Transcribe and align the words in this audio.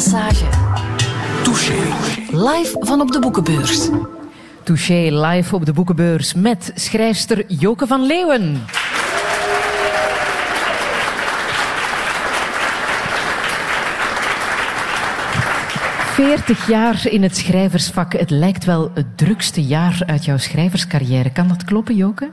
Passage. 0.00 0.44
Touché. 1.42 1.74
Live 2.30 2.76
van 2.80 3.00
op 3.00 3.12
de 3.12 3.18
boekenbeurs. 3.18 3.88
Touché 4.62 5.26
live 5.26 5.54
op 5.54 5.66
de 5.66 5.72
boekenbeurs 5.72 6.34
met 6.34 6.72
schrijfster 6.74 7.44
Joke 7.46 7.86
van 7.86 8.06
Leeuwen. 8.06 8.62
Veertig 16.12 16.66
jaar 16.66 17.06
in 17.06 17.22
het 17.22 17.36
schrijversvak. 17.36 18.12
Het 18.12 18.30
lijkt 18.30 18.64
wel 18.64 18.90
het 18.94 19.18
drukste 19.18 19.62
jaar 19.62 20.02
uit 20.06 20.24
jouw 20.24 20.38
schrijverscarrière. 20.38 21.30
Kan 21.30 21.48
dat 21.48 21.64
kloppen, 21.64 21.96
Joke? 21.96 22.30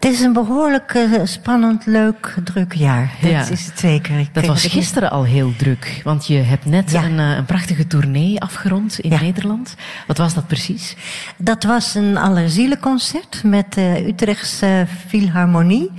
Het 0.00 0.12
is 0.12 0.20
een 0.20 0.32
behoorlijk 0.32 0.94
eh, 0.94 1.20
spannend, 1.24 1.86
leuk, 1.86 2.34
druk 2.44 2.72
jaar. 2.74 3.10
Dat 3.20 3.30
Ja. 3.30 3.40
is 3.48 3.66
het 3.66 3.78
zeker. 3.78 4.18
Ik 4.18 4.34
Dat 4.34 4.46
was 4.46 4.64
gisteren 4.66 5.10
al 5.10 5.24
heel 5.24 5.52
druk, 5.56 6.00
want 6.04 6.26
je 6.26 6.36
hebt 6.38 6.64
net 6.64 6.90
Ja. 6.90 7.04
een, 7.04 7.18
eh, 7.18 7.36
een 7.36 7.44
prachtige 7.44 7.86
tournee 7.86 8.40
afgerond 8.40 8.98
in 8.98 9.10
Ja. 9.10 9.20
Nederland. 9.20 9.74
Wat 10.06 10.18
was 10.18 10.34
dat 10.34 10.46
precies? 10.46 10.96
Dat 11.36 11.64
was 11.64 11.94
een 11.94 12.16
allerzielenconcert 12.16 13.42
met 13.44 13.72
de 13.72 14.04
Utrechtse 14.06 14.86
Philharmonie. 15.06 15.90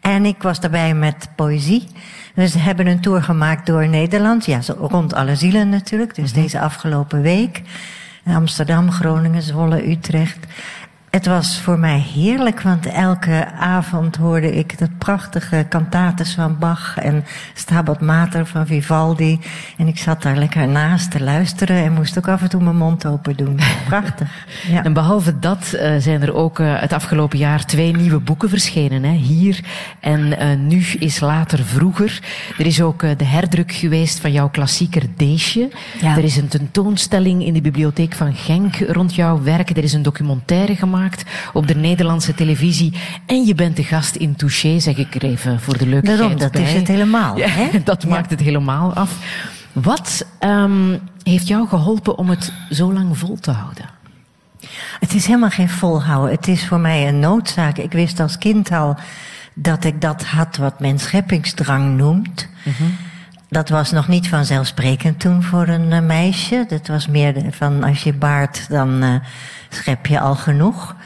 En 0.00 0.24
ik 0.24 0.42
was 0.42 0.60
daarbij 0.60 0.94
met 0.94 1.28
poëzie. 1.36 1.86
We 2.34 2.50
hebben 2.58 2.86
een 2.86 3.00
tour 3.00 3.22
gemaakt 3.22 3.66
door 3.66 3.88
Nederland. 3.88 4.46
Ja, 4.46 4.60
rond 4.78 5.14
alle 5.14 5.36
zielen 5.36 5.68
natuurlijk. 5.68 6.14
Dus 6.14 6.32
deze 6.32 6.60
afgelopen 6.60 7.22
week. 7.22 7.62
Amsterdam, 8.24 8.90
Groningen, 8.90 9.42
Zwolle, 9.42 9.90
Utrecht. 9.90 10.38
Het 11.10 11.26
was 11.26 11.60
voor 11.60 11.78
mij 11.78 11.98
heerlijk, 11.98 12.60
want 12.60 12.86
elke 12.86 13.46
avond 13.58 14.16
hoorde 14.16 14.54
ik 14.54 14.78
de 14.78 14.88
prachtige 14.98 15.66
cantates 15.68 16.34
van 16.34 16.58
Bach 16.58 16.96
en 16.96 17.24
Stabat 17.54 18.00
Mater 18.00 18.46
van 18.46 18.66
Vivaldi. 18.66 19.40
En 19.76 19.86
ik 19.86 19.98
zat 19.98 20.22
daar 20.22 20.36
lekker 20.36 20.68
naast 20.68 21.10
te 21.10 21.22
luisteren 21.22 21.76
en 21.76 21.92
moest 21.92 22.18
ook 22.18 22.28
af 22.28 22.42
en 22.42 22.48
toe 22.48 22.62
mijn 22.62 22.76
mond 22.76 23.06
open 23.06 23.36
doen. 23.36 23.58
Prachtig. 23.88 24.46
Ja. 24.68 24.84
En 24.84 24.92
behalve 24.92 25.38
dat 25.38 25.72
eh, 25.72 25.94
zijn 25.98 26.22
er 26.22 26.34
ook 26.34 26.58
eh, 26.58 26.80
het 26.80 26.92
afgelopen 26.92 27.38
jaar 27.38 27.64
twee 27.64 27.96
nieuwe 27.96 28.20
boeken 28.20 28.48
verschenen. 28.48 29.02
Hè? 29.02 29.12
Hier 29.12 29.60
en 30.00 30.38
eh, 30.38 30.56
Nu 30.58 30.84
is 30.98 31.20
later 31.20 31.64
vroeger. 31.64 32.20
Er 32.58 32.66
is 32.66 32.82
ook 32.82 33.00
de 33.00 33.24
herdruk 33.24 33.72
geweest 33.72 34.20
van 34.20 34.32
jouw 34.32 34.48
klassieker 34.48 35.02
Deesje. 35.16 35.70
Ja. 36.00 36.16
Er 36.16 36.24
is 36.24 36.36
een 36.36 36.48
tentoonstelling 36.48 37.44
in 37.44 37.54
de 37.54 37.60
bibliotheek 37.60 38.14
van 38.14 38.34
Genk 38.34 38.76
rond 38.76 39.14
jouw 39.14 39.42
werk. 39.42 39.70
Er 39.70 39.84
is 39.84 39.92
een 39.92 40.02
documentaire 40.02 40.76
gemaakt 40.76 40.94
op 41.52 41.66
de 41.66 41.74
Nederlandse 41.74 42.34
televisie. 42.34 42.92
En 43.26 43.44
je 43.44 43.54
bent 43.54 43.76
de 43.76 43.84
gast 43.84 44.14
in 44.14 44.36
Touché, 44.36 44.78
zeg 44.80 44.96
ik 44.96 45.14
er 45.14 45.24
even 45.24 45.60
voor 45.60 45.78
de 45.78 45.86
leukheid 45.86 46.18
Daarom, 46.18 46.38
dat 46.38 46.52
bij. 46.52 46.62
is 46.62 46.72
het 46.72 46.88
helemaal. 46.88 47.36
Ja, 47.38 47.46
hè? 47.48 47.68
dat 47.84 48.02
Ja. 48.02 48.08
maakt 48.08 48.30
het 48.30 48.40
helemaal 48.40 48.94
af. 48.94 49.10
Wat 49.72 50.26
ehm, 50.38 50.98
heeft 51.22 51.48
jou 51.48 51.68
geholpen 51.68 52.18
om 52.18 52.30
het 52.30 52.52
zo 52.70 52.92
lang 52.92 53.18
vol 53.18 53.36
te 53.40 53.50
houden? 53.50 53.84
Het 55.00 55.14
is 55.14 55.26
helemaal 55.26 55.50
geen 55.50 55.68
volhouden. 55.68 56.34
Het 56.34 56.48
is 56.48 56.66
voor 56.66 56.80
mij 56.80 57.08
een 57.08 57.18
noodzaak. 57.18 57.78
Ik 57.78 57.92
wist 57.92 58.20
als 58.20 58.38
kind 58.38 58.72
al 58.72 58.96
dat 59.54 59.84
ik 59.84 60.00
dat 60.00 60.24
had 60.24 60.56
wat 60.56 60.80
men 60.80 60.98
scheppingsdrang 60.98 61.96
noemt. 61.96 62.48
Dat 63.48 63.68
was 63.68 63.90
nog 63.90 64.08
niet 64.08 64.28
vanzelfsprekend 64.28 65.20
toen 65.20 65.42
voor 65.42 65.68
een 65.68 65.92
eh, 65.92 66.00
meisje. 66.00 66.64
Dat 66.68 66.86
was 66.86 67.06
meer 67.06 67.34
van 67.50 67.82
als 67.84 68.02
je 68.02 68.12
baart, 68.12 68.66
dan 68.68 69.02
eh, 69.02 69.14
schep 69.68 70.06
je 70.06 70.20
al 70.20 70.34
genoeg. 70.34 70.96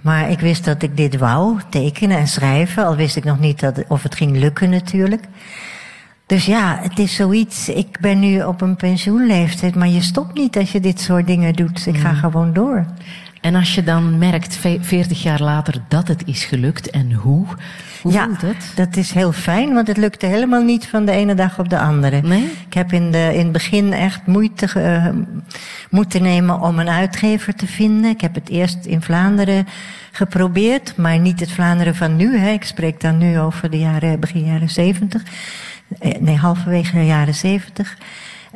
Maar 0.00 0.30
ik 0.30 0.40
wist 0.40 0.64
dat 0.64 0.82
ik 0.82 0.96
dit 0.96 1.16
wou, 1.16 1.60
tekenen 1.70 2.18
en 2.18 2.26
schrijven. 2.28 2.84
Al 2.86 2.96
wist 2.96 3.16
ik 3.16 3.24
nog 3.24 3.38
niet 3.38 3.60
dat, 3.60 3.84
of 3.88 4.02
het 4.02 4.14
ging 4.14 4.36
lukken 4.36 4.70
natuurlijk. 4.70 5.24
Dus 6.26 6.46
ja, 6.46 6.78
het 6.82 6.98
is 6.98 7.14
zoiets. 7.14 7.68
Ik 7.68 7.98
ben 8.00 8.18
nu 8.20 8.42
op 8.42 8.60
een 8.60 8.76
pensioenleeftijd, 8.76 9.74
maar 9.74 9.88
je 9.88 10.00
stopt 10.02 10.34
niet 10.34 10.56
als 10.56 10.72
je 10.72 10.80
dit 10.80 11.00
soort 11.00 11.26
dingen 11.26 11.52
doet. 11.52 11.86
Ik 11.86 11.96
ga 11.98 12.12
gewoon 12.12 12.52
door. 12.52 12.86
En 13.40 13.54
als 13.54 13.74
je 13.74 13.82
dan 13.82 14.18
merkt, 14.18 14.56
ve- 14.56 14.78
40 14.80 15.22
jaar 15.22 15.40
later, 15.42 15.74
dat 15.88 16.08
het 16.08 16.22
is 16.26 16.44
gelukt 16.44 16.90
en 16.90 17.12
hoe, 17.12 17.46
hoe 18.02 18.12
ja, 18.12 18.24
voelt 18.24 18.40
het? 18.40 18.72
dat 18.74 18.96
is 18.96 19.12
heel 19.12 19.32
fijn, 19.32 19.74
want 19.74 19.86
het 19.86 19.96
lukte 19.96 20.26
helemaal 20.26 20.62
niet 20.62 20.88
van 20.88 21.04
de 21.04 21.12
ene 21.12 21.34
dag 21.34 21.58
op 21.58 21.68
de 21.68 21.78
andere. 21.78 22.20
Nee? 22.22 22.52
Ik 22.66 22.74
heb 22.74 22.92
in, 22.92 23.10
de, 23.10 23.30
in 23.32 23.42
het 23.42 23.52
begin 23.52 23.92
echt 23.92 24.26
moeite 24.26 24.66
eh, 24.80 25.08
moeten 25.90 26.22
nemen 26.22 26.60
om 26.60 26.78
een 26.78 26.88
uitgever 26.88 27.54
te 27.54 27.66
vinden. 27.66 28.10
Ik 28.10 28.20
heb 28.20 28.34
het 28.34 28.48
eerst 28.48 28.84
in 28.84 29.02
Vlaanderen 29.02 29.66
geprobeerd, 30.12 30.96
maar 30.96 31.18
niet 31.18 31.40
het 31.40 31.50
Vlaanderen 31.50 31.94
van 31.94 32.16
nu. 32.16 32.38
Hè. 32.38 32.50
Ik 32.50 32.64
spreek 32.64 33.00
dan 33.00 33.18
nu 33.18 33.38
over 33.38 33.70
de 33.70 33.78
jaren, 33.78 34.20
begin 34.20 34.44
jaren 34.44 34.70
zeventig. 34.70 35.22
Eh, 35.98 36.10
Nee, 36.20 36.36
halverwege 36.36 36.96
de 36.96 37.06
jaren 37.06 37.34
zeventig. 37.34 37.96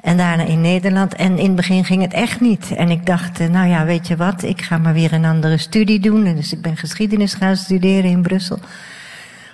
En 0.02 0.16
daarna 0.16 0.42
in 0.42 0.60
Nederland. 0.60 1.14
En 1.14 1.38
in 1.38 1.46
het 1.46 1.56
begin 1.56 1.84
ging 1.84 2.02
het 2.02 2.12
echt 2.12 2.40
niet. 2.40 2.74
En 2.76 2.90
ik 2.90 3.06
dacht, 3.06 3.40
eh, 3.40 3.48
nou 3.48 3.68
ja, 3.68 3.84
weet 3.84 4.06
je 4.06 4.16
wat, 4.16 4.42
ik 4.42 4.62
ga 4.62 4.78
maar 4.78 4.92
weer 4.92 5.12
een 5.12 5.24
andere 5.24 5.58
studie 5.58 6.00
doen. 6.00 6.26
En 6.26 6.36
dus 6.36 6.52
ik 6.52 6.62
ben 6.62 6.76
geschiedenis 6.76 7.34
gaan 7.34 7.56
studeren 7.56 8.10
in 8.10 8.22
Brussel 8.22 8.58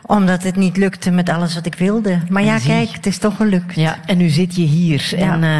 omdat 0.07 0.43
het 0.43 0.57
niet 0.57 0.77
lukte 0.77 1.11
met 1.11 1.29
alles 1.29 1.55
wat 1.55 1.67
ik 1.67 1.75
wilde. 1.75 2.19
Maar 2.29 2.43
ja, 2.43 2.59
kijk, 2.59 2.89
het 2.91 3.07
is 3.07 3.19
toch 3.19 3.37
gelukt. 3.37 3.75
Ja, 3.75 3.97
en 4.07 4.17
nu 4.17 4.29
zit 4.29 4.55
je 4.57 4.63
hier. 4.63 5.15
Ja. 5.17 5.33
En 5.33 5.43
eh, 5.43 5.59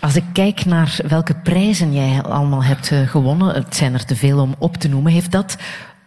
als 0.00 0.16
ik 0.16 0.24
kijk 0.32 0.64
naar 0.64 0.96
welke 1.08 1.34
prijzen 1.34 1.92
jij 1.94 2.22
allemaal 2.22 2.64
hebt 2.64 2.90
eh, 2.90 3.00
gewonnen, 3.08 3.54
het 3.54 3.76
zijn 3.76 3.94
er 3.94 4.04
te 4.04 4.16
veel 4.16 4.38
om 4.40 4.54
op 4.58 4.76
te 4.76 4.88
noemen, 4.88 5.12
heeft 5.12 5.32
dat 5.32 5.56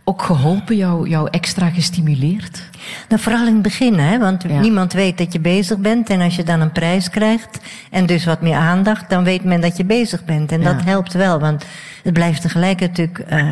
ook 0.07 0.22
geholpen, 0.22 0.75
jou, 0.75 1.09
jou 1.09 1.28
extra 1.31 1.69
gestimuleerd? 1.69 2.69
Nou, 3.09 3.22
vooral 3.22 3.47
in 3.47 3.53
het 3.53 3.62
begin, 3.62 4.00
hè, 4.00 4.19
want 4.19 4.44
Ja. 4.47 4.59
niemand 4.59 4.94
weet 4.94 5.17
dat 5.17 5.34
je 5.34 5.40
bezig 5.40 5.78
bent. 5.78 6.09
En 6.09 6.22
als 6.22 6.35
je 6.35 6.44
dan 6.44 6.62
een 6.62 6.72
prijs 6.72 7.09
krijgt 7.09 7.59
en 7.91 8.06
dus 8.06 8.25
wat 8.25 8.41
meer 8.41 8.56
aandacht, 8.56 9.09
dan 9.09 9.23
weet 9.23 9.44
men 9.44 9.62
dat 9.62 9.78
je 9.78 9.85
bezig 9.85 10.25
bent. 10.25 10.52
En 10.52 10.62
Ja. 10.62 10.73
dat 10.73 10.84
helpt 10.84 11.13
wel, 11.13 11.40
want 11.40 11.66
het 12.03 12.13
blijft 12.13 12.41
tegelijkertijd, 12.41 13.23
eh, 13.23 13.52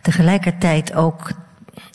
tegelijkertijd 0.00 0.94
ook 0.94 1.30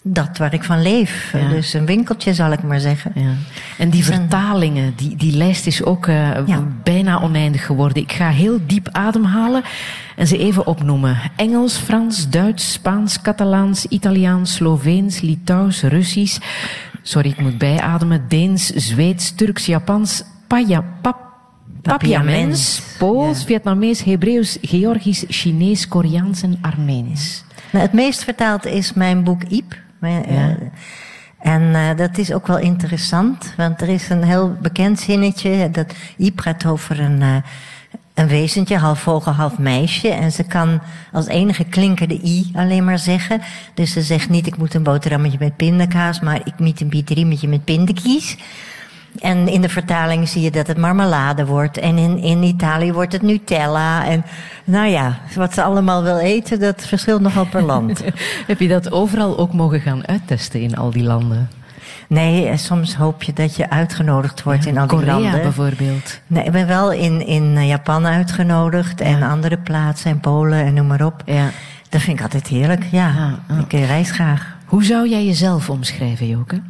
dat 0.04 0.38
waar 0.38 0.54
ik 0.54 0.64
van 0.64 0.82
leef. 0.82 1.32
Ja. 1.34 1.48
Dus 1.50 1.74
een 1.74 1.86
winkeltje, 1.86 2.34
zal 2.34 2.52
ik 2.52 2.64
maar 2.64 2.80
zeggen. 2.80 3.12
Ja. 3.16 3.34
En 3.78 3.90
die 3.90 4.00
Dus 4.00 4.10
een- 4.10 4.16
vertalingen, 4.16 4.94
die, 4.96 5.16
die 5.16 5.36
lijst 5.38 5.68
is 5.68 5.84
ook 5.84 6.08
eh, 6.08 6.48
Ja. 6.48 6.64
bijna 6.84 7.22
oneindig 7.22 7.66
geworden. 7.66 8.04
Ik 8.04 8.12
ga 8.12 8.30
heel 8.30 8.60
diep 8.68 8.90
ademhalen 8.92 9.64
en 10.16 10.28
ze 10.28 10.38
even 10.38 10.68
opnoemen. 10.68 11.18
Engels, 11.36 11.78
Frans, 11.78 12.30
Duits, 12.30 12.72
Spaans, 12.72 13.22
Catalaans, 13.22 13.86
Italiaans, 13.86 14.54
Sloveens, 14.54 15.22
Litouws, 15.22 15.82
Russisch. 15.82 16.40
Sorry, 17.02 17.30
ik 17.30 17.40
moet 17.42 17.58
bijademen. 17.58 18.26
Deens, 18.28 18.66
Zweeds, 18.68 19.36
Turks, 19.36 19.66
Japans, 19.66 20.24
Paya, 20.48 20.84
pap, 21.02 21.24
Papiaments, 21.82 22.82
Pools. 22.98 23.44
Vietnamees, 23.44 24.04
Hebreeuws, 24.04 24.58
Georgisch, 24.62 25.24
Chinees, 25.28 25.88
Koreaans 25.88 26.42
en 26.42 26.58
Armeens. 26.62 27.44
Nou, 27.72 27.84
het 27.86 27.94
meest 27.94 28.24
vertaald 28.24 28.66
is 28.66 28.94
mijn 28.94 29.24
boek 29.24 29.44
Iep. 29.44 29.76
Mijn, 30.00 30.26
eh, 30.26 30.36
Ja. 30.36 30.56
en 31.40 31.76
eh, 31.76 31.98
dat 31.98 32.18
is 32.18 32.34
ook 32.34 32.48
wel 32.48 32.58
interessant, 32.58 33.54
want 33.58 33.82
er 33.82 33.90
is 33.90 34.10
een 34.10 34.24
heel 34.24 34.58
bekend 34.62 35.00
zinnetje. 35.00 35.70
Dat 35.72 35.94
Iep 36.18 36.40
gaat 36.40 36.66
over 36.66 37.00
een, 37.00 37.22
eh, 37.22 37.36
een 38.14 38.28
wezentje, 38.28 38.78
half 38.78 39.00
vogel, 39.00 39.32
half 39.32 39.58
meisje. 39.58 40.10
En 40.10 40.32
ze 40.32 40.44
kan 40.44 40.82
als 41.12 41.28
enige 41.28 41.64
klinker 41.64 42.08
de 42.08 42.20
i 42.24 42.52
alleen 42.54 42.84
maar 42.86 43.00
zeggen. 43.00 43.42
Dus 43.74 43.92
ze 43.92 44.02
zegt 44.02 44.30
niet, 44.30 44.48
ik 44.48 44.58
moet 44.58 44.74
een 44.74 44.84
boterhammetje 44.84 45.38
met 45.40 45.56
pindakaas, 45.56 46.20
maar 46.20 46.42
ik 46.44 46.60
moet 46.60 46.82
een 46.82 46.90
bieteriemetje 46.90 47.48
met 47.48 47.64
pindakies. 47.64 48.38
En 49.20 49.48
in 49.48 49.62
de 49.62 49.70
vertaling 49.70 50.28
zie 50.28 50.42
je 50.42 50.52
dat 50.52 50.68
het 50.68 50.78
marmelade 50.78 51.46
wordt. 51.46 51.78
En 51.78 51.98
in, 51.98 52.18
in 52.18 52.44
Italië 52.44 52.94
wordt 52.94 53.14
het 53.14 53.22
Nutella. 53.22 54.06
En 54.06 54.26
nou 54.64 54.88
ja, 54.88 55.20
wat 55.36 55.54
ze 55.54 55.64
allemaal 55.64 56.04
wil 56.04 56.18
eten, 56.18 56.60
dat 56.60 56.86
verschilt 56.86 57.22
nogal 57.22 57.46
per 57.46 57.62
land. 57.62 58.04
Heb 58.48 58.60
je 58.60 58.68
dat 58.68 58.92
overal 58.92 59.38
ook 59.38 59.54
mogen 59.54 59.82
gaan 59.82 60.08
uittesten 60.08 60.62
in 60.62 60.76
al 60.76 60.92
die 60.92 61.04
landen? 61.04 61.50
Nee, 62.08 62.48
eh, 62.48 62.58
soms 62.58 62.96
hoop 62.96 63.24
je 63.24 63.34
dat 63.34 63.56
je 63.56 63.70
uitgenodigd 63.70 64.44
wordt 64.44 64.66
in 64.66 64.78
al 64.78 64.88
die 64.88 64.98
Korea 64.98 65.20
landen. 65.20 65.42
bijvoorbeeld. 65.42 66.20
Nee, 66.28 66.44
ik 66.44 66.52
ben 66.52 66.68
wel 66.68 66.92
in, 66.92 67.28
in 67.28 67.58
eh, 67.58 67.68
Japan 67.68 68.06
uitgenodigd 68.06 69.02
en 69.02 69.24
andere 69.24 69.58
plaatsen 69.58 70.12
en 70.12 70.20
Polen 70.20 70.66
en 70.66 70.74
noem 70.74 70.88
maar 70.88 71.06
op. 71.06 71.22
Ja. 71.26 71.50
Dat 71.90 72.02
vind 72.02 72.18
ik 72.18 72.24
altijd 72.24 72.48
heerlijk, 72.48 72.84
ja. 72.92 73.40
Ik 73.60 73.74
eh, 73.74 73.88
reis 73.88 74.12
graag. 74.12 74.56
Hoe 74.66 74.84
zou 74.84 75.10
jij 75.10 75.26
jezelf 75.26 75.70
omschrijven, 75.70 76.28
Joke? 76.28 76.62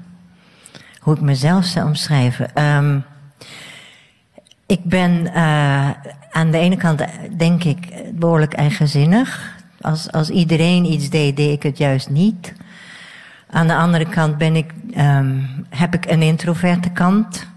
Hoe 1.06 1.16
ik 1.16 1.22
mezelf 1.22 1.66
zou 1.66 1.88
omschrijven. 1.88 2.54
Ehm, 2.54 3.00
ik 4.66 4.84
ben 4.84 5.34
eh, 5.34 5.90
aan 6.31 6.52
de 6.52 6.57
ene 6.57 6.78
kant, 6.78 7.02
eh, 7.02 7.07
denk 7.38 7.63
ik, 7.63 7.86
eh, 7.86 8.00
behoorlijk 8.13 8.54
eigenzinnig. 8.54 9.56
Als, 9.81 10.12
als 10.12 10.30
iedereen 10.30 10.86
iets 10.86 11.10
deed, 11.10 11.38
deed 11.38 11.52
ik 11.52 11.63
het 11.63 11.78
juist 11.78 12.10
niet. 12.10 12.54
Aan 13.50 13.68
de 13.68 13.75
andere 13.75 14.10
kant 14.10 14.38
ben 14.38 14.56
ik, 14.56 14.72
ehm, 14.94 15.40
heb 15.69 15.94
ik 15.94 16.06
een 16.06 16.22
introverte 16.22 16.90
kant. 16.90 17.48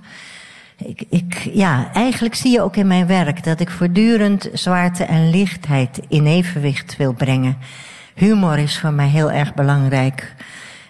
Ik, 0.77 1.05
ik, 1.09 1.35
ja, 1.53 1.93
eigenlijk 1.93 2.35
zie 2.35 2.53
je 2.53 2.63
ook 2.63 2.77
in 2.77 2.87
mijn 2.87 3.07
werk 3.07 3.45
dat 3.45 3.61
ik 3.61 3.71
voortdurend 3.71 4.49
zwaarte 4.53 5.05
en 5.05 5.31
lichtheid 5.31 6.01
in 6.09 6.27
evenwicht 6.27 6.97
wil 6.97 7.13
brengen. 7.13 7.57
Humor 8.15 8.59
is 8.59 8.79
voor 8.79 8.93
mij 8.93 9.09
heel 9.09 9.31
erg 9.31 9.55
belangrijk. 9.55 10.35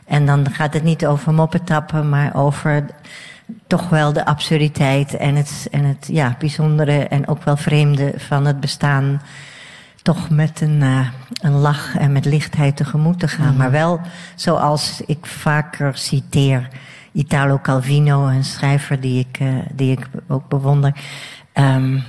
En 0.08 0.26
dan 0.26 0.50
gaat 0.50 0.74
het 0.74 0.82
niet 0.82 1.06
over 1.06 1.34
moppetappen, 1.34 2.08
maar 2.08 2.34
over 2.34 2.84
toch 3.66 3.88
wel 3.88 4.12
de 4.12 4.24
absurditeit 4.24 5.16
en 5.16 5.34
het, 5.34 5.68
en 5.70 5.84
het 5.84 6.08
ja, 6.12 6.36
bijzondere 6.38 7.08
en 7.08 7.28
ook 7.28 7.42
wel 7.42 7.56
vreemde 7.56 8.12
van 8.16 8.46
het 8.46 8.60
bestaan 8.60 9.22
toch 10.02 10.30
met 10.30 10.60
een, 10.60 10.80
uh, 10.80 11.08
een 11.40 11.52
lach 11.52 11.96
en 11.96 12.12
met 12.12 12.24
lichtheid 12.24 12.76
tegemoet 12.76 13.18
te 13.18 13.28
gaan. 13.28 13.56
Maar 13.56 13.70
wel 13.70 14.00
zoals 14.34 15.02
ik 15.06 15.26
vaker 15.26 15.96
citeer, 15.96 16.68
Italo 17.12 17.58
Calvino, 17.62 18.26
een 18.26 18.44
schrijver 18.44 19.00
die 19.00 19.18
ik, 19.18 19.40
uh, 19.40 19.58
die 19.72 19.92
ik 19.92 20.08
ook 20.28 20.48
bewonder. 20.48 20.92
Um, 21.54 22.02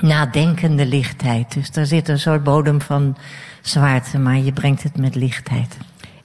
nadenkende 0.00 0.86
lichtheid. 0.86 1.54
Dus 1.54 1.70
daar 1.70 1.86
zit 1.86 2.08
een 2.08 2.18
soort 2.18 2.42
bodem 2.42 2.80
van 2.80 3.16
zwaarte, 3.60 4.18
maar 4.18 4.36
je 4.36 4.52
brengt 4.52 4.82
het 4.82 4.96
met 4.96 5.14
lichtheid. 5.14 5.78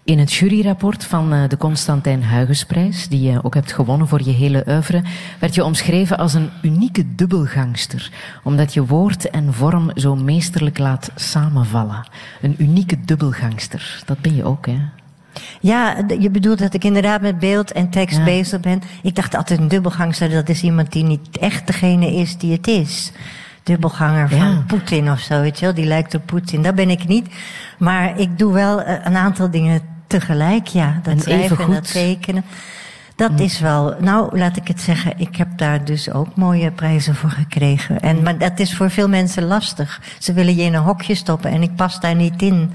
In 0.09 0.19
het 0.19 0.33
juryrapport 0.33 1.03
van 1.05 1.33
eh, 1.33 1.49
de 1.49 1.57
Constantijn 1.57 2.29
Huygensprijs, 2.29 3.07
die 3.07 3.21
je 3.21 3.43
ook 3.43 3.53
hebt 3.53 3.71
gewonnen 3.71 4.07
voor 4.07 4.23
je 4.23 4.31
hele 4.31 4.63
oeuvre, 4.67 5.03
werd 5.39 5.55
je 5.55 5.63
omschreven 5.63 6.17
als 6.17 6.33
een 6.33 6.49
unieke 6.61 7.15
dubbelgangster, 7.15 8.11
omdat 8.43 8.73
je 8.73 8.85
woord 8.85 9.29
en 9.29 9.53
vorm 9.53 9.91
zo 9.95 10.15
meesterlijk 10.15 10.77
laat 10.77 11.11
samenvallen. 11.15 12.07
Een 12.41 12.55
unieke 12.57 12.97
dubbelgangster, 13.05 14.03
dat 14.05 14.19
ben 14.19 14.35
je 14.35 14.43
ook, 14.43 14.65
hè? 14.65 14.77
Ja, 15.59 16.05
je 16.19 16.29
bedoelt 16.29 16.59
dat 16.59 16.73
ik 16.73 16.83
inderdaad 16.83 17.21
met 17.21 17.39
beeld 17.39 17.71
en 17.71 17.89
tekst 17.89 18.23
bezig 18.23 18.59
ben. 18.59 18.81
Ik 19.03 19.15
dacht 19.15 19.35
altijd 19.35 19.59
een 19.59 19.67
dubbelgangster, 19.67 20.29
dat 20.29 20.49
is 20.49 20.63
iemand 20.63 20.91
die 20.91 21.03
niet 21.03 21.37
echt 21.39 21.67
degene 21.67 22.13
is 22.13 22.37
die 22.37 22.51
het 22.51 22.67
is 22.67 23.11
dubbelganger 23.63 24.29
van 24.29 24.65
Poetin 24.67 25.11
of 25.11 25.19
zo, 25.19 25.41
weet 25.41 25.59
je 25.59 25.65
wel. 25.65 25.73
Die 25.73 25.85
lijkt 25.85 26.15
op 26.15 26.25
Poetin. 26.25 26.61
Dat 26.61 26.75
ben 26.75 26.89
ik 26.89 27.07
niet. 27.07 27.27
Maar 27.77 28.19
ik 28.19 28.37
doe 28.37 28.53
wel 28.53 28.81
eh, 28.81 28.95
een 29.03 29.15
aantal 29.15 29.51
dingen 29.51 29.81
tegelijk, 30.09 30.67
ja. 30.67 30.99
Dat 31.03 31.21
schrijven 31.21 31.57
en 31.57 31.71
dat 31.71 31.91
tekenen. 31.91 32.43
Dat 33.15 33.31
hm. 33.31 33.41
is 33.41 33.59
wel, 33.59 33.95
nou 33.99 34.37
laat 34.37 34.57
ik 34.57 34.67
het 34.67 34.81
zeggen, 34.81 35.13
ik 35.17 35.35
heb 35.35 35.47
daar 35.57 35.85
dus 35.85 36.11
ook 36.11 36.35
mooie 36.35 36.71
prijzen 36.71 37.15
voor 37.15 37.29
gekregen. 37.29 37.99
En, 37.99 38.23
maar 38.23 38.37
dat 38.37 38.59
is 38.59 38.75
voor 38.75 38.89
veel 38.89 39.09
mensen 39.09 39.43
lastig. 39.43 40.01
Ze 40.19 40.33
willen 40.33 40.55
je 40.55 40.63
in 40.63 40.73
een 40.73 40.81
hokje 40.81 41.15
stoppen 41.15 41.51
en 41.51 41.61
ik 41.61 41.75
pas 41.75 41.99
daar 41.99 42.15
niet 42.15 42.41
in. 42.41 42.71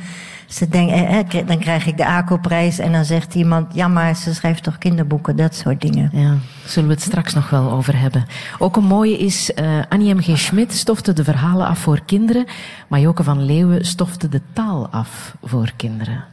Ze 0.46 0.68
denken, 0.68 1.06
eh, 1.06 1.46
dan 1.46 1.58
krijg 1.58 1.86
ik 1.86 1.96
de 1.96 2.06
ACO-prijs 2.06 2.78
en 2.78 2.92
dan 2.92 3.04
zegt 3.04 3.34
iemand, 3.34 3.74
ja 3.74 3.88
maar 3.88 4.16
ze 4.16 4.34
schrijft 4.34 4.62
toch 4.62 4.78
kinderboeken, 4.78 5.36
dat 5.36 5.54
soort 5.54 5.80
dingen. 5.80 6.10
Ja, 6.12 6.36
zullen 6.66 6.88
we 6.88 6.94
het 6.94 7.02
straks 7.02 7.34
nog 7.34 7.50
wel 7.50 7.70
over 7.70 7.98
hebben. 7.98 8.26
Ook 8.58 8.76
een 8.76 8.84
mooie 8.84 9.18
is, 9.18 9.50
uh, 9.60 9.82
Annie 9.88 10.14
M. 10.14 10.20
G. 10.20 10.38
Schmidt 10.38 10.72
stofte 10.72 11.12
de 11.12 11.24
verhalen 11.24 11.66
af 11.66 11.78
voor 11.78 12.00
kinderen, 12.06 12.46
maar 12.88 13.00
Joke 13.00 13.22
van 13.22 13.44
Leeuwen 13.44 13.86
stofte 13.86 14.28
de 14.28 14.40
taal 14.52 14.88
af 14.88 15.36
voor 15.42 15.72
kinderen. 15.76 16.24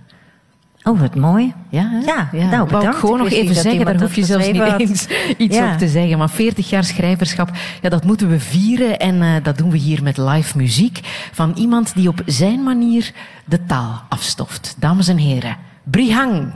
Oh, 0.83 0.99
wat 0.99 1.15
mooi. 1.15 1.53
Ja, 1.69 2.01
ja, 2.05 2.29
ja. 2.31 2.49
nou 2.49 2.65
bedankt. 2.65 2.87
Ik 2.87 2.93
gewoon 2.93 3.17
nog 3.17 3.29
even 3.29 3.55
zeggen, 3.55 3.85
daar 3.85 3.99
hoef 3.99 4.15
je 4.15 4.23
zelfs 4.23 4.51
niet 4.51 4.61
eens 4.77 5.07
iets 5.37 5.57
op 5.57 5.77
te 5.77 5.87
zeggen. 5.87 6.17
Maar 6.17 6.29
40 6.29 6.69
jaar 6.69 6.83
schrijverschap, 6.83 7.49
ja, 7.81 7.89
dat 7.89 8.03
moeten 8.03 8.29
we 8.29 8.39
vieren. 8.39 8.99
En 8.99 9.15
uh, 9.15 9.35
dat 9.43 9.57
doen 9.57 9.71
we 9.71 9.77
hier 9.77 10.03
met 10.03 10.17
live 10.17 10.57
muziek 10.57 10.99
van 11.31 11.53
iemand 11.55 11.95
die 11.95 12.07
op 12.07 12.21
zijn 12.25 12.63
manier 12.63 13.11
de 13.45 13.65
taal 13.65 14.01
afstoft. 14.09 14.75
Dames 14.79 15.07
en 15.07 15.17
heren, 15.17 15.57
Brihang. 15.83 16.53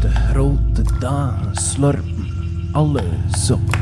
De 0.00 0.10
grote 0.30 0.82
dagen 0.98 1.54
slorpen 1.54 2.14
alles 2.72 3.50
op. 3.50 3.78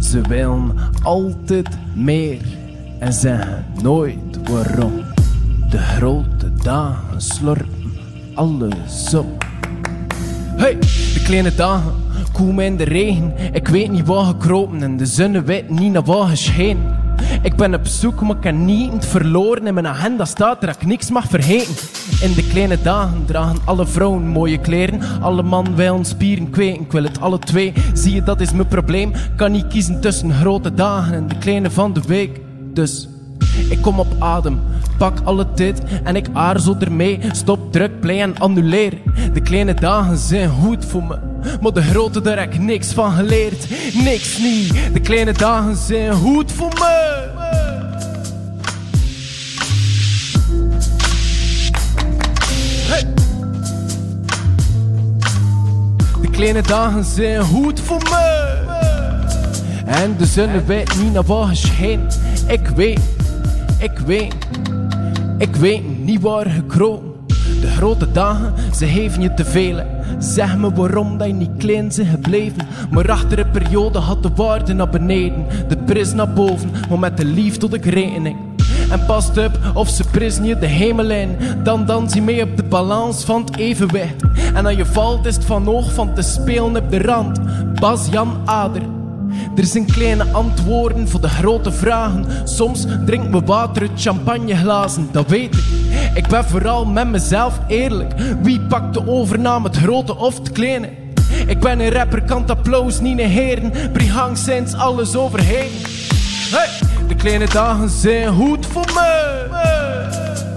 Ze 0.00 0.20
willen 0.20 0.78
altijd 1.02 1.68
meer 1.94 2.40
en 2.98 3.12
zeggen 3.12 3.64
nooit 3.82 4.50
waarom. 4.50 4.92
De 5.70 5.78
grote 5.78 6.52
dagen 6.62 7.20
slorpen 7.20 7.92
alles 8.34 9.14
op. 9.14 9.46
Hey, 10.56 10.76
de 11.14 11.22
kleine 11.24 11.54
dagen 11.54 11.92
komen 12.32 12.64
in 12.64 12.76
de 12.76 12.84
regen. 12.84 13.32
Ik 13.52 13.68
weet 13.68 13.90
niet 13.90 14.06
waar 14.06 14.24
gekropen 14.24 14.82
en 14.82 14.96
de 14.96 15.06
zon 15.06 15.44
weet 15.44 15.70
niet 15.70 15.92
naar 15.92 16.04
waar 16.04 16.28
gescheen. 16.28 16.78
Ik 17.42 17.56
ben 17.56 17.74
op 17.74 17.86
zoek, 17.86 18.20
maar 18.20 18.36
ik 18.36 18.42
kan 18.42 18.64
niet 18.64 19.06
verloren. 19.06 19.66
In 19.66 19.74
mijn 19.74 19.86
agenda 19.86 20.24
staat 20.24 20.60
dat 20.60 20.74
ik 20.74 20.86
niks 20.86 21.10
mag 21.10 21.28
vergeten. 21.28 21.74
In 22.20 22.32
de 22.32 22.46
kleine 22.48 22.82
dagen 22.82 23.24
dragen 23.26 23.58
alle 23.64 23.86
vrouwen 23.86 24.26
mooie 24.26 24.58
kleren. 24.58 25.00
Alle 25.20 25.42
man 25.42 25.74
wil 25.74 26.04
spieren 26.04 26.50
kweken. 26.50 26.80
Ik 26.80 26.92
wil 26.92 27.02
het 27.02 27.20
alle 27.20 27.38
twee. 27.38 27.72
Zie 27.94 28.14
je, 28.14 28.22
dat 28.22 28.40
is 28.40 28.52
mijn 28.52 28.68
probleem. 28.68 29.12
Kan 29.36 29.52
niet 29.52 29.66
kiezen 29.66 30.00
tussen 30.00 30.32
grote 30.32 30.74
dagen 30.74 31.14
en 31.14 31.28
de 31.28 31.38
kleine 31.38 31.70
van 31.70 31.92
de 31.92 32.02
week. 32.06 32.40
Dus 32.72 33.08
ik 33.70 33.82
kom 33.82 33.98
op 34.00 34.14
adem, 34.18 34.60
pak 34.98 35.18
alle 35.24 35.46
tijd 35.54 35.82
en 36.04 36.16
ik 36.16 36.26
aarzel 36.32 36.76
ermee. 36.78 37.18
Stop, 37.32 37.72
druk, 37.72 38.00
play 38.00 38.20
en 38.20 38.38
annuleer. 38.38 38.92
De 39.32 39.40
kleine 39.40 39.74
dagen 39.74 40.16
zijn 40.16 40.50
goed 40.50 40.84
voor 40.84 41.04
me, 41.04 41.18
maar 41.60 41.72
de 41.72 41.82
grote 41.82 42.20
daar 42.20 42.38
heb 42.38 42.52
ik 42.52 42.60
niks 42.60 42.92
van 42.92 43.12
geleerd. 43.12 43.66
Niks 43.94 44.38
niet, 44.38 44.74
de 44.92 45.00
kleine 45.00 45.32
dagen 45.32 45.76
zijn 45.76 46.12
goed 46.12 46.52
voor 46.52 46.72
me. 46.74 47.26
De 56.20 56.30
kleine 56.30 56.62
dagen 56.62 57.04
zijn 57.04 57.42
goed 57.42 57.80
voor 57.80 58.02
me. 58.02 58.46
En 59.86 60.16
de 60.18 60.26
zon 60.26 60.66
weet 60.66 61.02
niet 61.02 61.12
naar 61.12 61.24
waar. 61.24 61.58
Ik 62.46 62.68
weet 62.74 63.00
ik 63.78 63.98
weet, 63.98 64.34
ik 65.38 65.56
weet 65.56 66.04
niet 66.04 66.20
waar 66.20 66.50
gekropen. 66.50 67.12
De 67.60 67.66
grote 67.66 68.12
dagen, 68.12 68.54
ze 68.74 68.86
geven 68.86 69.22
je 69.22 69.34
te 69.34 69.44
veel. 69.44 69.80
Zeg 70.18 70.56
me 70.56 70.72
waarom 70.72 71.18
dat 71.18 71.26
je 71.26 71.32
niet 71.32 71.56
klein 71.58 71.92
bent 71.96 72.08
gebleven. 72.08 72.66
Maar 72.90 73.10
achter 73.10 73.38
een 73.38 73.50
periode 73.50 73.98
had 73.98 74.22
de 74.22 74.30
waarde 74.34 74.72
naar 74.72 74.88
beneden. 74.88 75.46
De 75.68 75.76
prijs 75.76 76.14
naar 76.14 76.32
boven, 76.32 76.70
maar 76.88 76.98
met 76.98 77.16
de 77.16 77.24
liefde 77.24 77.58
tot 77.58 77.70
de 77.70 77.90
rekening. 77.90 78.36
En 78.90 79.04
past 79.06 79.38
op 79.38 79.58
of 79.74 79.88
ze 79.88 80.04
prijzen 80.10 80.44
je 80.44 80.58
de 80.58 80.66
hemel 80.66 81.10
in. 81.10 81.36
Dan 81.62 81.86
dans 81.86 82.14
je 82.14 82.22
mee 82.22 82.42
op 82.42 82.56
de 82.56 82.64
balans 82.64 83.24
van 83.24 83.40
het 83.40 83.56
evenwicht. 83.56 84.22
En 84.54 84.66
als 84.66 84.76
je 84.76 84.86
valt 84.86 85.26
is 85.26 85.34
het 85.34 85.44
van 85.44 85.68
oog 85.68 85.92
van 85.92 86.14
te 86.14 86.22
spelen 86.22 86.76
op 86.76 86.90
de 86.90 87.02
rand. 87.02 87.40
Bas 87.80 88.08
Jan 88.10 88.36
Ader. 88.44 88.97
Er 89.56 89.64
zijn 89.64 89.86
kleine 89.86 90.24
antwoorden 90.32 91.08
voor 91.08 91.20
de 91.20 91.28
grote 91.28 91.72
vragen. 91.72 92.26
Soms 92.44 92.86
drinken 93.06 93.30
we 93.30 93.40
water 93.40 93.82
uit 93.82 93.90
champagneglazen, 94.00 95.08
dat 95.12 95.28
weet 95.28 95.54
ik. 95.54 95.62
Ik 96.14 96.26
ben 96.26 96.44
vooral 96.44 96.86
met 96.86 97.08
mezelf 97.08 97.60
eerlijk. 97.68 98.12
Wie 98.42 98.60
pakt 98.60 98.94
de 98.94 99.06
overname, 99.06 99.68
het 99.68 99.76
grote 99.76 100.16
of 100.16 100.38
het 100.38 100.52
kleine? 100.52 100.88
Ik 101.46 101.60
ben 101.60 101.80
een 101.80 101.90
rapper, 101.90 102.22
kan 102.22 102.40
het 102.40 102.50
applaus 102.50 103.00
niet 103.00 103.16
negeren. 103.16 103.72
Brihang 103.92 104.38
sinds 104.38 104.74
alles 104.74 105.16
overheen. 105.16 105.70
Hey, 106.50 106.68
de 107.08 107.14
kleine 107.14 107.46
dagen 107.46 107.90
zijn 107.90 108.34
goed 108.34 108.66
voor 108.66 108.90
me. 108.94 110.47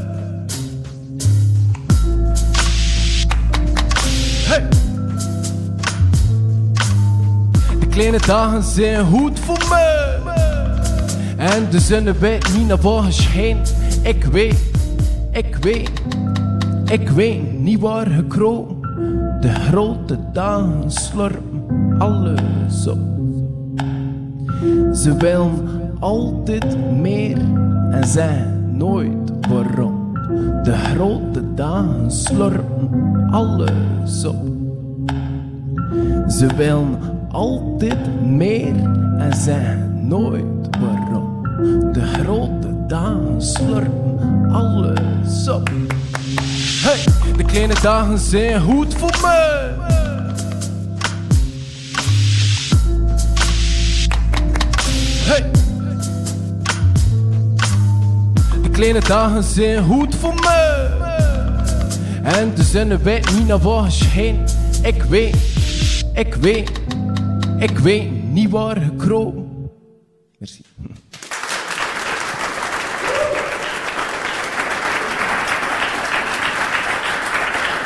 Kleine 7.92 8.20
dagen 8.26 8.64
zijn 8.64 9.06
goed 9.06 9.40
voor 9.40 9.66
me. 9.70 10.30
En 11.38 11.70
de 11.70 11.80
zon 11.80 12.14
weet 12.20 12.58
niet 12.58 12.68
naar 12.68 12.78
waar 12.78 13.14
scheen. 13.14 13.58
Ik 14.02 14.24
weet, 14.24 14.60
ik 15.32 15.56
weet, 15.56 15.92
ik 16.86 17.10
weet 17.10 17.60
niet 17.60 17.80
waar 17.80 18.08
gekropen. 18.08 18.80
De 19.42 19.54
grote 19.54 20.18
dagen 20.34 20.92
slurpen 20.92 21.96
alles 21.98 22.88
op. 22.88 23.00
Ze 24.94 25.16
willen 25.18 25.70
altijd 26.00 26.78
meer 27.02 27.38
en 27.92 28.08
zijn 28.08 28.78
nooit 28.78 29.32
waarom. 29.50 30.14
De 30.64 30.74
grote 30.74 31.54
dagen 31.54 32.12
slurpen 32.12 33.28
alles 33.32 34.26
op. 34.26 34.46
Ze 36.28 36.48
willen 36.56 36.98
altijd 37.32 38.22
meer 38.26 38.76
en 39.18 39.34
zeggen 39.34 40.08
nooit 40.08 40.78
waarom. 40.80 41.44
De 41.92 42.06
grote 42.06 42.86
dagen 42.88 43.42
slurpen 43.42 44.50
alles 44.52 45.50
op. 45.50 45.72
Hey, 46.82 47.04
de 47.38 47.44
kleine 47.44 47.74
dagen 47.82 48.18
zijn 48.18 48.62
goed 48.62 48.94
voor 48.94 49.18
me. 49.22 49.70
Hey. 55.24 55.52
De 58.64 58.70
kleine 58.70 59.00
dagen 59.00 59.44
zijn 59.44 59.84
goed 59.84 60.16
voor 60.16 60.34
me. 60.34 60.90
En 62.24 62.52
de 62.56 62.64
zon 62.64 62.98
weet 63.04 63.32
niet 63.38 63.48
naar 63.48 63.60
waar 63.60 63.92
heen. 63.92 64.40
Ik 64.82 65.04
weet, 65.04 65.36
ik 66.14 66.36
weet 66.36 66.81
ik 67.62 67.78
weet 67.78 68.24
niet 68.24 68.50
waar 68.50 68.78
gekropen. 68.82 69.70
Merci. 70.38 70.62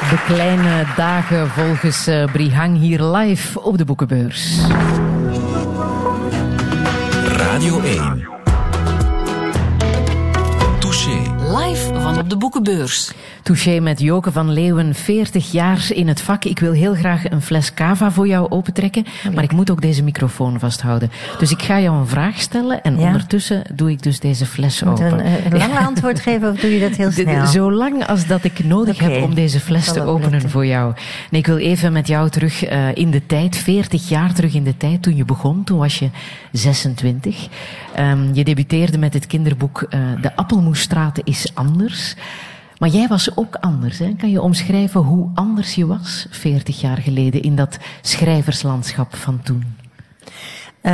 De 0.09 0.23
kleine 0.25 0.85
dagen 0.95 1.49
volgens 1.49 2.07
eh, 2.07 2.31
Brihang 2.31 2.77
hier 2.77 3.03
live 3.03 3.61
op 3.61 3.77
de 3.77 3.85
boekenbeurs. 3.85 4.59
Radio 7.25 7.81
1. 7.81 8.27
Touché. 10.79 11.21
Live 11.39 11.93
van 12.05 12.19
op 12.19 12.29
de 12.29 12.37
boekenbeurs. 12.37 13.11
Touché 13.43 13.79
met 13.79 13.99
Joke 13.99 14.31
van 14.31 14.51
Leeuwen, 14.51 14.95
40 14.95 15.51
jaar 15.51 15.87
in 15.89 16.07
het 16.07 16.21
vak. 16.21 16.45
Ik 16.45 16.59
wil 16.59 16.71
heel 16.71 16.93
graag 16.93 17.29
een 17.29 17.41
fles 17.41 17.73
cava 17.73 18.11
voor 18.11 18.27
jou 18.27 18.49
opentrekken, 18.49 19.05
maar 19.33 19.43
ik 19.43 19.51
moet 19.51 19.69
ook 19.71 19.81
deze 19.81 20.03
microfoon 20.03 20.59
vasthouden. 20.59 21.11
Dus 21.39 21.51
ik 21.51 21.61
ga 21.61 21.79
jou 21.79 21.97
een 21.97 22.07
vraag 22.07 22.39
stellen 22.39 22.83
en 22.83 22.97
ondertussen 22.97 23.63
doe 23.73 23.91
ik 23.91 24.03
dus 24.03 24.19
deze 24.19 24.45
fles 24.45 24.83
moet 24.83 25.01
open. 25.01 25.25
Een, 25.25 25.45
een 25.45 25.57
lange 25.57 25.79
antwoord 25.89 26.19
geven 26.19 26.51
of 26.51 26.59
doe 26.59 26.73
je 26.73 26.79
dat 26.79 26.95
heel 26.95 27.11
snel? 27.11 27.45
Zo 27.45 27.71
lang 27.71 28.07
als 28.07 28.27
dat 28.27 28.43
ik 28.43 28.65
nodig 28.65 28.99
heb 28.99 29.23
om 29.23 29.35
deze 29.35 29.59
fles 29.59 29.93
te 29.93 30.01
openen 30.01 30.49
voor 30.49 30.65
jou. 30.65 30.93
Nee, 31.29 31.41
ik 31.41 31.47
wil 31.47 31.57
even 31.57 31.93
met 31.93 32.07
jou 32.07 32.29
terug 32.29 32.71
uh, 32.71 32.95
in 32.95 33.11
de 33.11 33.25
tijd, 33.25 33.57
40 33.57 34.09
jaar 34.09 34.33
terug 34.33 34.53
in 34.53 34.63
de 34.63 34.77
tijd, 34.77 35.01
toen 35.01 35.15
je 35.15 35.25
begon. 35.25 35.63
Toen 35.63 35.77
was 35.77 35.99
je 35.99 36.09
26. 36.51 37.47
Um, 37.99 38.33
je 38.33 38.43
debuteerde 38.43 38.97
met 38.97 39.13
het 39.13 39.27
kinderboek 39.27 39.85
uh, 39.89 39.99
De 40.21 40.35
Appelmoesstraat 40.35 41.19
is 41.23 41.51
anders. 41.53 41.94
Maar 42.77 42.89
jij 42.89 43.07
was 43.07 43.37
ook 43.37 43.55
anders. 43.55 43.99
Hè? 43.99 44.13
Kan 44.17 44.29
je 44.29 44.41
omschrijven 44.41 45.01
hoe 45.01 45.29
anders 45.33 45.75
je 45.75 45.85
was 45.85 46.27
40 46.29 46.81
jaar 46.81 46.97
geleden 46.97 47.41
in 47.41 47.55
dat 47.55 47.77
schrijverslandschap 48.01 49.15
van 49.15 49.41
toen? 49.43 49.63
Uh, 50.81 50.91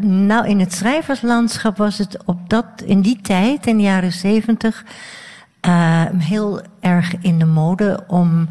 nou, 0.00 0.48
in 0.48 0.60
het 0.60 0.72
schrijverslandschap 0.72 1.76
was 1.76 1.98
het 1.98 2.24
op 2.24 2.50
dat, 2.50 2.66
in 2.84 3.00
die 3.00 3.20
tijd, 3.22 3.66
in 3.66 3.76
de 3.76 3.82
jaren 3.82 4.12
zeventig, 4.12 4.84
uh, 5.66 6.04
heel 6.18 6.60
erg 6.80 7.14
in 7.20 7.38
de 7.38 7.44
mode 7.44 8.04
om 8.06 8.48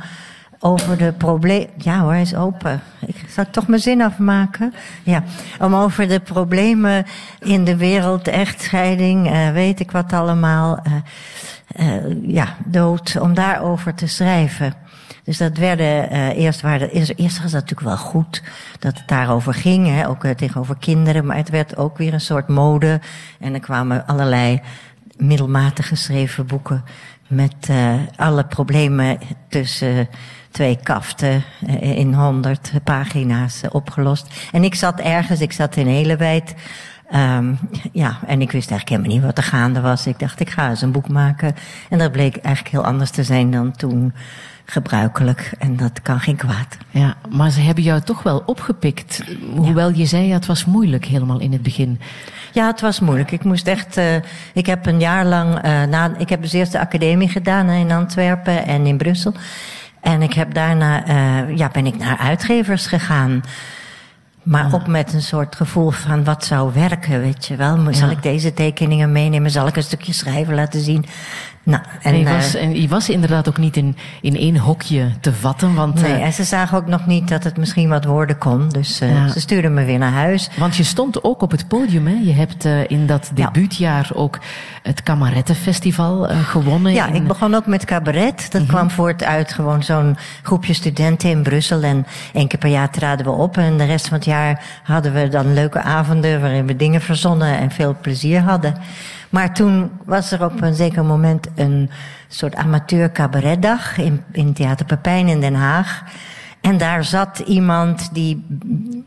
over 0.60 0.98
de 0.98 1.14
probleem. 1.18 1.68
Ja 1.78 2.00
hoor, 2.00 2.12
hij 2.12 2.22
is 2.22 2.36
open. 2.36 2.82
Ik 3.06 3.16
zal 3.30 3.46
toch 3.52 3.68
mijn 3.68 3.82
zin 3.82 4.02
afmaken. 4.02 4.74
Ja, 5.04 5.24
om 5.60 5.76
over 5.76 6.08
de 6.08 6.20
problemen 6.20 7.06
in 7.40 7.64
de 7.64 7.76
wereld, 7.76 8.28
echtscheiding, 8.28 9.32
uh, 9.32 9.52
weet 9.52 9.80
ik 9.80 9.92
wat 9.92 10.14
allemaal. 10.14 10.80
Uh, 11.80 11.94
ja, 12.22 12.56
dood, 12.66 13.18
om 13.20 13.34
daarover 13.34 13.94
te 13.94 14.08
schrijven. 14.08 14.74
Dus 15.24 15.38
dat 15.38 15.58
werden, 15.58 16.12
eerst, 16.32 16.62
waren, 16.62 16.90
eerst, 16.90 17.14
eerst 17.16 17.42
was 17.42 17.52
dat 17.52 17.62
natuurlijk 17.62 17.88
wel 17.88 17.98
goed 17.98 18.44
dat 18.80 18.98
het 18.98 19.08
daarover 19.08 19.54
ging, 19.54 19.88
hè, 19.88 20.08
ook 20.08 20.26
tegenover 20.26 20.78
kinderen, 20.80 21.26
maar 21.26 21.36
het 21.36 21.50
werd 21.50 21.78
ook 21.78 21.98
weer 21.98 22.14
een 22.14 22.22
soort 22.22 22.48
mode. 22.48 23.00
En 23.40 23.54
er 23.54 23.60
kwamen 23.60 24.08
allerlei 24.08 24.62
middelmatig 25.18 25.88
geschreven 25.88 26.46
boeken 26.46 26.84
met 27.28 27.70
alle 28.16 28.46
problemen 28.46 29.18
tussen 29.50 30.08
twee 30.52 30.80
kaften 30.84 31.44
in 31.80 32.14
honderd 32.14 32.72
pagina's 32.84 33.62
opgelost. 33.72 34.48
En 34.52 34.64
ik 34.64 34.76
zat 34.76 35.00
ergens, 35.00 35.42
ik 35.42 35.52
zat 35.52 35.76
in 35.76 35.88
Elewijd. 35.88 36.56
Um, 37.16 37.60
ja, 37.92 38.20
en 38.28 38.42
ik 38.42 38.52
wist 38.52 38.72
eigenlijk 38.72 38.90
helemaal 38.90 39.12
niet 39.12 39.26
wat 39.26 39.38
er 39.38 39.52
gaande 39.52 39.82
was. 39.82 40.08
Ik 40.08 40.20
dacht, 40.20 40.40
ik 40.40 40.50
ga 40.50 40.70
eens 40.70 40.82
een 40.82 40.92
boek 40.92 41.08
maken. 41.08 41.56
En 41.90 41.98
dat 41.98 42.12
bleek 42.12 42.38
eigenlijk 42.38 42.76
heel 42.76 42.86
anders 42.86 43.10
te 43.10 43.24
zijn 43.24 43.52
dan 43.52 43.72
toen 43.72 44.14
gebruikelijk. 44.66 45.54
En 45.60 45.76
dat 45.76 46.02
kan 46.02 46.20
geen 46.20 46.36
kwaad. 46.36 46.78
Ja, 46.90 47.16
maar 47.30 47.52
ze 47.52 47.60
hebben 47.62 47.84
jou 47.84 48.02
toch 48.02 48.24
wel 48.24 48.44
opgepikt. 48.46 49.24
Hoewel 49.56 49.92
je 49.92 50.06
zei, 50.06 50.28
ja, 50.28 50.34
het 50.34 50.46
was 50.46 50.66
moeilijk 50.66 51.06
helemaal 51.06 51.40
in 51.40 51.52
het 51.52 51.64
begin. 51.64 52.00
Ja, 52.52 52.68
het 52.68 52.82
was 52.82 53.00
moeilijk. 53.00 53.32
Ik 53.32 53.44
moest 53.44 53.68
echt. 53.68 53.98
Uh, 53.98 54.16
ik 54.54 54.66
heb 54.66 54.86
een 54.86 55.00
jaar 55.00 55.26
lang. 55.26 55.66
Uh, 55.66 55.84
na, 55.84 56.12
ik 56.18 56.30
heb 56.30 56.42
dus 56.42 56.54
eerst 56.54 56.72
de 56.72 56.80
academie 56.80 57.30
gedaan 57.30 57.70
in 57.70 57.92
Antwerpen 57.92 58.66
en 58.66 58.86
in 58.86 58.98
Brussel. 58.98 59.34
En 60.02 60.22
ik 60.22 60.34
heb 60.34 60.54
daarna. 60.54 61.08
Uh, 61.08 61.58
ja, 61.58 61.70
ben 61.70 61.86
ik 61.86 61.98
naar 61.98 62.18
uitgevers 62.18 62.88
gegaan. 62.88 63.44
Maar 64.44 64.68
ja. 64.68 64.74
ook 64.74 64.88
met 64.88 65.14
een 65.14 65.22
soort 65.22 65.56
gevoel 65.56 65.90
van 65.90 66.24
wat 66.24 66.46
zou 66.46 66.74
werken, 66.74 67.22
weet 67.22 67.46
je 67.46 67.56
wel. 67.56 67.78
Zal 67.94 68.10
ja. 68.10 68.16
ik 68.16 68.24
deze 68.24 68.54
tekeningen 68.54 69.12
meenemen? 69.12 69.52
Zal 69.52 69.68
ik 69.68 69.76
een 69.76 69.84
stukje 69.84 70.14
schrijven 70.14 70.56
laten 70.56 70.82
zien? 70.82 71.06
Nou, 71.70 71.84
en, 72.02 72.14
en, 72.14 72.20
je 72.20 72.26
was, 72.26 72.56
en 72.56 72.82
je 72.82 72.88
was 72.88 73.10
inderdaad 73.10 73.48
ook 73.48 73.58
niet 73.58 73.78
in, 73.78 73.98
in 74.22 74.36
één 74.36 74.58
hokje 74.58 75.12
te 75.22 75.34
vatten. 75.34 75.74
Want, 75.74 76.02
nee, 76.02 76.12
uh, 76.12 76.26
en 76.26 76.34
ze 76.34 76.44
zagen 76.44 76.78
ook 76.78 76.88
nog 76.88 77.06
niet 77.06 77.28
dat 77.28 77.44
het 77.44 77.58
misschien 77.58 77.90
wat 77.90 78.06
worden 78.06 78.38
kon. 78.38 78.70
Dus 78.70 79.02
uh, 79.02 79.14
ja. 79.14 79.28
ze 79.28 79.40
stuurden 79.40 79.74
me 79.74 79.86
weer 79.86 79.98
naar 79.98 80.12
huis. 80.12 80.50
Want 80.58 80.76
je 80.76 80.84
stond 80.84 81.24
ook 81.24 81.42
op 81.42 81.52
het 81.52 81.68
podium. 81.68 82.08
Hè? 82.08 82.20
Je 82.24 82.34
hebt 82.34 82.66
uh, 82.66 82.90
in 82.90 83.08
dat 83.08 83.32
debuutjaar 83.34 84.10
ook 84.14 84.40
het 84.84 85.04
Kamarettenfestival 85.04 86.28
gewonnen. 86.28 86.94
Ja, 86.94 87.08
in... 87.08 87.16
ik 87.16 87.28
begon 87.28 87.56
ook 87.56 87.66
met 87.66 87.86
cabaret. 87.86 88.52
Dat 88.52 88.62
-hmm. 88.62 88.70
kwam 88.70 88.92
voort 88.92 89.24
uit 89.24 89.54
gewoon 89.54 89.84
zo'n 89.84 90.18
groepje 90.44 90.74
studenten 90.74 91.30
in 91.30 91.44
Brussel. 91.44 91.84
En 91.84 92.06
één 92.34 92.48
keer 92.48 92.60
per 92.60 92.70
jaar 92.70 92.90
traden 92.90 93.26
we 93.26 93.32
op. 93.32 93.58
En 93.58 93.78
de 93.78 93.86
rest 93.86 94.08
van 94.08 94.18
het 94.18 94.26
jaar 94.26 94.64
hadden 94.84 95.14
we 95.14 95.28
dan 95.28 95.54
leuke 95.54 95.82
avonden... 95.82 96.42
waarin 96.42 96.68
we 96.68 96.76
dingen 96.76 97.02
verzonnen 97.02 97.58
en 97.58 97.72
veel 97.72 97.96
plezier 98.02 98.42
hadden. 98.42 98.74
Maar 99.30 99.54
toen 99.54 99.92
was 100.06 100.32
er 100.32 100.46
op 100.46 100.62
een 100.62 100.74
zeker 100.74 101.06
moment 101.06 101.48
een 101.56 101.90
soort 102.28 102.56
amateur 102.56 103.12
cabaretdag 103.12 103.98
in, 103.98 104.24
in 104.32 104.54
Theater 104.54 104.86
Pepijn 104.86 105.28
in 105.28 105.42
Den 105.42 105.56
Haag. 105.56 106.04
En 106.62 106.78
daar 106.78 107.04
zat 107.04 107.40
iemand 107.40 108.10
die 108.14 108.46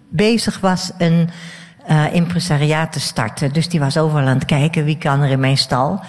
bezig 0.09 0.61
was 0.61 0.93
een 0.99 1.31
uh, 1.91 2.15
impresariaat 2.15 2.93
te 2.93 3.01
starten. 3.01 3.53
Dus 3.53 3.69
die 3.69 3.81
was 3.81 3.99
overal 3.99 4.27
aan 4.27 4.35
het 4.35 4.45
kijken 4.45 4.85
wie 4.85 4.99
kan 4.99 5.21
er 5.21 5.31
in 5.31 5.41
mijn 5.41 5.57
stal. 5.57 6.01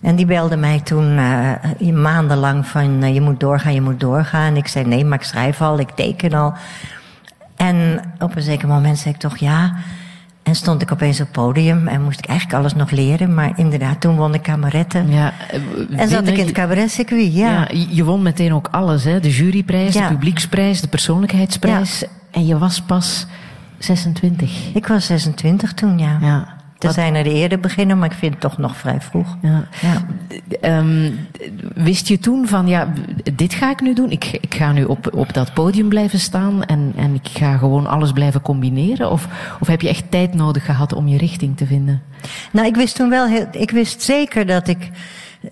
En 0.00 0.16
die 0.16 0.26
belde 0.26 0.56
mij 0.56 0.80
toen 0.80 1.18
uh, 1.18 1.92
maandenlang 1.92 2.66
van 2.66 3.04
uh, 3.04 3.14
je 3.14 3.20
moet 3.20 3.40
doorgaan, 3.40 3.74
je 3.74 3.80
moet 3.80 4.00
doorgaan. 4.00 4.46
En 4.46 4.56
ik 4.56 4.66
zei 4.66 4.84
nee, 4.84 5.04
maar 5.04 5.18
ik 5.18 5.24
schrijf 5.24 5.60
al, 5.60 5.78
ik 5.78 5.90
teken 5.90 6.32
al. 6.32 6.54
En 7.56 8.00
op 8.18 8.36
een 8.36 8.42
zeker 8.42 8.68
moment 8.68 8.98
zei 8.98 9.14
ik 9.14 9.20
toch 9.20 9.36
ja. 9.36 9.74
En 10.42 10.54
stond 10.54 10.82
ik 10.82 10.92
opeens 10.92 11.20
op 11.20 11.26
het 11.26 11.34
podium 11.34 11.88
en 11.88 12.02
moest 12.02 12.18
ik 12.18 12.26
eigenlijk 12.26 12.58
alles 12.58 12.74
nog 12.74 12.90
leren. 12.90 13.34
Maar 13.34 13.52
inderdaad, 13.56 14.00
toen 14.00 14.16
won 14.16 14.34
ik 14.34 14.42
kameretten. 14.42 15.10
Ja, 15.10 15.32
en 15.96 16.08
zat 16.08 16.26
ik 16.26 16.36
in 16.36 16.44
het 16.44 16.54
cabaretcircuit, 16.54 17.34
ja. 17.34 17.50
ja. 17.50 17.68
Je 17.88 18.04
won 18.04 18.22
meteen 18.22 18.54
ook 18.54 18.68
alles, 18.70 19.04
hè? 19.04 19.20
De 19.20 19.30
juryprijs, 19.30 19.94
ja. 19.94 20.08
de 20.08 20.14
publieksprijs, 20.14 20.80
de 20.80 20.88
persoonlijkheidsprijs. 20.88 22.00
Ja. 22.00 22.06
En 22.30 22.46
je 22.46 22.58
was 22.58 22.80
pas 22.80 23.26
26. 23.78 24.74
Ik 24.74 24.86
was 24.86 25.06
26 25.06 25.74
toen, 25.74 25.98
ja. 25.98 26.46
Er 26.82 26.92
zijn 26.92 27.14
er 27.14 27.26
eerder 27.26 27.60
beginnen, 27.60 27.98
maar 27.98 28.10
ik 28.10 28.16
vind 28.16 28.32
het 28.32 28.40
toch 28.40 28.58
nog 28.58 28.76
vrij 28.76 29.00
vroeg. 29.00 29.36
Ja. 29.42 29.64
Ja. 29.80 30.78
Um, 30.78 31.28
wist 31.74 32.08
je 32.08 32.18
toen 32.18 32.48
van, 32.48 32.66
ja, 32.66 32.92
dit 33.32 33.54
ga 33.54 33.70
ik 33.70 33.80
nu 33.80 33.94
doen. 33.94 34.10
Ik, 34.10 34.24
ik 34.40 34.54
ga 34.54 34.72
nu 34.72 34.84
op, 34.84 35.14
op 35.14 35.34
dat 35.34 35.54
podium 35.54 35.88
blijven 35.88 36.18
staan 36.18 36.64
en, 36.64 36.92
en 36.96 37.14
ik 37.14 37.28
ga 37.28 37.56
gewoon 37.56 37.86
alles 37.86 38.12
blijven 38.12 38.42
combineren? 38.42 39.10
Of, 39.10 39.28
of 39.60 39.66
heb 39.66 39.80
je 39.80 39.88
echt 39.88 40.10
tijd 40.10 40.34
nodig 40.34 40.64
gehad 40.64 40.92
om 40.92 41.08
je 41.08 41.18
richting 41.18 41.56
te 41.56 41.66
vinden? 41.66 42.02
Nou, 42.52 42.66
ik 42.66 42.76
wist 42.76 42.96
toen 42.96 43.08
wel, 43.10 43.26
heel, 43.26 43.46
ik 43.50 43.70
wist 43.70 44.02
zeker 44.02 44.46
dat 44.46 44.68
ik 44.68 44.90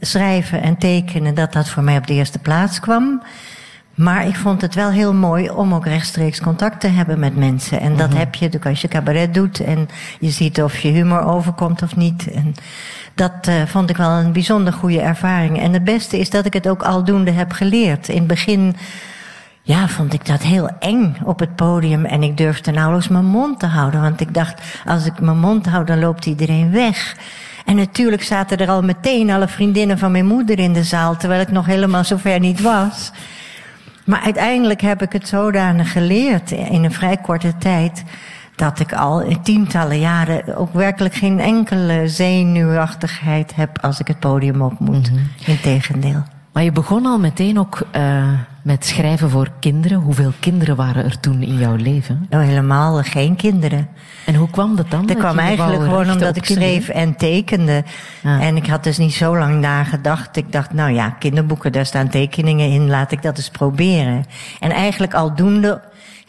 schrijven 0.01 0.63
en 0.63 0.79
tekenen, 0.79 1.35
dat 1.35 1.53
dat 1.53 1.69
voor 1.69 1.83
mij 1.83 1.97
op 1.97 2.07
de 2.07 2.15
eerste 2.15 2.39
plaats 2.39 2.81
kwam. 2.81 3.23
Maar 4.01 4.27
ik 4.27 4.37
vond 4.37 4.61
het 4.61 4.75
wel 4.75 4.91
heel 4.91 5.15
mooi 5.15 5.51
om 5.51 5.75
ook 5.75 5.87
rechtstreeks 5.87 6.41
contact 6.41 6.81
te 6.81 6.87
hebben 6.87 7.19
met 7.19 7.37
mensen. 7.37 7.81
En 7.81 7.97
dat 7.97 8.07
mm 8.07 8.13
-hmm. 8.13 8.19
heb 8.19 8.35
je 8.35 8.45
natuurlijk 8.45 8.71
als 8.71 8.81
je 8.81 8.89
cabaret 8.89 9.35
doet 9.35 9.61
en 9.61 9.89
je 10.21 10.31
ziet 10.31 10.63
of 10.63 10.79
je 10.79 10.89
humor 10.89 11.25
overkomt 11.25 11.83
of 11.83 11.97
niet. 11.97 12.31
En 12.31 12.55
dat 13.15 13.33
uh, 13.49 13.55
vond 13.67 13.91
ik 13.91 13.97
wel 13.97 14.11
een 14.11 14.33
bijzonder 14.33 14.73
goede 14.73 15.01
ervaring. 15.01 15.61
En 15.61 15.73
het 15.73 15.85
beste 15.85 16.19
is 16.19 16.31
dat 16.31 16.47
ik 16.47 16.53
het 16.53 16.69
ook 16.69 16.83
aldoende 16.83 17.31
heb 17.31 17.53
geleerd. 17.53 18.09
In 18.09 18.19
het 18.19 18.27
begin 18.27 18.77
ja, 19.63 19.89
vond 19.89 20.13
ik 20.13 20.27
dat 20.27 20.43
heel 20.43 20.69
eng 20.79 21.17
op 21.25 21.39
het 21.39 21.57
podium. 21.57 22.05
En 22.05 22.23
ik 22.23 22.37
durfde 22.37 22.71
nauwelijks 22.71 23.09
mijn 23.09 23.25
mond 23.25 23.59
te 23.59 23.67
houden. 23.67 24.01
Want 24.01 24.21
ik 24.21 24.35
dacht, 24.35 24.63
als 24.87 25.07
ik 25.07 25.21
mijn 25.21 25.39
mond 25.39 25.67
houd, 25.67 25.87
dan 25.87 25.99
loopt 25.99 26.27
iedereen 26.27 26.71
weg. 26.71 27.17
En 27.65 27.77
natuurlijk 27.77 28.23
zaten 28.23 28.59
er 28.59 28.69
al 28.69 28.83
meteen 28.83 29.31
alle 29.31 29.49
vriendinnen 29.49 29.99
van 29.99 30.13
mijn 30.13 30.27
moeder 30.27 30.59
in 30.59 30.73
de 30.73 30.85
zaal. 30.85 31.17
Terwijl 31.17 31.41
ik 31.41 31.51
nog 31.51 31.67
helemaal 31.67 32.05
zover 32.05 32.41
niet 32.41 32.61
was. 32.61 33.13
Maar 34.11 34.21
uiteindelijk 34.21 34.81
heb 34.81 35.03
ik 35.03 35.13
het 35.13 35.29
zodanig 35.29 35.93
geleerd 35.93 36.51
in 36.51 36.85
een 36.85 36.93
vrij 36.93 37.17
korte 37.17 37.57
tijd. 37.59 38.05
dat 38.57 38.81
ik 38.81 38.93
al 38.93 39.21
in 39.21 39.43
tientallen 39.43 39.99
jaren 39.99 40.57
ook 40.57 40.73
werkelijk 40.73 41.15
geen 41.15 41.41
enkele 41.41 42.09
zenuwachtigheid 42.09 43.55
heb 43.55 43.79
als 43.81 44.01
ik 44.01 44.09
het 44.09 44.19
podium 44.19 44.63
op 44.63 44.79
moet. 44.79 45.11
Mm 45.11 45.17
-hmm. 45.17 45.31
Integendeel. 45.45 46.23
Maar 46.53 46.63
je 46.63 46.73
begon 46.73 47.07
al 47.07 47.19
meteen 47.19 47.59
ook 47.59 47.83
uh, 47.97 48.29
met 48.63 48.87
schrijven 48.87 49.31
voor 49.31 49.51
kinderen. 49.61 49.99
Hoeveel 49.99 50.33
kinderen 50.41 50.77
waren 50.77 51.05
er 51.05 51.21
toen 51.21 51.43
in 51.43 51.59
jouw 51.59 51.77
leven? 51.77 52.27
Nou, 52.31 52.45
helemaal 52.45 53.03
geen 53.03 53.37
kinderen. 53.37 53.89
En 54.27 54.35
hoe 54.35 54.51
kwam 54.51 54.77
dat 54.77 54.91
dan? 54.91 55.01
Dat, 55.01 55.09
dat 55.09 55.19
kwam 55.19 55.39
eigenlijk 55.39 55.83
gewoon 55.83 56.11
omdat 56.11 56.37
ik 56.37 56.45
schreef 56.45 56.89
en 56.89 57.17
tekende. 57.17 57.85
Ah. 58.25 58.47
En 58.47 58.57
ik 58.57 58.67
had 58.67 58.85
dus 58.85 58.99
niet 58.99 59.15
zo 59.15 59.39
lang 59.39 59.61
nagedacht. 59.61 60.37
Ik 60.37 60.53
dacht, 60.53 60.73
nou 60.73 60.93
ja, 60.93 61.11
kinderboeken, 61.11 61.73
daar 61.73 61.87
staan 61.87 62.09
tekeningen 62.09 62.71
in. 62.71 62.89
Laat 62.89 63.13
ik 63.13 63.23
dat 63.23 63.37
eens 63.37 63.51
proberen. 63.51 64.25
En 64.61 64.71
eigenlijk 64.71 65.15
aldoende 65.15 65.81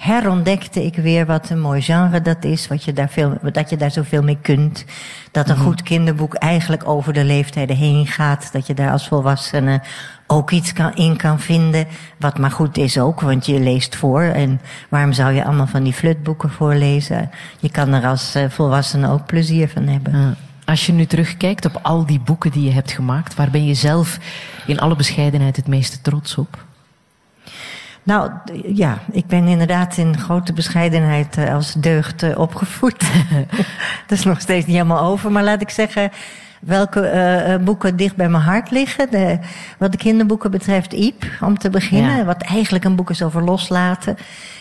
herontdekte 0.01 0.86
ik 0.86 0.96
weer 0.96 1.25
wat 1.25 1.50
een 1.50 1.60
mooi 1.60 1.81
genre 1.81 2.22
dat 2.22 2.43
is. 2.43 2.67
Wat 2.67 2.84
je 2.84 2.93
daar 2.93 3.10
veel, 3.10 3.38
dat 3.51 3.70
je 3.70 3.77
daar 3.77 3.91
zoveel 3.91 4.24
mee 4.24 4.38
kunt. 4.41 4.86
Dat 5.31 5.50
een 5.50 5.58
goed 5.58 5.84
kinderboek 5.84 6.34
eigenlijk 6.34 6.88
over 6.88 7.13
de 7.13 7.24
leeftijden 7.24 7.75
heen 7.75 8.08
gaat. 8.08 8.50
Dat 8.51 8.67
je 8.67 8.74
daar 8.74 8.91
als 8.91 9.08
volwassene 9.08 9.81
ook 10.27 10.51
iets 10.51 10.74
kan, 10.74 10.96
in 10.96 11.17
kan 11.17 11.39
vinden. 11.39 11.88
Wat 12.17 12.38
maar 12.38 12.51
goed 12.51 12.77
is 12.77 12.98
ook, 12.98 13.22
want 13.22 13.46
je 13.46 13.60
leest 13.60 13.96
voor. 13.96 14.22
En 14.22 14.62
waarom 14.89 15.13
zou 15.13 15.34
je 15.34 15.46
allemaal 15.46 15.67
van 15.67 15.84
die 15.84 15.93
flutboeken 15.93 16.50
voorlezen? 16.50 17.29
Je 17.60 17.72
kan 17.72 17.93
er 17.93 18.05
als 18.05 18.36
eh, 18.36 18.50
volwassene 18.50 19.10
ook 19.10 19.25
plezier 19.25 19.70
van 19.70 19.88
hebben. 19.88 20.38
Als 20.65 20.86
je 20.86 20.93
nu 20.93 21.05
terugkijkt 21.05 21.65
op 21.65 21.79
al 21.81 22.05
die 22.05 22.20
boeken 22.20 22.51
die 22.51 22.63
je 22.63 22.72
hebt 22.72 22.91
gemaakt, 22.91 23.36
waar 23.36 23.50
ben 23.50 23.65
je 23.65 23.74
zelf 23.74 24.20
in 24.65 24.79
alle 24.79 24.96
bescheidenheid 24.96 25.55
het 25.55 25.67
meeste 25.67 26.01
trots 26.01 26.38
op? 26.38 26.70
Nou 28.03 28.31
ja, 28.65 28.98
ik 29.12 29.27
ben 29.27 29.48
inderdaad 29.48 29.98
in 29.98 30.17
grote 30.17 30.53
bescheidenheid 30.53 31.38
eh, 31.38 31.53
als 31.53 31.74
deugd 31.74 32.24
eh, 32.24 32.39
opgevoed. 32.39 33.00
dat 34.08 34.17
is 34.17 34.24
nog 34.24 34.41
steeds 34.41 34.65
niet 34.65 34.75
helemaal 34.75 35.03
over, 35.03 35.31
maar 35.31 35.43
laat 35.43 35.62
ik 35.62 35.70
zeggen 35.70 36.12
welke 36.62 37.12
uh, 37.58 37.65
boeken 37.65 37.96
dicht 37.96 38.15
bij 38.15 38.29
mijn 38.29 38.43
hart 38.43 38.72
liggen. 38.72 39.12
De, 39.12 39.39
wat 39.77 39.91
de 39.91 39.98
kinderboeken 39.98 40.51
betreft, 40.51 40.93
Iep, 40.93 41.25
om 41.39 41.58
te 41.58 41.70
beginnen. 41.70 42.25
Wat 42.25 42.41
eigenlijk 42.41 42.84
een 42.84 42.96
boek 42.96 43.10
is 43.10 43.24
over 43.24 43.43
loslaten. 43.43 44.17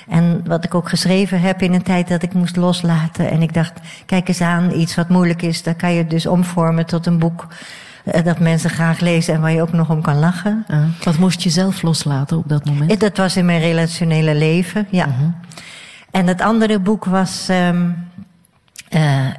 En 0.09 0.43
wat 0.47 0.65
ik 0.65 0.75
ook 0.75 0.89
geschreven 0.89 1.41
heb 1.41 1.63
in 1.63 1.73
een 1.73 1.83
tijd 1.83 2.09
dat 2.09 2.23
ik 2.23 2.33
moest 2.33 2.57
loslaten. 2.57 3.31
En 3.31 3.43
ik 3.43 3.55
dacht, 3.55 3.73
kijk 4.07 4.29
eens 4.29 4.41
aan, 4.41 4.73
iets 4.73 4.95
wat 4.95 5.09
moeilijk 5.09 5.43
is, 5.43 5.63
dan 5.63 5.77
kan 5.77 5.93
je 5.93 6.07
dus 6.07 6.27
omvormen 6.27 6.87
tot 6.87 7.07
een 7.07 7.19
boek 7.19 7.47
dat 8.05 8.39
mensen 8.39 8.71
graag 8.71 9.01
lezen 9.01 9.35
en 9.35 9.41
waar 9.41 9.53
je 9.53 9.63
ook 9.63 9.73
nog 9.73 9.91
om 9.91 10.03
kan 10.03 10.19
lachen. 10.19 10.65
Uh, 10.71 10.85
wat 11.05 11.19
moest 11.19 11.43
je 11.43 11.51
zelf 11.51 11.83
loslaten 11.83 12.37
op 12.37 12.49
dat 12.49 12.65
moment? 12.65 13.01
Dat 13.01 13.17
was 13.17 13.37
in 13.37 13.45
mijn 13.45 13.61
relationele 13.61 14.35
leven, 14.35 14.87
ja. 14.91 15.05
-huh. 15.05 15.29
En 16.11 16.27
het 16.27 16.41
andere 16.41 16.79
boek 16.79 17.05
was, 17.05 17.49
um, 17.51 18.09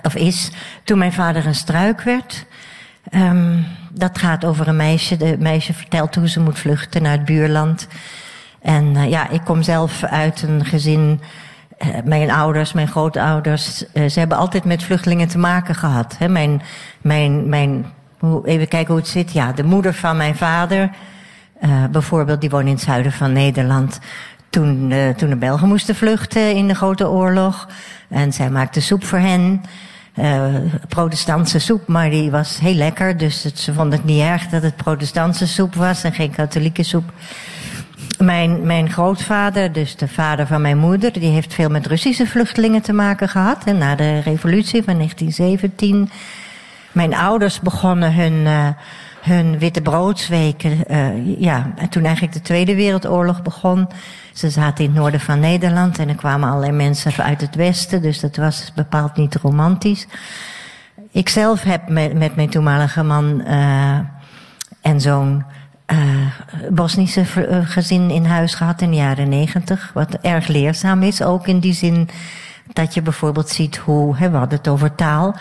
of 0.02 0.16
is, 0.16 0.52
toen 0.84 0.98
mijn 0.98 1.14
vader 1.14 1.46
een 1.46 1.56
struik 1.56 2.02
werd. 2.02 2.46
Um, 3.14 3.66
dat 3.94 4.18
gaat 4.18 4.46
over 4.46 4.68
een 4.68 4.76
meisje. 4.76 5.18
De 5.18 5.36
meisje 5.40 5.74
vertelt 5.74 6.16
hoe 6.16 6.30
ze 6.30 6.40
moet 6.40 6.60
vluchten 6.60 7.02
naar 7.02 7.12
het 7.12 7.26
buurland. 7.26 7.88
En 8.62 9.10
ja, 9.10 9.30
ik 9.30 9.42
kom 9.44 9.62
zelf 9.62 10.04
uit 10.04 10.42
een 10.42 10.66
gezin. 10.66 11.22
Mijn 12.04 12.32
ouders, 12.32 12.74
mijn 12.74 12.88
grootouders, 12.88 13.78
ze 13.94 14.20
hebben 14.20 14.38
altijd 14.38 14.64
met 14.64 14.84
vluchtelingen 14.84 15.28
te 15.28 15.38
maken 15.38 15.76
gehad. 15.76 16.16
Hè. 16.18 16.28
Mijn, 16.28 16.62
mijn, 17.02 17.50
mijn, 17.50 17.86
even 18.46 18.68
kijken 18.68 18.88
hoe 18.88 19.02
het 19.02 19.08
zit. 19.08 19.32
Ja, 19.32 19.52
de 19.52 19.64
moeder 19.64 19.94
van 19.94 20.18
mijn 20.18 20.36
vader, 20.36 20.90
bijvoorbeeld, 21.92 22.42
die 22.42 22.50
woonde 22.50 22.68
in 22.70 22.76
het 22.76 22.84
zuiden 22.84 23.12
van 23.12 23.34
Nederland. 23.34 24.00
Toen, 24.50 24.94
toen 25.18 25.30
de 25.30 25.36
Belgen 25.36 25.68
moesten 25.68 25.96
vluchten 25.96 26.56
in 26.56 26.68
de 26.68 26.76
Grote 26.76 27.10
Oorlog. 27.10 27.68
En 28.10 28.34
zij 28.34 28.50
maakte 28.50 28.82
soep 28.82 29.04
voor 29.04 29.20
hen. 29.20 29.62
Uh, 30.16 30.56
protestantse 30.88 31.60
soep, 31.60 31.88
maar 31.88 32.10
die 32.10 32.32
was 32.32 32.60
heel 32.60 32.74
lekker. 32.74 33.18
Dus 33.18 33.42
ze 33.54 33.74
vonden 33.74 33.98
het 33.98 34.08
niet 34.08 34.22
erg 34.22 34.48
dat 34.48 34.62
het 34.62 34.76
protestantse 34.76 35.48
soep 35.48 35.76
was 35.76 36.04
en 36.04 36.14
geen 36.14 36.32
katholieke 36.32 36.84
soep. 36.84 37.04
Mijn, 38.18 38.66
mijn 38.66 38.92
grootvader, 38.92 39.72
dus 39.72 39.96
de 39.96 40.08
vader 40.08 40.48
van 40.48 40.62
mijn 40.62 40.78
moeder, 40.78 41.14
die 41.14 41.30
heeft 41.30 41.54
veel 41.54 41.70
met 41.70 41.88
Russische 41.88 42.28
vluchtelingen 42.28 42.82
te 42.82 42.94
maken 42.94 43.30
gehad. 43.30 43.64
En 43.66 43.78
na 43.78 43.96
de 43.96 44.20
revolutie 44.20 44.84
van 44.84 44.94
1917. 44.94 46.10
Mijn 46.92 47.16
ouders 47.16 47.60
begonnen 47.60 48.14
hun, 48.14 48.34
uh, 48.34 48.68
hun 49.22 49.60
witte 49.60 49.82
broodsweken. 49.82 50.84
Uh, 50.92 51.40
ja, 51.40 51.72
en 51.76 51.90
toen 51.90 52.04
eigenlijk 52.04 52.34
de 52.34 52.42
Tweede 52.42 52.76
Wereldoorlog 52.76 53.42
begon. 53.42 53.88
Ze 54.34 54.50
zaten 54.50 54.84
in 54.84 54.90
het 54.90 55.00
noorden 55.00 55.20
van 55.20 55.40
Nederland 55.40 56.00
en 56.00 56.10
er 56.10 56.16
kwamen 56.16 56.50
allerlei 56.50 56.72
mensen 56.72 57.24
uit 57.24 57.42
het 57.42 57.56
westen, 57.56 58.02
dus 58.02 58.20
dat 58.20 58.36
was 58.36 58.72
bepaald 58.76 59.16
niet 59.16 59.36
romantisch. 59.36 60.08
Ik 61.12 61.30
zelf 61.30 61.64
heb 61.64 61.90
met, 61.90 62.14
met 62.14 62.36
mijn 62.36 62.50
toenmalige 62.50 63.04
man 63.04 63.42
uh, 63.48 63.98
en 64.82 65.00
uh, 65.06 65.98
Bosnische 66.70 67.26
gezin 67.64 68.10
in 68.10 68.26
huis 68.26 68.56
gehad 68.56 68.82
in 68.82 68.90
de 68.90 68.96
jaren 68.96 69.30
negentig, 69.30 69.92
wat 69.94 70.14
erg 70.14 70.48
leerzaam 70.48 71.04
is, 71.04 71.22
ook 71.22 71.48
in 71.48 71.60
die 71.60 71.74
zin 71.74 72.10
dat 72.74 72.94
je 72.94 73.02
bijvoorbeeld 73.02 73.50
ziet 73.50 73.78
hoe, 73.78 74.18
hè, 74.18 74.30
we 74.30 74.38
hadden 74.38 74.58
het 74.58 74.68
over 74.68 74.96
taal, 74.96 75.36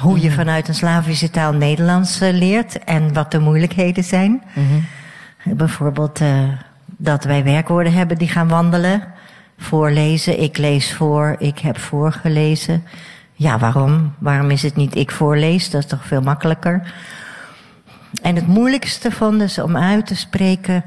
hoe 0.00 0.20
je 0.20 0.30
vanuit 0.30 0.68
een 0.68 0.74
Slavische 0.74 1.30
taal 1.30 1.52
Nederlands 1.52 2.22
uh, 2.22 2.32
leert 2.32 2.78
en 2.84 3.12
wat 3.12 3.30
de 3.30 3.38
moeilijkheden 3.38 4.04
zijn. 4.04 4.42
Mm 4.54 4.66
-hmm. 4.66 5.56
Bijvoorbeeld 5.56 6.20
dat 6.86 7.24
wij 7.24 7.44
werkwoorden 7.44 7.92
hebben 7.92 8.18
die 8.18 8.28
gaan 8.28 8.48
wandelen. 8.48 9.02
Voorlezen, 9.58 10.42
ik 10.42 10.58
lees 10.58 10.94
voor, 10.94 11.36
ik 11.38 11.58
heb 11.58 11.78
voorgelezen. 11.78 12.84
Ja, 13.32 13.58
waarom? 13.58 14.14
Waarom 14.18 14.50
is 14.50 14.62
het 14.62 14.76
niet 14.76 14.96
ik 14.96 15.10
voorlees? 15.10 15.70
Dat 15.70 15.82
is 15.82 15.88
toch 15.88 16.06
veel 16.06 16.22
makkelijker. 16.22 16.92
En 18.22 18.34
het 18.34 18.46
moeilijkste 18.46 19.10
vonden 19.10 19.50
ze 19.50 19.64
om 19.64 19.76
uit 19.76 20.06
te 20.06 20.16
spreken. 20.16 20.84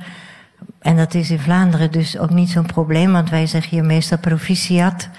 En 0.80 0.98
dat 0.98 1.13
is 1.13 1.32
in 1.32 1.39
Vlaanderen 1.39 1.91
dus 1.91 2.17
ook 2.17 2.30
niet 2.30 2.50
zo'n 2.50 2.65
probleem, 2.65 3.12
want 3.12 3.30
wij 3.30 3.48
zeggen 3.48 3.70
hier 3.70 3.86
meestal 3.86 4.17
proficiat. 4.17 5.10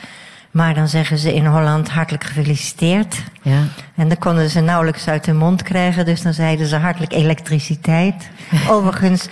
Maar 0.51 0.75
dan 0.75 0.89
zeggen 0.89 1.19
ze 1.19 1.35
in 1.35 1.47
Holland 1.47 1.89
hartelijk 1.89 2.25
gefeliciteerd. 2.25 3.23
Ja. 3.43 3.63
En 3.95 4.09
dan 4.09 4.19
konden 4.19 4.51
ze 4.51 4.61
nauwelijks 4.61 5.09
uit 5.09 5.27
hun 5.27 5.37
mond 5.37 5.63
krijgen, 5.63 6.05
dus 6.05 6.23
dan 6.23 6.35
zeiden 6.35 6.67
ze 6.67 6.77
hartelijk 6.77 7.13
elektriciteit. 7.13 8.29
Overigens 8.71 9.29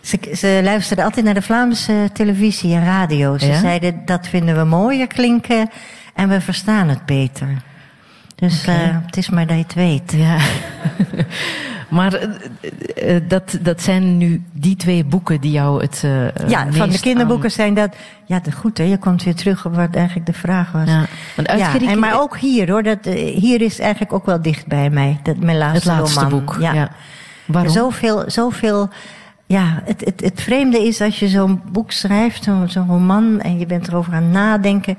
ze, 0.00 0.18
ze 0.36 0.60
luisterden 0.62 1.04
altijd 1.04 1.24
naar 1.24 1.34
de 1.34 1.42
Vlaamse 1.42 2.10
televisie 2.12 2.74
en 2.74 2.84
radio. 2.84 3.38
Ze 3.38 3.46
ja? 3.46 3.60
zeiden, 3.60 4.02
dat 4.04 4.28
vinden 4.28 4.56
we 4.56 4.64
mooier 4.64 5.06
klinken 5.06 5.70
en 6.14 6.28
we 6.28 6.40
verstaan 6.40 6.88
het 6.88 7.06
beter. 7.06 7.48
Dus 8.34 8.62
okay. 8.62 8.88
uh, 8.88 8.96
het 9.06 9.16
is 9.16 9.30
maar 9.30 9.46
dat 9.46 9.56
je 9.56 9.62
het 9.62 9.74
weet. 9.74 10.12
Ja. 10.16 10.36
maar 11.94 12.22
uh, 12.22 13.16
uh, 13.16 13.20
dat, 13.28 13.58
dat 13.60 13.82
zijn 13.82 14.16
nu 14.16 14.42
die 14.52 14.76
twee 14.76 15.04
boeken 15.04 15.40
die 15.40 15.50
jou 15.50 15.82
het. 15.82 16.02
Uh, 16.04 16.48
ja, 16.48 16.66
van 16.70 16.90
de 16.90 17.00
kinderboeken 17.00 17.44
aan... 17.44 17.50
zijn 17.50 17.74
dat. 17.74 17.96
Ja, 18.26 18.40
goed 18.54 18.78
hè, 18.78 18.84
je 18.84 18.98
komt 18.98 19.22
weer 19.22 19.34
terug 19.34 19.66
op 19.66 19.74
wat 19.74 19.94
eigenlijk 19.94 20.26
de 20.26 20.32
vraag 20.32 20.72
was. 20.72 20.88
Ja, 20.88 21.04
want 21.36 21.48
ja 21.58 21.80
en 21.80 21.98
maar 21.98 22.20
ook 22.20 22.38
hier 22.38 22.70
hoor, 22.70 22.82
dat, 22.82 23.04
hier 23.34 23.60
is 23.60 23.78
eigenlijk 23.78 24.12
ook 24.12 24.26
wel 24.26 24.42
dicht 24.42 24.66
bij 24.66 24.90
mij. 24.90 25.20
Dat, 25.22 25.36
mijn 25.36 25.58
laatste, 25.58 25.90
het 25.90 25.98
laatste 25.98 26.20
roman. 26.20 26.38
boek. 26.38 26.56
Ja. 26.60 26.72
ja. 26.72 26.90
Waarom? 27.46 27.72
Zoveel, 27.72 28.24
zoveel 28.26 28.90
ja, 29.46 29.82
het, 29.84 30.04
het, 30.04 30.20
het 30.20 30.42
vreemde 30.42 30.86
is 30.86 31.00
als 31.00 31.18
je 31.18 31.28
zo'n 31.28 31.62
boek 31.72 31.92
schrijft, 31.92 32.44
zo'n 32.44 32.68
zo 32.68 32.84
roman, 32.88 33.40
en 33.40 33.58
je 33.58 33.66
bent 33.66 33.88
erover 33.88 34.12
aan 34.12 34.30
nadenken, 34.30 34.98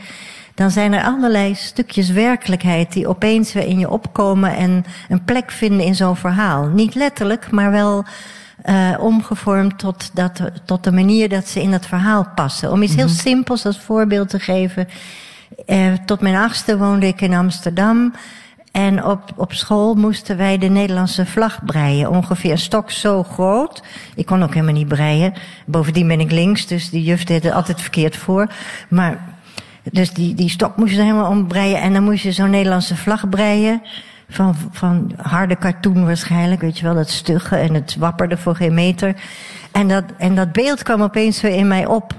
dan 0.56 0.72
zijn 0.72 0.94
er 0.94 1.04
allerlei 1.04 1.56
stukjes 1.56 2.10
werkelijkheid 2.10 2.94
die 2.94 3.08
opeens 3.08 3.54
weer 3.54 3.68
in 3.68 3.80
je 3.80 3.90
opkomen 3.90 4.56
en 4.56 4.86
een 5.10 5.24
plek 5.24 5.52
vinden 5.52 5.86
in 5.86 5.96
zo'n 5.96 6.16
verhaal. 6.16 6.68
Niet 6.68 6.96
letterlijk, 6.96 7.52
maar 7.52 7.72
wel 7.72 8.06
uh, 8.66 8.90
omgevormd 9.00 9.80
tot, 9.80 10.10
dat, 10.14 10.42
tot 10.66 10.84
de 10.84 10.92
manier 10.92 11.30
dat 11.30 11.48
ze 11.48 11.62
in 11.62 11.72
het 11.72 11.86
verhaal 11.86 12.28
passen. 12.36 12.72
Om 12.72 12.82
iets 12.82 12.96
heel 12.96 13.10
simpels 13.10 13.66
als 13.66 13.80
voorbeeld 13.80 14.30
te 14.30 14.40
geven. 14.40 14.88
Uh, 15.68 15.94
tot 16.06 16.22
mijn 16.22 16.36
achtste 16.36 16.78
woonde 16.78 17.08
ik 17.08 17.22
in 17.22 17.34
Amsterdam. 17.34 18.14
En 18.72 19.06
op, 19.06 19.22
op 19.36 19.54
school 19.54 19.94
moesten 19.94 20.38
wij 20.38 20.58
de 20.58 20.68
Nederlandse 20.68 21.26
vlag 21.26 21.66
breien. 21.66 22.10
Ongeveer 22.10 22.52
een 22.52 22.58
stok 22.58 22.92
zo 22.92 23.24
groot. 23.24 23.84
Ik 24.16 24.26
kon 24.26 24.44
ook 24.44 24.54
helemaal 24.54 24.74
niet 24.74 24.88
breien. 24.88 25.34
Bovendien 25.66 26.08
ben 26.08 26.20
ik 26.20 26.32
links, 26.32 26.68
dus 26.68 26.90
die 26.90 27.04
juf 27.04 27.24
deed 27.24 27.44
het 27.44 27.54
altijd 27.54 27.82
verkeerd 27.82 28.18
voor. 28.18 28.48
Maar, 28.90 29.35
dus 29.92 30.14
die, 30.14 30.34
die 30.34 30.50
stok 30.50 30.78
moest 30.78 30.94
je 30.94 31.02
helemaal 31.02 31.30
ombreien. 31.30 31.82
En 31.82 31.94
dan 31.94 32.04
moest 32.04 32.24
je 32.24 32.32
zo'n 32.32 32.50
Nederlandse 32.50 32.96
vlag 32.96 33.30
breien. 33.30 33.82
Van, 34.30 34.56
van 34.72 35.12
harde 35.22 35.58
cartoon 35.58 36.06
waarschijnlijk, 36.06 36.62
weet 36.62 36.78
je 36.78 36.84
wel, 36.84 36.96
dat 36.96 37.10
stugge. 37.10 37.56
En 37.56 37.74
het 37.74 37.96
wapperde 37.96 38.38
voor 38.38 38.56
geen 38.56 38.74
meter. 38.74 39.16
En 39.72 39.88
dat, 39.88 40.04
en 40.18 40.36
dat 40.36 40.52
beeld 40.52 40.84
kwam 40.84 41.02
opeens 41.02 41.42
weer 41.42 41.56
in 41.56 41.68
mij 41.68 41.86
op. 41.86 42.16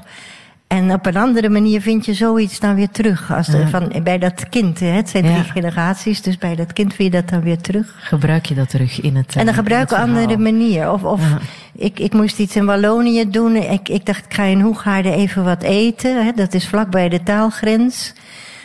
En 0.66 0.92
op 0.92 1.06
een 1.06 1.16
andere 1.16 1.48
manier 1.48 1.80
vind 1.80 2.06
je 2.06 2.14
zoiets 2.14 2.60
dan 2.60 2.74
weer 2.74 2.90
terug. 2.90 3.32
Als 3.32 3.46
de, 3.46 3.68
van, 3.68 3.92
bij 4.02 4.18
dat 4.18 4.48
kind, 4.48 4.80
hè? 4.80 4.86
het 4.86 5.08
zijn 5.08 5.24
drie 5.24 5.36
ja. 5.36 5.42
generaties, 5.42 6.22
dus 6.22 6.38
bij 6.38 6.54
dat 6.54 6.72
kind 6.72 6.94
vind 6.94 7.12
je 7.12 7.20
dat 7.20 7.30
dan 7.30 7.40
weer 7.40 7.58
terug. 7.58 7.94
Gebruik 7.98 8.46
je 8.46 8.54
dat 8.54 8.68
terug 8.68 9.00
in 9.00 9.16
het 9.16 9.36
En 9.36 9.44
dan 9.44 9.54
gebruik 9.54 9.90
ik 9.90 9.96
een 9.96 10.02
andere 10.02 10.36
manier. 10.36 10.90
Of, 10.92 11.02
of 11.02 11.20
ja. 11.20 11.38
ik, 11.72 11.98
ik 11.98 12.12
moest 12.12 12.38
iets 12.38 12.56
in 12.56 12.66
Wallonië 12.66 13.30
doen. 13.30 13.56
Ik, 13.56 13.88
ik 13.88 14.06
dacht, 14.06 14.24
ik 14.24 14.34
ga 14.34 14.42
in 14.42 14.60
Hoegaarden 14.60 15.12
even 15.12 15.44
wat 15.44 15.62
eten. 15.62 16.24
Hè? 16.24 16.32
Dat 16.34 16.54
is 16.54 16.68
vlakbij 16.68 17.08
de 17.08 17.22
taalgrens. 17.22 18.12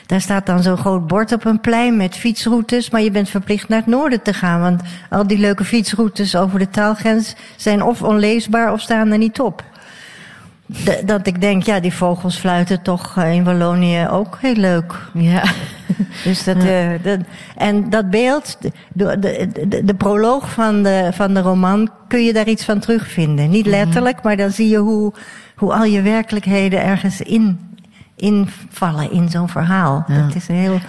Daar 0.05 0.21
staat 0.21 0.45
dan 0.45 0.63
zo'n 0.63 0.77
groot 0.77 1.07
bord 1.07 1.31
op 1.31 1.45
een 1.45 1.59
plein 1.59 1.97
met 1.97 2.15
fietsroutes. 2.15 2.89
Maar 2.89 3.01
je 3.01 3.11
bent 3.11 3.29
verplicht 3.29 3.67
naar 3.67 3.79
het 3.79 3.87
noorden 3.87 4.21
te 4.21 4.33
gaan. 4.33 4.61
Want 4.61 4.81
al 5.09 5.27
die 5.27 5.37
leuke 5.37 5.65
fietsroutes 5.65 6.35
over 6.35 6.59
de 6.59 6.69
taalgrens 6.69 7.35
zijn 7.55 7.83
of 7.83 8.01
onleesbaar 8.01 8.73
of 8.73 8.81
staan 8.81 9.11
er 9.11 9.17
niet 9.17 9.39
op. 9.39 9.63
de- 10.83 11.01
dat 11.05 11.27
ik 11.27 11.41
denk, 11.41 11.63
ja, 11.63 11.79
die 11.79 11.93
vogels 11.93 12.37
fluiten 12.37 12.81
toch 12.81 13.17
eh, 13.17 13.33
in 13.33 13.43
Wallonië 13.43 14.07
ook 14.07 14.37
heel 14.41 14.55
leuk. 14.55 14.93
Ja. 15.13 15.43
Dus 16.23 16.43
dat, 16.43 16.63
eh, 16.63 16.89
dat, 17.03 17.19
en 17.55 17.89
dat 17.89 18.09
beeld, 18.09 18.57
de, 18.93 19.19
de, 19.19 19.83
de, 19.85 19.93
proloog 19.93 20.51
van 20.51 20.83
de, 20.83 21.09
van 21.13 21.33
de 21.33 21.41
roman, 21.41 21.89
kun 22.07 22.23
je 22.23 22.33
daar 22.33 22.47
iets 22.47 22.65
van 22.65 22.79
terugvinden. 22.79 23.49
Niet 23.49 23.65
letterlijk, 23.65 24.23
maar 24.23 24.37
dan 24.37 24.51
zie 24.51 24.69
je 24.69 24.77
hoe, 24.77 25.13
hoe 25.55 25.73
al 25.73 25.83
je 25.83 26.01
werkelijkheden 26.01 26.83
ergens 26.83 27.21
in, 27.21 27.59
invallen 28.15 29.11
in 29.11 29.29
zo'n 29.29 29.49
verhaal. 29.49 30.03
Ja. 30.07 30.21
Dat 30.21 30.35
is 30.35 30.47
een 30.47 30.55
heel. 30.55 30.79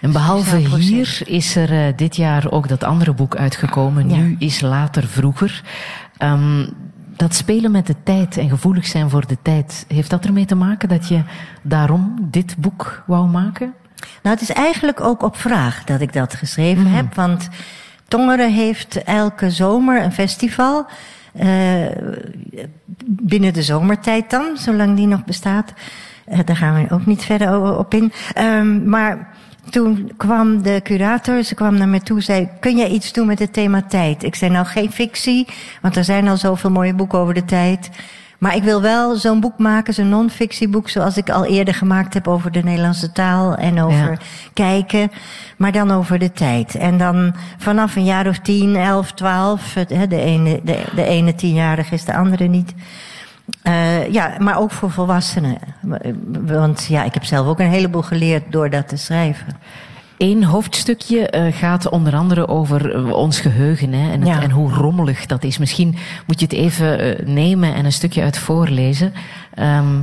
En 0.00 0.12
behalve 0.12 0.56
hier 0.56 1.20
is 1.24 1.56
er 1.56 1.70
eh, 1.70 1.92
dit 1.96 2.16
jaar 2.16 2.50
ook 2.50 2.68
dat 2.68 2.84
andere 2.84 3.12
boek 3.12 3.36
uitgekomen. 3.36 4.10
Ja. 4.10 4.16
Nu 4.16 4.36
is 4.38 4.60
later 4.60 5.06
vroeger. 5.06 5.62
Ehm, 6.16 6.66
dat 7.16 7.34
spelen 7.34 7.70
met 7.70 7.86
de 7.86 7.94
tijd 8.02 8.36
en 8.36 8.48
gevoelig 8.48 8.86
zijn 8.86 9.10
voor 9.10 9.26
de 9.26 9.36
tijd. 9.42 9.84
Heeft 9.88 10.10
dat 10.10 10.24
ermee 10.24 10.44
te 10.44 10.54
maken 10.54 10.88
dat 10.88 11.08
je 11.08 11.22
daarom 11.62 12.16
dit 12.20 12.56
boek 12.58 13.02
wou 13.06 13.28
maken? 13.28 13.72
Nou, 14.22 14.36
het 14.36 14.40
is 14.48 14.52
eigenlijk 14.52 15.00
ook 15.00 15.22
op 15.22 15.36
vraag 15.36 15.84
dat 15.84 16.00
ik 16.00 16.12
dat 16.12 16.34
geschreven 16.34 16.86
heb. 16.86 17.14
Want 17.14 17.48
Tongeren 18.08 18.52
heeft 18.52 19.02
elke 19.02 19.50
zomer 19.50 20.02
een 20.02 20.12
festival. 20.12 20.86
eh, 21.32 21.86
binnen 23.06 23.52
de 23.52 23.62
zomertijd 23.62 24.30
dan, 24.30 24.44
zolang 24.54 24.96
die 24.96 25.06
nog 25.06 25.24
bestaat. 25.24 25.72
Eh, 26.24 26.38
daar 26.44 26.56
gaan 26.56 26.74
we 26.74 26.94
ook 26.94 27.06
niet 27.06 27.24
verder 27.24 27.78
op 27.78 27.94
in. 27.94 28.12
Ehm, 28.34 28.88
maar 28.88 29.28
toen 29.70 30.10
kwam 30.16 30.62
de 30.62 30.80
curator, 30.82 31.42
ze 31.42 31.54
kwam 31.54 31.74
naar 31.78 31.88
me 31.88 32.00
toe, 32.00 32.20
zei: 32.20 32.48
Kun 32.60 32.76
jij 32.76 32.88
iets 32.88 33.12
doen 33.12 33.26
met 33.26 33.38
het 33.38 33.52
thema 33.52 33.82
tijd? 33.82 34.22
Ik 34.22 34.34
zei: 34.34 34.50
Nou, 34.50 34.66
geen 34.66 34.92
fictie, 34.92 35.46
want 35.80 35.96
er 35.96 36.04
zijn 36.04 36.28
al 36.28 36.36
zoveel 36.36 36.70
mooie 36.70 36.94
boeken 36.94 37.18
over 37.18 37.34
de 37.34 37.44
tijd. 37.44 37.90
Maar 38.38 38.56
ik 38.56 38.62
wil 38.62 38.80
wel 38.82 39.16
zo'n 39.16 39.40
boek 39.40 39.58
maken, 39.58 39.94
zo'n 39.94 40.08
non-fictieboek, 40.08 40.88
zoals 40.88 41.16
ik 41.16 41.30
al 41.30 41.44
eerder 41.44 41.74
gemaakt 41.74 42.14
heb 42.14 42.28
over 42.28 42.52
de 42.52 42.62
Nederlandse 42.62 43.12
taal 43.12 43.54
en 43.54 43.80
over 43.80 44.10
Ja. 44.10 44.16
kijken, 44.52 45.10
maar 45.56 45.72
dan 45.72 45.90
over 45.90 46.18
de 46.18 46.32
tijd. 46.32 46.74
En 46.74 46.98
dan 46.98 47.34
vanaf 47.58 47.96
een 47.96 48.04
jaar 48.04 48.26
of 48.26 48.38
tien, 48.38 48.76
elf, 48.76 49.12
twaalf, 49.12 49.72
de, 50.08 50.20
ene, 50.20 50.60
de, 50.64 50.84
de 50.94 51.04
ene 51.04 51.34
tienjarige 51.34 51.94
is 51.94 52.04
de 52.04 52.14
andere 52.16 52.44
niet. 52.44 52.74
Eh, 53.62 54.12
ja, 54.12 54.32
maar 54.38 54.58
ook 54.58 54.70
voor 54.70 54.90
volwassenen. 54.90 55.58
Want 56.46 56.86
ja, 56.88 57.04
ik 57.04 57.14
heb 57.14 57.24
zelf 57.24 57.46
ook 57.46 57.58
een 57.60 57.66
heleboel 57.70 58.02
geleerd 58.02 58.52
door 58.52 58.70
dat 58.70 58.88
te 58.88 58.96
schrijven. 58.96 59.46
Eén 60.18 60.44
hoofdstukje 60.44 61.26
eh, 61.28 61.52
gaat 61.56 61.88
onder 61.88 62.14
andere 62.16 62.48
over 62.48 62.94
eh, 62.94 63.12
ons 63.12 63.40
geheugen 63.40 63.92
hè, 63.92 64.10
en, 64.12 64.20
het- 64.20 64.28
Ja. 64.28 64.42
en 64.42 64.50
hoe 64.50 64.72
rommelig 64.72 65.26
dat 65.26 65.44
is. 65.44 65.58
Misschien 65.58 65.96
moet 66.26 66.40
je 66.40 66.44
het 66.46 66.54
even 66.54 67.16
nemen 67.34 67.74
en 67.74 67.84
een 67.84 67.92
stukje 67.92 68.22
uit 68.22 68.38
voorlezen. 68.38 69.12
Ehm, 69.54 70.00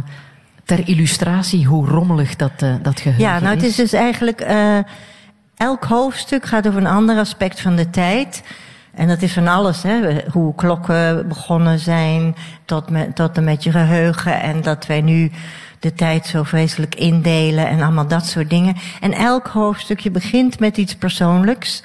ter 0.66 0.88
illustratie 0.88 1.66
hoe 1.66 1.88
rommelig 1.88 2.36
dat, 2.36 2.52
dat 2.82 3.00
geheugen 3.00 3.24
Ja, 3.26 3.40
nou 3.40 3.54
het 3.56 3.64
is 3.64 3.76
dus 3.76 3.94
eigenlijk... 3.94 4.42
eh, 4.42 4.78
elk 5.58 5.84
hoofdstuk 5.84 6.46
gaat 6.46 6.68
over 6.68 6.80
een 6.82 6.88
ander 6.88 7.18
aspect 7.18 7.62
van 7.62 7.76
de 7.76 7.90
tijd. 7.90 8.44
En 8.94 9.08
dat 9.08 9.22
is 9.22 9.34
van 9.34 9.48
alles, 9.48 9.84
hè. 9.84 10.22
Hoe 10.32 10.56
klokken 10.56 11.28
begonnen 11.28 11.80
zijn, 11.80 12.36
tot, 12.66 12.90
met, 12.90 13.16
tot 13.16 13.38
en 13.38 13.44
met 13.44 13.64
je 13.64 13.72
geheugen. 13.72 14.42
En 14.42 14.62
dat 14.62 14.86
wij 14.86 15.02
nu 15.02 15.32
de 15.80 15.94
tijd 15.94 16.26
zo 16.26 16.44
vreselijk 16.44 16.96
indelen 16.96 17.68
en 17.68 17.82
allemaal 17.82 18.08
dat 18.08 18.26
soort 18.26 18.50
dingen. 18.50 18.76
En 19.02 19.14
elk 19.14 19.48
hoofdstukje 19.48 20.12
begint 20.12 20.60
met 20.60 20.78
iets 20.78 20.96
persoonlijks. 20.96 21.84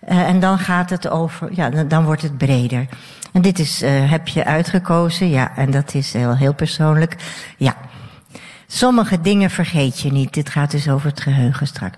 Eh, 0.00 0.18
en 0.18 0.40
dan 0.40 0.58
gaat 0.58 0.90
het 0.90 1.08
over, 1.08 1.48
ja, 1.52 1.70
dan, 1.70 2.04
wordt 2.04 2.22
het 2.22 2.38
breder. 2.38 2.86
En 3.32 3.42
dit 3.42 3.58
is, 3.58 3.82
eh, 3.82 4.10
heb 4.10 4.28
je 4.28 4.44
uitgekozen, 4.44 5.28
ja, 5.28 5.56
en 5.56 5.70
dat 5.70 5.94
is 5.94 6.12
heel, 6.12 6.36
heel 6.36 6.54
persoonlijk. 6.54 7.16
Ja, 7.56 7.76
Sommige 8.72 9.20
dingen 9.20 9.50
vergeet 9.50 10.00
je 10.00 10.12
niet. 10.12 10.34
Dit 10.34 10.48
gaat 10.48 10.70
dus 10.70 10.88
over 10.88 11.08
het 11.08 11.20
geheugen 11.20 11.66
straks. 11.66 11.96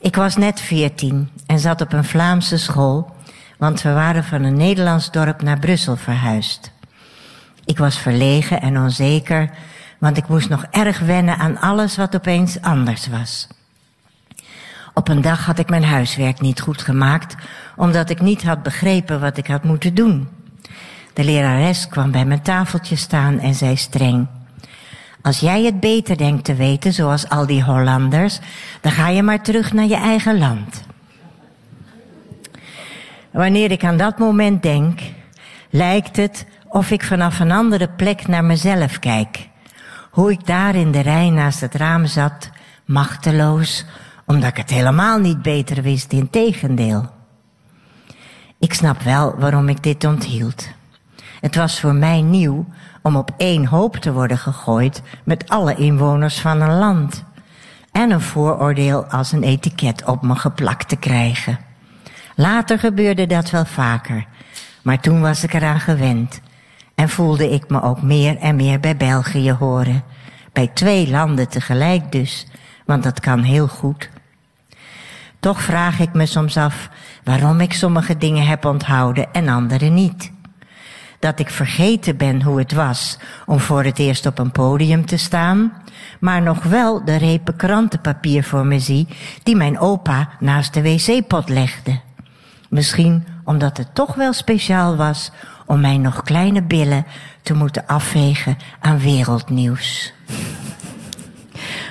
Ik 0.00 0.16
was 0.16 0.36
net 0.36 0.60
veertien 0.60 1.28
en 1.46 1.58
zat 1.58 1.80
op 1.80 1.92
een 1.92 2.04
Vlaamse 2.04 2.56
school, 2.56 3.16
want 3.58 3.82
we 3.82 3.92
waren 3.92 4.24
van 4.24 4.42
een 4.42 4.56
Nederlands 4.56 5.10
dorp 5.10 5.42
naar 5.42 5.58
Brussel 5.58 5.96
verhuisd. 5.96 6.70
Ik 7.64 7.78
was 7.78 7.98
verlegen 7.98 8.60
en 8.60 8.78
onzeker, 8.78 9.50
want 9.98 10.16
ik 10.16 10.28
moest 10.28 10.48
nog 10.48 10.64
erg 10.70 10.98
wennen 10.98 11.38
aan 11.38 11.60
alles 11.60 11.96
wat 11.96 12.14
opeens 12.14 12.60
anders 12.60 13.06
was. 13.06 13.48
Op 14.94 15.08
een 15.08 15.20
dag 15.20 15.46
had 15.46 15.58
ik 15.58 15.68
mijn 15.68 15.84
huiswerk 15.84 16.40
niet 16.40 16.60
goed 16.60 16.82
gemaakt, 16.82 17.34
omdat 17.76 18.10
ik 18.10 18.20
niet 18.20 18.42
had 18.42 18.62
begrepen 18.62 19.20
wat 19.20 19.36
ik 19.36 19.46
had 19.46 19.64
moeten 19.64 19.94
doen. 19.94 20.28
De 21.12 21.24
lerares 21.24 21.88
kwam 21.88 22.10
bij 22.10 22.24
mijn 22.24 22.42
tafeltje 22.42 22.96
staan 22.96 23.38
en 23.38 23.54
zei 23.54 23.76
streng: 23.76 24.26
Als 25.22 25.40
jij 25.40 25.62
het 25.62 25.80
beter 25.80 26.16
denkt 26.16 26.44
te 26.44 26.54
weten, 26.54 26.92
zoals 26.92 27.28
al 27.28 27.46
die 27.46 27.62
Hollanders, 27.62 28.38
dan 28.80 28.92
ga 28.92 29.08
je 29.08 29.22
maar 29.22 29.42
terug 29.42 29.72
naar 29.72 29.86
je 29.86 29.96
eigen 29.96 30.38
land. 30.38 30.86
Wanneer 33.38 33.70
ik 33.70 33.84
aan 33.84 33.96
dat 33.96 34.18
moment 34.18 34.62
denk, 34.62 35.00
lijkt 35.70 36.16
het 36.16 36.46
of 36.68 36.90
ik 36.90 37.02
vanaf 37.02 37.40
een 37.40 37.50
andere 37.50 37.88
plek 37.88 38.26
naar 38.26 38.44
mezelf 38.44 38.98
kijk. 38.98 39.48
Hoe 40.10 40.30
ik 40.30 40.46
daar 40.46 40.74
in 40.74 40.90
de 40.90 41.00
rij 41.00 41.30
naast 41.30 41.60
het 41.60 41.74
raam 41.74 42.06
zat, 42.06 42.50
machteloos, 42.84 43.84
omdat 44.26 44.48
ik 44.48 44.56
het 44.56 44.70
helemaal 44.70 45.18
niet 45.18 45.42
beter 45.42 45.82
wist, 45.82 46.12
in 46.12 46.30
tegendeel. 46.30 47.10
Ik 48.58 48.74
snap 48.74 49.02
wel 49.02 49.34
waarom 49.36 49.68
ik 49.68 49.82
dit 49.82 50.04
onthield. 50.04 50.68
Het 51.40 51.56
was 51.56 51.80
voor 51.80 51.94
mij 51.94 52.20
nieuw 52.20 52.66
om 53.02 53.16
op 53.16 53.30
één 53.36 53.66
hoop 53.66 53.96
te 53.96 54.12
worden 54.12 54.38
gegooid 54.38 55.02
met 55.24 55.48
alle 55.48 55.74
inwoners 55.74 56.40
van 56.40 56.60
een 56.60 56.78
land. 56.78 57.24
En 57.92 58.10
een 58.10 58.20
vooroordeel 58.20 59.04
als 59.04 59.32
een 59.32 59.42
etiket 59.42 60.04
op 60.04 60.22
me 60.22 60.36
geplakt 60.36 60.88
te 60.88 60.96
krijgen. 60.96 61.67
Later 62.40 62.78
gebeurde 62.78 63.26
dat 63.26 63.50
wel 63.50 63.64
vaker, 63.64 64.26
maar 64.82 65.00
toen 65.00 65.20
was 65.20 65.44
ik 65.44 65.54
eraan 65.54 65.80
gewend. 65.80 66.40
En 66.94 67.08
voelde 67.08 67.50
ik 67.50 67.68
me 67.68 67.82
ook 67.82 68.02
meer 68.02 68.36
en 68.36 68.56
meer 68.56 68.80
bij 68.80 68.96
België 68.96 69.52
horen. 69.52 70.02
Bij 70.52 70.70
twee 70.74 71.10
landen 71.10 71.48
tegelijk 71.48 72.12
dus, 72.12 72.46
want 72.86 73.02
dat 73.02 73.20
kan 73.20 73.42
heel 73.42 73.68
goed. 73.68 74.10
Toch 75.40 75.62
vraag 75.62 75.98
ik 75.98 76.12
me 76.12 76.26
soms 76.26 76.56
af 76.56 76.88
waarom 77.24 77.60
ik 77.60 77.72
sommige 77.72 78.16
dingen 78.16 78.46
heb 78.46 78.64
onthouden 78.64 79.32
en 79.32 79.48
andere 79.48 79.88
niet. 79.88 80.32
Dat 81.18 81.38
ik 81.38 81.50
vergeten 81.50 82.16
ben 82.16 82.42
hoe 82.42 82.58
het 82.58 82.72
was 82.72 83.18
om 83.46 83.60
voor 83.60 83.84
het 83.84 83.98
eerst 83.98 84.26
op 84.26 84.38
een 84.38 84.52
podium 84.52 85.06
te 85.06 85.16
staan, 85.16 85.72
maar 86.20 86.42
nog 86.42 86.62
wel 86.62 87.04
de 87.04 87.16
repen 87.16 87.56
krantenpapier 87.56 88.44
voor 88.44 88.66
me 88.66 88.78
zie 88.78 89.08
die 89.42 89.56
mijn 89.56 89.78
opa 89.78 90.28
naast 90.40 90.74
de 90.74 90.82
wc-pot 90.82 91.48
legde. 91.48 92.06
Misschien 92.68 93.26
omdat 93.44 93.76
het 93.76 93.94
toch 93.94 94.14
wel 94.14 94.32
speciaal 94.32 94.96
was 94.96 95.30
om 95.66 95.80
mijn 95.80 96.00
nog 96.00 96.22
kleine 96.22 96.62
billen 96.62 97.04
te 97.42 97.54
moeten 97.54 97.86
afvegen 97.86 98.56
aan 98.80 98.98
wereldnieuws. 98.98 100.12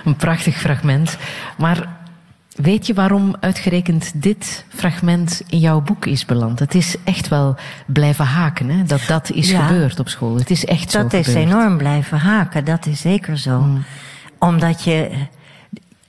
Een 0.05 0.15
prachtig 0.15 0.55
fragment. 0.59 1.17
Maar 1.57 1.87
weet 2.55 2.87
je 2.87 2.93
waarom 2.93 3.35
uitgerekend 3.39 4.21
dit 4.21 4.65
fragment 4.69 5.41
in 5.47 5.59
jouw 5.59 5.81
boek 5.81 6.05
is 6.05 6.25
beland? 6.25 6.59
Het 6.59 6.75
is 6.75 6.95
echt 7.03 7.27
wel 7.27 7.55
blijven 7.85 8.25
haken, 8.25 8.69
hè? 8.69 8.83
Dat 8.83 9.01
dat 9.07 9.31
is 9.31 9.49
Ja. 9.49 9.65
gebeurd 9.65 9.99
op 9.99 10.09
school. 10.09 10.35
Het 10.35 10.49
is 10.51 10.65
echt 10.65 10.91
zo 10.91 11.01
Dat 11.01 11.13
is 11.13 11.25
gebeurd. 11.27 11.45
enorm 11.45 11.77
blijven 11.77 12.17
haken, 12.17 12.65
dat 12.65 12.85
is 12.85 13.01
zeker 13.01 13.37
zo. 13.37 13.59
Mm. 13.59 13.83
Omdat 14.39 14.83
je. 14.83 15.09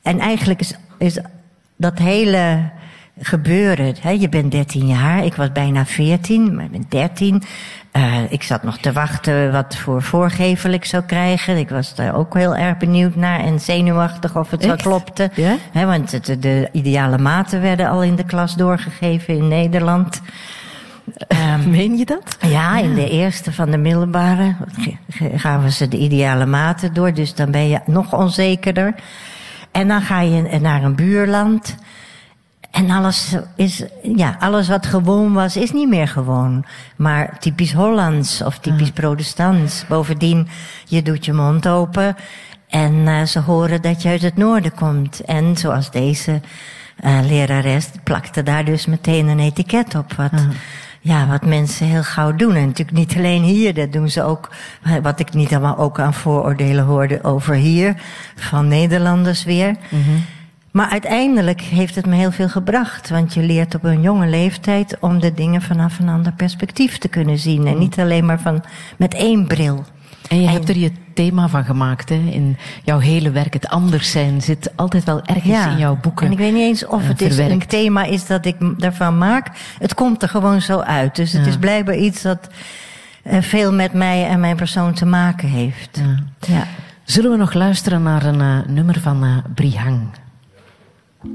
En 0.02 0.18
eigenlijk 0.20 0.60
is, 0.60 0.74
is 0.98 1.18
dat 1.76 1.98
hele 1.98 2.70
gebeuren. 3.20 3.94
Hè, 4.00 4.10
je 4.10 4.28
bent 4.28 4.50
13 4.52 4.86
jaar, 4.86 5.24
ik 5.24 5.34
was 5.34 5.52
bijna 5.52 5.86
14, 5.86 6.54
maar 6.54 6.64
ik 6.64 6.70
ben 6.70 6.84
13. 6.88 7.42
Eh, 7.90 8.14
ik 8.28 8.42
zat 8.42 8.62
nog 8.62 8.78
te 8.78 8.92
wachten 8.92 9.52
wat 9.52 9.76
voor 9.76 10.02
voorgevel 10.02 10.70
ik 10.72 10.84
zou 10.84 11.02
krijgen. 11.02 11.56
Ik 11.56 11.68
was 11.68 11.94
daar 11.94 12.14
ook 12.14 12.34
heel 12.34 12.56
erg 12.56 12.76
benieuwd 12.76 13.14
naar 13.14 13.40
en 13.40 13.60
zenuwachtig 13.60 14.36
of 14.36 14.50
het 14.50 14.66
wel 14.66 14.76
klopte. 14.76 15.30
Ja? 15.34 15.54
Hè, 15.72 15.86
want 15.86 16.12
het- 16.12 16.36
de 16.42 16.68
ideale 16.72 17.18
maten 17.18 17.60
werden 17.60 17.88
al 17.88 18.02
in 18.02 18.14
de 18.16 18.24
klas 18.24 18.54
doorgegeven 18.54 19.36
in 19.36 19.48
Nederland. 19.48 20.20
Ehm, 21.28 21.70
Meen 21.76 21.96
je 21.96 22.04
dat? 22.04 22.36
ja, 22.40 22.78
in 22.78 22.94
de 22.94 23.10
eerste 23.10 23.52
van 23.52 23.70
de 23.70 23.78
middelbare 23.78 24.54
gaven 25.34 25.72
ze 25.72 25.88
de 25.88 25.96
ideale 25.98 26.46
maten 26.46 26.94
door, 26.94 27.12
dus 27.14 27.34
dan 27.34 27.50
ben 27.50 27.68
je 27.68 27.80
nog 27.86 28.14
onzekerder. 28.14 28.94
En 29.72 29.88
dan 29.88 30.00
ga 30.02 30.20
je 30.20 30.58
naar 30.60 30.82
een 30.84 30.94
buurland. 30.96 31.76
En 32.70 32.90
alles 32.90 33.36
is, 33.56 33.84
ja, 34.02 34.36
alles 34.38 34.68
wat 34.68 34.86
gewoon 34.86 35.32
was, 35.32 35.56
is 35.56 35.72
niet 35.72 35.88
meer 35.88 36.08
gewoon. 36.08 36.64
Maar 36.96 37.38
typisch 37.38 37.72
Hollands 37.72 38.42
of 38.42 38.58
typisch 38.58 38.90
protestants. 38.90 39.84
Bovendien, 39.88 40.48
je 40.84 41.02
doet 41.02 41.24
je 41.24 41.32
mond 41.32 41.68
open 41.68 42.16
en 42.68 43.08
eh, 43.08 43.22
ze 43.22 43.40
horen 43.40 43.82
dat 43.82 44.02
je 44.02 44.08
uit 44.08 44.22
het 44.22 44.36
noorden 44.36 44.74
komt. 44.74 45.20
En 45.20 45.56
zoals 45.56 45.90
deze 45.90 46.40
eh, 46.96 47.18
lerares 47.28 47.90
plakte 48.04 48.42
daar 48.42 48.64
dus 48.64 48.86
meteen 48.86 49.26
een 49.26 49.40
etiket 49.40 49.94
op. 49.94 50.12
Wat 50.12 50.32
ja, 51.00 51.26
wat 51.26 51.44
mensen 51.44 51.86
heel 51.86 52.02
gauw 52.02 52.34
doen. 52.34 52.54
En 52.54 52.66
natuurlijk 52.66 52.98
niet 52.98 53.16
alleen 53.16 53.42
hier, 53.42 53.74
dat 53.74 53.92
doen 53.92 54.10
ze 54.10 54.22
ook. 54.22 54.50
Wat 55.02 55.20
ik 55.20 55.32
niet 55.32 55.50
allemaal 55.50 55.78
ook 55.78 56.00
aan 56.00 56.14
vooroordelen 56.14 56.84
hoorde 56.84 57.24
over 57.24 57.54
hier, 57.54 57.94
van 58.36 58.68
Nederlanders 58.68 59.44
weer. 59.44 59.76
Maar 60.70 60.88
uiteindelijk 60.90 61.60
heeft 61.60 61.94
het 61.94 62.06
me 62.06 62.14
heel 62.16 62.30
veel 62.32 62.48
gebracht. 62.48 63.08
Want 63.10 63.34
je 63.34 63.42
leert 63.42 63.74
op 63.74 63.84
een 63.84 64.00
jonge 64.00 64.26
leeftijd 64.28 64.96
om 65.00 65.20
de 65.20 65.34
dingen 65.34 65.62
vanaf 65.62 65.98
een 65.98 66.08
ander 66.08 66.32
perspectief 66.32 66.98
te 66.98 67.08
kunnen 67.08 67.38
zien. 67.38 67.66
En 67.66 67.78
niet 67.78 67.98
alleen 67.98 68.26
maar 68.26 68.40
van, 68.40 68.64
met 68.96 69.14
één 69.14 69.46
bril. 69.46 69.84
En 70.28 70.40
je 70.40 70.48
hebt 70.48 70.68
er 70.68 70.76
je 70.78 70.92
thema 71.14 71.48
van 71.48 71.64
gemaakt, 71.64 72.08
hè? 72.08 72.14
In 72.30 72.56
jouw 72.84 72.98
hele 72.98 73.30
werk. 73.30 73.52
Het 73.52 73.68
anders 73.68 74.10
zijn 74.10 74.42
zit 74.42 74.72
altijd 74.76 75.04
wel 75.04 75.22
ergens 75.24 75.66
in 75.66 75.78
jouw 75.78 75.98
boeken. 76.02 76.26
En 76.26 76.32
ik 76.32 76.38
weet 76.38 76.52
niet 76.52 76.62
eens 76.62 76.86
of 76.86 77.02
uh, 77.02 77.08
het 77.08 77.20
is 77.20 77.38
een 77.38 77.66
thema 77.66 78.04
is 78.04 78.26
dat 78.26 78.44
ik 78.46 78.56
daarvan 78.80 79.18
maak. 79.18 79.50
Het 79.78 79.94
komt 79.94 80.22
er 80.22 80.28
gewoon 80.28 80.60
zo 80.62 80.78
uit. 80.78 81.16
Dus 81.16 81.32
het 81.32 81.42
Ja. 81.42 81.48
is 81.48 81.56
blijkbaar 81.56 81.96
iets 81.96 82.22
dat 82.22 82.48
eh, 83.22 83.40
veel 83.42 83.72
met 83.72 83.92
mij 83.92 84.26
en 84.28 84.40
mijn 84.40 84.56
persoon 84.56 84.92
te 84.92 85.06
maken 85.06 85.48
heeft. 85.48 86.00
Ja. 86.02 86.54
Ja. 86.54 86.66
Zullen 87.04 87.30
we 87.30 87.36
nog 87.36 87.52
luisteren 87.52 88.02
naar 88.02 88.24
een 88.24 88.40
eh, 88.40 88.58
nummer 88.66 89.00
van 89.00 89.24
eh 89.24 89.36
Brihang? 89.54 90.00
Ik 91.20 91.26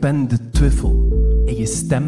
ben 0.00 0.28
de 0.28 0.50
twijfel 0.50 1.08
in 1.44 1.56
je 1.56 1.66
stem 1.66 2.04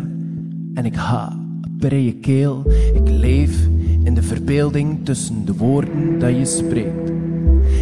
en 0.74 0.85
ik 0.85 0.94
ha 0.94 1.38
je 1.80 2.14
keel. 2.20 2.62
Ik 2.94 3.09
leef 3.09 3.68
in 4.04 4.14
de 4.14 4.22
verbeelding 4.22 5.04
tussen 5.04 5.44
de 5.44 5.54
woorden 5.54 6.18
dat 6.18 6.37
je 6.37 6.44
spreekt. 6.44 7.12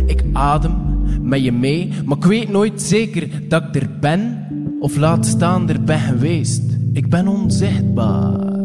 Ik 0.07 0.25
adem 0.33 0.88
met 1.29 1.45
je 1.45 1.53
mee, 1.53 1.93
maar 2.05 2.17
ik 2.17 2.25
weet 2.25 2.49
nooit 2.49 2.83
zeker 2.83 3.29
dat 3.49 3.63
ik 3.63 3.83
er 3.83 3.89
ben 4.01 4.47
of 4.81 4.97
laat 4.97 5.27
staan 5.27 5.69
er 5.69 5.83
ben 5.83 5.99
geweest. 5.99 6.63
Ik 6.93 7.09
ben 7.09 7.29
onzichtbaar. 7.29 8.57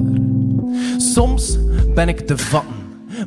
Soms 0.98 1.58
ben 1.96 2.08
ik 2.08 2.20
te 2.20 2.38
vatten, 2.38 2.76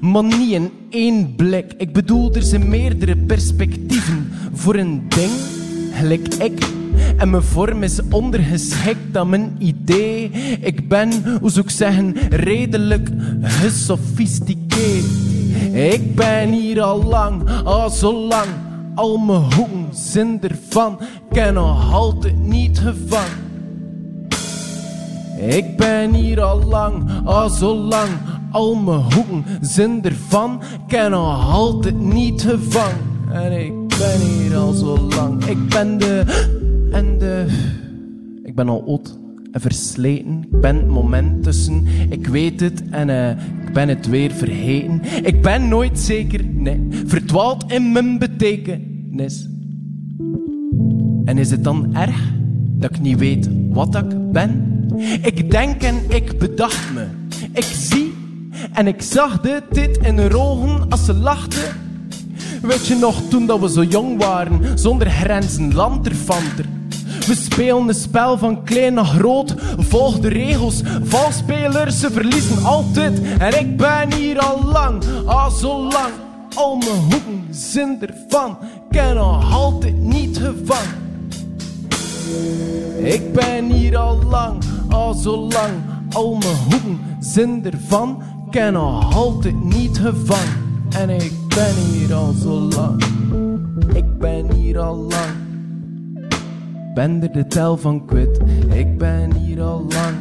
maar 0.01 0.25
niet 0.25 0.53
in 0.53 0.71
één 0.91 1.35
blik. 1.35 1.75
Ik 1.79 1.93
bedoel, 1.93 2.35
er 2.35 2.43
zijn 2.43 2.69
meerdere 2.69 3.17
perspectieven 3.17 4.29
voor 4.53 4.75
een 4.75 5.03
ding, 5.09 5.31
gelijk 5.93 6.35
ik. 6.35 6.67
En 7.17 7.31
mijn 7.31 7.43
vorm 7.43 7.83
is 7.83 8.01
ondergeschikt 8.11 9.17
aan 9.17 9.29
mijn 9.29 9.57
idee. 9.59 10.31
Ik 10.61 10.89
ben, 10.89 11.11
hoe 11.41 11.51
zou 11.51 11.65
ik 11.65 11.71
zeggen, 11.71 12.15
redelijk 12.31 13.11
gesofisticeerd. 13.43 15.05
Ik 15.73 16.15
ben 16.15 16.53
hier 16.53 16.83
al 16.83 17.05
lang, 17.05 17.43
al 17.65 17.91
zo 17.91 18.27
lang. 18.27 18.66
Al 18.97 19.17
mijn 19.17 19.55
hoeken 19.55 19.87
zijn 19.91 20.43
ervan, 20.43 20.99
heb 21.33 21.55
nog 21.55 21.93
altijd 21.93 22.39
niet 22.39 22.79
gevangen. 22.79 23.45
Ik 25.37 25.77
ben 25.77 26.15
hier 26.15 26.41
al 26.41 26.65
lang, 26.65 27.11
al 27.25 27.51
zo 27.51 27.75
lang. 27.75 28.09
Al 28.51 28.75
mijn 28.75 29.13
hoeken 29.15 29.45
zijn 29.61 30.05
ervan, 30.05 30.63
heb 30.87 31.11
nog 31.11 31.53
altijd 31.53 32.01
niet 32.01 32.43
gevangen. 32.43 33.15
En 33.33 33.53
ik 33.53 33.89
ben 33.89 34.21
hier 34.21 34.57
al 34.57 34.73
zo 34.73 34.99
lang. 34.99 35.45
Ik 35.45 35.69
ben 35.69 35.99
de. 35.99 36.25
En 36.93 37.19
de. 37.19 37.47
Ik 38.43 38.55
ben 38.55 38.69
al 38.69 38.79
en 38.79 39.26
versleten. 39.61 40.45
Ik 40.53 40.61
ben 40.61 40.77
het 40.77 40.89
moment 40.89 41.43
tussen. 41.43 41.87
Ik 42.09 42.27
weet 42.27 42.61
het 42.61 42.83
en 42.91 43.11
eh, 43.11 43.31
ik 43.67 43.73
ben 43.73 43.89
het 43.89 44.07
weer 44.07 44.31
vergeten. 44.31 45.03
Ik 45.23 45.43
ben 45.43 45.69
nooit 45.69 45.99
zeker, 45.99 46.45
nee. 46.45 46.87
Verdwaald 47.07 47.73
in 47.73 47.93
mijn 47.93 48.19
betekenis. 48.19 49.49
En 51.25 51.39
is 51.39 51.51
het 51.51 51.65
dan 51.65 51.97
erg 51.97 52.33
dat 52.79 52.91
ik 52.91 53.01
niet 53.01 53.19
weet 53.19 53.49
wat 53.71 53.95
ik 53.95 54.33
ben? 54.33 54.75
Ik 55.23 55.51
denk 55.51 55.83
en 55.83 55.97
ik 56.09 56.39
bedacht 56.39 56.95
me. 56.95 57.05
Ik 57.53 57.65
zie 57.65 58.15
en 58.73 58.87
ik 58.87 59.03
zag 59.03 59.41
de 59.41 59.63
dit 59.71 59.97
in 59.97 60.19
haar 60.19 60.35
ogen 60.35 60.89
als 60.89 61.05
ze 61.05 61.15
lachte. 61.15 61.71
Weet 62.63 62.87
je 62.87 62.95
nog 62.95 63.23
toen 63.29 63.47
dat 63.47 63.61
we 63.61 63.71
zo 63.71 63.83
jong 63.83 64.19
waren, 64.19 64.79
zonder 64.79 65.11
grenzen, 65.11 65.75
lanterfanter. 65.75 66.65
We 67.27 67.35
spelen 67.35 67.89
een 67.89 67.95
spel 67.95 68.39
van 68.39 68.65
klein 68.65 68.95
naar 68.95 69.05
groot, 69.05 69.55
volg 69.79 70.19
de 70.19 70.29
regels. 70.29 70.83
Valspelers, 71.03 72.01
ze 72.01 72.11
verliezen 72.11 72.65
altijd. 72.65 73.21
En 73.39 73.61
ik 73.61 73.77
ben 73.77 74.13
hier 74.13 74.39
al 74.39 74.65
lang, 74.65 75.03
al 75.27 75.51
zo 75.51 75.83
lang. 75.83 76.13
Al 76.55 76.77
mijn 76.77 76.91
hoeken 76.91 77.47
zijn 77.51 77.99
ervan, 78.01 78.59
heb 78.91 79.15
nog 79.15 79.55
altijd 79.55 79.99
niet 79.99 80.39
gevangen. 80.39 81.05
Ik 83.05 83.33
ben 83.33 83.71
hier 83.71 83.97
al 83.97 84.23
lang, 84.31 84.63
al 84.89 85.15
zo 85.15 85.37
lang. 85.37 85.73
Al 86.13 86.35
mijn 86.35 86.57
hoeken 86.71 87.01
zijn 87.21 87.65
ervan, 87.65 88.23
heb 88.51 88.73
nog 88.73 89.15
altijd 89.15 89.65
niet 89.65 89.99
gevangen. 89.99 90.65
En 90.91 91.11
ik 91.11 91.33
ben 91.49 91.75
hier 91.75 92.15
al 92.15 92.35
zo 92.43 92.51
lang, 92.51 93.05
ik 93.95 94.19
ben 94.19 94.53
hier 94.53 94.79
al 94.79 94.97
lang. 94.97 95.46
Ben 96.97 97.21
de 97.21 97.47
tel 97.47 97.77
van 97.77 98.05
kwit, 98.07 98.41
ik 98.73 98.99
ben 98.99 99.33
hier 99.35 99.63
al 99.63 99.87
lang. 99.89 100.17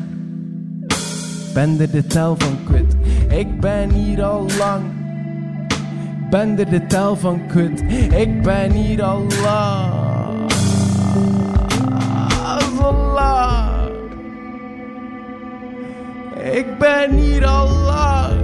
Ben 1.53 1.77
de 1.77 2.07
tel 2.07 2.35
van 2.37 2.57
kwit, 2.65 2.95
ik 3.29 3.59
ben 3.59 3.89
hier 3.89 4.23
al 4.23 4.45
lang. 4.57 4.83
Ben 6.29 6.55
de 6.55 6.85
tel 6.87 7.15
van 7.15 7.47
kwit, 7.47 7.81
ik 8.13 8.41
ben 8.41 8.71
hier 8.71 9.03
al 9.03 9.25
lang. 9.43 10.51
Zo 12.77 13.13
lang. 13.13 13.89
Ik 16.53 16.77
ben 16.79 17.13
hier 17.13 17.45
al 17.45 17.69
lang. 17.69 18.41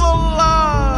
Zo 0.00 0.16
lang. 0.36 0.97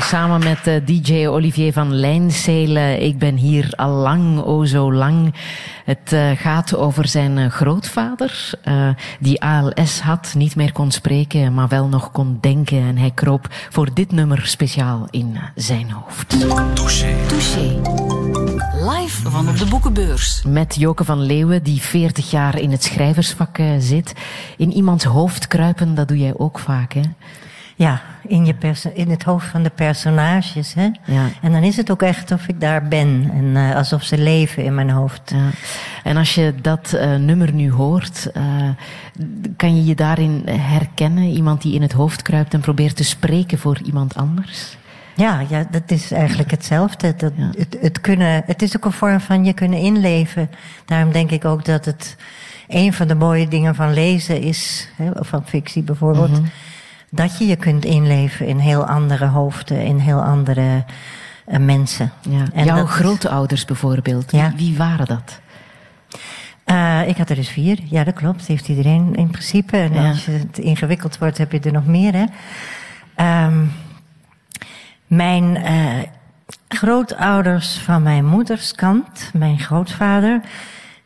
Samen 0.00 0.42
met 0.42 0.66
eh, 0.66 0.74
DJ 0.84 1.26
Olivier 1.26 1.72
van 1.72 1.94
Lijnzelen. 1.94 3.02
Ik 3.02 3.18
ben 3.18 3.36
hier 3.36 3.72
al 3.76 3.90
lang, 3.90 4.40
oh 4.40 4.64
zo 4.64 4.92
lang. 4.92 5.34
Het 5.84 6.12
eh, 6.12 6.30
gaat 6.34 6.76
over 6.76 7.08
zijn 7.08 7.38
eh, 7.38 7.50
grootvader, 7.50 8.50
eh, 8.62 8.88
die 9.20 9.42
ALS 9.42 10.00
had, 10.00 10.34
niet 10.36 10.56
meer 10.56 10.72
kon 10.72 10.90
spreken, 10.90 11.54
maar 11.54 11.68
wel 11.68 11.86
nog 11.86 12.10
kon 12.10 12.38
denken. 12.40 12.78
En 12.78 12.96
hij 12.96 13.10
kroop 13.10 13.46
voor 13.70 13.94
dit 13.94 14.12
nummer 14.12 14.46
speciaal 14.46 15.06
in 15.10 15.36
zijn 15.54 15.90
hoofd. 15.90 16.40
Touché. 16.74 17.80
Live 18.90 19.30
van 19.30 19.48
op 19.48 19.58
de 19.58 19.66
boekenbeurs. 19.66 20.42
Met 20.46 20.74
Joke 20.74 21.04
van 21.04 21.20
Leeuwen, 21.20 21.62
die 21.62 21.80
40 21.80 22.30
jaar 22.30 22.58
in 22.58 22.70
het 22.70 22.82
schrijversvak 22.84 23.58
zit. 23.78 24.12
In 24.56 24.72
iemands 24.72 25.04
hoofd 25.04 25.46
kruipen, 25.46 25.94
dat 25.94 26.08
doe 26.08 26.18
jij 26.18 26.34
ook 26.36 26.58
vaak, 26.58 26.92
hè? 26.92 27.02
Ja, 27.82 28.00
in, 28.26 28.46
je 28.46 28.54
in 28.94 29.10
het 29.10 29.22
hoofd 29.22 29.46
van 29.46 29.62
de 29.62 29.70
personages. 29.70 30.74
Hè? 30.74 30.88
Ja. 31.04 31.28
En 31.42 31.52
dan 31.52 31.62
is 31.62 31.76
het 31.76 31.90
ook 31.90 32.02
echt 32.02 32.30
of 32.30 32.48
ik 32.48 32.60
daar 32.60 32.88
ben. 32.88 33.30
En 33.34 33.56
eh, 33.56 33.76
alsof 33.76 34.02
ze 34.02 34.18
leven 34.18 34.64
in 34.64 34.74
mijn 34.74 34.90
hoofd. 34.90 35.30
Ja. 35.34 35.48
En 36.04 36.16
als 36.16 36.34
je 36.34 36.54
dat 36.60 36.92
eh, 36.92 37.14
nummer 37.14 37.52
nu 37.52 37.70
hoort, 37.72 38.30
eh, 38.32 38.42
kan 39.56 39.76
je 39.76 39.84
je 39.84 39.94
daarin 39.94 40.42
herkennen? 40.50 41.24
Iemand 41.24 41.62
die 41.62 41.74
in 41.74 41.82
het 41.82 41.92
hoofd 41.92 42.22
kruipt 42.22 42.54
en 42.54 42.60
probeert 42.60 42.96
te 42.96 43.04
spreken 43.04 43.58
voor 43.58 43.80
iemand 43.84 44.16
anders? 44.16 44.76
Ja, 45.14 45.44
ja 45.48 45.66
dat 45.70 45.90
is 45.90 46.10
eigenlijk 46.10 46.50
hetzelfde. 46.50 47.14
Dat, 47.16 47.32
Ja. 47.36 47.50
het, 47.58 47.76
het, 47.80 48.00
kunnen, 48.00 48.42
het 48.46 48.62
is 48.62 48.76
ook 48.76 48.84
een 48.84 48.92
vorm 48.92 49.20
van 49.20 49.44
je 49.44 49.52
kunnen 49.52 49.78
inleven. 49.78 50.50
Daarom 50.84 51.12
denk 51.12 51.30
ik 51.30 51.44
ook 51.44 51.64
dat 51.64 51.84
het 51.84 52.16
een 52.68 52.92
van 52.92 53.08
de 53.08 53.14
mooie 53.14 53.48
dingen 53.48 53.74
van 53.74 53.92
lezen 53.92 54.40
is, 54.40 54.88
hè, 54.96 55.10
of 55.10 55.28
van 55.28 55.46
fictie 55.46 55.82
bijvoorbeeld, 55.82 56.40
dat 57.14 57.38
je 57.38 57.46
je 57.46 57.56
kunt 57.56 57.84
inleven 57.84 58.46
in 58.46 58.58
heel 58.58 58.86
andere 58.86 59.26
hoofden, 59.26 59.84
in 59.84 59.98
heel 59.98 60.22
andere 60.22 60.84
eh, 61.46 61.58
mensen. 61.58 62.12
Ja. 62.30 62.44
En 62.52 62.64
Jouw 62.64 62.76
dat 62.76 62.88
grootouders 62.88 63.64
bijvoorbeeld, 63.64 64.30
wie, 64.30 64.40
Ja. 64.40 64.52
wie 64.56 64.76
waren 64.76 65.06
dat? 65.06 65.40
Eh, 66.64 67.08
ik 67.08 67.16
had 67.16 67.30
er 67.30 67.36
dus 67.36 67.48
vier. 67.48 67.78
Ja, 67.84 68.04
dat 68.04 68.14
klopt. 68.14 68.46
Heeft 68.46 68.68
iedereen 68.68 69.14
in 69.14 69.30
principe. 69.30 69.76
En 69.76 69.92
Ja. 69.92 70.08
als 70.08 70.24
je 70.24 70.30
het 70.30 70.58
ingewikkeld 70.58 71.18
wordt, 71.18 71.38
heb 71.38 71.52
je 71.52 71.60
er 71.60 71.72
nog 71.72 71.86
meer. 71.86 72.12
Hè? 72.12 72.24
Ehm, 73.14 73.64
mijn 75.06 75.56
eh, 75.56 75.98
grootouders 76.68 77.78
van 77.78 78.02
mijn 78.02 78.24
moeders 78.24 78.72
kant, 78.72 79.30
mijn 79.32 79.58
grootvader, 79.58 80.40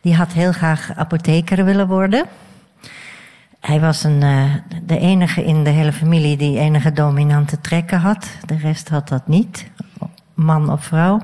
die 0.01 0.15
had 0.17 0.33
heel 0.33 0.53
graag 0.53 0.91
apotheker 0.97 1.65
willen 1.65 1.89
worden. 1.89 2.25
Hij 3.67 3.81
was 3.81 4.05
een, 4.05 4.23
eh, 4.23 4.55
de 4.83 4.99
enige 4.99 5.45
in 5.45 5.65
de 5.65 5.71
hele 5.71 5.93
familie 5.93 6.37
die 6.37 6.59
enige 6.59 6.93
dominante 6.93 7.61
trekken 7.61 7.99
had. 7.99 8.29
De 8.45 8.57
rest 8.57 8.89
had 8.89 9.09
dat 9.09 9.29
niet, 9.29 9.71
man 10.35 10.71
of 10.73 10.85
vrouw. 10.85 11.21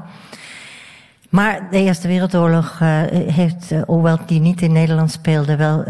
Maar 1.28 1.70
de 1.70 1.78
Eerste 1.78 2.08
Wereldoorlog 2.08 2.78
eh, 2.80 2.88
heeft, 3.26 3.70
eh, 3.70 3.82
hoewel 3.86 4.18
die 4.26 4.40
niet 4.40 4.62
in 4.62 4.72
Nederland 4.72 5.10
speelde, 5.10 5.56
wel 5.56 5.84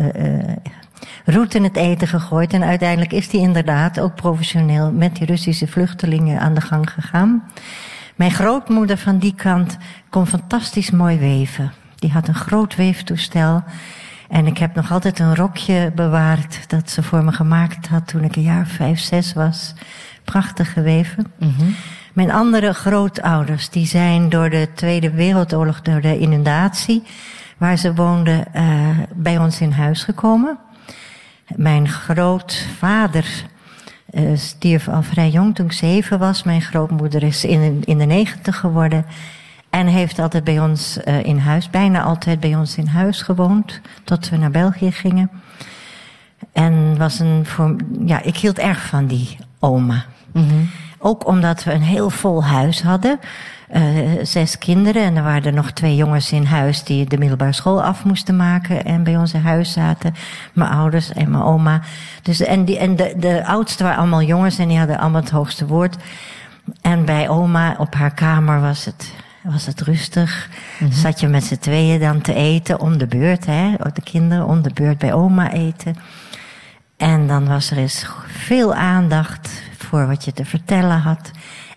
roet 1.24 1.54
in 1.54 1.62
het 1.62 1.76
eten 1.76 2.08
gegooid. 2.08 2.52
En 2.52 2.64
uiteindelijk 2.64 3.12
is 3.12 3.28
die 3.28 3.40
inderdaad 3.40 4.00
ook 4.00 4.14
professioneel 4.14 4.92
met 4.92 5.16
die 5.16 5.26
Russische 5.26 5.66
vluchtelingen 5.66 6.40
aan 6.40 6.54
de 6.54 6.60
gang 6.60 6.90
gegaan. 6.90 7.42
Mijn 8.14 8.30
grootmoeder 8.30 8.98
van 8.98 9.18
die 9.18 9.34
kant 9.34 9.76
kon 10.10 10.26
fantastisch 10.26 10.90
mooi 10.90 11.18
weven. 11.18 11.72
Die 11.96 12.10
had 12.10 12.28
een 12.28 12.34
groot 12.34 12.76
weeftoestel. 12.76 13.62
En 14.32 14.46
ik 14.46 14.58
heb 14.58 14.74
nog 14.74 14.92
altijd 14.92 15.18
een 15.18 15.34
rokje 15.34 15.92
bewaard 15.94 16.70
dat 16.70 16.90
ze 16.90 17.02
voor 17.02 17.24
me 17.24 17.32
gemaakt 17.32 17.88
had 17.88 18.08
toen 18.08 18.24
ik 18.24 18.36
een 18.36 18.42
jaar 18.42 18.66
vijf, 18.66 19.00
zes 19.00 19.32
was. 19.32 19.74
Prachtig 20.24 20.72
geweven. 20.72 21.32
Mijn 22.12 22.30
andere 22.30 22.72
grootouders, 22.72 23.70
die 23.70 23.86
zijn 23.86 24.28
door 24.28 24.50
de 24.50 24.68
Tweede 24.74 25.10
Wereldoorlog, 25.10 25.82
door 25.82 26.00
de 26.00 26.18
inundatie, 26.18 27.02
waar 27.56 27.76
ze 27.76 27.94
woonden, 27.94 28.54
eh, 28.54 28.88
bij 29.14 29.38
ons 29.38 29.60
in 29.60 29.70
huis 29.70 30.04
gekomen. 30.04 30.58
Mijn 31.56 31.88
grootvader 31.88 33.26
eh, 34.10 34.22
stierf 34.34 34.88
al 34.88 35.02
vrij 35.02 35.28
jong 35.30 35.54
toen 35.54 35.66
ik 35.66 35.72
zeven 35.72 36.18
was. 36.18 36.42
Mijn 36.42 36.62
grootmoeder 36.62 37.22
is 37.22 37.44
in, 37.44 37.82
in 37.84 37.98
de 37.98 38.04
negentig 38.04 38.58
geworden. 38.58 39.06
En 39.72 39.86
heeft 39.86 40.18
altijd 40.18 40.44
bij 40.44 40.60
ons 40.60 41.02
eh, 41.02 41.24
in 41.24 41.38
huis, 41.38 41.70
bijna 41.70 42.02
altijd 42.02 42.40
bij 42.40 42.54
ons 42.56 42.76
in 42.76 42.86
huis 42.86 43.22
gewoond. 43.22 43.80
Tot 44.04 44.28
we 44.28 44.36
naar 44.36 44.50
België 44.50 44.92
gingen. 44.92 45.30
En 46.52 46.98
was 46.98 47.18
een, 47.18 47.46
voor, 47.46 47.76
ja, 48.06 48.22
ik 48.22 48.36
hield 48.36 48.58
erg 48.58 48.86
van 48.86 49.06
die 49.06 49.36
oma. 49.58 50.04
Ook 50.98 51.26
omdat 51.26 51.64
we 51.64 51.72
een 51.72 51.82
heel 51.82 52.10
vol 52.10 52.44
huis 52.44 52.82
hadden. 52.82 53.18
Eh, 53.68 53.82
zes 54.22 54.58
kinderen 54.58 55.02
en 55.02 55.16
er 55.16 55.22
waren 55.22 55.44
er 55.44 55.52
nog 55.52 55.70
twee 55.70 55.96
jongens 55.96 56.32
in 56.32 56.44
huis 56.44 56.84
die 56.84 57.06
de 57.06 57.18
middelbare 57.18 57.52
school 57.52 57.82
af 57.82 58.04
moesten 58.04 58.36
maken 58.36 58.84
en 58.84 59.02
bij 59.02 59.16
ons 59.16 59.34
in 59.34 59.40
huis 59.40 59.72
zaten. 59.72 60.14
Mijn 60.52 60.70
ouders 60.70 61.12
en 61.12 61.30
mijn 61.30 61.42
oma. 61.42 61.80
Dus, 62.22 62.40
en 62.40 62.64
die, 62.64 62.78
en 62.78 62.96
de, 62.96 63.14
de 63.16 63.46
oudste 63.46 63.82
waren 63.82 63.98
allemaal 63.98 64.22
jongens 64.22 64.58
en 64.58 64.68
die 64.68 64.78
hadden 64.78 64.98
allemaal 64.98 65.20
het 65.20 65.30
hoogste 65.30 65.66
woord. 65.66 65.96
En 66.80 67.04
bij 67.04 67.28
oma 67.28 67.74
op 67.78 67.94
haar 67.94 68.14
kamer 68.14 68.60
was 68.60 68.84
het, 68.84 69.12
was 69.42 69.66
het 69.66 69.80
rustig. 69.80 70.48
Zat 70.90 71.20
je 71.20 71.28
met 71.28 71.44
z'n 71.44 71.58
tweeën 71.58 72.00
dan 72.00 72.20
te 72.20 72.34
eten 72.34 72.80
om 72.80 72.98
de 72.98 73.06
beurt, 73.06 73.46
hè? 73.46 73.74
De 73.92 74.02
kinderen 74.02 74.46
om 74.46 74.62
de 74.62 74.70
beurt 74.74 74.98
bij 74.98 75.12
oma 75.12 75.52
eten. 75.52 75.96
En 76.96 77.26
dan 77.26 77.46
was 77.46 77.70
er 77.70 77.76
eens 77.76 78.06
veel 78.26 78.74
aandacht 78.74 79.62
voor 79.78 80.06
wat 80.06 80.24
je 80.24 80.32
te 80.32 80.44
vertellen 80.44 80.98
had. 80.98 81.30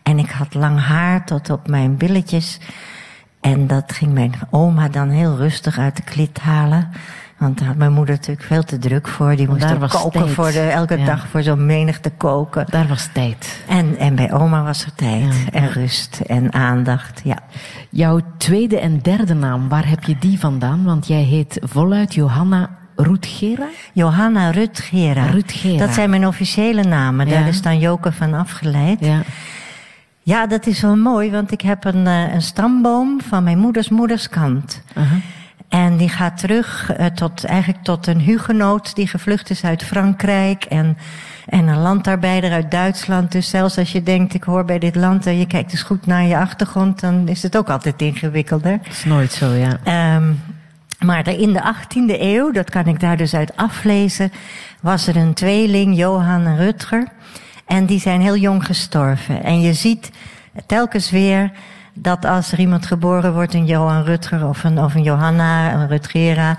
En 0.04 0.19
ik 0.19 0.30
had 0.30 0.54
lang 0.54 0.80
haar 0.80 1.25
tot 1.25 1.49
op 1.49 1.67
mijn 1.67 1.97
billetjes. 1.97 2.60
En 3.41 3.67
dat 3.67 3.91
ging 3.91 4.13
mijn 4.13 4.34
oma 4.49 4.88
dan 4.88 5.10
heel 5.10 5.36
rustig 5.36 5.78
uit 5.78 5.95
de 5.95 6.04
klit 6.04 6.39
halen. 6.39 6.91
Want 7.45 7.58
daar 7.58 7.67
had 7.67 7.77
mijn 7.77 7.91
moeder 7.93 8.15
natuurlijk 8.15 8.47
veel 8.47 8.63
te 8.63 8.77
druk 8.77 9.08
voor. 9.08 9.36
Die 9.36 9.47
moest 9.47 9.71
ook 9.73 9.89
koken 9.89 10.21
tijd. 10.21 10.34
voor 10.34 10.51
de, 10.51 10.60
elke 10.60 10.97
Ja. 10.97 11.05
dag 11.05 11.27
voor 11.27 11.43
zo'n 11.43 11.65
menigte 11.65 12.10
koken. 12.17 12.65
Daar 12.69 12.88
was 12.88 13.10
tijd. 13.13 13.63
En, 13.67 13.97
en 13.97 14.15
bij 14.15 14.34
oma 14.34 14.63
was 14.63 14.86
er 14.86 14.93
tijd 14.95 15.36
Ja. 15.45 15.51
en 15.60 15.71
rust 15.71 16.19
en 16.27 16.53
aandacht. 16.53 17.21
Ja. 17.23 17.39
Jouw 17.89 18.19
tweede 18.38 18.79
en 18.79 18.99
derde 19.01 19.34
naam, 19.34 19.69
waar 19.69 19.88
heb 19.89 20.03
je 20.03 20.15
die 20.19 20.39
vandaan? 20.39 20.84
Want 20.84 21.08
jij 21.08 21.21
heet 21.21 21.58
voluit 21.62 22.13
Johanna 22.13 22.69
Roetgera? 22.95 23.67
Johanna 23.93 24.49
Rutgera. 24.49 25.25
Rutgera. 25.25 25.77
Dat 25.77 25.93
zijn 25.93 26.10
mijn 26.10 26.27
officiële 26.27 26.84
namen. 26.84 27.27
Ja. 27.27 27.34
Daar 27.39 27.47
is 27.47 27.62
dan 27.62 27.79
Joke 27.79 28.12
van 28.12 28.34
afgeleid. 28.34 28.99
Ja. 28.99 29.21
Ja, 30.21 30.47
dat 30.47 30.67
is 30.67 30.81
wel 30.81 30.95
mooi, 30.95 31.31
want 31.31 31.51
ik 31.51 31.62
heb 31.62 31.86
een, 31.86 32.08
eh, 32.08 32.34
een 32.34 32.41
stamboom 32.41 33.21
van 33.21 33.43
mijn 33.43 33.58
moeders 33.58 33.89
moederskant. 33.89 34.81
Aha. 34.93 35.15
En 35.69 35.97
die 35.97 36.10
gaat 36.10 36.38
terug 36.38 36.93
eh, 36.93 37.06
tot, 37.06 37.45
eigenlijk 37.45 37.84
tot 37.84 38.08
een 38.08 38.19
hugenoot 38.19 38.95
die 38.95 39.08
gevlucht 39.08 39.49
is 39.49 39.63
uit 39.63 39.84
Frankrijk. 39.84 40.63
En, 40.63 40.97
en 41.45 41.67
een 41.67 41.82
landarbeider 41.82 42.51
uit 42.51 42.71
Duitsland. 42.71 43.32
Dus 43.32 43.49
zelfs 43.49 43.78
als 43.78 43.91
je 43.91 44.04
denkt, 44.04 44.34
ik 44.34 44.43
hoor 44.43 44.65
bij 44.65 44.80
dit 44.80 44.95
land... 44.95 45.25
en 45.25 45.39
je 45.39 45.47
kijkt 45.47 45.71
eens 45.71 45.82
goed 45.82 46.06
naar 46.06 46.23
je 46.23 46.38
achtergrond... 46.38 46.99
dan 46.99 47.28
is 47.28 47.43
het 47.43 47.58
ook 47.58 47.69
altijd 47.69 48.01
ingewikkelder. 48.01 48.80
Dat 48.84 48.91
is 48.91 49.04
nooit 49.04 49.32
zo, 49.32 49.51
ja. 49.51 49.78
Ehm, 49.84 50.34
maar 50.99 51.28
in 51.28 51.54
de 51.54 51.73
18e 51.75 52.19
eeuw, 52.19 52.51
dat 52.51 52.69
kan 52.69 52.88
ik 52.88 52.99
daar 52.99 53.17
dus 53.17 53.34
uit 53.34 53.56
aflezen, 53.56 54.32
was 54.80 55.08
er 55.08 55.15
een 55.15 55.34
tweeling, 55.34 55.97
Johan 55.97 56.45
en 56.45 56.58
Rutger. 56.58 57.08
En 57.65 57.86
die 57.86 57.99
zijn 57.99 58.21
heel 58.21 58.38
jong 58.38 58.65
gestorven. 58.65 59.43
En 59.43 59.62
je 59.62 59.73
ziet 59.73 60.12
telkens 60.65 61.10
weer 61.10 61.51
dat 61.95 62.25
als 62.25 62.51
er 62.51 62.60
iemand 62.60 62.86
geboren 62.86 63.34
wordt, 63.34 63.53
een 63.53 63.65
Johan 63.65 64.03
Rutger 64.03 64.47
of 64.47 64.63
een, 64.63 64.79
of 64.79 64.95
een 64.95 65.03
Johanna, 65.03 65.73
een 65.73 65.88
Rutgera. 65.88 66.58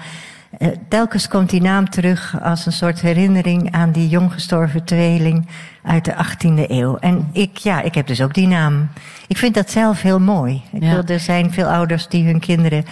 eh, 0.59 0.69
telkens 0.89 1.29
komt 1.29 1.51
die 1.51 1.61
naam 1.63 1.91
terug 1.91 2.37
als 2.43 2.67
een 2.67 2.73
soort 2.73 3.01
herinnering 3.01 3.73
aan 3.73 3.93
die 3.93 4.09
jong 4.09 4.33
gestorven 4.33 4.85
tweeling 4.85 5.47
uit 5.83 6.05
de 6.05 6.15
18e 6.15 6.71
eeuw. 6.71 6.97
En 6.97 7.29
ik, 7.33 7.57
ja, 7.57 7.81
ik 7.83 7.95
heb 7.95 8.07
dus 8.07 8.21
ook 8.23 8.35
die 8.35 8.47
naam. 8.47 8.89
Ik 9.27 9.37
vind 9.37 9.55
dat 9.55 9.71
zelf 9.71 10.03
heel 10.03 10.21
mooi. 10.21 10.63
Ik 10.73 10.83
Ja. 10.83 10.91
wil, 10.91 11.03
er 11.05 11.21
zijn 11.21 11.53
veel 11.53 11.67
ouders 11.69 12.09
die 12.09 12.25
hun 12.27 12.41
kinderen 12.41 12.85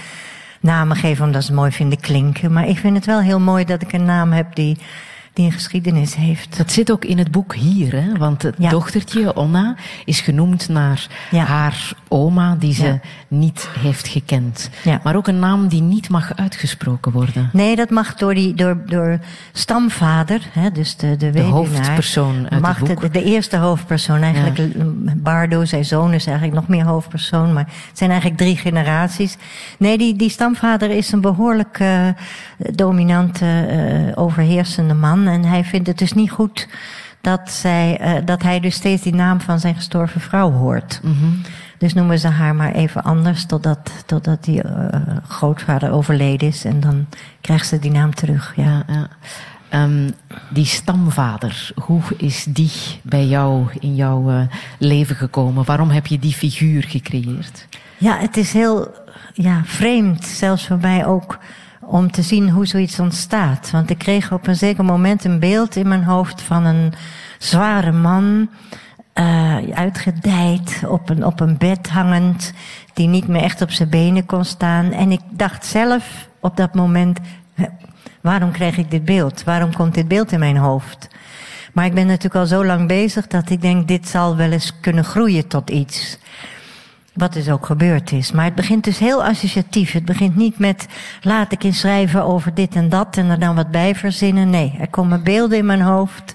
namen 0.61 0.97
geven 0.97 1.25
omdat 1.25 1.43
ze 1.43 1.49
het 1.51 1.57
mooi 1.59 1.71
vinden 1.73 2.01
klinken. 2.01 2.53
Maar 2.53 2.69
ik 2.69 2.79
vind 2.79 2.97
het 2.97 3.07
wel 3.07 3.21
heel 3.21 3.41
mooi 3.41 3.65
dat 3.65 3.83
ik 3.83 3.93
een 3.93 4.05
naam 4.05 4.33
heb 4.33 4.55
die, 4.55 4.79
die 5.35 5.47
een 5.47 5.53
geschiedenis 5.53 6.15
heeft. 6.15 6.57
Dat 6.57 6.73
zit 6.73 6.91
ook 6.93 7.05
in 7.05 7.19
het 7.19 7.31
boek 7.31 7.55
hier, 7.55 7.93
hè? 7.93 8.17
want 8.19 8.43
het 8.43 8.55
Ja. 8.59 8.69
dochtertje, 8.71 9.37
Onna, 9.37 9.75
is 10.05 10.21
genoemd 10.21 10.69
naar 10.69 11.07
Ja. 11.31 11.45
haar 11.45 11.93
oma 12.09 12.57
die 12.59 12.75
ze 12.75 12.85
Ja. 12.87 13.01
niet 13.29 13.69
heeft 13.79 14.09
gekend. 14.09 14.71
Ja. 14.83 15.01
Maar 15.03 15.17
ook 15.17 15.27
een 15.29 15.39
naam 15.39 15.69
die 15.69 15.83
niet 15.83 16.09
mag 16.09 16.37
uitgesproken 16.37 17.13
worden. 17.13 17.51
Nee, 17.53 17.77
dat 17.77 17.91
mag 17.91 18.15
door, 18.15 18.35
die, 18.35 18.55
door, 18.55 18.79
door 18.87 19.19
stamvader, 19.53 20.41
hè, 20.53 20.71
dus 20.71 20.97
de, 20.97 21.17
de, 21.17 21.33
weduwnaar, 21.33 21.53
hoofdpersoon 21.53 22.47
uit 22.51 22.61
mag 22.61 22.79
het 22.79 22.89
boek. 22.89 23.01
De, 23.01 23.11
de 23.11 23.25
eerste 23.25 23.57
hoofdpersoon, 23.57 24.23
eigenlijk 24.23 24.61
Bardo, 25.23 25.65
zijn 25.65 25.85
zoon 25.85 26.13
is 26.13 26.27
eigenlijk 26.27 26.57
nog 26.57 26.69
meer 26.69 26.85
hoofdpersoon, 26.85 27.53
maar 27.53 27.65
het 27.89 27.99
zijn 27.99 28.11
eigenlijk 28.11 28.41
drie 28.41 28.57
generaties. 28.57 29.37
Nee, 29.79 29.99
die, 29.99 30.17
die 30.17 30.31
stamvader 30.31 30.91
is 30.91 31.13
een 31.13 31.21
behoorlijk 31.21 31.79
eh, 31.81 32.09
dominante, 32.75 33.67
eh, 33.69 34.23
overheersende 34.23 34.95
man 34.95 35.27
en 35.27 35.45
hij 35.45 35.65
vindt 35.65 35.87
het 35.87 35.99
dus 35.99 36.13
niet 36.13 36.31
goed 36.31 36.69
dat, 37.21 37.51
zij, 37.51 37.99
eh, 37.99 38.13
dat 38.25 38.43
hij 38.43 38.61
dus 38.61 38.75
steeds 38.75 39.03
die 39.03 39.15
naam 39.15 39.41
van 39.41 39.61
zijn 39.61 39.75
gestorven 39.75 40.21
vrouw 40.21 40.51
hoort. 40.51 41.01
Dus 41.79 41.95
noemen 41.95 42.19
ze 42.19 42.29
haar 42.29 42.55
maar 42.55 42.73
even 42.73 43.03
anders 43.03 43.47
totdat, 43.47 43.91
totdat 44.07 44.45
die 44.45 44.63
eh, 44.63 45.01
grootvader 45.29 45.91
overleden 45.91 46.49
is. 46.49 46.65
En 46.65 46.81
dan 46.81 47.07
krijgt 47.41 47.67
ze 47.67 47.79
die 47.79 47.91
naam 47.91 48.15
terug. 48.15 48.53
Ja. 48.57 48.65
Ja, 48.65 48.83
ja. 48.87 49.09
Ehm, 49.69 50.11
die 50.51 50.65
stamvader, 50.65 51.71
hoe 51.75 52.03
is 52.17 52.45
die 52.49 52.73
bij 53.03 53.27
jou 53.27 53.67
in 53.81 53.95
jouw 53.95 54.31
eh, 54.31 54.41
leven 54.79 55.17
gekomen? 55.17 55.65
Waarom 55.65 55.91
heb 55.91 56.07
je 56.07 56.19
die 56.19 56.33
figuur 56.33 56.83
gecreëerd? 56.83 57.67
ja, 57.99 58.19
het 58.19 58.37
is 58.37 58.53
heel 58.53 58.95
ja, 59.33 59.61
vreemd, 59.65 60.25
zelfs 60.25 60.67
voor 60.67 60.79
mij 60.81 61.07
ook, 61.07 61.39
om 61.87 62.11
te 62.11 62.23
zien 62.23 62.51
hoe 62.51 62.67
zoiets 62.67 63.01
ontstaat. 63.01 63.71
Want 63.71 63.91
ik 63.91 63.99
kreeg 63.99 64.33
op 64.33 64.47
een 64.47 64.57
zeker 64.57 64.85
moment 64.85 65.25
een 65.25 65.39
beeld 65.39 65.77
in 65.77 65.89
mijn 65.89 66.05
hoofd 66.05 66.43
van 66.43 66.65
een 66.65 66.93
zware 67.39 67.93
man. 67.93 68.49
eh, 69.13 69.57
uitgedijd, 69.75 70.83
op 70.87 71.11
een, 71.11 71.25
op 71.25 71.41
een 71.41 71.57
bed 71.59 71.89
hangend, 71.89 72.53
die 72.95 73.09
niet 73.09 73.29
meer 73.29 73.43
echt 73.43 73.63
op 73.63 73.71
zijn 73.71 73.89
benen 73.89 74.27
kon 74.27 74.45
staan. 74.45 74.93
En 74.93 75.11
ik 75.13 75.21
dacht 75.31 75.67
zelf 75.67 76.29
op 76.41 76.57
dat 76.57 76.75
moment, 76.75 77.19
waarom 78.21 78.51
krijg 78.51 78.77
ik 78.77 78.91
dit 78.91 79.05
beeld? 79.05 79.45
Waarom 79.45 79.75
komt 79.75 79.95
dit 79.95 80.09
beeld 80.09 80.33
in 80.33 80.39
mijn 80.39 80.57
hoofd? 80.57 81.09
Maar 81.73 81.85
ik 81.85 81.95
ben 81.95 82.07
natuurlijk 82.07 82.35
al 82.35 82.47
zo 82.47 82.65
lang 82.65 82.89
bezig 82.89 83.27
dat 83.27 83.51
ik 83.51 83.61
denk, 83.61 83.89
dit 83.89 84.09
zal 84.09 84.37
wel 84.37 84.51
eens 84.51 84.81
kunnen 84.81 85.05
groeien 85.05 85.47
tot 85.47 85.71
iets. 85.71 86.19
Wat 87.15 87.33
dus 87.33 87.51
ook 87.51 87.67
gebeurd 87.67 88.13
is. 88.13 88.33
Maar 88.33 88.45
het 88.45 88.55
begint 88.55 88.85
dus 88.85 88.99
heel 88.99 89.25
associatief. 89.25 89.93
Het 89.93 90.05
begint 90.05 90.37
niet 90.37 90.59
met 90.59 90.87
laat 91.21 91.53
ik 91.53 91.63
eens 91.63 91.79
schrijven 91.79 92.25
over 92.25 92.55
dit 92.55 92.75
en 92.75 92.89
dat 92.89 93.17
en 93.17 93.31
er 93.31 93.39
dan 93.39 93.55
wat 93.55 93.71
bij 93.71 93.95
verzinnen. 93.95 94.51
Nee, 94.51 94.77
er 94.81 94.89
komen 94.89 95.23
beelden 95.23 95.59
in 95.59 95.67
mijn 95.67 95.81
hoofd. 95.81 96.35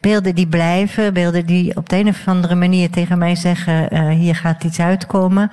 Beelden 0.00 0.34
die 0.34 0.46
blijven, 0.46 1.14
beelden 1.14 1.46
die 1.46 1.76
op 1.76 1.88
de 1.88 1.96
een 1.96 2.08
of 2.08 2.28
andere 2.28 2.54
manier 2.54 2.90
tegen 2.90 3.18
mij 3.18 3.34
zeggen: 3.34 3.94
uh, 3.94 4.08
hier 4.08 4.36
gaat 4.36 4.64
iets 4.64 4.80
uitkomen. 4.80 5.50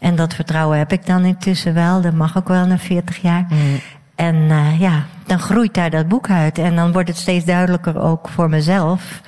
En 0.00 0.16
dat 0.16 0.34
vertrouwen 0.34 0.78
heb 0.78 0.92
ik 0.92 1.06
dan 1.06 1.24
intussen 1.24 1.74
wel, 1.74 2.00
dat 2.00 2.14
mag 2.14 2.36
ook 2.36 2.48
wel 2.48 2.66
na 2.66 2.78
40 2.78 3.22
jaar. 3.22 3.46
Mm. 3.48 3.80
En 4.14 4.34
uh, 4.34 4.80
ja, 4.80 5.04
dan 5.26 5.38
groeit 5.38 5.74
daar 5.74 5.90
dat 5.90 6.08
boek 6.08 6.30
uit. 6.30 6.58
En 6.58 6.76
dan 6.76 6.92
wordt 6.92 7.08
het 7.08 7.18
steeds 7.18 7.44
duidelijker 7.44 8.00
ook 8.00 8.28
voor 8.28 8.48
mezelf 8.48 9.20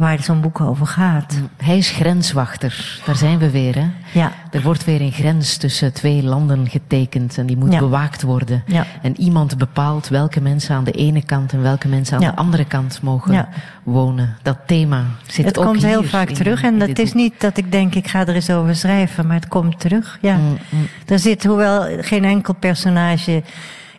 waar 0.00 0.22
zo'n 0.22 0.40
boek 0.40 0.60
over 0.60 0.86
gaat. 0.86 1.36
Mm. 1.36 1.48
Hij 1.56 1.76
is 1.78 1.90
grenswachter, 1.90 3.00
daar 3.06 3.16
zijn 3.16 3.38
we 3.38 3.50
weer. 3.50 3.74
Hè? 3.74 3.86
Ja. 4.12 4.32
Er 4.50 4.62
wordt 4.62 4.84
weer 4.84 5.00
een 5.00 5.12
grens 5.12 5.56
tussen 5.56 5.92
twee 5.92 6.22
landen 6.22 6.68
getekend 6.68 7.38
en 7.38 7.46
die 7.46 7.56
moet 7.56 7.78
bewaakt 7.78 8.22
worden. 8.22 8.62
Ja. 8.66 8.86
En 9.02 9.20
iemand 9.20 9.58
bepaalt 9.58 10.08
welke 10.08 10.40
mensen 10.40 10.74
aan 10.74 10.84
de 10.84 10.90
ene 10.92 11.24
kant 11.24 11.52
en 11.52 11.62
welke 11.62 11.88
mensen 11.88 12.16
aan 12.16 12.22
de 12.22 12.36
andere 12.36 12.64
kant 12.64 13.02
mogen 13.02 13.48
wonen. 13.82 14.36
Dat 14.42 14.58
thema 14.66 15.04
zit 15.26 15.44
het 15.44 15.58
ook 15.58 15.64
komt 15.64 15.82
heel 15.82 16.02
vaak 16.02 16.28
in- 16.28 16.34
terug. 16.34 16.62
En 16.62 16.80
het 16.80 16.98
is 16.98 17.12
niet 17.12 17.40
dat 17.40 17.56
ik 17.56 17.72
denk, 17.72 17.94
ik 17.94 18.08
ga 18.08 18.20
er 18.26 18.34
eens 18.34 18.50
over 18.50 18.76
schrijven, 18.76 19.26
maar 19.26 19.36
het 19.36 19.48
komt 19.48 19.80
terug. 19.80 20.18
Ja. 20.20 20.36
Mm, 20.36 20.58
mm. 20.68 20.86
Er 21.06 21.18
zit, 21.18 21.44
hoewel 21.44 21.86
geen 22.00 22.24
enkel 22.24 22.54
personage 22.54 23.42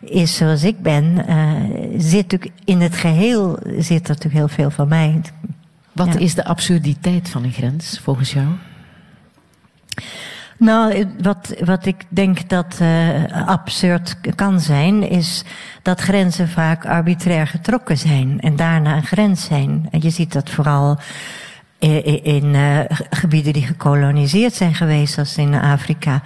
is 0.00 0.36
zoals 0.36 0.62
ik 0.64 0.82
ben, 0.82 1.26
eh, 1.26 1.36
zit 1.96 2.22
natuurlijk 2.22 2.52
in 2.64 2.80
het 2.80 2.96
geheel 2.96 3.58
zit 3.78 4.02
er 4.02 4.14
natuurlijk 4.14 4.34
heel 4.34 4.48
veel 4.48 4.70
van 4.70 4.88
mij. 4.88 5.20
Wat 5.92 6.12
Ja. 6.12 6.18
is 6.18 6.34
de 6.34 6.44
absurditeit 6.44 7.28
van 7.30 7.44
een 7.44 7.52
grens, 7.52 8.00
volgens 8.02 8.32
jou? 8.32 8.46
Nou, 10.58 11.06
wat, 11.22 11.54
wat 11.64 11.86
ik 11.86 12.04
denk 12.08 12.48
dat 12.48 12.76
eh, 12.80 13.46
absurd 13.48 14.16
kan 14.34 14.60
zijn, 14.60 15.08
is 15.10 15.44
dat 15.82 16.00
grenzen 16.00 16.48
vaak 16.48 16.86
arbitrair 16.86 17.46
getrokken 17.46 17.98
zijn 17.98 18.40
en 18.40 18.56
daarna 18.56 18.96
een 18.96 19.06
grens 19.06 19.44
zijn. 19.44 19.88
En 19.90 20.02
je 20.02 20.10
ziet 20.10 20.32
dat 20.32 20.50
vooral 20.50 20.98
i- 21.82 22.02
i- 22.06 22.20
in 22.22 22.54
eh, 22.54 22.78
gebieden 23.10 23.52
die 23.52 23.66
gekoloniseerd 23.66 24.54
zijn 24.54 24.74
geweest, 24.74 25.14
zoals 25.14 25.36
in 25.36 25.54
Afrika. 25.54 26.22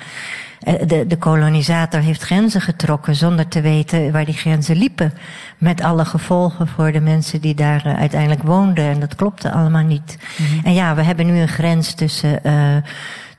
Eh, 0.60 0.74
De, 0.86 1.06
de 1.06 1.16
kolonisator 1.16 2.00
heeft 2.00 2.22
grenzen 2.22 2.60
getrokken 2.60 3.14
zonder 3.16 3.48
te 3.48 3.60
weten 3.60 4.12
waar 4.12 4.24
die 4.24 4.34
grenzen 4.34 4.76
liepen. 4.76 5.12
Met 5.58 5.82
alle 5.82 6.04
gevolgen 6.04 6.68
voor 6.68 6.92
de 6.92 7.00
mensen 7.00 7.40
die 7.40 7.54
daar 7.54 7.86
eh, 7.86 7.94
uiteindelijk 7.94 8.42
woonden. 8.42 8.84
En 8.84 9.00
dat 9.00 9.14
klopte 9.14 9.52
allemaal 9.52 9.84
niet. 9.84 10.18
En 10.64 10.74
ja, 10.74 10.94
we 10.94 11.02
hebben 11.02 11.26
nu 11.26 11.38
een 11.40 11.48
grens 11.48 11.94
tussen, 11.94 12.44
eh, 12.44 12.76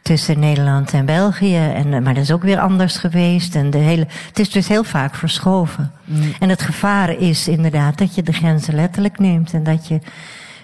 tussen 0.02 0.40
Nederland 0.40 0.94
en 0.94 1.06
België. 1.06 1.58
En, 1.58 1.90
maar 1.90 2.14
dat 2.14 2.24
is 2.24 2.32
ook 2.32 2.44
weer 2.44 2.60
anders 2.60 2.98
geweest. 2.98 3.56
En 3.56 3.70
de 3.70 3.78
hele, 3.78 4.08
het 4.28 4.40
is 4.40 4.50
dus 4.52 4.68
heel 4.68 4.84
vaak 4.84 5.16
verschoven. 5.16 5.92
En 6.40 6.50
het 6.50 6.62
gevaar 6.62 7.10
is 7.10 7.48
inderdaad 7.48 7.98
dat 7.98 8.16
je 8.16 8.24
de 8.24 8.34
grenzen 8.34 8.76
letterlijk 8.76 9.20
neemt. 9.20 9.54
En 9.54 9.64
dat 9.64 9.88
je 9.88 10.00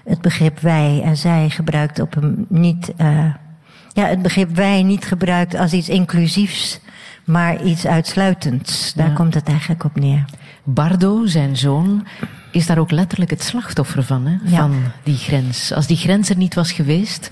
het 0.05 0.21
begrip 0.21 0.59
wij 0.59 1.01
en 1.05 1.17
zij 1.17 1.49
gebruikt 1.49 1.99
op 1.99 2.15
een 2.15 2.45
niet. 2.49 2.93
eh, 2.97 3.25
ja, 3.93 4.05
het 4.07 4.21
begrip 4.21 4.55
wij 4.55 4.83
niet 4.83 5.05
gebruikt 5.05 5.55
als 5.55 5.73
iets 5.73 5.89
inclusiefs, 5.89 6.79
maar 7.25 7.63
iets 7.63 7.85
uitsluitends. 7.85 8.93
Daar 8.93 9.07
Ja. 9.07 9.13
komt 9.13 9.33
het 9.33 9.47
eigenlijk 9.47 9.83
op 9.83 9.95
neer. 9.95 10.25
Bardo, 10.63 11.25
zijn 11.25 11.57
zoon, 11.57 12.07
is 12.51 12.65
daar 12.65 12.77
ook 12.77 12.91
letterlijk 12.91 13.31
het 13.31 13.43
slachtoffer 13.43 14.03
van, 14.03 14.25
hè? 14.25 14.35
Ja. 14.51 14.57
van 14.57 14.75
die 15.03 15.17
grens. 15.17 15.73
Als 15.73 15.87
die 15.87 15.97
grens 15.97 16.29
er 16.29 16.37
niet 16.37 16.53
was 16.55 16.71
geweest, 16.71 17.29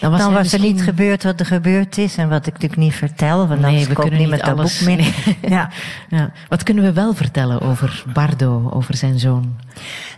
dan 0.00 0.10
was, 0.10 0.20
dan 0.50 0.60
er 0.60 0.66
niet 0.66 0.82
gebeurd 0.82 1.22
wat 1.22 1.40
er 1.40 1.46
gebeurd 1.46 1.98
is 1.98 2.16
en 2.16 2.28
wat 2.28 2.46
ik 2.46 2.52
natuurlijk 2.52 2.80
niet 2.80 2.94
vertel, 2.94 3.48
want 3.48 3.60
Nee, 3.60 3.86
kunnen 3.86 4.18
niemand 4.18 4.30
niet 4.42 4.50
dat 4.50 4.58
alles. 4.58 4.78
boek 4.78 4.88
meer. 4.88 4.96
Nee. 4.96 5.36
Ja. 5.58 5.70
Ja. 6.08 6.30
Wat 6.48 6.62
kunnen 6.62 6.84
we 6.84 6.92
wel 6.92 7.14
vertellen 7.14 7.60
over 7.60 8.04
Bardo, 8.12 8.70
over 8.72 8.96
zijn 8.96 9.18
zoon? 9.18 9.56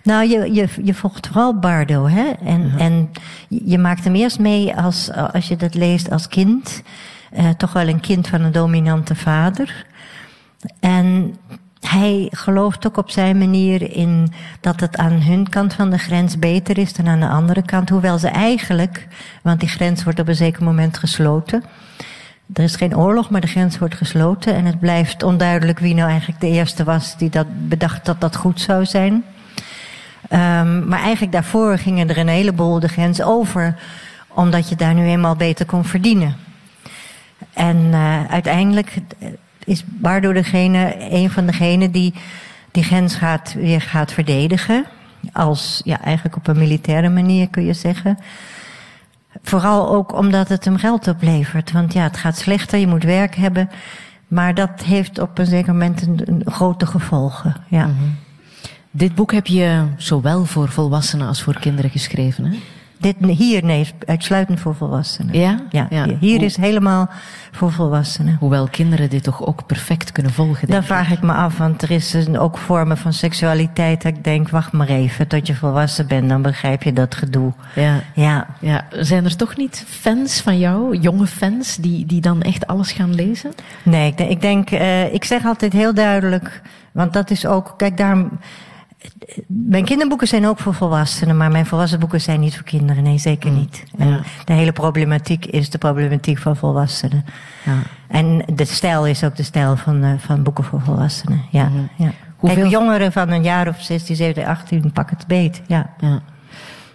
Nou, 0.03 0.29
je, 0.29 0.53
je, 0.55 0.69
je 0.85 0.95
volgt 0.95 1.27
vooral 1.27 1.59
Bardo, 1.59 2.07
hè? 2.09 2.31
En, 2.45 2.73
en 2.79 3.11
je 3.49 3.79
maakt 3.79 4.05
hem 4.05 4.15
eerst 4.15 4.39
mee 4.39 4.75
als, 4.77 5.11
als 5.33 5.49
je 5.49 5.57
dat 5.57 5.75
leest 5.75 6.11
als 6.11 6.29
kind. 6.29 6.83
Eh, 7.33 7.49
toch 7.49 7.73
wel 7.73 7.89
een 7.89 8.01
kind 8.01 8.29
van 8.29 8.41
een 8.41 8.53
dominante 8.53 9.15
vader. 9.15 9.87
En 10.81 11.37
hij 11.81 12.29
gelooft 12.31 12.87
ook 12.87 12.97
op 12.97 13.11
zijn 13.11 13.39
manier 13.39 13.97
in 13.97 14.33
dat 14.61 14.81
het 14.81 14.97
aan 14.97 15.13
hun 15.13 15.49
kant 15.49 15.75
van 15.75 15.91
de 15.91 15.99
grens 15.99 16.39
beter 16.39 16.79
is 16.79 16.93
dan 16.93 17.09
aan 17.09 17.21
de 17.21 17.29
andere 17.29 17.63
kant. 17.63 17.89
Hoewel 17.89 18.19
ze 18.19 18.29
eigenlijk, 18.29 19.07
want 19.43 19.61
die 19.61 19.69
grens 19.69 20.05
wordt 20.05 20.21
op 20.21 20.29
een 20.29 20.37
zeker 20.37 20.65
moment 20.65 20.99
gesloten. 20.99 21.65
Er 22.53 22.63
is 22.63 22.77
geen 22.77 22.97
oorlog, 22.97 23.31
maar 23.31 23.41
de 23.41 23.47
grens 23.47 23.79
wordt 23.79 23.95
gesloten. 23.95 24.55
En 24.55 24.65
het 24.65 24.81
blijft 24.81 25.23
onduidelijk 25.23 25.79
wie 25.79 25.95
nou 25.95 26.09
eigenlijk 26.11 26.41
de 26.41 26.49
eerste 26.49 26.85
was 26.85 27.17
die 27.19 27.31
dat 27.31 27.69
bedacht 27.69 28.05
dat 28.05 28.21
dat 28.21 28.37
goed 28.37 28.61
zou 28.61 28.85
zijn. 28.85 29.25
Ehm, 30.29 30.89
maar 30.89 31.01
eigenlijk 31.01 31.33
daarvoor 31.33 31.79
gingen 31.79 32.09
er 32.09 32.19
een 32.19 32.29
heleboel 32.29 32.81
de 32.81 32.89
grens 32.89 33.23
over, 33.23 33.79
omdat 34.29 34.69
je 34.69 34.77
daar 34.77 34.95
nu 34.95 35.07
eenmaal 35.07 35.37
beter 35.37 35.67
kon 35.67 35.85
verdienen. 35.85 36.37
En 37.53 37.89
eh, 37.93 38.25
uiteindelijk 38.25 38.99
is 39.67 39.85
Bardo 39.87 40.33
degene, 40.33 40.97
een 41.11 41.31
van 41.31 41.47
degenen 41.47 41.91
die 41.91 42.15
die 42.71 42.85
grens 42.85 43.15
gaat, 43.15 43.55
weer 43.55 43.81
gaat 43.81 44.13
verdedigen. 44.13 44.85
Als, 45.33 45.81
ja, 45.85 46.01
eigenlijk 46.01 46.37
op 46.37 46.47
een 46.47 46.59
militaire 46.59 47.09
manier 47.09 47.49
kun 47.49 47.65
je 47.65 47.73
zeggen. 47.73 48.19
Vooral 49.43 49.89
ook 49.89 50.15
omdat 50.15 50.49
het 50.49 50.65
hem 50.65 50.77
geld 50.77 51.09
oplevert. 51.09 51.73
Want 51.73 51.93
ja, 51.93 52.03
het 52.03 52.17
gaat 52.17 52.37
slechter, 52.37 52.79
je 52.79 52.87
moet 52.87 53.05
werk 53.05 53.35
hebben. 53.35 53.71
Maar 54.29 54.55
dat 54.55 54.83
heeft 54.85 55.19
op 55.19 55.39
een 55.39 55.47
zeker 55.47 55.73
moment 55.73 56.03
een, 56.03 56.21
een 56.25 56.43
grote 56.47 56.87
gevolgen. 56.87 57.55
Ja. 57.69 57.91
Dit 58.91 59.15
boek 59.15 59.33
heb 59.33 59.47
je 59.47 59.85
zowel 59.97 60.45
voor 60.45 60.69
volwassenen 60.69 61.27
als 61.27 61.43
voor 61.43 61.59
kinderen 61.59 61.91
geschreven, 61.91 62.45
hè? 62.45 62.57
Dit, 62.99 63.17
hier, 63.21 63.65
nee, 63.65 63.81
is 63.81 63.93
uitsluitend 64.07 64.61
voor 64.61 64.75
volwassenen. 64.75 65.39
Ja? 65.39 65.61
Ja, 65.71 65.87
Ja. 65.91 66.07
hier 66.21 66.37
Hoe- 66.37 66.45
is 66.45 66.57
helemaal 66.57 67.09
voor 67.53 67.73
volwassenen. 67.73 68.37
Hoewel 68.41 68.69
kinderen 68.69 69.11
dit 69.11 69.23
toch 69.23 69.47
ook 69.47 69.67
perfect 69.67 70.13
kunnen 70.13 70.33
volgen. 70.33 70.69
Dan 70.69 70.83
vraag 70.85 71.11
ik 71.11 71.23
me 71.23 71.33
af, 71.33 71.59
want 71.59 71.83
er 71.83 71.91
is 71.91 72.13
een, 72.13 72.39
ook 72.39 72.59
vormen 72.59 72.97
van 72.97 73.13
seksualiteit 73.13 74.03
dat 74.03 74.17
ik 74.17 74.25
denk, 74.25 74.49
wacht 74.49 74.73
maar 74.73 74.89
even, 74.89 75.27
tot 75.29 75.47
je 75.47 75.55
volwassen 75.55 76.07
bent, 76.07 76.29
dan 76.29 76.43
begrijp 76.43 76.83
je 76.83 76.93
dat 76.93 77.15
gedoe. 77.15 77.53
Ja. 77.75 78.01
Ja, 78.15 78.47
Ja, 78.61 78.85
zijn 78.91 79.25
er 79.25 79.37
toch 79.37 79.57
niet 79.57 79.85
fans 79.89 80.41
van 80.41 80.59
jou, 80.59 80.97
jonge 80.97 81.27
fans, 81.27 81.77
die, 81.77 82.07
die 82.07 82.21
dan 82.21 82.43
echt 82.43 82.67
alles 82.67 82.93
gaan 82.93 83.15
lezen? 83.15 83.53
nee, 83.83 84.07
ik 84.11 84.17
denk, 84.17 84.31
ik, 84.31 84.41
denk 84.41 84.71
eh, 84.71 85.15
ik 85.15 85.25
zeg 85.25 85.45
altijd 85.45 85.73
heel 85.73 85.95
duidelijk, 85.95 86.63
want 86.93 87.13
dat 87.13 87.31
is 87.31 87.47
ook, 87.47 87.75
kijk, 87.77 87.97
daarom, 87.97 88.31
mijn 89.47 89.85
kinderboeken 89.85 90.27
zijn 90.29 90.47
ook 90.47 90.59
voor 90.59 90.75
volwassenen, 90.75 91.37
maar 91.37 91.51
mijn 91.51 91.67
volwassen 91.67 92.01
boeken 92.01 92.21
zijn 92.21 92.41
niet 92.41 92.55
voor 92.55 92.65
kinderen, 92.65 93.03
nee, 93.03 93.19
zeker 93.19 93.51
niet. 93.51 93.85
En 93.99 94.09
ja. 94.09 94.21
de 94.45 94.53
hele 94.53 94.73
problematiek 94.73 95.47
is 95.47 95.71
de 95.71 95.79
problematiek 95.79 96.39
van 96.39 96.57
volwassenen. 96.57 97.25
Ja. 97.65 97.75
En 98.09 98.45
de 98.55 98.65
stijl 98.65 99.07
is 99.07 99.25
ook 99.25 99.37
de 99.37 99.43
stijl 99.43 99.77
van, 99.77 100.03
eh, 100.03 100.11
van 100.19 100.43
boeken 100.43 100.65
voor 100.65 100.81
volwassenen. 100.81 101.43
Ja, 101.51 101.65
Mhm. 101.69 101.79
ja. 101.97 102.11
Hoeveel- 102.37 102.59
Kijk, 102.61 102.71
jongeren 102.73 103.13
van 103.13 103.29
een 103.31 103.43
jaar 103.43 103.69
of 103.69 103.83
16, 103.83 104.17
17, 104.17 104.47
18 104.47 104.93
pak 104.93 105.11
het 105.11 105.27
beet. 105.27 105.63
Ja. 105.67 105.91
ja. 106.01 106.23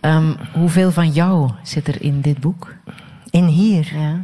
Ehm, 0.02 0.34
hoeveel 0.54 0.92
van 0.92 1.10
jou 1.10 1.50
zit 1.64 1.88
er 1.88 2.02
in 2.02 2.22
dit 2.22 2.40
boek? 2.40 2.74
In 3.30 3.46
hier. 3.46 3.92
Ja. 3.96 4.20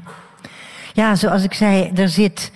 Ja, 0.94 1.16
zoals 1.16 1.44
ik 1.44 1.54
zei, 1.54 1.92
er 1.96 2.10
zit 2.10 2.52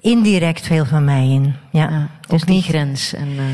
indirect 0.00 0.66
veel 0.66 0.84
van 0.84 1.04
mij 1.04 1.28
in. 1.28 1.54
Ja. 1.70 1.90
ja. 1.90 2.08
Dus 2.28 2.42
die 2.42 2.54
niet, 2.54 2.64
grens. 2.64 3.14
En, 3.14 3.28
eh, 3.36 3.44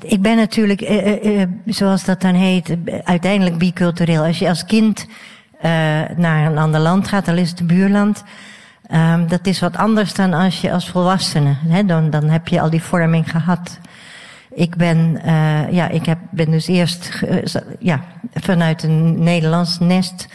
ik 0.00 0.22
ben 0.22 0.36
natuurlijk, 0.36 0.80
eh, 0.80 1.12
eh, 1.12 1.42
eh, 1.42 1.48
zoals 1.66 2.04
dat 2.04 2.20
dan 2.20 2.34
heet, 2.34 2.76
uiteindelijk 3.04 3.58
bicultureel. 3.58 4.24
Als 4.24 4.38
je 4.38 4.48
als 4.48 4.64
kind 4.64 5.06
naar 6.16 6.46
een 6.46 6.58
ander 6.58 6.80
land 6.80 7.08
gaat, 7.08 7.24
dan 7.24 7.36
is 7.36 7.50
het 7.50 7.60
een 7.60 7.66
buurland. 7.66 8.24
Ehm, 8.86 9.26
dat 9.26 9.46
is 9.46 9.60
wat 9.60 9.76
anders 9.76 10.14
dan 10.14 10.32
als 10.32 10.60
je 10.60 10.72
als 10.72 10.88
volwassene. 10.88 11.54
Hè, 11.68 11.84
dan, 11.84 12.10
dan 12.10 12.28
heb 12.28 12.48
je 12.48 12.60
al 12.60 12.70
die 12.70 12.82
vorming 12.82 13.30
gehad. 13.30 13.78
Ik 14.54 14.76
ben, 14.76 15.20
ja, 15.70 15.88
ik 15.88 16.06
heb, 16.06 16.18
ben 16.30 16.50
dus 16.50 16.66
eerst 16.66 17.22
ja, 17.78 18.00
vanuit 18.34 18.82
een 18.82 19.22
Nederlands 19.22 19.78
nest 19.78 20.26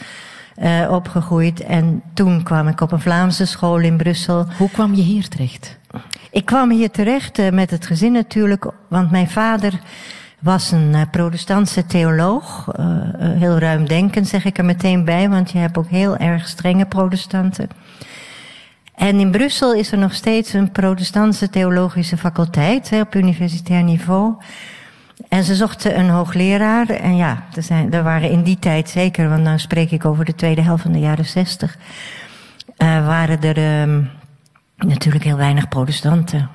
opgegroeid. 0.90 1.60
En 1.60 2.02
toen 2.14 2.42
kwam 2.42 2.68
ik 2.68 2.80
op 2.80 2.92
een 2.92 3.00
Vlaamse 3.00 3.46
school 3.46 3.78
in 3.78 3.96
Brussel. 3.96 4.46
hoe 4.56 4.70
kwam 4.70 4.94
je 4.94 5.02
hier 5.02 5.28
terecht? 5.28 5.77
Ik 6.30 6.44
kwam 6.44 6.70
hier 6.70 6.90
terecht 6.90 7.38
eh, 7.38 7.50
met 7.50 7.70
het 7.70 7.86
gezin 7.86 8.12
natuurlijk, 8.12 8.70
want 8.88 9.10
mijn 9.10 9.30
vader 9.30 9.80
was 10.38 10.70
een 10.70 10.94
eh, 10.94 11.00
protestantse 11.10 11.86
theoloog. 11.86 12.68
eh, 12.68 12.84
heel 13.18 13.58
ruimdenkend 13.58 14.28
zeg 14.28 14.44
ik 14.44 14.58
er 14.58 14.64
meteen 14.64 15.04
bij, 15.04 15.28
want 15.28 15.50
je 15.50 15.58
hebt 15.58 15.78
ook 15.78 15.88
heel 15.88 16.16
erg 16.16 16.48
strenge 16.48 16.86
protestanten. 16.86 17.68
En 18.94 19.20
in 19.20 19.30
Brussel 19.30 19.74
is 19.74 19.92
er 19.92 19.98
nog 19.98 20.14
steeds 20.14 20.52
een 20.52 20.72
protestantse 20.72 21.50
theologische 21.50 22.16
faculteit 22.16 22.92
op 23.00 23.14
universitair 23.14 23.82
niveau. 23.82 24.34
En 25.28 25.44
ze 25.44 25.54
zochten 25.54 25.98
een 25.98 26.08
hoogleraar. 26.08 26.90
En 26.90 27.16
ja, 27.16 27.44
er, 27.54 27.62
zijn, 27.62 27.92
er 27.92 28.02
waren 28.02 28.30
in 28.30 28.42
die 28.42 28.58
tijd 28.58 28.88
zeker, 28.88 29.28
want 29.28 29.44
nu 29.44 29.58
spreek 29.58 29.90
ik 29.90 30.04
over 30.04 30.24
de 30.24 30.34
tweede 30.34 30.62
helft 30.62 30.82
van 30.82 30.92
de 30.92 30.98
jaren 30.98 31.24
zestig, 31.24 31.76
eh, 32.76 33.06
waren 33.06 33.42
er 33.42 33.56
ehm, 33.56 34.02
natuurlijk 34.86 35.24
heel 35.24 35.36
weinig 35.36 35.68
protestanten. 35.68 36.48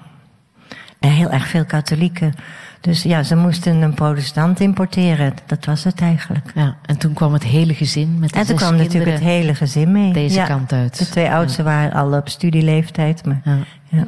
En 1.00 1.10
heel 1.10 1.32
erg 1.32 1.48
veel 1.48 1.66
katholieken. 1.66 2.34
Dus 2.82 3.04
ja, 3.04 3.24
ze 3.24 3.36
moesten 3.36 3.82
een 3.82 3.94
protestant 3.94 4.60
importeren. 4.60 5.34
Dat 5.46 5.66
was 5.66 5.84
het 5.84 6.02
eigenlijk. 6.02 6.52
Ja, 6.56 6.76
en 6.86 6.98
toen 6.98 7.14
kwam 7.14 7.34
het 7.34 7.44
hele 7.44 7.74
gezin 7.74 8.20
met 8.20 8.30
de 8.34 8.40
En 8.40 8.46
toen 8.46 8.56
kwam 8.56 8.76
natuurlijk 8.76 9.12
het 9.12 9.22
hele 9.22 9.56
gezin 9.56 9.92
mee. 9.92 10.14
deze 10.14 10.36
Ja. 10.40 10.46
kant 10.46 10.72
uit. 10.74 10.98
De 10.98 11.10
twee 11.10 11.32
oudsten 11.32 11.64
waren 11.66 11.94
al 11.94 12.14
op 12.18 12.30
studieleeftijd. 12.30 13.26
Maar, 13.26 13.42
Ja. 13.44 13.58
ja. 13.90 14.08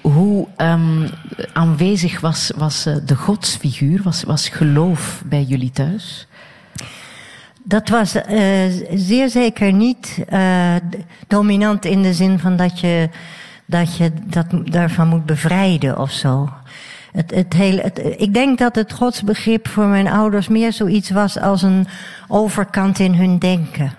Hoe 0.00 0.46
ehm, 0.56 1.08
aanwezig 1.52 2.20
was, 2.20 2.52
was 2.56 2.86
eh, 2.86 2.96
de 3.04 3.14
godsfiguur, 3.16 4.02
was, 4.02 4.22
was 4.22 4.48
geloof 4.48 5.22
bij 5.26 5.42
jullie 5.42 5.70
thuis? 5.70 6.26
Dat 7.68 7.88
was 7.88 8.14
eh, 8.14 8.40
zeer 8.94 9.28
zeker 9.28 9.72
niet 9.72 10.18
eh, 10.28 10.74
d- 10.90 10.96
dominant 11.26 11.84
in 11.84 12.02
de 12.02 12.14
zin 12.14 12.38
van 12.38 12.56
dat 12.56 12.80
je 12.80 13.08
dat, 13.66 13.96
je 13.96 14.12
dat 14.24 14.46
daarvan 14.64 15.08
moet 15.08 15.26
bevrijden 15.26 15.98
of 15.98 16.10
zo. 16.10 16.50
Het, 17.12 17.34
het 17.34 17.52
hele, 17.52 17.80
het, 17.82 18.00
ik 18.16 18.34
denk 18.34 18.58
dat 18.58 18.74
het 18.74 18.92
godsbegrip 18.92 19.68
voor 19.68 19.86
mijn 19.86 20.08
ouders 20.08 20.48
meer 20.48 20.72
zoiets 20.72 21.10
was 21.10 21.38
als 21.40 21.62
een 21.62 21.86
overkant 22.28 22.98
in 22.98 23.14
hun 23.14 23.38
denken. 23.38 23.92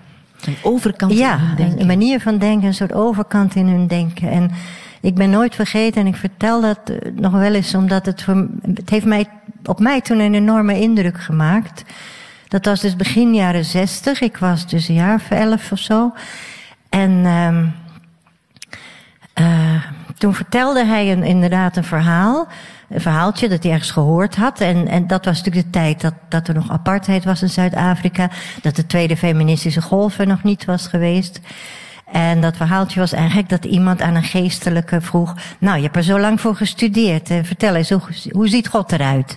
Een 0.46 0.56
overkant 0.62 1.12
Ja, 1.12 1.32
in 1.34 1.38
hun 1.40 1.56
denken. 1.56 1.80
een 1.80 1.86
manier 1.86 2.20
van 2.20 2.38
denken, 2.38 2.66
een 2.68 2.74
soort 2.74 2.92
overkant 2.94 3.54
in 3.54 3.66
hun 3.66 3.86
denken. 3.86 4.30
En 4.30 4.50
ik 5.00 5.14
ben 5.14 5.30
nooit 5.30 5.54
vergeten, 5.54 6.00
en 6.00 6.06
ik 6.06 6.16
vertel 6.16 6.60
dat 6.60 6.78
eh, 6.84 6.96
nog 7.14 7.32
wel 7.32 7.54
eens, 7.54 7.74
omdat 7.74 8.06
het, 8.06 8.22
voor, 8.22 8.46
het 8.74 8.90
heeft 8.90 9.06
mij, 9.06 9.26
op 9.64 9.80
mij 9.80 10.00
toen 10.00 10.18
een 10.18 10.34
enorme 10.34 10.80
indruk 10.80 11.20
gemaakt. 11.20 11.84
Dat 12.48 12.64
was 12.64 12.80
dus 12.80 12.96
begin 12.96 13.34
jaren 13.34 13.64
zestig. 13.64 14.20
Ik 14.20 14.36
was 14.36 14.66
dus 14.66 14.88
een 14.88 14.94
jaar 14.94 15.14
of 15.14 15.30
elf 15.30 15.72
of 15.72 15.78
zo. 15.78 16.12
En 16.88 17.26
ehm 17.26 17.66
eh, 19.38 19.82
toen 20.18 20.34
vertelde 20.34 20.84
hij 20.84 21.06
inderdaad 21.06 21.76
een 21.76 21.84
verhaal. 21.84 22.48
Een 22.88 23.00
verhaaltje 23.00 23.48
dat 23.48 23.62
hij 23.62 23.72
ergens 23.72 23.90
gehoord 23.90 24.36
had. 24.36 24.60
En, 24.60 24.88
en 24.88 25.06
dat 25.06 25.24
was 25.24 25.36
natuurlijk 25.36 25.64
de 25.64 25.78
tijd 25.78 26.00
dat, 26.00 26.14
dat 26.28 26.48
er 26.48 26.54
nog 26.54 26.70
apartheid 26.70 27.24
was 27.24 27.42
in 27.42 27.50
Zuid-Afrika. 27.50 28.30
Dat 28.62 28.76
de 28.76 28.86
tweede 28.86 29.16
feministische 29.16 29.82
golf 29.82 30.18
er 30.18 30.26
nog 30.26 30.42
niet 30.42 30.64
was 30.64 30.86
geweest. 30.86 31.40
En 32.12 32.40
dat 32.40 32.56
verhaaltje 32.56 33.00
was 33.00 33.12
eigenlijk 33.12 33.48
dat 33.48 33.64
iemand 33.64 34.02
aan 34.02 34.14
een 34.14 34.22
geestelijke 34.22 35.00
vroeg... 35.00 35.34
Nou, 35.58 35.76
je 35.76 35.82
hebt 35.82 35.96
er 35.96 36.02
zo 36.02 36.20
lang 36.20 36.40
voor 36.40 36.56
gestudeerd. 36.56 37.26
Vertel 37.42 37.74
eens, 37.74 37.90
hoe 38.30 38.48
ziet 38.48 38.68
God 38.68 38.92
eruit? 38.92 39.36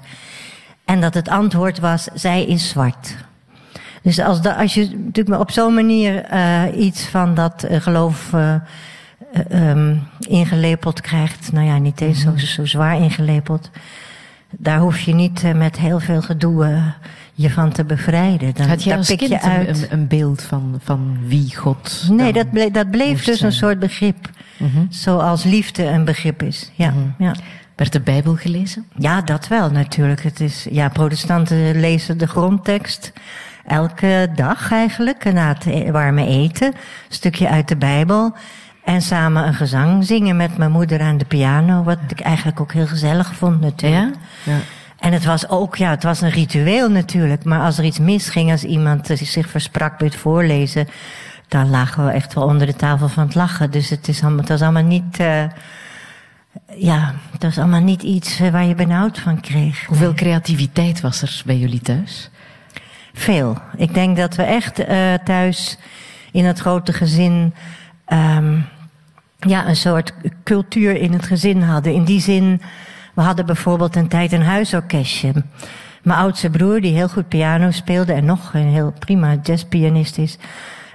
En 0.91 1.01
dat 1.01 1.13
het 1.13 1.29
antwoord 1.29 1.79
was, 1.79 2.07
zij 2.13 2.45
is 2.45 2.69
zwart. 2.69 3.15
Dus 4.01 4.19
als, 4.19 4.41
da, 4.41 4.53
als 4.53 4.73
je 4.73 4.89
natuurlijk 5.05 5.39
op 5.39 5.51
zo'n 5.51 5.73
manier 5.73 6.23
eh, 6.23 6.61
iets 6.77 7.07
van 7.07 7.35
dat 7.35 7.63
eh, 7.63 7.81
geloof 7.81 8.33
eh, 8.33 8.53
eh, 8.53 9.69
ehm, 9.69 9.95
ingelepeld 10.19 11.01
krijgt, 11.01 11.51
nou 11.51 11.65
ja, 11.65 11.77
niet 11.77 12.01
eens 12.01 12.21
zo, 12.21 12.37
zo 12.37 12.65
zwaar 12.65 12.97
ingelepeld, 12.97 13.69
daar 14.49 14.79
hoef 14.79 14.99
je 14.99 15.13
niet 15.13 15.55
met 15.55 15.77
heel 15.77 15.99
veel 15.99 16.21
gedoe 16.21 16.81
je 17.33 17.49
van 17.49 17.71
te 17.71 17.83
bevrijden. 17.83 18.53
Dan, 18.53 18.67
Had 18.67 18.83
daar 18.83 18.97
als 18.97 19.07
pik 19.07 19.17
kind 19.17 19.29
je 19.29 19.41
uit. 19.41 19.67
een, 19.67 19.75
een, 19.75 19.87
een 19.99 20.07
beeld 20.07 20.41
van, 20.41 20.79
van 20.83 21.17
wie 21.25 21.55
God 21.55 22.07
nee, 22.09 22.33
dat 22.33 22.51
bleef, 22.51 22.71
dat 22.71 22.91
bleef 22.91 23.23
dus 23.23 23.41
een 23.41 23.51
soort 23.51 23.79
begrip. 23.79 24.29
Mhm. 24.57 24.85
Zoals 24.89 25.43
liefde 25.43 25.85
een 25.85 26.05
begrip 26.05 26.43
is. 26.43 26.71
Ja, 26.75 26.93
ja. 27.17 27.33
Werd 27.81 27.93
de 27.93 28.01
Bijbel 28.01 28.35
gelezen? 28.35 28.85
Ja, 28.97 29.21
dat 29.21 29.47
wel 29.47 29.71
natuurlijk. 29.71 30.23
Het 30.23 30.39
is, 30.39 30.67
ja, 30.69 30.89
protestanten 30.89 31.79
lezen 31.79 32.17
de 32.17 32.27
grondtekst 32.27 33.13
elke 33.65 34.31
dag 34.35 34.71
eigenlijk, 34.71 35.33
na 35.33 35.47
het 35.47 35.65
e- 35.65 35.91
warme 35.91 36.25
eten. 36.25 36.67
Een 36.67 36.75
stukje 37.09 37.49
uit 37.49 37.67
de 37.67 37.75
Bijbel. 37.75 38.33
En 38.83 39.01
samen 39.01 39.47
een 39.47 39.53
gezang 39.53 40.05
zingen 40.05 40.35
met 40.35 40.57
mijn 40.57 40.71
moeder 40.71 41.01
aan 41.01 41.17
de 41.17 41.25
piano. 41.25 41.83
Wat 41.83 41.97
ik 42.07 42.19
eigenlijk 42.19 42.59
ook 42.59 42.73
heel 42.73 42.87
gezellig 42.87 43.33
vond 43.35 43.61
natuurlijk. 43.61 44.15
Ja. 44.43 44.57
En 44.99 45.13
het 45.13 45.25
was 45.25 45.49
ook, 45.49 45.75
ja, 45.75 45.89
het 45.89 46.03
was 46.03 46.21
een 46.21 46.29
ritueel 46.29 46.89
natuurlijk. 46.89 47.43
Maar 47.43 47.61
als 47.61 47.77
er 47.77 47.83
iets 47.83 47.99
misging, 47.99 48.51
als 48.51 48.63
iemand 48.63 49.09
zich 49.13 49.49
versprak 49.49 49.97
bij 49.97 50.07
het 50.07 50.15
voorlezen... 50.15 50.87
dan 51.47 51.69
lagen 51.69 52.05
we 52.05 52.11
echt 52.11 52.33
wel 52.33 52.43
onder 52.43 52.67
de 52.67 52.75
tafel 52.75 53.09
van 53.09 53.25
het 53.25 53.35
lachen. 53.35 53.71
Dus 53.71 53.89
het, 53.89 54.07
is 54.07 54.21
allemaal, 54.21 54.39
het 54.39 54.49
was 54.49 54.61
allemaal 54.61 54.83
niet... 54.83 55.19
eh, 55.19 55.43
ja, 56.75 57.13
het 57.31 57.43
was 57.43 57.57
allemaal 57.57 57.81
niet 57.81 58.03
iets 58.03 58.39
eh, 58.39 58.51
waar 58.51 58.65
je 58.65 58.75
benauwd 58.75 59.19
van 59.19 59.39
kreeg. 59.39 59.85
Hoeveel 59.85 60.13
creativiteit 60.13 61.01
was 61.01 61.21
er 61.21 61.41
bij 61.45 61.57
jullie 61.57 61.81
thuis? 61.81 62.29
Veel. 63.13 63.57
Ik 63.77 63.93
denk 63.93 64.17
dat 64.17 64.35
we 64.35 64.43
echt 64.43 64.79
eh, 64.79 65.13
thuis 65.23 65.77
in 66.31 66.45
het 66.45 66.59
grote 66.59 66.93
gezin 66.93 67.53
ehm, 68.05 68.59
ja, 69.39 69.67
een 69.67 69.75
soort 69.75 70.13
cultuur 70.43 70.95
in 70.95 71.13
het 71.13 71.25
gezin 71.25 71.61
hadden. 71.61 71.93
In 71.93 72.03
die 72.03 72.21
zin, 72.21 72.61
we 73.13 73.21
hadden 73.21 73.45
bijvoorbeeld 73.45 73.95
een 73.95 74.07
tijd 74.07 74.31
een 74.31 74.43
huisorkestje. 74.43 75.33
Mijn 76.03 76.19
oudste 76.19 76.49
broer, 76.49 76.81
die 76.81 76.93
heel 76.93 77.09
goed 77.09 77.27
piano 77.27 77.71
speelde 77.71 78.13
en 78.13 78.25
nog 78.25 78.53
een 78.53 78.67
heel 78.67 78.93
prima 78.99 79.35
jazzpianist 79.43 80.17
is, 80.17 80.37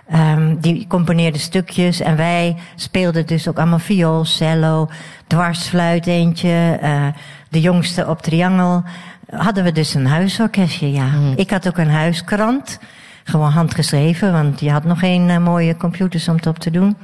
ehm, 0.09 0.57
die 0.61 0.87
componeerde 0.87 1.39
stukjes 1.39 2.01
en 2.01 2.17
wij 2.17 2.57
speelden 2.75 3.27
dus 3.27 3.49
ook 3.49 3.59
allemaal 3.59 3.79
viool, 3.79 4.25
cello, 4.25 4.89
dwarsfluit 5.27 6.07
eentje, 6.07 6.79
eh, 6.81 7.07
de 7.49 7.61
jongste 7.61 8.07
op 8.07 8.23
triangel. 8.23 8.83
Hadden 9.31 9.65
we 9.65 9.73
dus 9.73 9.95
een 9.95 10.07
huisorkestje, 10.07 10.93
ja. 10.93 11.09
Ik 11.37 11.51
had 11.51 11.69
ook 11.69 11.79
een 11.79 11.91
huiskrant, 11.91 12.79
gewoon 13.25 13.51
handgeschreven, 13.51 14.33
want 14.33 14.61
je 14.61 14.71
had 14.71 14.85
nog 14.85 14.99
geen 14.99 15.31
eh, 15.31 15.39
mooie 15.39 15.77
computers 15.77 16.29
om 16.29 16.37
het 16.37 16.47
op 16.47 16.59
te 16.59 16.71
doen. 16.71 16.97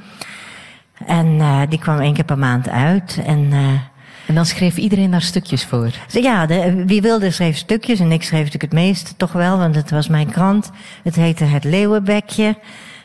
En 1.05 1.39
eh, 1.39 1.61
die 1.69 1.79
kwam 1.79 1.99
één 1.99 2.13
keer 2.13 2.23
per 2.23 2.37
maand 2.37 2.69
uit. 2.69 3.21
En 3.25 3.53
En 4.25 4.35
dan 4.35 4.45
schreef 4.45 4.77
iedereen 4.77 5.11
daar 5.11 5.21
stukjes 5.21 5.65
voor. 5.65 5.89
ja, 6.07 6.45
de, 6.45 6.83
wie 6.85 7.01
wilde 7.01 7.31
schreef 7.31 7.57
stukjes. 7.57 7.99
En 7.99 8.11
ik 8.11 8.23
schreef 8.23 8.43
natuurlijk 8.43 8.71
het 8.71 8.81
meeste 8.81 9.15
toch 9.15 9.31
wel, 9.31 9.57
want 9.57 9.75
het 9.75 9.91
was 9.91 10.07
mijn 10.07 10.31
krant. 10.31 10.71
Het 11.03 11.15
heette 11.15 11.43
Het 11.43 11.63
Leeuwenbekje. 11.63 12.57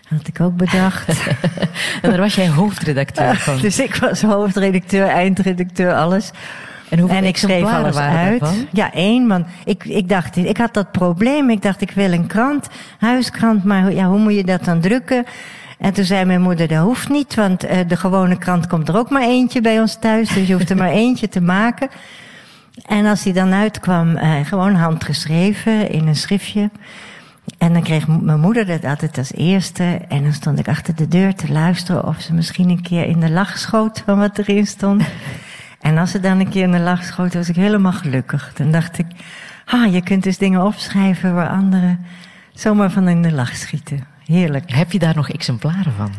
Dat 0.08 0.18
had 0.18 0.28
ik 0.28 0.40
ook 0.40 0.56
bedacht. 0.56 1.08
En 2.02 2.10
daar 2.10 2.18
was 2.18 2.34
jij 2.34 2.48
hoofdredacteur 2.48 3.36
van. 3.46 3.58
dus 3.60 3.78
ik 3.80 3.94
was 3.94 4.22
hoofdredacteur, 4.22 5.06
eindredacteur, 5.06 5.94
alles. 5.94 6.30
En 7.08 7.24
ik 7.24 7.36
schreef 7.36 7.64
alles 7.64 7.96
uit. 7.96 8.66
Ja, 8.72 8.92
één. 8.92 9.26
Want 9.28 9.46
ik, 9.64 9.84
ik 9.84 10.08
dacht, 10.08 10.36
ik 10.36 10.56
had 10.56 10.74
dat 10.74 10.92
probleem. 10.92 11.50
Ik 11.50 11.62
dacht, 11.62 11.80
ik 11.80 11.90
wil 11.90 12.12
een 12.12 12.26
krant, 12.26 12.68
huiskrant, 12.98 13.64
maar 13.64 13.82
hoe- 13.82 13.94
ja, 13.94 14.04
hoe 14.06 14.18
moet 14.18 14.34
je 14.34 14.44
dat 14.44 14.64
dan 14.64 14.80
drukken? 14.80 15.24
En 15.78 15.92
toen 15.92 16.04
zei 16.04 16.24
mijn 16.24 16.40
moeder, 16.42 16.68
dat 16.68 16.78
hoeft 16.84 17.08
niet, 17.08 17.34
want 17.34 17.64
eh, 17.64 17.78
de 17.88 17.96
gewone 17.96 18.38
krant 18.38 18.66
komt 18.66 18.88
er 18.88 18.96
ook 18.96 19.10
maar 19.10 19.22
eentje 19.22 19.60
bij 19.60 19.80
ons 19.80 19.96
thuis. 20.00 20.28
Dus 20.28 20.46
je 20.46 20.52
hoeft 20.52 20.70
er 20.70 20.76
maar 20.76 20.90
eentje 21.02 21.28
te 21.28 21.40
maken. 21.40 21.88
En 22.86 23.06
als 23.06 23.22
die 23.22 23.32
dan 23.32 23.52
uitkwam, 23.52 24.16
eh, 24.16 24.30
gewoon 24.44 24.74
handgeschreven 24.74 25.90
in 25.90 26.06
een 26.06 26.16
schriftje. 26.16 26.70
En 27.58 27.72
dan 27.72 27.82
kreeg 27.82 28.06
mijn 28.08 28.40
moeder 28.40 28.66
dat 28.66 28.84
altijd 28.84 29.18
als 29.18 29.32
eerste. 29.32 30.00
En 30.08 30.22
dan 30.22 30.32
stond 30.32 30.58
ik 30.58 30.68
achter 30.68 30.94
de 30.94 31.08
deur 31.08 31.34
te 31.34 31.52
luisteren 31.52 32.06
of 32.06 32.20
ze 32.20 32.34
misschien 32.34 32.68
een 32.68 32.82
keer 32.82 33.06
in 33.06 33.20
de 33.20 33.30
lach 33.30 33.58
schoot 33.58 34.02
van 34.06 34.18
wat 34.18 34.38
erin 34.38 34.66
stond. 34.66 35.02
En 35.80 35.98
als 35.98 36.10
ze 36.10 36.20
dan 36.20 36.40
een 36.40 36.48
keer 36.48 36.62
in 36.62 36.72
de 36.72 36.78
lach 36.78 37.04
schoot, 37.04 37.34
was 37.34 37.48
ik 37.48 37.56
helemaal 37.56 37.92
gelukkig. 37.92 38.52
Dan 38.56 38.70
dacht 38.70 38.98
ik, 38.98 39.06
ah, 39.64 39.92
je 39.92 40.00
kunt 40.02 40.22
dus 40.22 40.38
dingen 40.38 40.64
opschrijven 40.64 41.34
waar 41.34 41.48
anderen 41.48 42.06
zomaar 42.52 42.90
van 42.90 43.08
in 43.08 43.22
de 43.22 43.32
lach 43.32 43.56
schieten. 43.56 44.04
Heerlijk. 44.26 44.72
Heb 44.74 44.92
je 44.92 44.98
daar 44.98 45.14
nog 45.16 45.30
exemplaren 45.30 45.92
van? 45.96 46.10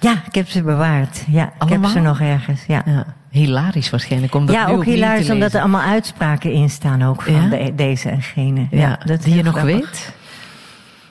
Ja, 0.00 0.12
ik 0.26 0.34
heb 0.34 0.48
ze 0.48 0.62
bewaard. 0.62 1.24
Ja, 1.28 1.52
ik 1.60 1.68
heb 1.68 1.84
ze 1.84 2.00
nog 2.00 2.20
ergens. 2.20 2.64
Ja, 2.66 2.82
Ja, 2.84 3.04
hilarisch 3.30 3.90
waarschijnlijk. 3.90 4.34
Om 4.34 4.46
dat 4.46 4.54
ja 4.54 4.66
ook 4.66 4.84
hilarisch, 4.84 5.30
omdat 5.30 5.52
er 5.54 5.60
allemaal 5.60 5.82
uitspraken 5.88 6.52
in 6.52 6.70
staan 6.70 7.02
ook 7.02 7.22
van 7.22 7.32
Ja? 7.34 7.48
de- 7.48 7.72
deze 7.74 8.08
en 8.08 8.22
gene. 8.22 8.66
Ja, 8.70 8.98
dat 9.04 9.22
die 9.22 9.34
je 9.34 9.42
nog 9.42 9.54
grappig. 9.58 9.74
weet? 9.76 10.12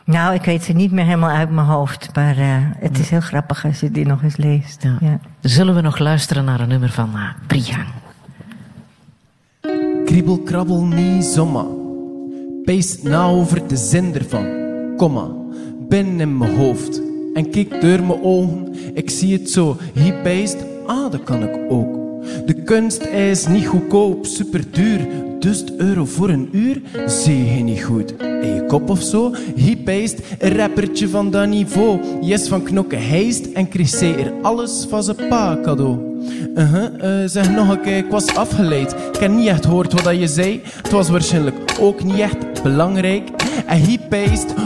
Nou, 0.06 0.34
ik 0.34 0.44
weet 0.44 0.64
ze 0.64 0.74
niet 0.74 0.92
meer 0.92 1.06
helemaal 1.06 1.30
uit 1.30 1.50
mijn 1.50 1.68
hoofd. 1.68 2.10
Maar 2.14 2.38
eh, 2.38 2.58
het 2.80 3.00
is 3.00 3.10
heel 3.10 3.20
grappig 3.20 3.66
als 3.66 3.80
je 3.80 3.92
die 3.92 4.06
nog 4.06 4.24
eens 4.24 4.38
leest. 4.38 4.84
Ja. 4.84 4.98
Ja. 5.00 5.20
Zullen 5.42 5.76
we 5.76 5.82
nog 5.82 6.00
luisteren 6.00 6.46
naar 6.46 6.60
een 6.60 6.68
nummer 6.68 6.92
van 6.92 7.10
uh, 7.14 7.30
Brian? 7.48 7.86
Kriebel, 10.06 10.40
krabbel, 10.40 10.84
niet 10.84 11.24
zomaar. 11.24 11.66
Pees 12.66 13.02
na 13.02 13.26
over 13.26 13.68
de 13.68 13.78
zin 13.78 14.16
ervan. 14.16 14.48
Komma, 14.98 15.28
binnen 15.90 16.20
in 16.20 16.38
mijn 16.38 16.56
hoofd. 16.56 17.02
En 17.34 17.50
kijk 17.50 17.82
door 17.82 18.04
mijn 18.04 18.24
ogen, 18.24 18.76
ik 18.94 19.10
zie 19.10 19.34
het 19.34 19.50
zo. 19.50 19.78
Peest, 20.24 20.58
ah, 20.86 21.12
dat 21.12 21.24
kan 21.24 21.44
ik 21.44 21.60
ook. 21.70 21.96
De 22.46 22.54
kunst 22.54 23.02
is 23.04 23.48
niet 23.48 23.68
goedkoop, 23.68 24.26
super 24.26 24.64
duur. 24.72 25.08
Dus 25.40 25.64
euro 25.78 26.06
voor 26.06 26.30
een 26.30 26.50
uur, 26.52 26.82
zie 27.06 27.46
je 27.46 27.64
niet 27.64 27.84
goed. 27.84 28.14
In 28.46 28.56
je 28.56 28.66
kop 28.66 28.90
of 28.90 29.02
zo, 29.02 29.34
een 30.40 30.58
rappertje 30.58 31.10
van 31.10 31.32
dat 31.32 31.48
niveau. 31.48 32.00
Yes 32.22 32.48
van 32.48 32.64
knokken 32.64 33.08
heist 33.08 33.52
en 33.52 33.68
kreeg 33.68 34.02
er 34.02 34.34
alles 34.42 34.86
van 34.90 35.04
zijn 35.04 35.18
pa 35.30 35.60
cadeau. 35.64 35.98
Uh-huh, 36.56 37.22
eh, 37.24 37.30
zeg 37.30 37.52
nog 37.52 37.70
een 37.70 37.82
keer, 37.82 37.98
ik 37.98 38.10
was 38.10 38.36
afgeleid. 38.36 38.92
Ik 38.92 39.20
heb 39.20 39.32
niet 39.32 39.48
echt 39.48 39.66
gehoord 39.66 40.02
wat 40.02 40.20
je 40.20 40.28
zei. 40.28 40.62
Het 40.82 40.92
was 40.92 41.10
waarschijnlijk 41.10 41.56
ook 41.80 42.04
niet 42.04 42.20
echt 42.20 42.64
belangrijk. 42.64 43.30
En 43.66 43.82
hij 43.82 44.00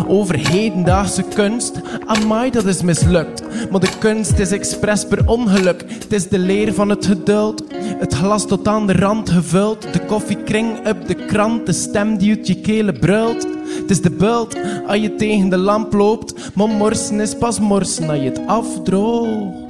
over 0.07 0.49
hedendaagse 0.49 1.23
kunst. 1.35 1.79
Amai, 2.05 2.51
dat 2.51 2.65
is 2.65 2.81
mislukt. 2.81 3.43
Maar 3.71 3.79
de 3.79 3.97
kunst 3.99 4.39
is 4.39 4.51
expres 4.51 5.05
per 5.05 5.27
ongeluk. 5.27 5.85
Het 5.87 6.13
is 6.13 6.27
de 6.27 6.39
leer 6.39 6.73
van 6.73 6.89
het 6.89 7.05
geduld. 7.05 7.63
Het 7.73 8.13
glas 8.13 8.47
tot 8.47 8.67
aan 8.67 8.87
de 8.87 8.93
rand 8.93 9.29
gevuld. 9.29 9.93
De 9.93 10.05
koffiekring 10.05 10.87
op 10.87 11.07
de 11.07 11.15
krant. 11.25 11.65
De 11.65 11.73
stem 11.73 12.17
die 12.17 12.35
uit 12.35 12.47
je 12.47 12.61
kelen 12.61 12.99
brult. 12.99 13.47
Het 13.81 13.89
is 13.89 14.01
de 14.01 14.11
bult 14.11 14.55
als 14.87 14.97
je 14.97 15.15
tegen 15.15 15.49
de 15.49 15.57
lamp 15.57 15.93
loopt. 15.93 16.51
Maar 16.55 16.67
morsen 16.67 17.19
is 17.19 17.37
pas 17.37 17.59
morsen 17.59 18.09
als 18.09 18.19
je 18.19 18.25
het 18.25 18.41
afdroogt. 18.47 19.67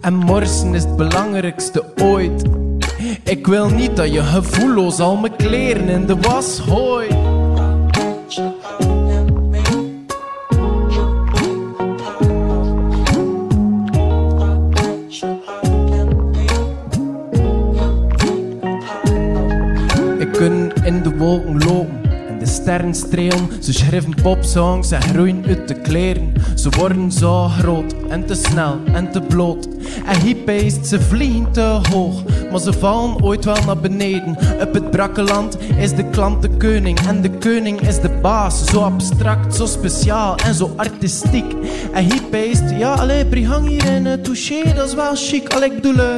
En 0.00 0.14
morsen 0.14 0.74
is 0.74 0.82
het 0.82 0.96
belangrijkste 0.96 1.84
ooit. 2.02 2.42
Ik 3.24 3.46
wil 3.46 3.68
niet 3.68 3.96
dat 3.96 4.12
je 4.12 4.22
gevoelloos 4.22 5.00
al 5.00 5.16
mijn 5.16 5.36
kleren 5.36 5.88
in 5.88 6.06
de 6.06 6.16
was 6.16 6.60
gooit. 6.60 7.23
En 21.24 22.38
de 22.38 22.46
sterren 22.46 22.94
strelen. 22.94 23.48
Ze 23.60 23.72
schrijven 23.72 24.14
popsongs 24.22 24.90
en 24.90 25.02
groeien 25.02 25.44
uit 25.46 25.68
de 25.68 25.74
kleren. 25.74 26.32
Ze 26.54 26.68
worden 26.78 27.12
zo 27.12 27.48
groot 27.48 27.94
en 28.08 28.26
te 28.26 28.34
snel 28.34 28.78
en 28.92 29.10
te 29.10 29.20
bloot. 29.20 29.68
En 30.06 30.20
hij 30.20 30.34
peest, 30.34 30.86
ze 30.86 31.00
vliegen 31.00 31.52
te 31.52 31.80
hoog, 31.90 32.22
maar 32.50 32.60
ze 32.60 32.72
vallen 32.72 33.22
ooit 33.22 33.44
wel 33.44 33.64
naar 33.66 33.78
beneden. 33.78 34.36
Op 34.60 34.74
het 34.74 34.90
brakkeland 34.90 35.58
is 35.78 35.94
de 35.94 36.10
klant 36.10 36.42
de 36.42 36.48
koning 36.48 37.00
en 37.00 37.22
de 37.22 37.30
koning 37.30 37.80
is 37.80 38.00
de 38.00 38.18
baas. 38.22 38.64
Zo 38.64 38.80
abstract, 38.80 39.54
zo 39.54 39.66
speciaal 39.66 40.36
en 40.36 40.54
zo 40.54 40.72
artistiek. 40.76 41.52
En 41.92 42.06
hij 42.06 42.20
peest, 42.30 42.70
ja, 42.78 42.94
allee, 42.94 43.26
Brihang 43.26 43.68
hier 43.68 43.84
in 43.84 44.06
het 44.06 44.24
touché, 44.24 44.74
dat 44.74 44.88
is 44.88 44.94
wel 44.94 45.14
chic. 45.14 45.54
Allee, 45.54 45.70
ik 45.70 45.74
bedoel, 45.74 45.98
eh, 45.98 46.16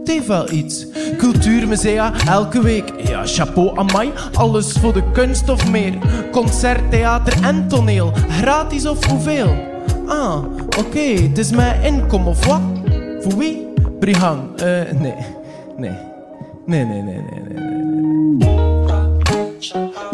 het 0.00 0.08
heeft 0.08 0.26
wel 0.26 0.50
iets. 0.50 0.86
Cultuurmusea 1.18 2.12
elke 2.26 2.62
week. 2.62 2.92
Ja, 3.08 3.26
chapeau 3.26 3.78
amai. 3.78 4.12
Alles 4.32 4.72
voor 4.72 4.92
de 4.92 5.02
kunst 5.12 5.48
of 5.48 5.70
meer. 5.70 5.94
Concert, 6.30 6.90
theater 6.90 7.42
en 7.42 7.68
toneel. 7.68 8.12
Gratis 8.28 8.86
of 8.86 9.06
hoeveel? 9.06 9.68
Ah, 10.06 10.44
oké. 10.78 11.00
Het 11.00 11.38
is 11.38 11.50
mijn 11.50 11.82
inkom 11.82 12.26
of 12.26 12.46
wat? 12.46 12.60
Voor 13.20 13.36
wie? 13.36 13.68
Brihang. 13.98 14.40
Eh, 14.56 14.66
nee. 14.98 15.14
Nee. 15.76 15.96
Nee, 16.66 16.84
nee, 16.84 17.02
nee, 17.02 17.02
nee, 17.02 17.42
nee. 17.48 17.58
nee. 18.38 20.09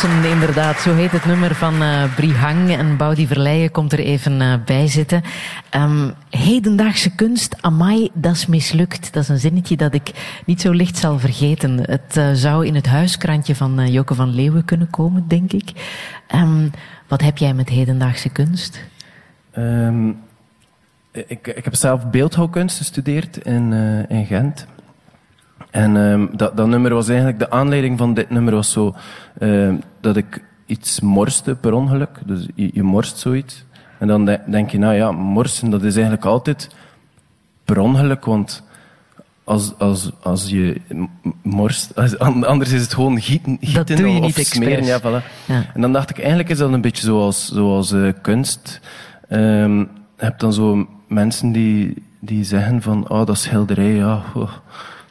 Inderdaad. 0.00 0.80
Zo 0.80 0.94
heet 0.94 1.10
het 1.10 1.24
nummer 1.24 1.54
van 1.54 1.82
eh 1.82 2.14
Brihang. 2.14 2.70
En 2.70 2.96
Boudi 2.96 3.26
Verleijen 3.26 3.70
komt 3.70 3.92
er 3.92 3.98
even 3.98 4.40
eh, 4.40 4.54
bij 4.64 4.86
zitten. 4.86 5.22
Ehm, 5.70 6.10
hedendaagse 6.30 7.14
kunst, 7.14 7.56
amai, 7.60 8.10
dat 8.14 8.34
is 8.34 8.46
mislukt. 8.46 9.12
Dat 9.12 9.22
is 9.22 9.28
een 9.28 9.38
zinnetje 9.38 9.76
dat 9.76 9.94
ik 9.94 10.10
niet 10.46 10.60
zo 10.60 10.70
licht 10.70 10.96
zal 10.96 11.18
vergeten. 11.18 11.78
Het 11.90 12.16
eh, 12.16 12.30
zou 12.32 12.66
in 12.66 12.74
het 12.74 12.86
huiskrantje 12.86 13.54
van 13.54 13.90
Joke 13.90 14.14
van 14.14 14.34
Leeuwen 14.34 14.64
kunnen 14.64 14.90
komen, 14.90 15.28
denk 15.28 15.52
ik. 15.52 15.72
Ehm, 16.26 16.68
wat 17.08 17.20
heb 17.20 17.38
jij 17.38 17.54
met 17.54 17.68
hedendaagse 17.68 18.28
kunst? 18.28 18.84
Ehm, 19.50 20.08
ik, 21.10 21.46
ik 21.46 21.64
heb 21.64 21.74
zelf 21.74 22.10
beeldhouwkunst 22.10 22.76
gestudeerd 22.76 23.36
in, 23.36 23.72
in 24.08 24.26
Gent. 24.26 24.66
En 25.70 25.96
ehm, 25.96 26.26
dat, 26.36 26.56
dat 26.56 26.66
nummer 26.66 26.94
was 26.94 27.08
eigenlijk, 27.08 27.38
de 27.38 27.50
aanleiding 27.50 27.98
van 27.98 28.14
dit 28.14 28.30
nummer 28.30 28.54
was 28.54 28.72
zo, 28.72 28.94
ehm, 29.38 29.74
dat 30.00 30.16
ik 30.16 30.42
iets 30.66 31.00
morste 31.00 31.54
per 31.54 31.72
ongeluk. 31.72 32.18
Dus 32.26 32.46
je, 32.54 32.70
je 32.72 32.82
morst 32.82 33.18
zoiets. 33.18 33.64
En 33.98 34.06
dan 34.08 34.24
de- 34.24 34.40
denk 34.46 34.70
je, 34.70 34.78
nou 34.78 34.94
ja, 34.94 35.12
morsen, 35.12 35.70
dat 35.70 35.82
is 35.82 35.92
eigenlijk 35.94 36.24
altijd 36.24 36.68
per 37.64 37.78
ongeluk, 37.78 38.24
want 38.24 38.62
als, 39.44 39.72
als, 39.78 40.10
als 40.22 40.48
je 40.48 40.80
morst, 41.42 41.96
als- 41.96 42.18
anders 42.18 42.72
is 42.72 42.80
het 42.82 42.94
gewoon 42.94 43.20
gieten, 43.20 43.58
gieten 43.60 43.96
doe 43.96 44.08
je 44.08 44.20
of 44.20 44.36
niet 44.36 44.46
smeren. 44.46 44.84
Ja, 44.84 45.00
voilà. 45.00 45.24
Ja. 45.44 45.64
En 45.74 45.80
dan 45.80 45.92
dacht 45.92 46.10
ik, 46.10 46.18
eigenlijk 46.18 46.48
is 46.48 46.58
dat 46.58 46.72
een 46.72 46.80
beetje 46.80 47.04
zoals, 47.04 47.48
zoals 47.48 47.92
eh, 47.92 48.08
kunst. 48.22 48.80
Ehm, 49.28 49.78
je 49.78 49.86
hebt 50.16 50.40
dan 50.40 50.52
zo 50.52 50.86
mensen 51.08 51.52
die, 51.52 52.02
die 52.20 52.44
zeggen 52.44 52.82
van, 52.82 53.08
oh, 53.08 53.26
dat 53.26 53.38
schilderij, 53.38 53.94
ja, 53.94 54.22
oh, 54.34 54.50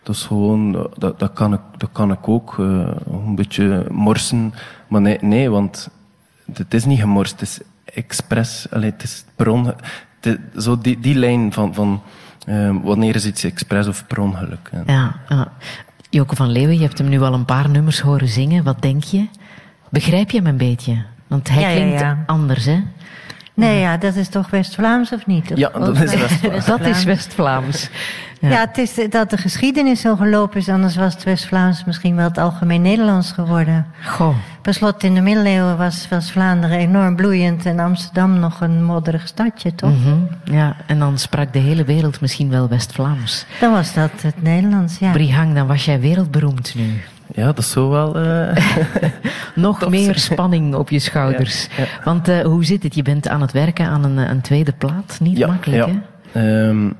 dat 0.03 0.15
is 0.15 0.23
gewoon, 0.23 0.71
dat, 0.97 1.19
dat, 1.19 1.33
kan, 1.33 1.53
ik, 1.53 1.59
dat 1.77 1.89
kan 1.91 2.11
ik 2.11 2.27
ook, 2.27 2.55
eh, 2.59 2.87
een 3.11 3.35
beetje 3.35 3.85
morsen. 3.91 4.53
Maar 4.87 5.01
nee, 5.01 5.17
nee, 5.21 5.49
want 5.49 5.89
het 6.53 6.73
is 6.73 6.85
niet 6.85 6.99
gemorst, 6.99 7.31
het 7.31 7.41
is 7.41 7.59
expres, 7.85 8.67
allee, 8.71 8.89
het 8.91 9.03
is 9.03 9.25
per 9.35 9.47
onge- 9.49 9.75
het 10.19 10.39
is 10.55 10.63
zo 10.63 10.77
die, 10.77 10.99
die 10.99 11.15
lijn 11.15 11.53
van, 11.53 11.73
van 11.73 12.01
ehm, 12.45 12.79
wanneer 12.79 13.15
is 13.15 13.25
iets 13.25 13.43
expres 13.43 13.87
of 13.87 14.07
per 14.07 14.19
ongeluk. 14.19 14.69
Ja, 14.85 15.15
ja. 15.29 15.51
Joke 16.09 16.35
van 16.35 16.49
Leeuwen, 16.51 16.75
je 16.77 16.81
hebt 16.85 16.97
hem 16.97 17.09
nu 17.09 17.21
al 17.21 17.33
een 17.33 17.45
paar 17.45 17.69
nummers 17.69 17.99
horen 17.99 18.27
zingen. 18.27 18.63
Wat 18.63 18.81
denk 18.81 19.03
je? 19.03 19.27
Begrijp 19.89 20.31
je 20.31 20.37
hem 20.37 20.47
een 20.47 20.57
beetje? 20.57 21.03
Want 21.27 21.49
hij 21.49 21.61
Ja, 21.61 21.67
ja, 21.69 21.75
klinkt 21.75 21.99
ja. 21.99 22.23
anders, 22.25 22.65
hè? 22.65 22.79
Nee, 23.53 23.79
ja, 23.79 23.97
dat 23.97 24.15
is 24.15 24.29
toch 24.29 24.49
West-Vlaams 24.49 25.11
of 25.11 25.25
niet? 25.25 25.51
Of- 25.51 25.57
Ja, 25.57 25.69
dat 25.69 26.01
is 26.01 26.15
West-Vlaams. 26.15 26.65
Dat 26.75 26.79
is 26.85 27.03
West-Vlaams. 27.03 27.89
Ja. 28.39 28.49
het 28.49 28.77
is 28.77 28.93
dat 29.09 29.29
de 29.29 29.37
geschiedenis 29.37 30.01
zo 30.01 30.15
gelopen 30.15 30.59
is, 30.59 30.69
anders 30.69 30.95
was 30.95 31.13
het 31.13 31.23
West-Vlaams 31.23 31.83
misschien 31.85 32.15
wel 32.15 32.27
het 32.27 32.37
algemeen 32.37 32.81
Nederlands 32.81 33.31
geworden. 33.31 33.85
Goh. 34.05 34.35
Per 34.61 34.73
slot 34.73 35.03
in 35.03 35.13
de 35.13 35.21
middeleeuwen 35.21 35.77
was, 35.77 36.07
was 36.09 36.31
Vlaanderen 36.31 36.77
enorm 36.77 37.15
bloeiend 37.15 37.65
en 37.65 37.79
Amsterdam 37.79 38.39
nog 38.39 38.61
een 38.61 38.83
modderig 38.83 39.27
stadje, 39.27 39.75
toch? 39.75 39.91
Mhm. 39.91 40.15
Ja, 40.55 40.75
en 40.87 40.99
dan 40.99 41.17
sprak 41.17 41.53
de 41.53 41.59
hele 41.59 41.83
wereld 41.83 42.21
misschien 42.21 42.49
wel 42.49 42.67
West-Vlaams. 42.67 43.45
Dan 43.59 43.71
was 43.71 43.93
dat 43.93 44.11
het 44.21 44.41
Nederlands, 44.43 44.99
ja. 44.99 45.11
Brihang, 45.11 45.53
dan 45.55 45.67
was 45.67 45.85
jij 45.85 45.99
wereldberoemd 45.99 46.73
nu. 46.75 47.01
Ja, 47.33 47.45
dat 47.45 47.57
is 47.57 47.71
zo 47.71 47.89
wel... 47.89 48.15
eh, 48.15 48.55
Nog 49.55 49.89
meer 49.89 50.17
spanning 50.19 50.75
op 50.75 50.89
je 50.89 50.99
schouders. 50.99 51.67
Ja, 51.77 51.85
Want 52.03 52.27
eh, 52.27 52.39
hoe 52.39 52.65
zit 52.65 52.83
het? 52.83 52.95
Je 52.95 53.01
bent 53.01 53.27
aan 53.27 53.41
het 53.41 53.51
werken 53.51 53.85
aan 53.85 54.03
een, 54.03 54.17
een 54.17 54.41
tweede 54.41 54.71
plaat. 54.71 55.17
Niet 55.21 55.45
makkelijk, 55.47 55.85
ja. 55.87 56.01
hè? 56.31 56.69
Ehm, 56.69 56.91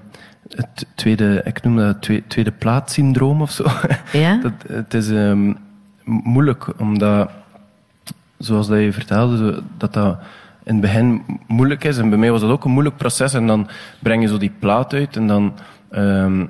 het 0.50 0.86
tweede, 0.96 1.42
ik 1.44 1.64
noem 1.64 1.78
dat 1.78 2.02
tweede, 2.02 2.28
tweede 2.28 2.52
plaatsyndroom 2.52 3.42
of 3.42 3.52
zo. 3.52 3.66
Ja? 4.12 4.38
Dat, 4.38 4.54
het 4.68 4.94
is 4.94 5.10
ehm, 5.10 5.54
moeilijk, 6.04 6.80
omdat, 6.80 7.30
zoals 8.38 8.68
dat 8.68 8.80
je 8.80 8.94
vertelde, 8.94 9.62
dat 9.78 9.94
dat 9.94 10.18
in 10.64 10.72
het 10.74 10.82
begin 10.82 11.22
moeilijk 11.48 11.84
is. 11.84 11.98
En 11.98 12.10
bij 12.10 12.18
mij 12.18 12.32
was 12.32 12.42
dat 12.42 12.50
ook 12.50 12.66
een 12.66 12.72
moeilijk 12.72 12.98
proces. 12.98 13.34
En 13.34 13.48
dan 13.48 13.68
breng 14.00 14.22
je 14.22 14.28
zo 14.28 14.38
die 14.38 14.52
plaat 14.60 14.94
uit 14.94 15.16
en 15.16 15.28
dan 15.28 15.54
ehm, 15.90 16.46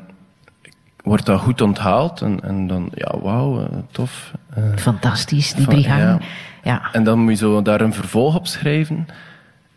wordt 1.04 1.26
dat 1.26 1.40
goed 1.40 1.62
onthaald. 1.62 2.22
En, 2.22 2.40
en 2.44 2.68
dan, 2.68 2.90
ja, 2.94 3.20
wauw, 3.22 3.60
eh, 3.60 3.66
tof. 3.92 4.32
Eh, 4.54 4.64
Fantastisch, 4.76 5.54
die 5.54 5.68
Brihang. 5.68 6.02
ja. 6.02 6.20
Ja. 6.64 6.82
en 6.92 7.04
dan 7.04 7.20
moet 7.20 7.32
je 7.32 7.38
zo 7.38 7.62
daar 7.62 7.82
een 7.82 7.94
vervolg 7.94 8.36
op 8.36 8.48
schrijven. 8.48 9.08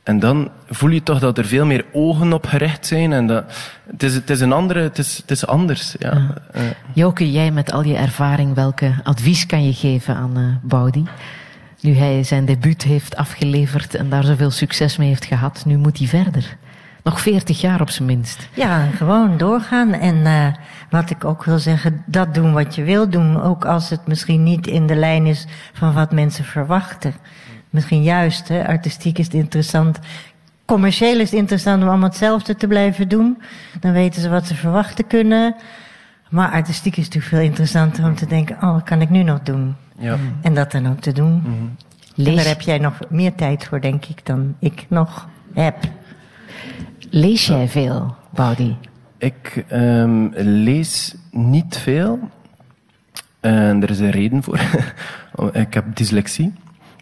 En 0.02 0.18
dan 0.18 0.50
voel 0.68 0.90
je 0.90 1.02
toch 1.02 1.18
dat 1.18 1.38
er 1.38 1.44
veel 1.44 1.66
meer 1.66 1.84
ogen 1.92 2.32
op 2.32 2.46
gericht 2.46 2.86
zijn. 2.86 3.12
En 3.12 3.26
dat, 3.26 3.44
het, 3.90 4.02
is, 4.02 4.14
het 4.14 4.30
is 4.30 4.40
een 4.40 4.52
andere, 4.52 4.80
het 4.80 4.98
is, 4.98 5.16
het 5.16 5.30
is 5.30 5.46
anders. 5.46 5.94
Ja. 5.98 6.34
Joke, 6.92 7.32
jij 7.32 7.50
met 7.50 7.72
al 7.72 7.84
je 7.84 7.96
ervaring, 7.96 8.54
welke 8.54 8.94
advies 9.02 9.46
kan 9.46 9.64
je 9.64 9.72
geven 9.72 10.16
aan 10.16 10.36
eh 10.36 10.42
Boudi? 10.62 11.04
Nu 11.80 11.94
hij 11.94 12.22
zijn 12.22 12.44
debuut 12.44 12.82
heeft 12.82 13.16
afgeleverd 13.16 13.94
en 13.94 14.08
daar 14.08 14.24
zoveel 14.24 14.50
succes 14.50 14.96
mee 14.96 15.08
heeft 15.08 15.24
gehad, 15.24 15.62
nu 15.66 15.76
moet 15.76 15.98
hij 15.98 16.06
verder. 16.06 16.56
Nog 17.02 17.20
veertig 17.20 17.60
jaar 17.60 17.80
op 17.80 17.90
zijn 17.90 18.08
minst. 18.08 18.48
Ja, 18.54 18.86
gewoon 18.96 19.36
doorgaan. 19.36 19.92
En 19.92 20.26
eh, 20.26 20.46
wat 20.90 21.10
ik 21.10 21.24
ook 21.24 21.44
wil 21.44 21.58
zeggen, 21.58 22.02
dat 22.06 22.34
doen 22.34 22.52
wat 22.52 22.74
je 22.74 22.82
wil 22.82 23.08
doen. 23.08 23.42
Ook 23.42 23.64
als 23.64 23.90
het 23.90 24.06
misschien 24.06 24.42
niet 24.42 24.66
in 24.66 24.86
de 24.86 24.94
lijn 24.94 25.26
is 25.26 25.46
van 25.72 25.92
wat 25.92 26.12
mensen 26.12 26.44
verwachten. 26.44 27.14
Misschien 27.70 28.02
juist, 28.02 28.48
hè, 28.48 28.66
artistiek 28.66 29.18
is 29.18 29.24
het 29.24 29.34
interessant. 29.34 29.98
commercieel 30.64 31.20
is 31.20 31.30
het 31.30 31.38
interessant 31.38 31.82
om 31.82 31.88
allemaal 31.88 32.08
hetzelfde 32.08 32.56
te 32.56 32.66
blijven 32.66 33.08
doen. 33.08 33.38
Dan 33.80 33.92
weten 33.92 34.22
ze 34.22 34.28
wat 34.28 34.46
ze 34.46 34.54
verwachten 34.54 35.06
kunnen. 35.06 35.54
Maar 36.30 36.50
artistiek 36.50 36.96
is 36.96 37.04
natuurlijk 37.04 37.34
veel 37.34 37.42
interessanter 37.42 38.04
om 38.04 38.14
te 38.14 38.26
denken: 38.26 38.56
oh, 38.56 38.72
wat 38.72 38.82
kan 38.82 39.00
ik 39.00 39.10
nu 39.10 39.22
nog 39.22 39.40
doen? 39.40 39.74
Ja. 39.98 40.16
En 40.42 40.54
dat 40.54 40.72
dan 40.72 40.88
ook 40.88 41.00
te 41.00 41.12
doen. 41.12 41.42
En 42.16 42.36
daar 42.36 42.46
heb 42.46 42.60
jij 42.60 42.78
nog 42.78 42.98
meer 43.08 43.34
tijd 43.34 43.64
voor, 43.64 43.80
denk 43.80 44.04
ik, 44.04 44.26
dan 44.26 44.56
ik 44.58 44.86
nog 44.88 45.28
heb. 45.54 45.76
lees 47.10 47.46
jij 47.46 47.68
veel, 47.68 48.16
Baudi? 48.30 48.76
Ik 49.24 49.64
ehm, 49.68 50.28
lees 50.36 51.14
niet 51.30 51.78
veel. 51.78 52.18
En 53.40 53.82
er 53.82 53.90
is 53.90 53.98
een 53.98 54.10
reden 54.10 54.42
voor. 54.42 54.60
ik 55.52 55.74
heb 55.74 55.96
dyslexie. 55.96 56.52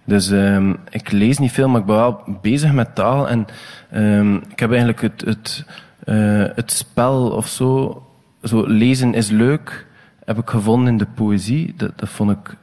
Dus 0.04 0.30
ehm, 0.30 0.74
ik 0.90 1.12
lees 1.12 1.38
niet 1.38 1.52
veel, 1.52 1.68
maar 1.68 1.80
ik 1.80 1.86
ben 1.86 1.96
wel 1.96 2.20
bezig 2.40 2.72
met 2.72 2.94
taal. 2.94 3.28
En 3.28 3.46
ehm, 3.90 4.34
ik 4.34 4.58
heb 4.58 4.70
eigenlijk 4.70 5.00
het, 5.00 5.20
het, 5.20 5.64
eh, 6.04 6.44
het 6.54 6.72
spel 6.72 7.30
of 7.30 7.48
zo, 7.48 8.02
zo. 8.42 8.66
Lezen 8.66 9.14
is 9.14 9.30
leuk, 9.30 9.86
heb 10.24 10.38
ik 10.38 10.50
gevonden 10.50 10.88
in 10.88 10.98
de 10.98 11.06
poëzie. 11.14 11.74
Dat, 11.76 11.98
dat 11.98 12.08
vond 12.08 12.30
ik 12.30 12.56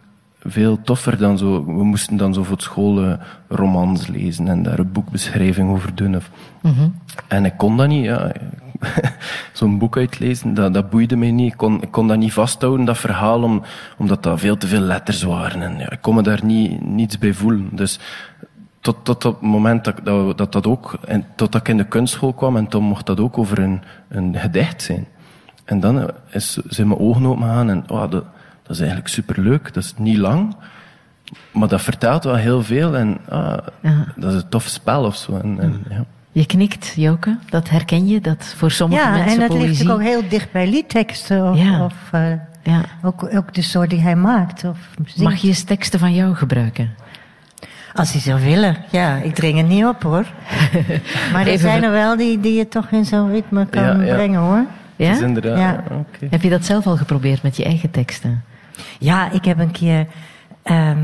veel 0.44 0.82
toffer 0.82 1.18
dan 1.18 1.38
zo. 1.38 1.66
We 1.66 1.84
moesten 1.84 2.18
dan 2.18 2.34
zo 2.34 2.44
voor 2.44 2.62
school 2.62 3.04
eh, 3.04 3.14
romans 3.48 4.08
lezen 4.08 4.48
en 4.48 4.64
daar 4.64 4.80
een 4.80 4.92
boekbeschrijving 4.92 5.70
over 5.70 5.96
doen. 5.96 6.16
Of, 6.16 6.30
En 7.28 7.46
ik 7.46 7.58
kon 7.58 7.78
dat 7.78 7.88
niet, 7.88 8.04
ja. 8.04 8.32
Zo'n 9.54 9.78
boek 9.78 9.98
uitlezen, 9.98 10.54
dat, 10.54 10.74
dat 10.74 10.90
boeide 10.90 11.16
mij 11.16 11.32
niet. 11.32 11.52
Ik 11.52 11.58
kon, 11.58 11.82
ik 11.82 11.92
kon 11.92 12.08
dat 12.08 12.18
niet 12.18 12.34
vasthouden, 12.34 12.86
dat 12.86 12.98
verhaal, 12.98 13.44
om, 13.44 13.64
omdat 13.98 14.24
dat 14.24 14.40
veel 14.40 14.58
te 14.58 14.68
veel 14.68 14.82
letters 14.82 15.24
waren. 15.24 15.62
En 15.62 15.78
ja, 15.78 15.92
ik 15.92 16.02
kon 16.02 16.16
me 16.16 16.22
daar 16.22 16.46
niet, 16.46 16.86
niets 16.86 17.18
bij 17.18 17.34
voelen. 17.34 17.70
Dus 17.72 18.00
tot, 18.80 19.06
tot 19.06 19.24
het 19.24 19.42
moment 19.42 19.84
dat 19.84 19.96
dat, 20.04 20.38
dat, 20.38 20.52
dat 20.52 20.68
ook, 20.68 20.98
en 21.08 21.26
totdat 21.36 21.62
ik 21.62 21.68
in 21.68 21.78
de 21.78 21.88
kunstschool 21.88 22.34
kwam, 22.34 22.58
en 22.58 22.68
toen 22.68 22.84
mocht 22.84 23.06
dat 23.06 23.20
ook 23.20 23.38
over 23.38 23.60
een, 23.60 23.82
een 24.08 24.36
gedicht 24.36 24.82
zijn. 24.82 25.08
En 25.66 25.80
dan 25.80 26.00
eh, 26.02 26.08
is, 26.30 26.54
zijn 26.54 26.88
mijn 26.88 27.00
ogen 27.00 27.26
open 27.26 27.44
gegaan 27.44 27.70
en 27.70 27.84
oh, 27.88 28.02
dat, 28.02 28.26
dat 28.64 28.72
is 28.72 28.80
eigenlijk 28.80 29.10
superleuk. 29.10 29.74
Dat 29.74 29.84
is 29.84 29.94
niet 29.98 30.18
lang, 30.18 30.56
maar 31.52 31.68
dat 31.68 31.82
vertelt 31.82 32.24
wel 32.24 32.36
heel 32.36 32.64
veel 32.64 32.96
en 32.96 33.18
ah, 33.30 33.58
dat 34.16 34.34
is 34.34 34.42
een 34.42 34.50
tof 34.50 34.68
spel 34.68 35.04
of 35.04 35.16
zo. 35.16 35.38
En, 35.38 35.60
en, 35.60 35.86
ja. 35.90 36.06
Je 36.32 36.46
knikt, 36.46 36.94
Joke. 36.96 37.38
Dat 37.50 37.70
herken 37.70 38.08
je, 38.08 38.22
dat 38.22 38.54
voor 38.58 38.72
sommige 38.72 39.02
Ja, 39.02 39.10
mensen 39.12 39.32
en 39.42 39.48
dat 39.48 39.58
ligt 39.58 39.68
poëzie... 39.68 39.92
ook 39.92 40.02
heel 40.02 40.22
dicht 40.30 40.52
bij 40.52 40.68
liedteksten. 40.70 41.52
Of, 41.52 41.58
Ja. 41.58 41.84
of 41.86 41.94
eh, 42.12 42.32
Ja. 42.64 42.82
ook, 43.02 43.36
ook 43.36 43.54
de 43.54 43.62
soort 43.62 43.90
die 43.90 44.02
hij 44.02 44.16
maakt. 44.16 44.64
Of 44.64 44.78
zingt. 45.06 45.18
Mag 45.18 45.36
je 45.36 45.48
eens 45.48 45.64
teksten 45.64 46.00
van 46.00 46.14
jou 46.14 46.36
gebruiken? 46.36 46.90
Als 47.94 48.12
hij 48.12 48.22
zou 48.22 48.42
willen. 48.42 48.78
Ja, 48.90 49.16
ik 49.16 49.36
dring 49.36 49.58
het 49.58 49.68
niet 49.68 49.86
op 49.86 50.04
hoor. 50.04 50.26
maar 51.34 51.48
er 51.48 51.58
zijn 51.60 51.84
er 51.84 51.92
wel 51.92 52.18
die, 52.18 52.40
die 52.40 52.54
je 52.54 52.68
toch 52.68 52.88
in 52.92 53.06
zo'n 53.06 53.32
ritme 53.32 53.66
kan 53.66 53.84
Ja, 53.84 54.02
ja. 54.04 54.14
brengen 54.16 54.40
hoor. 54.40 54.66
Ja? 54.96 55.12
Is 55.12 55.22
inderdaad, 55.22 55.58
Ja. 55.58 55.72
ja, 55.72 55.84
oké. 55.92 56.28
Heb 56.30 56.42
je 56.42 56.50
dat 56.50 56.66
zelf 56.66 56.88
al 56.88 56.98
geprobeerd 56.98 57.44
met 57.44 57.58
je 57.58 57.64
eigen 57.64 57.92
teksten? 57.92 58.44
Ja, 59.00 59.32
ik 59.32 59.46
heb 59.46 59.60
een 59.60 59.72
keer 59.72 60.08
ehm, 60.64 60.98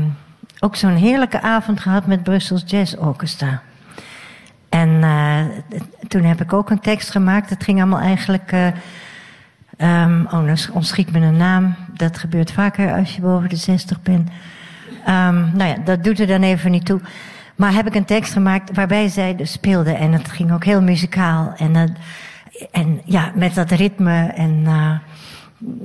ook 0.60 0.76
zo'n 0.76 0.94
heerlijke 0.96 1.40
avond 1.42 1.80
gehad 1.80 2.06
met 2.06 2.22
Brussels 2.22 2.62
Jazz 2.66 2.94
Orchestra. 2.94 3.62
En 4.68 5.02
eh, 5.02 5.40
toen 6.08 6.22
heb 6.22 6.40
ik 6.40 6.52
ook 6.52 6.70
een 6.70 6.80
tekst 6.80 7.10
gemaakt. 7.10 7.50
Het 7.50 7.64
ging 7.64 7.78
allemaal 7.78 8.00
eigenlijk. 8.00 8.52
eh, 8.52 8.66
ehm, 9.76 10.20
oh, 10.24 10.32
nou 10.42 10.56
ontschiet 10.72 11.12
me 11.12 11.20
een 11.20 11.36
naam. 11.36 11.74
Dat 11.96 12.18
gebeurt 12.18 12.52
vaker 12.52 12.92
als 12.94 13.14
je 13.14 13.20
boven 13.20 13.48
de 13.48 13.56
60 13.56 14.02
bent. 14.02 14.30
Ehm, 15.04 15.56
nou 15.56 15.64
ja, 15.70 15.76
dat 15.84 16.04
doet 16.04 16.20
er 16.20 16.26
dan 16.26 16.42
even 16.42 16.70
niet 16.70 16.84
toe. 16.86 17.00
Maar 17.56 17.72
heb 17.72 17.86
ik 17.86 17.94
een 17.94 18.04
tekst 18.04 18.32
gemaakt 18.32 18.74
waarbij 18.76 19.08
zij 19.08 19.36
dus 19.36 19.52
speelde. 19.52 19.92
En 19.92 20.12
het 20.12 20.28
ging 20.30 20.52
ook 20.52 20.64
heel 20.64 20.82
muzikaal. 20.82 21.52
En, 21.56 21.72
dat- 21.72 21.90
en 22.70 23.00
ja, 23.04 23.30
met 23.34 23.54
dat 23.54 23.70
ritme. 23.70 24.26
En 24.26 24.62
eh, 24.66 24.90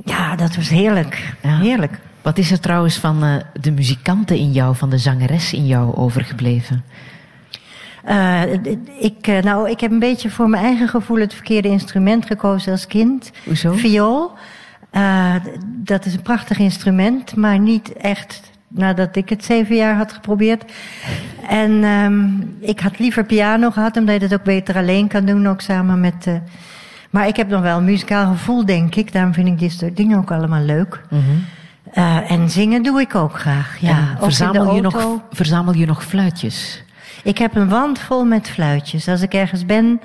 ja, 0.05 0.36
dat 0.36 0.55
was 0.55 0.69
heerlijk. 0.69 1.34
Ja. 1.41 1.57
Heerlijk. 1.57 1.99
Wat 2.21 2.38
is 2.38 2.51
er 2.51 2.59
trouwens 2.59 2.97
van 2.97 3.41
de 3.61 3.71
muzikanten 3.71 4.38
in 4.38 4.51
jou, 4.51 4.75
van 4.75 4.89
de 4.89 4.97
zangeres 4.97 5.53
in 5.53 5.65
jou 5.65 5.95
overgebleven? 5.95 6.84
Eh, 8.04 8.41
ik, 8.99 9.28
eh, 9.28 9.43
nou, 9.43 9.70
ik 9.70 9.80
heb 9.80 9.91
een 9.91 9.99
beetje 9.99 10.30
voor 10.30 10.49
mijn 10.49 10.64
eigen 10.64 10.88
gevoel 10.88 11.20
het 11.20 11.34
verkeerde 11.34 11.68
instrument 11.68 12.26
gekozen 12.26 12.72
als 12.72 12.88
kind. 12.88 13.32
Hoezo? 13.45 13.74
Viool. 13.74 14.32
Eh, 14.89 15.36
dat 15.66 16.06
is 16.06 16.14
een 16.14 16.22
prachtig 16.22 16.60
instrument, 16.60 17.36
maar 17.36 17.60
niet 17.60 17.93
echt 17.93 18.41
nadat 18.68 19.16
ik 19.16 19.30
het 19.30 19.45
zeven 19.45 19.76
jaar 19.76 19.95
had 19.95 20.14
geprobeerd. 20.14 20.72
En 21.49 21.84
ehm, 21.84 22.30
ik 22.60 22.80
had 22.80 22.99
liever 22.99 23.26
piano 23.26 23.72
gehad, 23.72 23.97
omdat 23.97 24.22
je 24.22 24.28
dat 24.28 24.39
ook 24.39 24.45
beter 24.45 24.76
alleen 24.76 25.08
kan 25.08 25.26
doen, 25.26 25.47
ook 25.47 25.62
samen 25.62 25.99
met. 25.99 26.28
maar 27.10 27.28
ik 27.28 27.36
heb 27.36 27.49
nog 27.49 27.62
wel 27.62 27.78
een 27.78 27.84
muzikaal 27.84 28.32
gevoel, 28.32 28.66
denk 28.66 28.95
ik. 28.95 29.14
Daarom 29.14 29.34
vind 29.34 29.47
ik 29.47 29.60
dit 29.60 29.72
soort 29.72 29.97
dingen 29.97 30.18
ook 30.18 30.32
allemaal 30.32 30.62
leuk. 30.64 31.02
Eh, 31.93 32.32
en 32.32 32.49
zingen 32.49 32.84
doe 32.84 33.02
ik 33.02 33.16
ook 33.16 33.39
graag. 33.39 33.78
Ja, 33.80 33.97
En 33.97 34.18
verzamel, 34.20 34.76
je 34.76 34.82
nog, 34.82 35.20
verzamel 35.32 35.74
je 35.74 35.86
nog 35.86 36.06
fluitjes? 36.06 36.84
Ik 37.24 37.38
heb 37.38 37.55
een 37.55 37.70
wand 37.70 37.99
vol 37.99 38.26
met 38.26 38.49
fluitjes. 38.49 39.07
Als 39.07 39.22
ik 39.22 39.34
ergens 39.34 39.66
ben, 39.66 40.01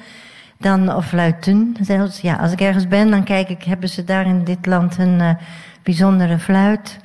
dan, 0.59 0.94
of 0.94 1.07
fluiten 1.07 1.76
zelfs. 1.80 2.20
Ja, 2.20 2.34
als 2.36 2.52
ik 2.52 2.61
ergens 2.61 2.88
ben, 2.88 3.11
dan 3.11 3.24
kijk 3.24 3.48
ik, 3.48 3.62
hebben 3.64 3.88
ze 3.88 4.04
daar 4.04 4.26
in 4.26 4.44
dit 4.44 4.66
land 4.66 4.98
een 4.98 5.20
eh, 5.20 5.30
bijzondere 5.82 6.38
fluit. 6.38 6.98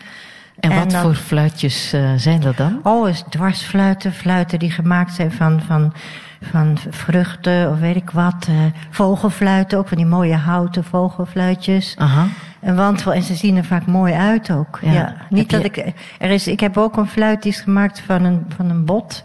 En, 0.59 0.71
En 0.71 0.79
wat 0.79 0.91
dan- 0.91 1.01
voor 1.01 1.15
fluitjes 1.15 1.93
eh, 1.93 2.11
zijn 2.15 2.39
dat 2.39 2.57
dan? 2.57 2.79
Oh, 2.83 3.09
is 3.09 3.23
dwarsfluiten, 3.29 4.13
fluiten 4.13 4.59
die 4.59 4.71
gemaakt 4.71 5.13
zijn 5.13 5.31
van, 5.31 5.61
van, 5.67 5.93
van 6.41 6.77
vruchten 6.89 7.71
of 7.71 7.79
weet 7.79 7.95
ik 7.95 8.09
wat. 8.09 8.45
eh, 8.49 8.55
vogelfluiten, 8.89 9.77
ook 9.77 9.87
van 9.87 9.97
die 9.97 10.05
mooie 10.05 10.35
houten 10.35 10.83
vogelfluitjes. 10.83 11.95
Aha. 11.97 12.27
Een 12.61 12.75
wand 12.75 13.01
vol, 13.01 13.13
en 13.13 13.23
ze 13.23 13.35
zien 13.35 13.57
er 13.57 13.65
vaak 13.65 13.85
mooi 13.85 14.13
uit 14.13 14.51
ook. 14.51 14.79
Ja. 14.81 14.91
Ja. 14.93 15.15
Niet 15.29 15.49
dat 15.49 15.63
ik, 15.63 15.77
er 16.19 16.29
is, 16.29 16.47
ik 16.47 16.59
heb 16.59 16.77
ook 16.77 16.97
een 16.97 17.07
fluit 17.07 17.41
die 17.43 17.51
is 17.51 17.59
gemaakt 17.61 17.99
van 18.05 18.23
een, 18.23 18.45
van 18.55 18.69
een 18.69 18.85
bot. 18.85 19.23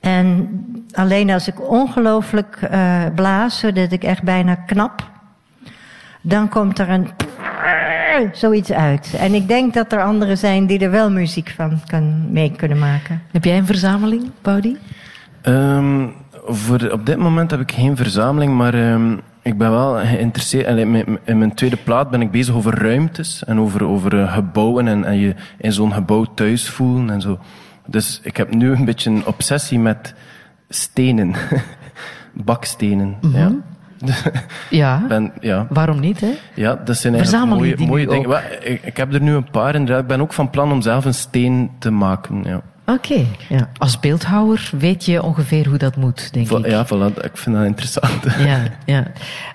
En 0.00 0.48
alleen 0.92 1.30
als 1.30 1.48
ik 1.48 1.70
ongelooflijk 1.70 2.58
eh, 2.70 3.04
blaas, 3.14 3.58
zodat 3.58 3.92
ik 3.92 4.04
echt 4.04 4.22
bijna 4.22 4.54
knap, 4.54 5.10
dan 6.20 6.48
komt 6.48 6.78
er 6.78 6.88
een 6.88 7.08
zoiets 8.32 8.72
uit. 8.72 9.14
En 9.18 9.34
ik 9.34 9.48
denk 9.48 9.74
dat 9.74 9.92
er 9.92 10.02
anderen 10.02 10.38
zijn 10.38 10.66
die 10.66 10.78
er 10.78 10.90
wel 10.90 11.10
muziek 11.10 11.52
van 11.56 11.80
kan, 11.86 12.32
mee 12.32 12.52
kunnen 12.56 12.78
maken. 12.78 13.22
Heb 13.32 13.44
jij 13.44 13.58
een 13.58 13.66
verzameling, 13.66 14.30
Paudi? 14.42 14.76
Ehm, 15.42 16.06
voor, 16.46 16.90
op 16.92 17.06
dit 17.06 17.16
moment 17.16 17.50
heb 17.50 17.60
ik 17.60 17.72
geen 17.72 17.96
verzameling, 17.96 18.52
maar 18.56 18.74
ehm, 18.74 19.12
ik 19.42 19.58
ben 19.58 19.70
wel 19.70 19.94
geïnteresseerd. 19.94 20.66
Allee, 20.66 20.86
mijn- 20.86 21.18
In 21.24 21.38
mijn 21.38 21.54
tweede 21.54 21.76
plaat 21.76 22.10
ben 22.10 22.20
ik 22.20 22.30
bezig 22.30 22.54
over 22.54 22.82
ruimtes 22.82 23.44
en 23.44 23.60
over, 23.60 23.84
over 23.84 24.20
eh, 24.20 24.32
gebouwen 24.34 24.88
en, 24.88 25.04
en 25.04 25.18
je 25.18 25.34
in 25.58 25.72
zo'n 25.72 25.92
gebouw 25.92 26.24
thuis 26.34 26.68
voelen 26.68 27.10
en 27.10 27.20
zo. 27.20 27.38
Dus 27.90 28.20
ik 28.22 28.36
heb 28.36 28.54
nu 28.54 28.72
een 28.72 28.84
beetje 28.84 29.10
een 29.10 29.26
obsessie 29.26 29.78
met 29.78 30.14
stenen. 30.68 31.34
Bakstenen. 32.32 33.16
ja. 33.32 33.52
Ja. 34.70 35.04
Ben, 35.08 35.32
ja. 35.40 35.66
Waarom 35.70 36.00
niet, 36.00 36.20
hè? 36.20 36.30
Ja, 36.54 36.74
dat 36.84 36.96
zijn 36.96 37.14
eigenlijk 37.14 37.18
Verzamel 37.18 37.56
mooie, 37.56 37.86
mooie 37.86 38.06
dingen. 38.06 38.28
Wel, 38.28 38.38
Ik, 38.62 38.82
ik 38.84 38.96
heb 38.96 39.14
er 39.14 39.20
nu 39.20 39.34
een 39.34 39.50
paar 39.50 39.74
inderdaad. 39.74 40.02
Ik 40.02 40.08
ben 40.08 40.20
ook 40.20 40.32
van 40.32 40.50
plan 40.50 40.72
om 40.72 40.82
zelf 40.82 41.04
een 41.04 41.14
steen 41.14 41.70
te 41.78 41.90
maken. 41.90 42.44
Ja, 42.44 42.60
Oké. 42.86 43.24
Ja. 43.48 43.68
Als 43.78 44.00
beeldhouwer 44.00 44.70
weet 44.78 45.04
je 45.04 45.22
ongeveer 45.22 45.68
hoe 45.68 45.78
dat 45.78 45.96
moet, 45.96 46.32
denk 46.32 46.46
Vo- 46.46 46.58
ik. 46.58 46.66
ja 46.66 46.86
voilà, 46.86 47.14
ik 47.24 47.30
vind 47.36 47.56
dat 47.56 47.64
interessant. 47.64 48.24
Ja, 48.46 48.58
ja. 48.86 49.06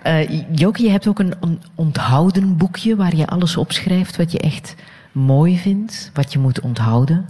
Eh, 0.04 0.42
Joke, 0.52 0.84
je 0.84 0.90
hebt 0.90 1.08
ook 1.08 1.20
een 1.20 1.34
onthouden 1.76 2.58
boekje 2.58 2.96
waar 2.96 3.16
je 3.16 3.28
alles 3.28 3.58
opschrijft 3.58 4.18
wat 4.18 4.32
je 4.32 4.40
echt 4.40 4.76
mooi 5.12 5.58
vindt, 5.58 6.12
wat 6.14 6.34
je 6.34 6.40
moet 6.40 6.60
onthouden, 6.62 7.26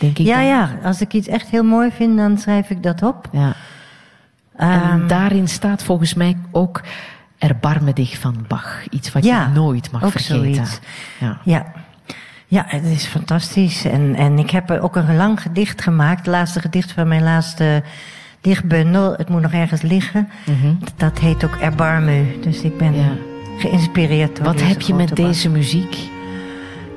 denk 0.00 0.18
ik. 0.18 0.26
Ja, 0.26 0.34
dan. 0.36 0.44
ja, 0.46 0.70
als 0.84 1.00
ik 1.00 1.12
iets 1.12 1.28
echt 1.28 1.48
heel 1.48 1.64
mooi 1.64 1.90
vind, 1.90 2.16
dan 2.16 2.38
schrijf 2.38 2.70
ik 2.70 2.82
dat 2.82 3.02
op. 3.02 3.28
ja. 3.32 3.52
En 4.56 4.82
Ehm, 4.82 5.06
daarin 5.06 5.48
staat 5.48 5.82
volgens 5.82 6.14
mij 6.14 6.36
ook 6.50 6.80
Erbarme 7.38 7.92
dich 7.92 8.18
van 8.18 8.44
Bach. 8.48 8.82
Iets 8.90 9.12
wat 9.12 9.24
Ja, 9.24 9.42
je 9.42 9.48
nooit 9.60 9.90
mag 9.90 10.10
vergeten. 10.10 10.64
Ja. 11.20 11.38
Ja. 11.44 11.66
Ja, 12.46 12.64
het 12.66 12.84
is 12.84 13.04
fantastisch. 13.06 13.84
En, 13.84 14.14
en 14.14 14.38
ik 14.38 14.50
heb 14.50 14.70
ook 14.70 14.96
een 14.96 15.16
lang 15.16 15.42
gedicht 15.42 15.82
gemaakt. 15.82 16.18
Het 16.18 16.26
laatste 16.26 16.60
gedicht 16.60 16.92
van 16.92 17.08
mijn 17.08 17.22
laatste 17.22 17.82
dichtbundel. 18.40 19.12
Het 19.16 19.28
moet 19.28 19.42
nog 19.42 19.52
ergens 19.52 19.82
liggen. 19.82 20.28
Dat 20.96 21.18
heet 21.18 21.44
ook 21.44 21.54
Erbarme. 21.56 22.24
Dus 22.40 22.60
ik 22.62 22.76
ben 22.78 22.90
Mhm. 22.90 22.98
Ja. 23.00 23.12
geïnspireerd 23.58 24.36
door 24.36 24.44
Wat 24.44 24.62
heb 24.62 24.80
je 24.80 24.94
met 24.94 25.16
deze 25.16 25.48
muziek? 25.50 25.96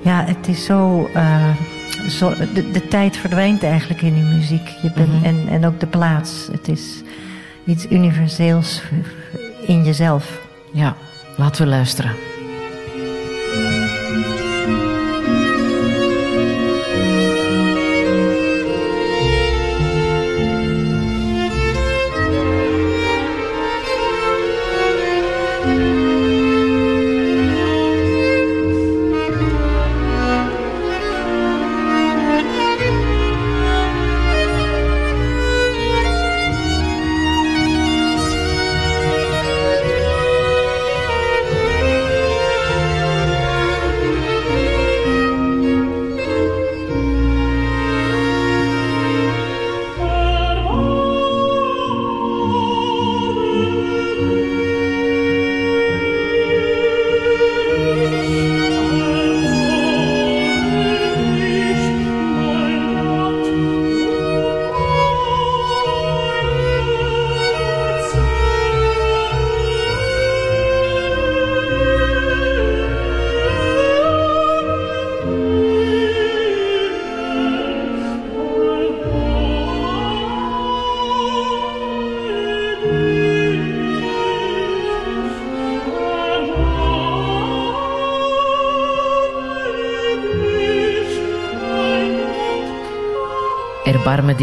Ja, 0.04 0.24
het 0.26 0.48
is 0.48 0.66
zo... 0.66 1.10
eh, 1.14 1.44
zo 2.10 2.34
de, 2.54 2.72
de 2.72 2.88
tijd 2.88 3.18
verdwijnt 3.18 3.64
eigenlijk 3.64 4.02
in 4.02 4.14
die 4.14 4.24
muziek. 4.24 4.68
Je 4.82 4.92
bent, 4.96 5.08
Mhm. 5.14 5.26
en, 5.26 5.48
en 5.50 5.66
ook 5.66 5.80
de 5.80 5.88
plaats. 5.88 6.48
Het 6.52 6.68
is 6.68 7.02
iets 7.66 7.86
universeels 7.90 8.82
in 9.68 9.84
jezelf. 9.84 10.42
Ja, 10.74 10.96
laten 11.38 11.64
we 11.64 11.68
luisteren. 11.70 12.12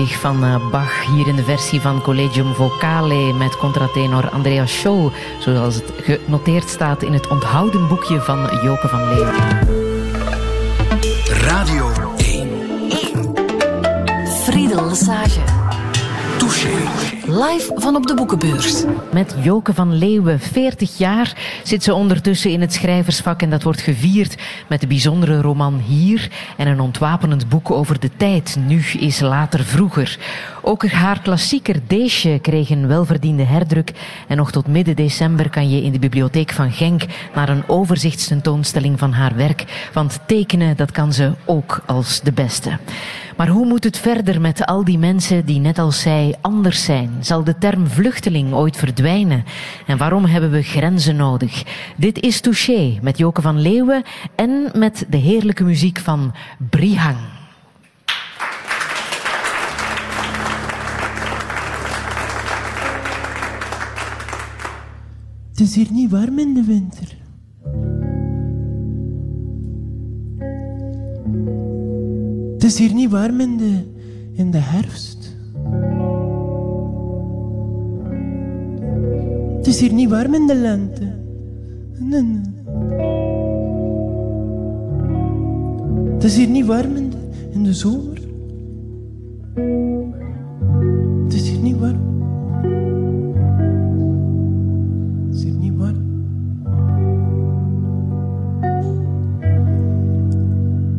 Van 0.05 0.45
eh, 0.45 0.71
Bach, 0.71 1.07
hier 1.07 1.27
in 1.27 1.37
de 1.37 1.45
versie 1.45 1.81
van 1.81 2.03
Collegium 2.03 2.55
Vocale 2.55 3.33
met 3.33 3.57
contratenor 3.57 4.31
Andreas 4.31 4.79
Scholl, 4.79 5.11
zoals 5.39 5.75
het 5.75 5.93
genoteerd 6.03 6.69
staat 6.69 7.03
in 7.03 7.13
het 7.13 7.29
onthouden 7.29 7.89
boekje 7.89 8.21
van 8.21 8.39
Joke 8.63 8.89
van 8.89 9.09
Leeuwen. 9.09 9.35
Radio 11.29 11.93
1. 12.17 12.49
Friedel 14.27 14.89
Lesage. 14.89 15.56
Touché. 16.39 16.69
Live 17.27 17.73
van 17.75 17.97
op 17.97 18.07
de 18.07 18.15
boekenbeurs. 18.15 18.85
Met 19.13 19.35
Joke 19.43 19.75
van 19.75 19.99
Leeuwen, 19.99 20.41
40 20.41 20.99
jaar, 20.99 21.37
zit 21.63 21.83
ze 21.83 21.95
ondertussen 21.95 22.51
in 22.51 22.61
het 22.61 22.73
schrijversvak 22.73 23.43
en 23.43 23.51
dat 23.51 23.63
wordt 23.63 23.81
gevierd 23.81 24.37
met 24.69 24.81
de 24.81 24.87
bijzondere 24.87 25.41
roman 25.41 25.83
Hier 25.87 26.31
en 26.57 26.67
een 26.67 26.81
ontwapenend 26.81 27.49
boek 27.49 27.71
over 27.71 28.01
de 28.01 28.11
tijd. 28.17 28.57
Nu 28.67 28.83
is 28.99 29.21
later 29.21 29.65
vroeger. 29.65 30.19
Ook 30.63 30.89
haar 30.89 31.21
klassieker 31.21 31.81
Deesje 31.87 32.39
kreeg 32.43 32.71
een 32.71 32.87
welverdiende 32.87 33.45
herdruk 33.45 33.93
en 34.29 34.37
nog 34.37 34.51
tot 34.51 34.67
midden 34.67 34.97
december 34.97 35.51
kan 35.51 35.71
je 35.71 35.83
in 35.83 35.93
de 35.93 35.99
bibliotheek 35.99 36.53
van 36.53 36.73
Genk 36.73 37.03
naar 37.35 37.49
een 37.49 37.69
overzichtstentoonstelling 37.69 38.99
van 38.99 39.13
haar 39.13 39.37
werk, 39.37 39.91
want 39.93 40.19
tekenen 40.27 40.77
dat 40.77 40.91
kan 40.91 41.13
ze 41.13 41.33
ook 41.45 41.83
als 41.87 42.21
de 42.21 42.33
beste. 42.33 42.79
Maar 43.37 43.49
hoe 43.49 43.67
moet 43.67 43.85
het 43.85 43.99
verder 43.99 44.41
met 44.41 44.67
al 44.67 44.85
die 44.85 44.99
mensen 44.99 45.47
die 45.47 45.61
net 45.61 45.79
als 45.79 46.01
zij 46.01 46.35
anders 46.41 46.85
zijn? 46.85 47.11
Zal 47.21 47.45
de 47.45 47.59
term 47.59 47.87
vluchteling 47.87 48.53
ooit 48.53 48.77
verdwijnen? 48.77 49.45
En 49.87 49.99
waarom 49.99 50.25
hebben 50.25 50.51
we 50.51 50.63
grenzen 50.63 51.17
nodig? 51.17 51.63
Dit 51.97 52.21
is 52.21 52.41
Touché 52.41 52.99
met 53.03 53.19
Joke 53.19 53.43
van 53.43 53.61
Leeuwen 53.61 54.03
en 54.37 54.71
met 54.75 55.07
de 55.11 55.17
heerlijke 55.17 55.65
muziek 55.65 55.99
van 55.99 56.35
Brihang. 56.71 57.17
Het 65.51 65.61
is 65.61 65.75
hier 65.75 65.89
niet 65.91 66.11
warm 66.11 66.39
in 66.39 66.55
de 66.55 66.65
winter. 66.65 67.17
Het 72.57 72.65
is 72.65 72.79
hier 72.79 72.95
niet 72.95 73.11
warm 73.11 73.41
in 73.41 73.57
de, 73.57 73.83
in 74.33 74.51
de 74.51 74.59
herfst. 74.59 75.37
Het 79.57 79.67
is 79.67 79.81
hier 79.81 79.93
niet 79.93 80.11
warm 80.11 80.35
in 80.35 80.47
de 80.47 80.55
lente. 80.55 81.15
Nee. 81.99 82.41
Het 86.15 86.25
is 86.25 86.37
hier 86.37 86.49
niet 86.49 86.67
warm 86.67 86.97
in 86.97 87.11
de, 87.11 87.17
in 87.51 87.63
de 87.63 87.75
zomer. 87.75 88.21
Het 91.25 91.35
is 91.35 91.49
hier 91.49 91.61
niet 91.61 91.79
warm. 91.79 92.05
Het 95.27 95.35
is 95.35 95.43
hier 95.43 95.55
niet 95.55 95.77
warm. 95.77 96.05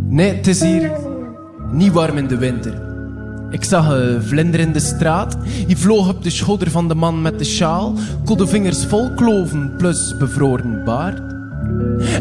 Nee, 0.10 0.34
het 0.34 0.47
is 0.47 0.62
hier 0.62 1.07
niet 1.78 1.91
warm 1.91 2.17
in 2.17 2.28
de 2.28 2.38
winter. 2.38 2.73
Ik 3.49 3.63
zag 3.63 3.89
een 3.89 4.23
vlinder 4.23 4.59
in 4.59 4.71
de 4.71 4.80
straat. 4.80 5.38
Die 5.67 5.78
vloog 5.78 6.09
op 6.09 6.23
de 6.23 6.30
schouder 6.30 6.71
van 6.71 6.88
de 6.88 6.95
man 6.95 7.21
met 7.21 7.39
de 7.39 7.45
sjaal. 7.45 7.93
Kodde 8.25 8.47
vingers 8.47 8.86
vol 8.86 9.13
kloven 9.15 9.73
plus 9.78 10.17
bevroren 10.17 10.84
baard. 10.86 11.21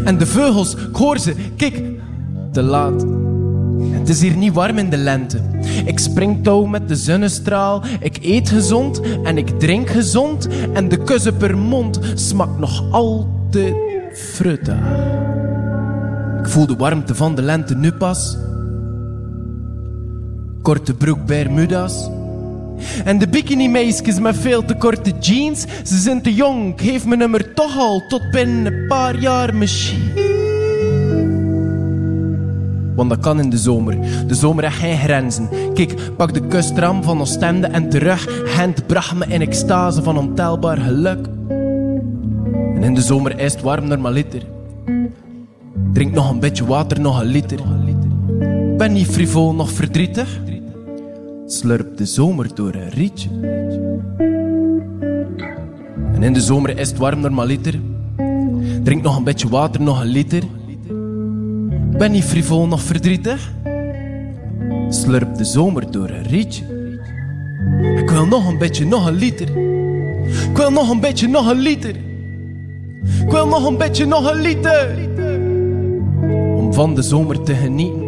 En 0.04 0.18
de 0.18 0.26
vogels, 0.26 0.74
ik 0.74 0.96
hoor 0.96 1.18
ze, 1.18 1.34
kijk, 1.56 1.82
te 2.52 2.62
laat. 2.62 3.04
Het 3.90 4.08
is 4.08 4.20
hier 4.20 4.36
niet 4.36 4.52
warm 4.52 4.78
in 4.78 4.90
de 4.90 4.96
lente. 4.96 5.40
Ik 5.84 5.98
spring 5.98 6.44
touw 6.44 6.64
met 6.64 6.88
de 6.88 6.96
zonnestraal. 6.96 7.82
Ik 8.00 8.18
eet 8.22 8.48
gezond 8.48 9.00
en 9.24 9.38
ik 9.38 9.48
drink 9.48 9.88
gezond. 9.88 10.48
En 10.72 10.88
de 10.88 10.96
kussen 10.96 11.36
per 11.36 11.58
mond 11.58 12.00
smakt 12.14 12.58
nog 12.58 12.92
altijd 12.92 13.74
fruta. 14.14 14.78
Ik 16.40 16.48
voel 16.48 16.66
de 16.66 16.76
warmte 16.76 17.14
van 17.14 17.34
de 17.34 17.42
lente 17.42 17.74
nu 17.74 17.92
pas. 17.92 18.36
Korte 20.66 20.94
broek 20.94 21.26
Bermuda's. 21.26 22.08
En 23.04 23.18
de 23.18 23.28
bikini-meisjes 23.28 24.20
met 24.20 24.36
veel 24.36 24.64
te 24.64 24.74
korte 24.76 25.12
jeans, 25.20 25.64
ze 25.84 25.98
zijn 25.98 26.22
te 26.22 26.34
jong. 26.34 26.74
Geef 26.76 27.06
mijn 27.06 27.18
nummer 27.18 27.54
toch 27.54 27.78
al 27.78 28.02
tot 28.08 28.30
binnen 28.30 28.66
een 28.66 28.86
paar 28.86 29.18
jaar 29.18 29.54
misschien. 29.54 30.12
Want 32.96 33.10
dat 33.10 33.18
kan 33.18 33.40
in 33.40 33.50
de 33.50 33.58
zomer. 33.58 33.96
De 34.26 34.34
zomer 34.34 34.64
heeft 34.64 34.76
geen 34.76 34.98
grenzen. 34.98 35.48
Kijk, 35.74 35.94
pak 36.16 36.34
de 36.34 36.46
kustram 36.46 37.02
van 37.02 37.20
Oostende 37.20 37.66
en 37.66 37.88
terug. 37.88 38.26
Gent 38.44 38.86
bracht 38.86 39.14
me 39.14 39.26
in 39.26 39.40
extase 39.40 40.02
van 40.02 40.18
ontelbaar 40.18 40.78
geluk. 40.78 41.26
En 42.74 42.82
in 42.82 42.94
de 42.94 43.02
zomer 43.02 43.38
is 43.38 43.52
het 43.52 43.62
warm 43.62 43.88
normaliter. 43.88 44.42
Drink 45.92 46.14
nog 46.14 46.30
een 46.30 46.40
beetje 46.40 46.66
water, 46.66 47.00
nog 47.00 47.20
een 47.20 47.26
liter. 47.26 47.58
Ben 48.76 48.92
niet 48.92 49.06
frivol, 49.06 49.54
nog 49.54 49.70
verdrietig. 49.70 50.40
Slurp 51.48 51.96
de 51.96 52.06
zomer 52.06 52.54
door 52.54 52.74
een 52.74 52.88
rietje. 52.88 53.28
En 56.14 56.22
in 56.22 56.32
de 56.32 56.40
zomer 56.40 56.78
is 56.78 56.88
het 56.88 56.98
warm 56.98 57.20
normaliter. 57.20 57.80
Drink 58.82 59.02
nog 59.02 59.16
een 59.16 59.24
beetje 59.24 59.48
water, 59.48 59.80
nog 59.80 60.00
een 60.00 60.06
liter. 60.06 60.42
Ben 61.98 62.12
niet 62.12 62.24
frivol, 62.24 62.66
nog 62.66 62.82
verdrietig. 62.82 63.52
Slurp 64.88 65.36
de 65.36 65.44
zomer 65.44 65.90
door 65.90 66.10
een 66.10 66.26
rietje. 66.26 66.64
Ik 67.96 68.10
wil 68.10 68.26
nog 68.26 68.48
een 68.48 68.58
beetje, 68.58 68.86
nog 68.86 69.06
een 69.06 69.14
liter. 69.14 69.48
Ik 70.50 70.56
wil 70.56 70.70
nog 70.70 70.90
een 70.90 71.00
beetje, 71.00 71.28
nog 71.28 71.50
een 71.50 71.58
liter. 71.58 71.96
Ik 73.20 73.30
wil 73.30 73.46
nog 73.46 73.66
een 73.66 73.76
beetje, 73.76 74.06
nog 74.06 74.30
een 74.32 74.40
liter. 74.40 75.08
Om 76.56 76.72
van 76.72 76.94
de 76.94 77.02
zomer 77.02 77.42
te 77.42 77.54
genieten. 77.54 78.05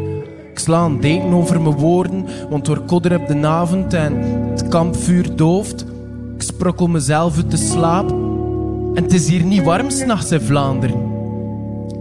Ik 0.59 0.65
sla 0.65 0.85
een 0.85 1.01
deken 1.01 1.33
over 1.33 1.61
mijn 1.61 1.75
woorden, 1.75 2.27
want 2.51 2.65
door 2.65 2.81
kodder 2.81 3.21
op 3.21 3.27
de 3.27 3.47
avond 3.47 3.95
en 3.95 4.15
het 4.51 4.69
kampvuur 4.69 5.37
dooft. 5.37 5.85
Ik 6.35 6.43
sprokkel 6.43 6.87
mezelf 6.87 7.37
uit 7.37 7.51
de 7.51 7.57
slaap. 7.57 8.11
En 8.95 9.03
het 9.03 9.13
is 9.13 9.29
hier 9.29 9.45
niet 9.45 9.63
warm 9.63 9.91
s'nachts 9.91 10.33
in 10.33 10.41
Vlaanderen. 10.41 11.11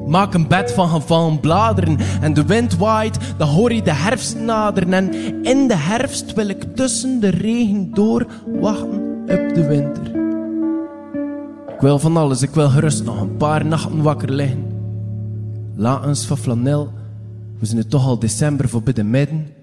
Maak 0.08 0.34
een 0.34 0.48
bed 0.48 0.72
van 0.72 0.90
gevallen 0.90 1.40
bladeren 1.40 1.98
en 2.22 2.34
de 2.34 2.46
wind 2.46 2.78
waait, 2.78 3.18
dan 3.38 3.48
hoor 3.48 3.74
je 3.74 3.82
de 3.82 3.94
herfst 3.94 4.40
naderen. 4.40 4.94
En 4.94 5.14
in 5.44 5.68
de 5.68 5.78
herfst 5.78 6.34
wil 6.34 6.48
ik 6.48 6.76
tussen 6.76 7.20
de 7.20 7.30
regen 7.30 7.94
door 7.94 8.26
wachten 8.60 9.02
op 9.22 9.54
de 9.54 9.68
winter. 9.68 10.06
Ik 11.74 11.82
wil 11.82 12.00
van 12.00 12.18
alles, 12.18 12.42
ik 12.42 12.54
wil 12.54 12.70
gerust 12.70 13.04
nog 13.04 13.22
een 13.22 13.38
paar 13.38 13.66
nachten 13.66 14.02
wakker 14.02 14.32
liggen. 14.32 14.66
Lakens 15.76 16.26
van 16.26 16.38
flanel, 16.38 16.90
we 17.60 17.66
zijn 17.66 17.78
het 17.78 17.90
toch 17.90 18.06
al 18.06 18.20
december 18.20 18.70
voorbij 18.70 18.94
de 18.94 19.04
midden. 19.04 19.54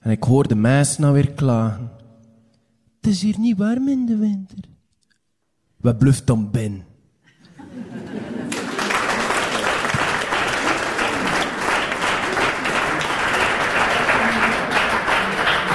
En 0.00 0.10
ik 0.10 0.22
hoor 0.22 0.48
de 0.48 0.54
mensen 0.54 1.02
nou 1.02 1.14
weer 1.14 1.32
klagen. 1.32 1.90
Het 3.00 3.10
is 3.10 3.22
hier 3.22 3.38
niet 3.38 3.56
warm 3.56 3.88
in 3.88 4.06
de 4.06 4.16
winter. 4.16 4.58
Wat 5.76 5.98
bluft 5.98 6.26
dan 6.26 6.50
binnen? 6.50 6.84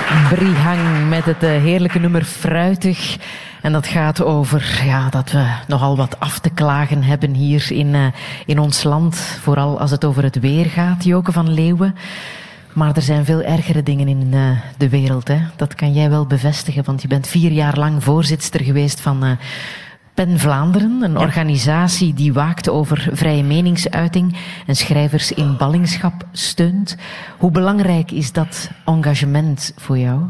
Brihang 0.08 1.10
met 1.10 1.26
het 1.26 1.44
eh, 1.44 1.50
heerlijke 1.50 2.00
nummer 2.00 2.24
Fruitig. 2.24 3.18
En 3.62 3.72
dat 3.72 3.88
gaat 3.88 4.24
over 4.24 4.82
ja, 4.86 5.10
dat 5.10 5.32
we 5.32 5.48
nogal 5.68 5.98
wat 5.98 6.20
af 6.20 6.40
te 6.40 6.50
klagen 6.50 7.04
hebben 7.04 7.34
hier 7.34 7.72
in, 7.72 7.94
uh, 7.94 8.06
in 8.46 8.60
ons 8.60 8.84
land. 8.84 9.16
Vooral 9.16 9.80
als 9.80 9.92
het 9.92 10.06
over 10.06 10.24
het 10.24 10.40
weer 10.40 10.66
gaat, 10.66 11.04
Joke 11.04 11.32
van 11.32 11.54
Leeuwen. 11.54 11.96
Maar 12.74 12.96
er 12.96 13.02
zijn 13.02 13.26
veel 13.26 13.42
ergere 13.42 13.84
dingen 13.84 14.08
in 14.08 14.32
uh, 14.34 14.50
de 14.78 14.90
wereld. 14.90 15.28
Hè? 15.28 15.40
Dat 15.56 15.76
kan 15.76 15.94
jij 15.94 16.10
wel 16.10 16.26
bevestigen, 16.26 16.84
want 16.84 17.02
je 17.02 17.08
bent 17.08 17.28
vier 17.28 17.52
jaar 17.52 17.78
lang 17.78 18.04
voorzitter 18.04 18.64
geweest 18.64 19.02
van 19.02 19.38
PEN 20.18 20.40
Vlaanderen. 20.40 21.02
Een 21.02 21.12
ja. 21.12 21.20
organisatie 21.20 22.14
die 22.14 22.34
waakt 22.34 22.70
over 22.70 23.10
vrije 23.12 23.44
meningsuiting 23.44 24.38
en 24.68 24.76
schrijvers 24.76 25.32
in 25.32 25.58
ballingschap 25.58 26.28
steunt. 26.32 26.98
Hoe 27.38 27.52
belangrijk 27.52 28.12
is 28.12 28.32
dat 28.32 28.70
engagement 28.86 29.74
voor 29.76 29.98
jou? 29.98 30.22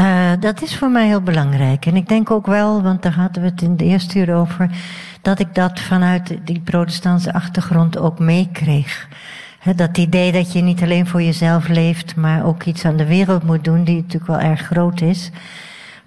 Uh, 0.00 0.30
dat 0.40 0.62
is 0.62 0.76
voor 0.76 0.90
mij 0.90 1.06
heel 1.06 1.20
belangrijk. 1.20 1.86
En 1.86 1.96
ik 1.96 2.08
denk 2.08 2.30
ook 2.30 2.46
wel, 2.46 2.82
want 2.82 3.02
daar 3.02 3.14
hadden 3.14 3.42
we 3.42 3.48
het 3.48 3.62
in 3.62 3.76
de 3.76 3.84
eerste 3.84 4.18
uur 4.18 4.34
over, 4.34 4.70
dat 5.22 5.38
ik 5.38 5.54
dat 5.54 5.80
vanuit 5.80 6.38
die 6.44 6.60
protestantse 6.60 7.32
achtergrond 7.32 7.98
ook 7.98 8.18
meekreeg. 8.18 9.08
Dat 9.76 9.98
idee 9.98 10.32
dat 10.32 10.52
je 10.52 10.60
niet 10.60 10.82
alleen 10.82 11.06
voor 11.06 11.22
jezelf 11.22 11.68
leeft, 11.68 12.16
maar 12.16 12.44
ook 12.44 12.64
iets 12.64 12.84
aan 12.84 12.96
de 12.96 13.06
wereld 13.06 13.42
moet 13.42 13.64
doen, 13.64 13.84
die 13.84 13.96
natuurlijk 13.96 14.26
wel 14.26 14.40
erg 14.40 14.60
groot 14.60 15.00
is. 15.00 15.30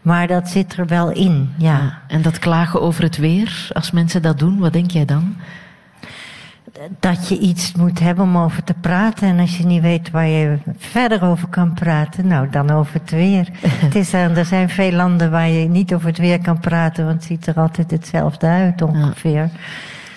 Maar 0.01 0.27
dat 0.27 0.49
zit 0.49 0.77
er 0.77 0.87
wel 0.87 1.11
in, 1.11 1.53
ja. 1.57 1.77
ja. 1.77 2.01
En 2.07 2.21
dat 2.21 2.39
klagen 2.39 2.81
over 2.81 3.03
het 3.03 3.17
weer, 3.17 3.69
als 3.73 3.91
mensen 3.91 4.21
dat 4.21 4.39
doen, 4.39 4.59
wat 4.59 4.73
denk 4.73 4.91
jij 4.91 5.05
dan? 5.05 5.35
dat 6.99 7.27
je 7.27 7.39
iets 7.39 7.73
moet 7.73 7.99
hebben 7.99 8.23
om 8.23 8.37
over 8.37 8.63
te 8.63 8.73
praten. 8.81 9.27
En 9.27 9.39
als 9.39 9.57
je 9.57 9.65
niet 9.65 9.81
weet 9.81 10.11
waar 10.11 10.27
je 10.27 10.57
verder 10.77 11.23
over 11.23 11.47
kan 11.47 11.73
praten, 11.73 12.27
nou 12.27 12.49
dan 12.49 12.69
over 12.69 12.93
het 12.93 13.11
weer. 13.11 13.47
het 13.85 13.95
is, 13.95 14.13
er, 14.13 14.37
er 14.37 14.45
zijn 14.45 14.69
veel 14.69 14.91
landen 14.91 15.31
waar 15.31 15.47
je 15.47 15.67
niet 15.67 15.93
over 15.93 16.07
het 16.07 16.17
weer 16.17 16.41
kan 16.41 16.59
praten, 16.59 17.05
want 17.05 17.15
het 17.15 17.25
ziet 17.25 17.47
er 17.47 17.55
altijd 17.55 17.91
hetzelfde 17.91 18.47
uit 18.47 18.81
ongeveer. 18.81 19.49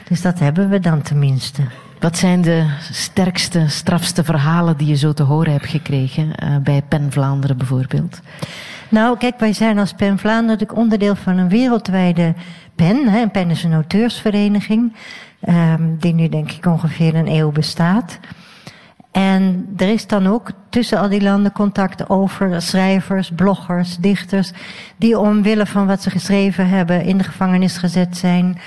Dus 0.08 0.22
dat 0.22 0.38
hebben 0.38 0.68
we 0.68 0.80
dan 0.80 1.02
tenminste. 1.02 1.62
Wat 2.00 2.18
zijn 2.18 2.42
de 2.42 2.66
sterkste, 2.90 3.68
strafste 3.68 4.24
verhalen 4.24 4.76
die 4.76 4.86
je 4.86 4.96
zo 4.96 5.12
te 5.12 5.22
horen 5.22 5.52
hebt 5.52 5.66
gekregen 5.66 6.24
uh, 6.24 6.56
bij 6.56 6.82
PEN 6.88 7.12
Vlaanderen 7.12 7.56
bijvoorbeeld? 7.56 8.20
Nou, 8.94 9.18
kijk, 9.18 9.38
wij 9.38 9.52
zijn 9.52 9.78
als 9.78 9.92
PEN 9.92 10.18
Vlaanderen 10.18 10.50
natuurlijk 10.50 10.78
onderdeel 10.78 11.14
van 11.14 11.38
een 11.38 11.48
wereldwijde 11.48 12.34
PEN. 12.74 13.08
Hè. 13.08 13.28
PEN 13.28 13.50
is 13.50 13.64
een 13.64 13.72
auteursvereniging, 13.72 14.92
um, 15.48 15.96
die 16.00 16.14
nu 16.14 16.28
denk 16.28 16.50
ik 16.50 16.66
ongeveer 16.66 17.14
een 17.14 17.28
eeuw 17.28 17.50
bestaat. 17.50 18.18
En 19.10 19.74
er 19.76 19.88
is 19.88 20.06
dan 20.06 20.26
ook 20.26 20.50
tussen 20.68 20.98
al 20.98 21.08
die 21.08 21.22
landen 21.22 21.52
contact 21.52 22.08
over 22.08 22.62
schrijvers, 22.62 23.30
bloggers, 23.36 23.96
dichters, 23.96 24.52
die 24.96 25.18
omwille 25.18 25.66
van 25.66 25.86
wat 25.86 26.02
ze 26.02 26.10
geschreven 26.10 26.68
hebben 26.68 27.04
in 27.04 27.18
de 27.18 27.24
gevangenis 27.24 27.78
gezet 27.78 28.16
zijn, 28.16 28.58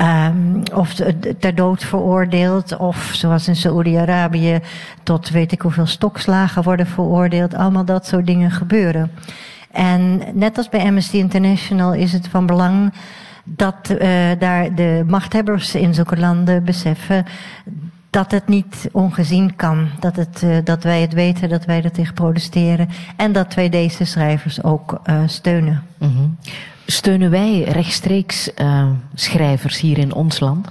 um, 0.00 0.62
of 0.74 0.94
ter 1.38 1.54
dood 1.54 1.84
veroordeeld, 1.84 2.76
of 2.76 3.10
zoals 3.12 3.48
in 3.48 3.56
Saoedi-Arabië 3.56 4.60
tot 5.02 5.30
weet 5.30 5.52
ik 5.52 5.60
hoeveel 5.60 5.86
stokslagen 5.86 6.62
worden 6.62 6.86
veroordeeld. 6.86 7.54
Allemaal 7.54 7.84
dat 7.84 8.06
soort 8.06 8.26
dingen 8.26 8.50
gebeuren. 8.50 9.10
En 9.70 10.22
net 10.32 10.56
als 10.56 10.68
bij 10.68 10.80
Amnesty 10.80 11.16
International 11.16 11.94
is 11.94 12.12
het 12.12 12.28
van 12.28 12.46
belang 12.46 12.92
dat 13.44 13.90
uh, 13.90 13.98
daar 14.38 14.74
de 14.74 15.04
machthebbers 15.06 15.74
in 15.74 15.94
zulke 15.94 16.16
landen 16.16 16.64
beseffen 16.64 17.24
dat 18.10 18.30
het 18.30 18.48
niet 18.48 18.88
ongezien 18.92 19.56
kan. 19.56 19.88
Dat, 20.00 20.16
het, 20.16 20.42
uh, 20.44 20.56
dat 20.64 20.82
wij 20.82 21.00
het 21.00 21.12
weten, 21.12 21.48
dat 21.48 21.64
wij 21.64 21.82
er 21.82 21.92
tegen 21.92 22.14
protesteren. 22.14 22.88
En 23.16 23.32
dat 23.32 23.54
wij 23.54 23.68
deze 23.68 24.04
schrijvers 24.04 24.62
ook 24.62 25.00
uh, 25.04 25.22
steunen. 25.26 25.82
Mm 25.98 26.16
-hmm. 26.16 26.36
Steunen 26.86 27.30
wij 27.30 27.62
rechtstreeks 27.62 28.50
schrijvers 29.14 29.80
hier 29.80 29.98
in 29.98 30.14
ons 30.14 30.40
land? 30.40 30.68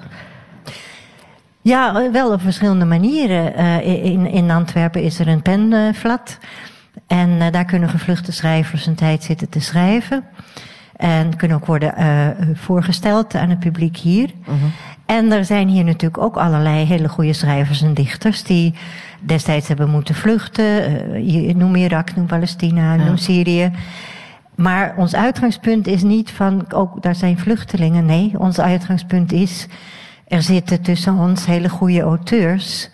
Ja, 1.62 2.12
wel 2.12 2.32
op 2.32 2.42
verschillende 2.42 2.86
manieren. 2.86 3.56
in, 3.84 4.26
in 4.26 4.52
Antwerpen 4.52 5.04
is 5.04 5.20
er 5.20 5.28
een 5.28 5.42
penflat. 5.42 6.38
En 7.08 7.52
daar 7.52 7.66
kunnen 7.66 7.90
gevluchte 7.90 8.32
schrijvers 8.32 8.86
een 8.86 8.96
tijd 8.96 9.24
zitten 9.24 9.50
te 9.50 9.60
schrijven. 9.60 10.24
En 10.96 11.36
kunnen 11.36 11.58
ook 11.58 11.66
worden 11.66 11.94
uh, 11.98 12.28
voorgesteld 12.54 13.36
aan 13.36 13.50
het 13.50 13.60
publiek 13.60 13.98
hier. 13.98 14.30
-huh. 14.46 14.54
En 15.10 15.32
er 15.32 15.46
zijn 15.46 15.68
hier 15.68 15.84
natuurlijk 15.84 16.24
ook 16.24 16.38
allerlei 16.38 16.86
hele 16.86 17.10
goede 17.10 17.34
schrijvers 17.34 17.82
en 17.82 17.94
dichters 17.94 18.44
die 18.44 18.74
destijds 19.20 19.68
hebben 19.68 19.90
moeten 19.90 20.16
vluchten. 20.16 20.92
Uh, 21.26 21.56
noem 21.56 21.76
Irak, 21.76 22.16
noem 22.16 22.26
Palestina, 22.26 22.96
noem 22.96 23.18
Syrië. 23.18 23.72
Maar 24.56 24.94
ons 24.98 25.16
uitgangspunt 25.16 25.88
is 25.88 26.04
niet 26.04 26.32
van, 26.32 26.74
ook 26.74 27.02
daar 27.02 27.16
zijn 27.16 27.38
vluchtelingen. 27.38 28.06
Nee, 28.06 28.32
ons 28.38 28.60
uitgangspunt 28.60 29.32
is, 29.32 29.68
er 30.28 30.42
zitten 30.42 30.82
tussen 30.82 31.16
ons 31.16 31.46
hele 31.46 31.70
goede 31.70 32.02
auteurs. 32.02 32.90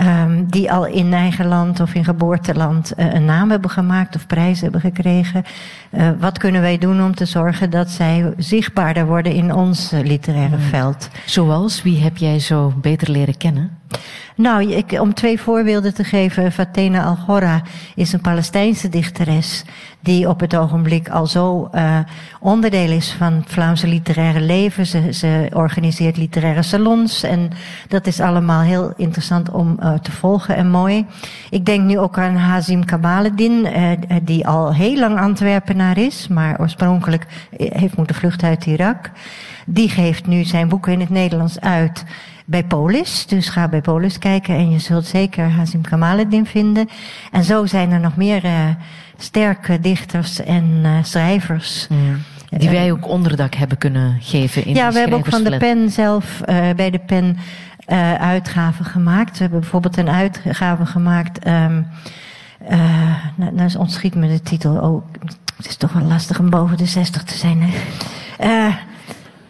Um, 0.00 0.46
die 0.46 0.72
al 0.72 0.86
in 0.86 1.12
eigen 1.12 1.46
land 1.46 1.80
of 1.80 1.94
in 1.94 2.04
geboorteland 2.04 2.92
uh, 2.96 3.14
een 3.14 3.24
naam 3.24 3.50
hebben 3.50 3.70
gemaakt 3.70 4.16
of 4.16 4.26
prijzen 4.26 4.62
hebben 4.62 4.80
gekregen. 4.80 5.44
Uh, 5.90 6.08
wat 6.20 6.38
kunnen 6.38 6.60
wij 6.60 6.78
doen 6.78 7.02
om 7.02 7.14
te 7.14 7.24
zorgen 7.24 7.70
dat 7.70 7.90
zij 7.90 8.32
zichtbaarder 8.36 9.06
worden 9.06 9.32
in 9.32 9.54
ons 9.54 9.92
uh, 9.92 10.00
literaire 10.00 10.58
veld? 10.58 11.08
Zoals, 11.24 11.82
wie 11.82 12.02
heb 12.02 12.16
jij 12.16 12.38
zo 12.38 12.72
beter 12.80 13.10
leren 13.10 13.36
kennen? 13.36 13.78
Nou, 14.36 14.72
ik, 14.72 15.00
om 15.00 15.14
twee 15.14 15.40
voorbeelden 15.40 15.94
te 15.94 16.04
geven. 16.04 16.52
Fatena 16.52 17.04
Algora 17.04 17.62
is 17.94 18.12
een 18.12 18.20
Palestijnse 18.20 18.88
dichteres. 18.88 19.64
Die 20.00 20.28
op 20.28 20.40
het 20.40 20.56
ogenblik 20.56 21.08
al 21.08 21.26
zo 21.26 21.70
uh, 21.74 21.98
onderdeel 22.40 22.90
is 22.90 23.12
van 23.12 23.32
het 23.32 23.50
Vlaamse 23.50 23.86
literaire 23.86 24.40
leven. 24.40 24.86
Ze, 24.86 25.12
ze 25.12 25.50
organiseert 25.52 26.16
literaire 26.16 26.62
salons. 26.62 27.22
En 27.22 27.50
dat 27.88 28.06
is 28.06 28.20
allemaal 28.20 28.60
heel 28.60 28.92
interessant 28.96 29.50
om 29.50 29.76
uh, 29.80 29.94
te 29.94 30.12
volgen 30.12 30.56
en 30.56 30.70
mooi. 30.70 31.06
Ik 31.50 31.66
denk 31.66 31.84
nu 31.84 31.98
ook 31.98 32.18
aan 32.18 32.36
Hazim 32.36 32.84
Kamaledin. 32.84 33.66
Uh, 33.66 33.90
die 34.22 34.46
al 34.46 34.74
heel 34.74 34.98
lang 34.98 35.18
Antwerpenaar 35.20 35.98
is. 35.98 36.28
Maar 36.28 36.60
oorspronkelijk 36.60 37.26
heeft 37.56 37.96
moeten 37.96 38.16
vluchten 38.16 38.48
uit 38.48 38.66
Irak. 38.66 39.10
Die 39.66 39.88
geeft 39.88 40.26
nu 40.26 40.44
zijn 40.44 40.68
boeken 40.68 40.92
in 40.92 41.00
het 41.00 41.10
Nederlands 41.10 41.60
uit 41.60 42.04
bij 42.46 42.64
Polis. 42.64 43.26
Dus 43.26 43.48
ga 43.48 43.68
bij 43.68 43.80
Polis 43.80 44.18
kijken 44.18 44.54
en 44.54 44.70
je 44.70 44.78
zult 44.78 45.06
zeker 45.06 45.50
Hazim 45.50 45.80
Kamaledin 45.80 46.46
vinden. 46.46 46.88
En 47.32 47.44
zo 47.44 47.66
zijn 47.66 47.90
er 47.90 48.00
nog 48.00 48.16
meer 48.16 48.44
uh, 48.44 48.68
sterke 49.18 49.80
dichters 49.80 50.40
en 50.40 50.64
uh, 50.82 50.92
schrijvers. 51.02 51.86
Ja. 51.90 52.58
Die 52.58 52.70
wij 52.70 52.92
ook 52.92 53.08
onderdak 53.08 53.54
hebben 53.54 53.78
kunnen 53.78 54.16
geven 54.20 54.64
in 54.64 54.74
Ja, 54.74 54.92
we 54.92 54.98
hebben 54.98 55.18
ook 55.18 55.26
van 55.26 55.44
de 55.44 55.56
pen 55.56 55.90
zelf 55.90 56.40
uh, 56.48 56.70
bij 56.76 56.90
de 56.90 56.98
pen 56.98 57.36
uitgaven 58.18 58.84
gemaakt. 58.84 59.32
We 59.32 59.42
hebben 59.42 59.60
bijvoorbeeld 59.60 59.96
een 59.96 60.08
uitgave 60.08 60.86
gemaakt. 60.86 61.46
Um, 61.46 61.86
nou, 63.36 63.52
nou 63.52 63.76
ontschiet 63.78 64.14
me 64.14 64.28
de 64.28 64.42
titel. 64.42 64.76
Oh, 64.76 65.04
het 65.56 65.66
is 65.66 65.76
toch 65.76 65.92
wel 65.92 66.02
lastig 66.02 66.38
om 66.38 66.50
boven 66.50 66.76
de 66.76 66.86
60 66.86 67.22
te 67.22 67.36
zijn. 67.36 67.62
Hè? 67.62 68.68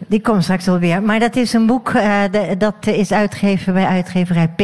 Die 0.07 0.21
komt 0.21 0.43
straks 0.43 0.65
wel 0.65 0.79
weer. 0.79 1.03
Maar 1.03 1.19
dat 1.19 1.35
is 1.35 1.53
een 1.53 1.65
boek 1.65 1.89
uh, 1.89 2.21
de, 2.31 2.55
dat 2.57 2.87
is 2.87 3.11
uitgegeven 3.11 3.73
bij 3.73 3.85
uitgeverij 3.85 4.47
P. 4.47 4.61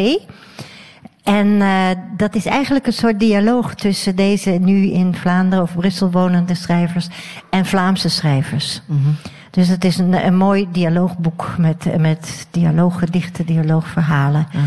En 1.24 1.48
uh, 1.48 1.90
dat 2.18 2.36
is 2.36 2.46
eigenlijk 2.46 2.88
een 2.88 2.94
soort 2.94 3.20
dialoog 3.20 3.76
tussen 3.76 4.16
deze 4.16 4.50
nu 4.50 4.92
in 4.92 5.16
Vlaanderen 5.16 5.64
of 5.64 5.76
Brussel 5.76 6.12
wonende 6.12 6.56
schrijvers 6.56 7.08
en 7.50 7.66
Vlaamse 7.66 8.10
schrijvers. 8.10 8.82
Mm 8.86 9.04
-hmm. 9.04 9.16
Dus 9.52 9.68
het 9.68 9.86
is 9.86 9.98
een, 9.98 10.26
een 10.26 10.38
mooi 10.38 10.68
dialoogboek 10.72 11.56
met, 11.58 11.98
met 11.98 12.48
dialooggedichten, 12.52 13.46
dialoogverhalen. 13.46 14.48
Mm. 14.52 14.62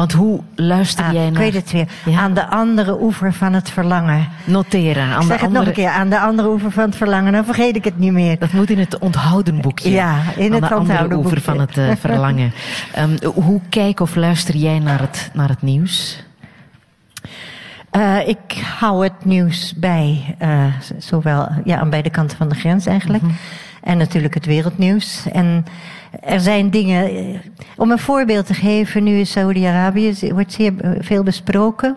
Want 0.00 0.12
hoe 0.12 0.40
luister 0.54 1.04
ah, 1.04 1.12
jij 1.12 1.30
naar... 1.30 1.42
Ik 1.42 1.52
weet 1.52 1.62
het 1.62 1.72
weer. 1.72 1.88
Ja? 2.04 2.18
Aan 2.18 2.34
de 2.34 2.46
andere 2.46 3.00
oever 3.00 3.32
van 3.32 3.52
het 3.52 3.70
verlangen. 3.70 4.28
Noteren. 4.44 5.02
Aan 5.02 5.20
ik 5.20 5.26
zeg 5.26 5.26
de 5.26 5.32
het 5.32 5.42
andere... 5.42 5.58
nog 5.58 5.66
een 5.66 5.72
keer. 5.82 5.88
Aan 5.88 6.08
de 6.08 6.20
andere 6.20 6.48
oever 6.48 6.70
van 6.70 6.84
het 6.84 6.96
verlangen. 6.96 7.32
Dan 7.32 7.44
vergeet 7.44 7.76
ik 7.76 7.84
het 7.84 7.98
niet 7.98 8.12
meer. 8.12 8.38
Dat 8.38 8.52
moet 8.52 8.70
in 8.70 8.78
het 8.78 8.98
onthouden 8.98 9.60
boekje. 9.60 9.90
Ja, 9.90 10.22
in 10.36 10.54
aan 10.54 10.60
het 10.60 10.68
de 10.68 10.74
andere 10.74 11.14
oever 11.14 11.40
van 11.40 11.60
het 11.60 11.76
uh, 11.76 11.90
verlangen. 12.00 12.52
um, 12.98 13.32
hoe 13.34 13.60
kijk 13.68 14.00
of 14.00 14.14
luister 14.14 14.56
jij 14.56 14.78
naar 14.78 15.00
het, 15.00 15.30
naar 15.32 15.48
het 15.48 15.62
nieuws? 15.62 16.24
Uh, 17.96 18.28
ik 18.28 18.62
hou 18.78 19.04
het 19.04 19.24
nieuws 19.24 19.74
bij, 19.76 20.36
uh, 20.42 20.64
zowel 20.98 21.48
ja, 21.64 21.78
aan 21.78 21.90
beide 21.90 22.10
kanten 22.10 22.36
van 22.36 22.48
de 22.48 22.54
grens 22.54 22.86
eigenlijk. 22.86 23.22
Mm 23.22 23.28
-hmm. 23.28 23.38
En 23.82 23.98
natuurlijk 23.98 24.34
het 24.34 24.46
wereldnieuws. 24.46 25.26
En 25.32 25.64
er 26.20 26.40
zijn 26.40 26.70
dingen. 26.70 27.10
Om 27.76 27.90
een 27.90 27.98
voorbeeld 27.98 28.46
te 28.46 28.54
geven, 28.54 29.04
nu 29.04 29.18
in 29.18 29.26
Saudi-Arabië 29.26 30.32
wordt 30.32 30.52
zeer 30.52 30.72
veel 30.98 31.22
besproken. 31.22 31.96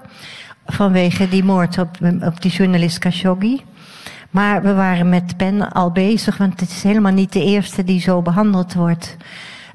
Vanwege 0.65 1.29
die 1.29 1.43
moord 1.43 1.77
op, 1.77 1.97
op 2.21 2.41
die 2.41 2.51
journalist 2.51 2.97
Khashoggi. 2.97 3.61
Maar 4.29 4.61
we 4.61 4.73
waren 4.73 5.09
met 5.09 5.37
PEN 5.37 5.71
al 5.71 5.91
bezig, 5.91 6.37
want 6.37 6.59
het 6.59 6.69
is 6.69 6.83
helemaal 6.83 7.11
niet 7.11 7.33
de 7.33 7.43
eerste 7.43 7.83
die 7.83 7.99
zo 7.99 8.21
behandeld 8.21 8.73
wordt. 8.73 9.17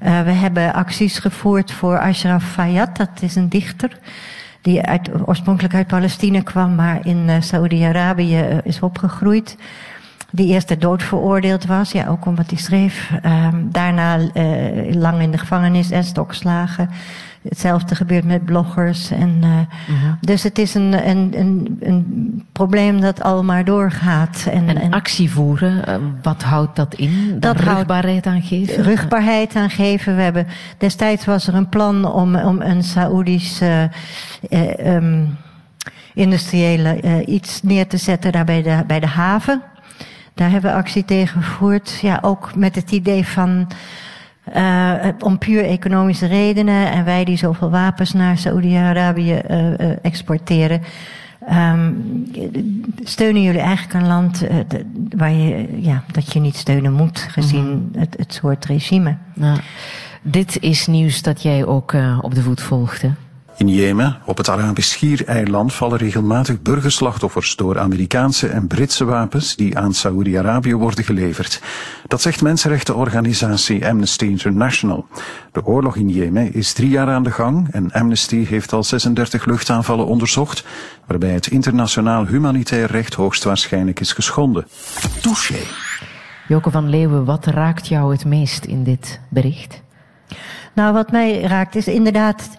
Uh, 0.03 0.21
we 0.21 0.31
hebben 0.31 0.73
acties 0.73 1.19
gevoerd 1.19 1.71
voor 1.71 1.99
Ashraf 1.99 2.43
Fayyad, 2.43 2.97
dat 2.97 3.09
is 3.19 3.35
een 3.35 3.49
dichter. 3.49 3.97
Die 4.61 4.81
uit, 4.81 5.09
oorspronkelijk 5.25 5.73
uit 5.73 5.87
Palestina 5.87 6.41
kwam, 6.41 6.75
maar 6.75 7.05
in 7.05 7.43
Saudi-Arabië 7.43 8.61
is 8.63 8.79
opgegroeid 8.79 9.57
die 10.31 10.47
eerst 10.47 10.67
ter 10.67 10.79
dood 10.79 11.03
veroordeeld 11.03 11.65
was. 11.65 11.91
Ja, 11.91 12.07
ook 12.07 12.25
omdat 12.25 12.49
hij 12.49 12.59
schreef. 12.59 13.11
Um, 13.25 13.69
daarna 13.71 14.17
uh, 14.17 14.93
lang 14.93 15.21
in 15.21 15.31
de 15.31 15.37
gevangenis 15.37 15.91
en 15.91 16.03
stokslagen. 16.03 16.89
Hetzelfde 17.49 17.95
gebeurt 17.95 18.23
met 18.23 18.45
bloggers. 18.45 19.11
En, 19.11 19.37
uh, 19.41 19.49
uh 19.49 20.03
-huh. 20.03 20.11
Dus 20.21 20.43
het 20.43 20.59
is 20.59 20.73
een, 20.73 21.09
een, 21.09 21.33
een, 21.39 21.77
een 21.79 22.43
probleem 22.51 23.01
dat 23.01 23.23
al 23.23 23.43
maar 23.43 23.65
doorgaat. 23.65 24.47
En, 24.51 24.67
en, 24.67 24.77
en 24.77 24.93
actie 24.93 25.31
voeren, 25.31 25.89
uh, 25.89 25.95
wat 26.21 26.43
houdt 26.43 26.75
dat 26.75 26.93
in? 26.93 27.37
Dat 27.39 27.59
rugbaarheid 27.59 28.25
aan 28.25 28.41
geven? 28.41 28.83
Rugbaarheid 28.83 29.55
aan 29.55 29.69
geven. 29.69 30.15
We 30.15 30.21
hebben, 30.21 30.47
destijds 30.77 31.25
was 31.25 31.47
er 31.47 31.53
een 31.53 31.69
plan 31.69 32.11
om, 32.11 32.35
om 32.35 32.61
een 32.61 32.83
Saoedisch 32.83 33.61
um, 34.83 35.37
industriële 36.13 37.25
iets 37.25 37.61
neer 37.63 37.87
te 37.87 37.97
zetten 37.97 38.31
daar 38.31 38.45
bij 38.45 38.61
de, 38.61 38.83
bij 38.87 38.99
de 38.99 39.07
haven. 39.07 39.61
Daar 40.39 40.49
hebben 40.49 40.71
we 40.71 40.77
actie 40.77 41.05
tegen 41.05 41.41
gevoerd. 41.41 41.99
Ja, 42.01 42.19
ook 42.21 42.55
met 42.55 42.75
het 42.75 42.91
idee 42.91 43.27
van. 43.27 43.67
Uh, 44.55 44.93
om 45.19 45.37
puur 45.37 45.65
economische 45.65 46.25
redenen. 46.25 46.91
En 46.91 47.05
wij 47.05 47.23
die 47.23 47.37
zoveel 47.37 47.69
wapens 47.69 48.13
naar 48.13 48.37
Saoedi-Arabië 48.37 49.41
uh, 49.49 49.69
uh, 49.69 49.75
exporteren. 50.01 50.81
Um, 51.51 52.31
steunen 53.03 53.41
jullie 53.41 53.61
eigenlijk 53.61 53.93
een 53.93 54.07
land 54.07 54.39
de, 54.39 54.85
waar 55.17 55.31
je, 55.31 55.81
ja, 55.81 56.03
dat 56.11 56.33
je 56.33 56.39
niet 56.39 56.55
steunen 56.55 56.93
moet, 56.93 57.19
gezien 57.19 57.65
-hmm. 57.65 57.89
het, 58.01 58.15
het 58.17 58.33
soort 58.33 58.65
regime? 58.65 59.15
Ja. 59.33 59.55
Dit 60.21 60.59
is 60.61 60.87
nieuws 60.87 61.21
dat 61.21 61.41
jij 61.41 61.65
ook 61.65 61.93
op 62.21 62.35
de 62.35 62.41
voet 62.41 62.61
volgde. 62.61 63.11
In 63.59 63.69
Jemen, 63.69 64.17
op 64.25 64.37
het 64.37 64.49
Arabisch 64.49 64.91
Schiereiland, 64.91 65.73
vallen 65.73 65.97
regelmatig 65.97 66.61
burgerslachtoffers 66.61 67.55
door 67.55 67.79
Amerikaanse 67.79 68.47
en 68.47 68.67
Britse 68.67 69.05
wapens 69.05 69.55
die 69.55 69.77
aan 69.77 69.93
Saoedi-Arabië 69.93 70.75
worden 70.75 71.03
geleverd. 71.03 71.61
Dat 72.07 72.21
zegt 72.21 72.41
mensenrechtenorganisatie 72.41 73.87
Amnesty 73.87 74.25
International. 74.25 75.05
De 75.51 75.65
oorlog 75.65 75.95
in 75.95 76.09
Jemen 76.09 76.53
is 76.53 76.73
drie 76.73 76.89
jaar 76.89 77.07
aan 77.07 77.23
de 77.23 77.31
gang 77.31 77.67
en 77.71 77.91
Amnesty 77.91 78.45
heeft 78.45 78.73
al 78.73 78.83
36 78.83 79.45
luchtaanvallen 79.45 80.05
onderzocht, 80.05 80.65
waarbij 81.05 81.33
het 81.33 81.47
internationaal 81.47 82.25
humanitair 82.25 82.91
recht 82.91 83.13
hoogstwaarschijnlijk 83.13 83.99
is 83.99 84.13
geschonden. 84.13 84.67
Touché. 85.21 85.59
Joke 86.47 86.71
van 86.71 86.89
Leeuwen, 86.89 87.25
wat 87.25 87.45
raakt 87.45 87.87
jou 87.87 88.11
het 88.11 88.25
meest 88.25 88.65
in 88.65 88.83
dit 88.83 89.19
bericht? 89.29 89.81
Nou, 90.73 90.93
wat 90.93 91.11
mij 91.11 91.41
raakt 91.41 91.75
is 91.75 91.87
inderdaad 91.87 92.57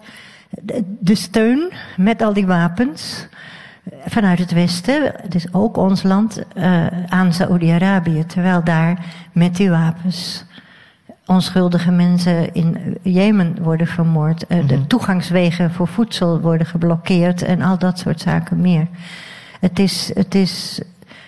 de 0.99 1.15
steun 1.15 1.71
met 1.97 2.21
al 2.21 2.33
die 2.33 2.45
wapens 2.45 3.27
vanuit 4.05 4.39
het 4.39 4.51
Westen, 4.51 5.13
dus 5.29 5.53
ook 5.53 5.77
ons 5.77 6.03
land, 6.03 6.43
uh, 6.57 6.87
aan 7.07 7.33
Saoedi-Arabië. 7.33 8.25
Terwijl 8.25 8.63
daar 8.63 9.05
met 9.31 9.55
die 9.55 9.69
wapens 9.69 10.45
onschuldige 11.25 11.91
mensen 11.91 12.53
in 12.53 12.97
Jemen 13.01 13.63
worden 13.63 13.87
vermoord. 13.87 14.45
Uh, 14.47 14.67
De 14.67 14.75
mhm. 14.75 14.87
toegangswegen 14.87 15.71
voor 15.71 15.87
voedsel 15.87 16.39
worden 16.39 16.67
geblokkeerd 16.67 17.41
en 17.41 17.61
al 17.61 17.77
dat 17.77 17.99
soort 17.99 18.21
zaken 18.21 18.61
meer. 18.61 18.87
Het 19.59 19.79
is, 19.79 20.11
het 20.13 20.35
is, 20.35 20.81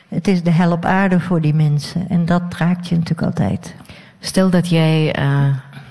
het 0.08 0.28
is 0.28 0.44
de 0.44 0.52
hel 0.52 0.72
op 0.72 0.86
aarde 0.86 1.20
voor 1.20 1.42
die 1.42 1.54
mensen. 1.54 2.10
En 2.10 2.26
dat 2.26 2.42
raakt 2.58 2.88
je 2.88 2.96
natuurlijk 2.96 3.28
altijd. 3.28 3.76
Stel 4.20 4.50
dat 4.50 4.70
jij 4.70 5.20
uh, 5.20 5.46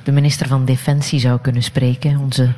de 0.05 0.13
minister 0.13 0.47
van 0.49 0.65
Defensie 0.65 1.21
zou 1.21 1.41
kunnen 1.41 1.63
spreken, 1.63 2.19
onze 2.19 2.53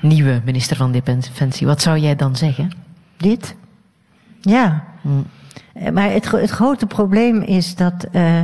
nieuwe 0.00 0.40
minister 0.44 0.76
van 0.76 0.92
Defensie. 0.92 1.66
Wat 1.66 1.82
zou 1.82 1.98
jij 1.98 2.16
dan 2.16 2.36
zeggen? 2.36 2.70
Dit? 3.16 3.56
Ja. 4.40 4.84
Hmm. 5.00 5.26
Maar 5.92 6.10
het, 6.10 6.30
het, 6.30 6.50
grote 6.50 6.86
probleem 6.86 7.42
is 7.42 7.74
dat 7.74 8.06
uh, 8.12 8.40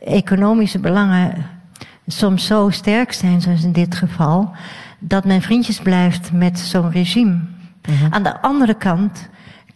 economische 0.00 0.78
belangen 0.78 1.46
soms 2.06 2.46
zo 2.46 2.70
sterk 2.70 3.12
zijn, 3.12 3.40
zoals 3.40 3.62
in 3.62 3.72
dit 3.72 3.94
geval, 3.94 4.50
dat 4.98 5.24
men 5.24 5.42
vriendjes 5.42 5.78
blijft 5.78 6.32
met 6.32 6.58
zo'n 6.58 6.90
regime. 6.90 7.38
Mhm. 7.88 8.06
Aan 8.12 8.22
de 8.22 8.40
andere 8.40 8.74
kant 8.74 9.28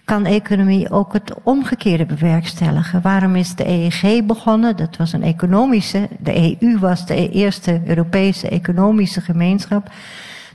kan 0.05 0.27
economie 0.27 0.91
ook 0.91 1.13
het 1.13 1.35
omgekeerde 1.43 2.07
bewerkstelligen. 2.07 3.03
Waarom 3.03 3.37
is 3.37 3.55
de 3.55 3.69
EEG 3.69 4.25
begonnen? 4.25 4.77
Dat 4.77 4.97
was 4.97 5.13
een 5.13 5.23
economische. 5.23 6.09
De 6.19 6.57
EU 6.61 6.79
was 6.79 7.07
de 7.07 7.31
eerste 7.31 7.81
Europese 7.85 8.49
economische 8.49 9.21
gemeenschap. 9.21 9.91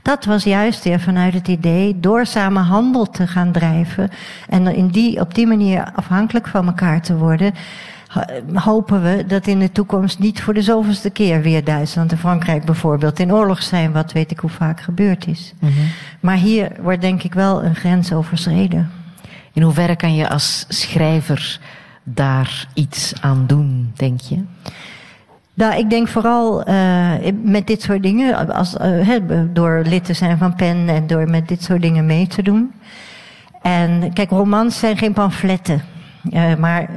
Dat 0.02 0.24
was 0.24 0.44
juist 0.44 0.84
weer 0.84 1.00
vanuit 1.00 1.34
het 1.34 1.48
idee 1.48 2.00
door 2.00 2.26
samen 2.26 2.62
handel 2.62 3.10
te 3.10 3.26
gaan 3.26 3.52
drijven 3.52 4.10
en 4.48 4.66
in 4.66 4.88
die, 4.88 5.20
op 5.20 5.34
die 5.34 5.46
manier 5.46 5.90
afhankelijk 5.94 6.48
van 6.48 6.66
elkaar 6.66 7.02
te 7.02 7.16
worden. 7.16 7.54
Hopen 8.54 9.02
we 9.02 9.24
dat 9.26 9.46
in 9.46 9.58
de 9.58 9.72
toekomst 9.72 10.18
niet 10.18 10.42
voor 10.42 10.54
de 10.54 10.62
zoveelste 10.62 11.10
keer 11.10 11.42
weer 11.42 11.64
Duitsland 11.64 12.12
en 12.12 12.18
Frankrijk 12.18 12.64
bijvoorbeeld 12.64 13.18
in 13.18 13.32
oorlog 13.32 13.62
zijn, 13.62 13.92
wat 13.92 14.12
weet 14.12 14.30
ik 14.30 14.38
hoe 14.38 14.50
vaak 14.50 14.80
gebeurd 14.80 15.26
is. 15.26 15.54
Mhm. 15.58 15.72
Maar 16.20 16.36
hier 16.36 16.72
wordt 16.80 17.00
denk 17.00 17.22
ik 17.22 17.34
wel 17.34 17.64
een 17.64 17.74
grens 17.74 18.12
overschreden. 18.12 18.90
In 19.56 19.62
hoeverre 19.62 19.96
kan 19.96 20.14
je 20.14 20.28
als 20.28 20.64
schrijver 20.68 21.60
daar 22.04 22.66
iets 22.74 23.12
aan 23.20 23.44
doen, 23.46 23.92
denk 23.94 24.20
je? 24.20 24.42
Nou, 25.54 25.76
ik 25.78 25.90
denk 25.90 26.08
vooral 26.08 26.68
uh, 26.68 27.12
met 27.42 27.66
dit 27.66 27.82
soort 27.82 28.02
dingen, 28.02 28.54
als, 28.54 28.74
uh, 28.74 29.20
door 29.52 29.82
lid 29.86 30.04
te 30.04 30.12
zijn 30.12 30.38
van 30.38 30.54
PEN 30.54 30.88
en 30.88 31.06
door 31.06 31.30
met 31.30 31.48
dit 31.48 31.62
soort 31.62 31.82
dingen 31.82 32.06
mee 32.06 32.26
te 32.26 32.42
doen. 32.42 32.72
En 33.62 34.12
kijk, 34.12 34.30
romans 34.30 34.78
zijn 34.78 34.96
geen 34.96 35.12
pamfletten, 35.12 35.82
uh, 36.30 36.54
maar 36.54 36.90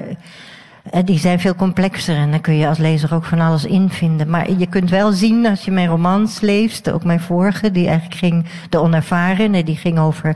die 1.06 1.20
zijn 1.20 1.40
veel 1.40 1.56
complexer 1.56 2.16
en 2.16 2.32
dan 2.32 2.42
kun 2.42 2.56
je 2.56 2.68
als 2.68 2.78
lezer 2.78 3.14
ook 3.14 3.26
van 3.26 3.40
alles 3.40 3.66
invinden. 3.66 4.30
Maar 4.30 4.52
je 4.52 4.68
kunt 4.68 4.90
wel 4.90 5.12
zien 5.12 5.46
als 5.46 5.66
je 5.66 5.72
mijn 5.72 5.88
romans 5.88 6.40
leest, 6.40 6.92
ook 6.92 7.04
mijn 7.04 7.20
vorige, 7.20 7.72
die 7.72 7.88
eigenlijk 7.88 8.20
ging, 8.20 8.46
De 8.70 8.80
Onervaren, 8.80 9.66
die 9.66 9.78
ging 9.78 10.00
over, 10.00 10.36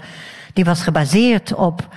die 0.53 0.63
was 0.63 0.81
gebaseerd 0.81 1.53
op 1.53 1.87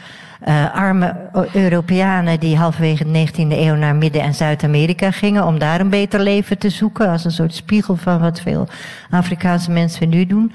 uh, 0.49 0.75
arme 0.75 1.17
Europeanen 1.53 2.41
die 2.41 2.57
halverwege 2.57 3.13
de 3.13 3.29
19e 3.29 3.35
eeuw 3.35 3.75
naar 3.75 3.95
Midden- 3.95 4.23
en 4.23 4.35
Zuid-Amerika 4.35 5.11
gingen 5.11 5.47
om 5.47 5.59
daar 5.59 5.81
een 5.81 5.89
beter 5.91 6.21
leven 6.21 6.59
te 6.59 6.71
zoeken, 6.71 7.09
als 7.09 7.25
een 7.25 7.31
soort 7.31 7.55
spiegel 7.55 7.97
van 7.97 8.21
wat 8.21 8.41
veel 8.41 8.69
Afrikaanse 9.11 9.71
mensen 9.71 10.09
nu 10.09 10.27
doen. 10.27 10.53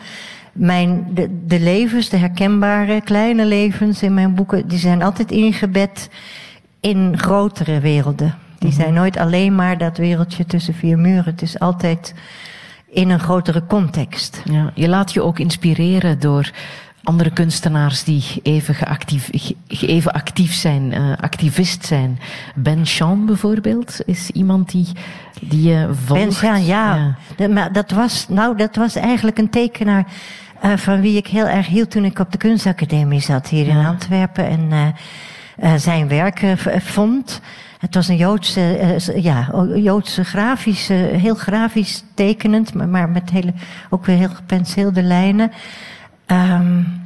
Mijn, 0.51 1.07
de, 1.13 1.45
de 1.45 1.59
levens, 1.59 2.09
de 2.09 2.17
herkenbare 2.17 3.01
kleine 3.01 3.45
levens 3.45 4.03
in 4.03 4.13
mijn 4.13 4.35
boeken, 4.35 4.67
die 4.67 4.79
zijn 4.79 5.03
altijd 5.03 5.31
ingebed 5.31 6.09
in 6.79 7.17
grotere 7.17 7.79
werelden. 7.79 8.35
Die 8.59 8.69
mhm. 8.69 8.81
zijn 8.81 8.93
nooit 8.93 9.17
alleen 9.17 9.55
maar 9.55 9.77
dat 9.77 9.97
wereldje 9.97 10.45
tussen 10.45 10.73
vier 10.73 10.99
muren. 10.99 11.25
Het 11.25 11.41
is 11.41 11.59
altijd 11.59 12.13
in 12.89 13.09
een 13.09 13.19
grotere 13.19 13.65
context. 13.65 14.41
Ja, 14.51 14.71
je 14.75 14.87
laat 14.87 15.13
je 15.13 15.21
ook 15.21 15.39
inspireren 15.39 16.19
door 16.19 16.51
andere 17.03 17.31
kunstenaars 17.31 18.03
die 18.03 18.23
even, 18.43 18.75
geactief, 18.75 19.29
even 19.67 20.11
actief 20.11 20.53
zijn, 20.53 20.93
uh, 20.93 21.11
activist 21.17 21.85
zijn. 21.85 22.19
Ben 22.55 22.85
Chan 22.85 23.25
bijvoorbeeld 23.25 23.99
is 24.05 24.29
iemand 24.29 24.71
die, 24.71 24.87
die 25.41 25.69
je 25.69 25.89
volgt. 26.05 26.23
Ben 26.23 26.31
Chan, 26.31 26.65
ja. 26.65 27.15
ja. 27.37 27.47
maar 27.47 27.73
dat 27.73 27.91
was, 27.91 28.27
nou, 28.29 28.57
dat 28.57 28.75
was 28.75 28.95
eigenlijk 28.95 29.37
een 29.37 29.49
tekenaar 29.49 30.05
uh, 30.65 30.77
van 30.77 31.01
wie 31.01 31.17
ik 31.17 31.27
heel 31.27 31.47
erg 31.47 31.67
hield 31.67 31.91
toen 31.91 32.05
ik 32.05 32.19
op 32.19 32.31
de 32.31 32.37
kunstacademie 32.37 33.21
zat 33.21 33.47
hier 33.47 33.67
in 33.67 33.85
Antwerpen 33.85 34.47
en 34.47 34.95
zijn 35.79 36.07
werken 36.07 36.57
vond. 36.81 37.41
Het 37.79 37.95
was 37.95 38.07
een 38.07 38.17
Joodse, 38.17 38.95
ja, 39.15 39.53
Joodse 39.75 40.23
grafische, 40.23 40.93
heel 40.93 41.35
grafisch 41.35 42.03
tekenend, 42.13 42.73
maar, 42.73 42.89
maar 42.89 43.09
met 43.09 43.29
hele, 43.29 43.53
ook 43.89 44.05
weer 44.05 44.17
heel 44.17 44.29
gepenseelde 44.29 45.03
lijnen. 45.03 45.51
Um, 46.31 46.99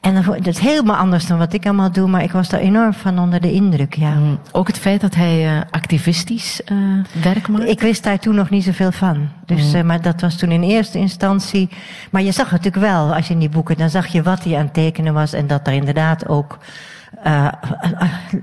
en 0.00 0.14
dat 0.24 0.46
is 0.46 0.58
helemaal 0.58 0.96
anders 0.96 1.26
dan 1.26 1.38
wat 1.38 1.52
ik 1.52 1.64
allemaal 1.64 1.92
doe, 1.92 2.08
maar 2.08 2.22
ik 2.22 2.32
was 2.32 2.48
daar 2.48 2.60
enorm 2.60 2.92
van 2.92 3.18
onder 3.18 3.40
de 3.40 3.52
indruk, 3.52 3.94
ja. 3.94 4.10
Mm. 4.10 4.38
Ook 4.52 4.66
het 4.66 4.78
feit 4.78 5.00
dat 5.00 5.14
hij 5.14 5.54
uh, 5.54 5.60
activistisch 5.70 6.60
uh, 6.72 6.78
werk 7.22 7.48
maakt? 7.48 7.68
Ik 7.68 7.80
wist 7.80 8.04
daar 8.04 8.18
toen 8.18 8.34
nog 8.34 8.50
niet 8.50 8.64
zoveel 8.64 8.92
van. 8.92 9.28
Dus, 9.46 9.74
uh, 9.74 9.82
maar 9.82 10.02
dat 10.02 10.20
was 10.20 10.36
toen 10.36 10.50
in 10.50 10.62
eerste 10.62 10.98
instantie... 10.98 11.68
Maar 12.10 12.22
je 12.22 12.32
zag 12.32 12.50
natuurlijk 12.50 12.84
wel, 12.84 13.14
als 13.14 13.26
je 13.26 13.32
in 13.32 13.38
die 13.40 13.48
boeken... 13.48 13.76
dan 13.76 13.90
zag 13.90 14.06
je 14.06 14.22
wat 14.22 14.44
hij 14.44 14.56
aan 14.56 14.64
het 14.64 14.74
tekenen 14.74 15.14
was... 15.14 15.32
en 15.32 15.46
dat 15.46 15.66
er 15.66 15.72
inderdaad 15.72 16.28
ook... 16.28 16.58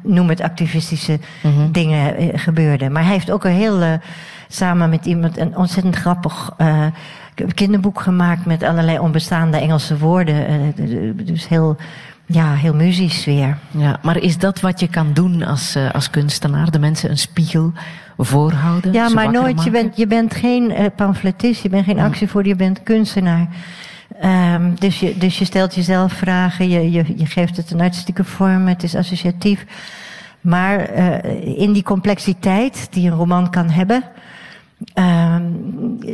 noem 0.04 0.30
het 0.30 0.42
activistische 0.42 1.20
mm 1.44 1.72
dingen 1.72 2.40
gebeurden. 2.40 2.92
Maar 2.92 3.04
hij 3.04 3.14
heeft 3.14 3.32
ook 3.32 3.44
een 3.44 3.52
heel... 3.52 4.00
samen 4.48 4.90
met 4.90 5.06
iemand 5.06 5.38
een 5.38 5.58
ontzettend 5.58 5.96
grappig 5.96 6.56
kinderboek 7.54 8.02
gemaakt 8.02 8.46
met 8.46 8.64
allerlei 8.64 9.00
onbestaande 9.00 9.58
Engelse 9.58 9.98
woorden. 9.98 10.48
Eh, 10.48 11.26
dus 11.26 11.48
heel, 11.48 11.76
ja, 12.26 12.54
heel 12.54 12.74
muzisch 12.74 13.26
weer. 13.26 13.58
Ja, 13.72 14.00
maar 14.02 14.18
is 14.18 14.38
dat 14.38 14.60
wat 14.60 14.80
je 14.80 14.88
kan 14.88 15.14
doen 15.14 15.44
als, 15.44 15.76
uh, 15.76 15.92
als 15.92 16.10
kunstenaar? 16.10 16.72
De 16.72 16.80
mensen 16.80 17.10
een 17.10 17.18
spiegel 17.18 17.72
voorhouden? 18.18 18.94
Ja, 18.94 19.10
maar 19.10 19.32
nooit. 19.32 19.64
Je 19.64 19.70
bent, 19.70 19.98
je 19.98 20.08
bent 20.08 20.36
geen 20.36 20.72
uh, 20.72 20.86
pamfletist, 20.96 21.64
je 21.64 21.70
bent 21.70 21.86
geen 21.86 22.00
actievoerder, 22.00 22.52
je 22.52 22.58
bent 22.58 22.84
kunstenaar. 22.84 23.48
Um, 24.24 24.76
dus, 24.80 25.00
je, 25.00 25.18
dus 25.18 25.40
je 25.40 25.46
stelt 25.46 25.76
jezelf 25.76 26.14
vragen, 26.14 26.70
je, 26.70 26.92
je, 26.92 27.04
je 27.16 27.26
geeft 27.26 27.58
het 27.58 27.72
een 27.72 27.82
artistieke 27.82 28.24
vorm, 28.24 28.68
het 28.68 28.84
is 28.84 28.96
associatief. 28.96 29.66
Maar 30.42 30.96
uh, 30.96 31.58
in 31.58 31.74
die 31.74 31.84
complexiteit 31.84 32.88
die 32.92 33.10
een 33.10 33.18
roman 33.18 33.50
kan 33.50 33.70
hebben, 33.70 34.04
uh, 34.96 35.36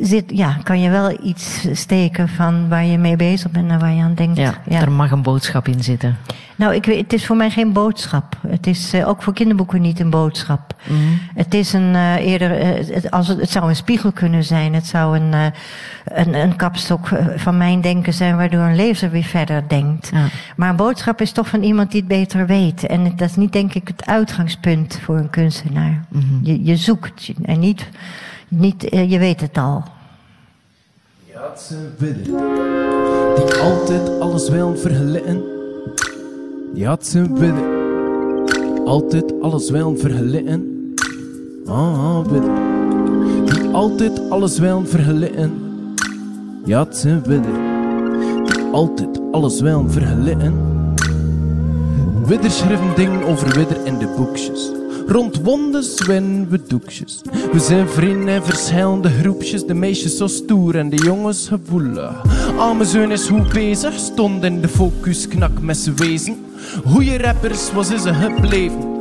zit, 0.01 0.23
ja, 0.27 0.57
kan 0.63 0.81
je 0.81 0.89
wel 0.89 1.17
iets 1.23 1.67
steken 1.71 2.29
van 2.29 2.69
waar 2.69 2.85
je 2.85 2.97
mee 2.97 3.15
bezig 3.15 3.51
bent 3.51 3.71
en 3.71 3.79
waar 3.79 3.93
je 3.93 4.01
aan 4.01 4.15
denkt. 4.15 4.37
Ja, 4.37 4.55
er 4.69 4.91
mag 4.91 5.11
een 5.11 5.21
boodschap 5.21 5.67
in 5.67 5.83
zitten. 5.83 6.17
Nou, 6.55 6.75
ik 6.75 6.85
weet, 6.85 6.97
het 6.97 7.13
is 7.13 7.25
voor 7.25 7.35
mij 7.35 7.49
geen 7.49 7.73
boodschap. 7.73 8.37
Het 8.47 8.67
is 8.67 8.93
uh, 8.93 9.07
ook 9.07 9.21
voor 9.21 9.33
kinderboeken 9.33 9.81
niet 9.81 9.99
een 9.99 10.09
boodschap. 10.09 10.75
Mm. 10.87 11.19
Het 11.35 11.53
is 11.53 11.73
een 11.73 11.93
uh, 11.93 12.15
eerder, 12.15 12.59
uh, 12.59 12.95
het, 12.95 13.11
als 13.11 13.27
het, 13.27 13.39
het, 13.39 13.49
zou 13.49 13.69
een 13.69 13.75
spiegel 13.75 14.11
kunnen 14.11 14.43
zijn. 14.43 14.73
Het 14.73 14.85
zou 14.85 15.17
een, 15.19 15.33
een, 16.05 16.33
een 16.33 16.55
kapstok 16.55 17.09
van 17.35 17.57
mijn 17.57 17.81
denken 17.81 18.13
zijn, 18.13 18.37
waardoor 18.37 18.61
een 18.61 18.75
lezer 18.75 19.09
weer 19.09 19.23
verder 19.23 19.63
denkt. 19.67 20.09
Ja. 20.13 20.25
Maar 20.55 20.69
een 20.69 20.75
boodschap 20.75 21.21
is 21.21 21.31
toch 21.31 21.47
van 21.47 21.63
iemand 21.63 21.91
die 21.91 21.99
het 21.99 22.09
beter 22.09 22.45
weet. 22.45 22.85
En 22.85 23.03
dat 23.15 23.29
is 23.29 23.35
niet, 23.35 23.53
denk 23.53 23.73
ik, 23.73 23.87
het 23.87 24.05
uitgangspunt 24.05 24.99
voor 25.03 25.17
een 25.17 25.29
kunstenaar. 25.29 26.03
Mm 26.09 26.21
-hmm. 26.21 26.39
je, 26.43 26.63
je 26.63 26.75
zoekt 26.75 27.31
en 27.43 27.59
niet 27.59 27.89
niet, 28.59 28.93
uh, 28.93 29.11
je 29.11 29.19
weet 29.19 29.41
het 29.41 29.57
al. 29.57 29.83
Had 31.33 31.61
ze 31.61 31.89
willen, 31.97 32.23
die 33.35 33.59
altijd 33.61 34.19
alles 34.19 34.49
willen 34.49 34.79
vergelijken. 34.79 35.43
Had 36.83 37.05
ze 37.05 37.33
willen, 37.33 38.85
altijd 38.85 39.33
alles 39.41 39.69
willen 39.69 39.99
vergelijken. 39.99 40.93
Ah, 41.65 42.25
willen, 42.25 43.45
die 43.45 43.69
altijd 43.73 44.29
alles 44.29 44.59
willen 44.59 44.87
vergelijken. 44.87 45.71
Ja, 46.65 46.85
zijn 46.89 47.23
widder 47.23 47.53
die 48.45 48.63
altijd 48.71 49.19
alles 49.31 49.61
willen 49.61 49.91
vergelijken. 49.91 50.53
Widder 52.25 52.51
schrijven 52.51 52.95
dingen 52.95 53.23
over 53.23 53.55
widder 53.55 53.85
in 53.85 53.97
de 53.97 54.13
boekjes. 54.17 54.82
Rond 55.07 55.41
wondes 55.41 56.05
winnen 56.05 56.49
we 56.49 56.61
doekjes. 56.67 57.21
We 57.51 57.59
zijn 57.59 57.89
vrienden 57.89 58.35
in 58.35 58.41
verschillende 58.41 59.09
groepjes. 59.09 59.65
De 59.65 59.73
meisjes 59.73 60.17
zo 60.17 60.27
stoer 60.27 60.75
en 60.75 60.89
de 60.89 60.95
jongens 60.95 61.47
gevoelig. 61.47 62.21
Arme 62.57 62.85
zoon 62.85 63.11
is 63.11 63.27
hoe 63.27 63.47
bezig, 63.53 63.93
stond 63.93 64.43
in 64.43 64.61
de 64.61 64.67
focus, 64.67 65.27
knak 65.27 65.61
met 65.61 65.77
z'n 65.77 65.93
wezen. 65.95 66.45
Goeie 66.85 67.17
rappers 67.17 67.73
was 67.73 67.87
ze 67.87 68.13
gebleven. 68.13 68.92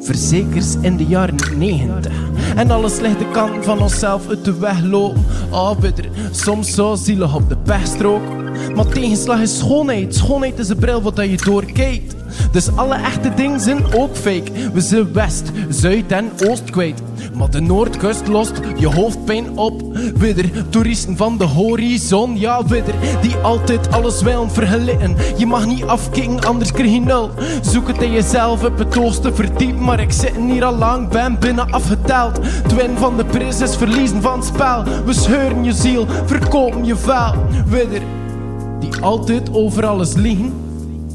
Verzekers 0.00 0.74
in 0.80 0.96
de 0.96 1.04
jaren 1.04 1.36
90. 1.58 2.12
En 2.56 2.70
alles 2.70 3.00
ligt 3.00 3.18
de 3.18 3.30
kant 3.32 3.64
van 3.64 3.82
onszelf 3.82 4.28
uit 4.28 4.44
de 4.44 4.58
weg 4.58 4.82
lopen. 4.82 5.24
Ah, 5.50 5.78
bitter, 5.78 6.08
soms 6.30 6.74
zo 6.74 6.94
zielig 6.94 7.34
op 7.34 7.48
de 7.48 7.56
pechstrook. 7.56 8.22
Maar 8.74 8.86
tegenslag 8.86 9.40
is 9.40 9.58
schoonheid. 9.58 10.14
Schoonheid 10.14 10.58
is 10.58 10.68
een 10.68 10.76
bril 10.76 11.02
wat 11.02 11.16
je 11.16 11.36
doorkijkt. 11.44 12.14
Dus 12.52 12.76
alle 12.76 12.94
echte 12.94 13.34
dingen 13.34 13.60
zijn 13.60 13.94
ook 13.94 14.16
fake. 14.16 14.70
We 14.72 14.80
zijn 14.80 15.12
West, 15.12 15.50
Zuid 15.68 16.12
en 16.12 16.30
Oost 16.46 16.70
kwijt. 16.70 17.02
Maar 17.34 17.50
de 17.50 17.60
Noordkust 17.60 18.28
lost 18.28 18.60
je 18.78 18.86
hoofdpijn 18.86 19.58
op. 19.58 19.82
Widder, 20.16 20.68
toeristen 20.68 21.16
van 21.16 21.38
de 21.38 21.44
horizon, 21.44 22.38
ja 22.38 22.64
widder. 22.66 22.94
Die 23.20 23.36
altijd 23.36 23.92
alles 23.92 24.22
willen 24.22 24.50
vergelijken. 24.50 25.16
Je 25.36 25.46
mag 25.46 25.66
niet 25.66 25.84
afkicken, 25.84 26.44
anders 26.44 26.72
krijg 26.72 26.92
je 26.92 27.00
nul. 27.00 27.30
Zoek 27.62 27.88
het 27.88 28.02
in 28.02 28.12
jezelf 28.12 28.64
op 28.64 28.78
het 28.78 28.98
oosten 28.98 29.34
verdiepen. 29.34 29.84
Maar 29.84 30.00
ik 30.00 30.12
zit 30.12 30.36
hier 30.36 30.64
al 30.64 30.76
lang, 30.76 31.08
ben 31.08 31.38
binnen 31.38 31.70
afgeteld. 31.70 32.40
Twin 32.66 32.96
van 32.96 33.16
de 33.16 33.24
prijs 33.24 33.60
is 33.60 33.76
verliezen 33.76 34.22
van 34.22 34.44
spel. 34.44 34.84
We 35.04 35.12
scheuren 35.12 35.64
je 35.64 35.72
ziel, 35.72 36.06
verkopen 36.24 36.84
je 36.84 36.96
vuil. 36.96 37.34
Widder, 37.66 38.02
die 38.80 39.00
altijd 39.00 39.52
over 39.52 39.86
alles 39.86 40.14
liegen 40.14 40.63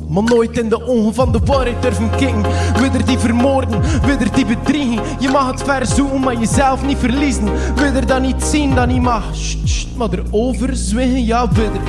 maar 0.10 0.24
nooit 0.24 0.58
in 0.58 0.70
de 0.70 0.88
ogen 0.88 1.14
van 1.14 1.32
de 1.32 1.40
waarheid 1.46 1.82
durven 1.82 2.10
kijken. 2.10 2.44
Widder 2.82 3.06
die 3.06 3.20
vermoorden, 3.20 3.82
widder 4.06 4.34
die 4.34 4.46
bedriegen. 4.46 5.04
Je 5.20 5.30
mag 5.30 5.52
het 5.52 5.64
verzoeken, 5.64 6.20
maar 6.20 6.36
jezelf 6.36 6.86
niet 6.86 6.98
verliezen. 6.98 7.50
Widder 7.76 8.08
dat 8.08 8.22
niet 8.22 8.44
zien, 8.44 8.76
dat 8.76 8.88
niet 8.88 9.02
mag. 9.02 9.24
Sst, 9.32 9.88
maar 9.96 10.10
erover 10.12 10.76
zwijgen, 10.76 11.26
ja 11.26 11.48
widder. 11.48 11.82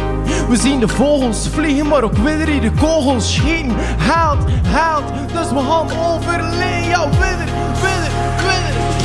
We 0.48 0.56
zien 0.56 0.80
de 0.80 0.88
vogels 0.88 1.48
vliegen, 1.48 1.88
maar 1.88 2.02
ook 2.02 2.16
widder 2.16 2.46
die 2.46 2.60
de 2.60 2.72
kogels 2.72 3.34
schieten. 3.34 3.76
Haalt, 3.98 4.38
haalt, 4.66 5.04
dus 5.32 5.48
we 5.48 5.58
gaan 5.58 6.14
overleen, 6.14 6.84
ja 6.88 7.08
widder, 7.08 7.48
widder, 7.82 8.12
widder. 8.36 8.99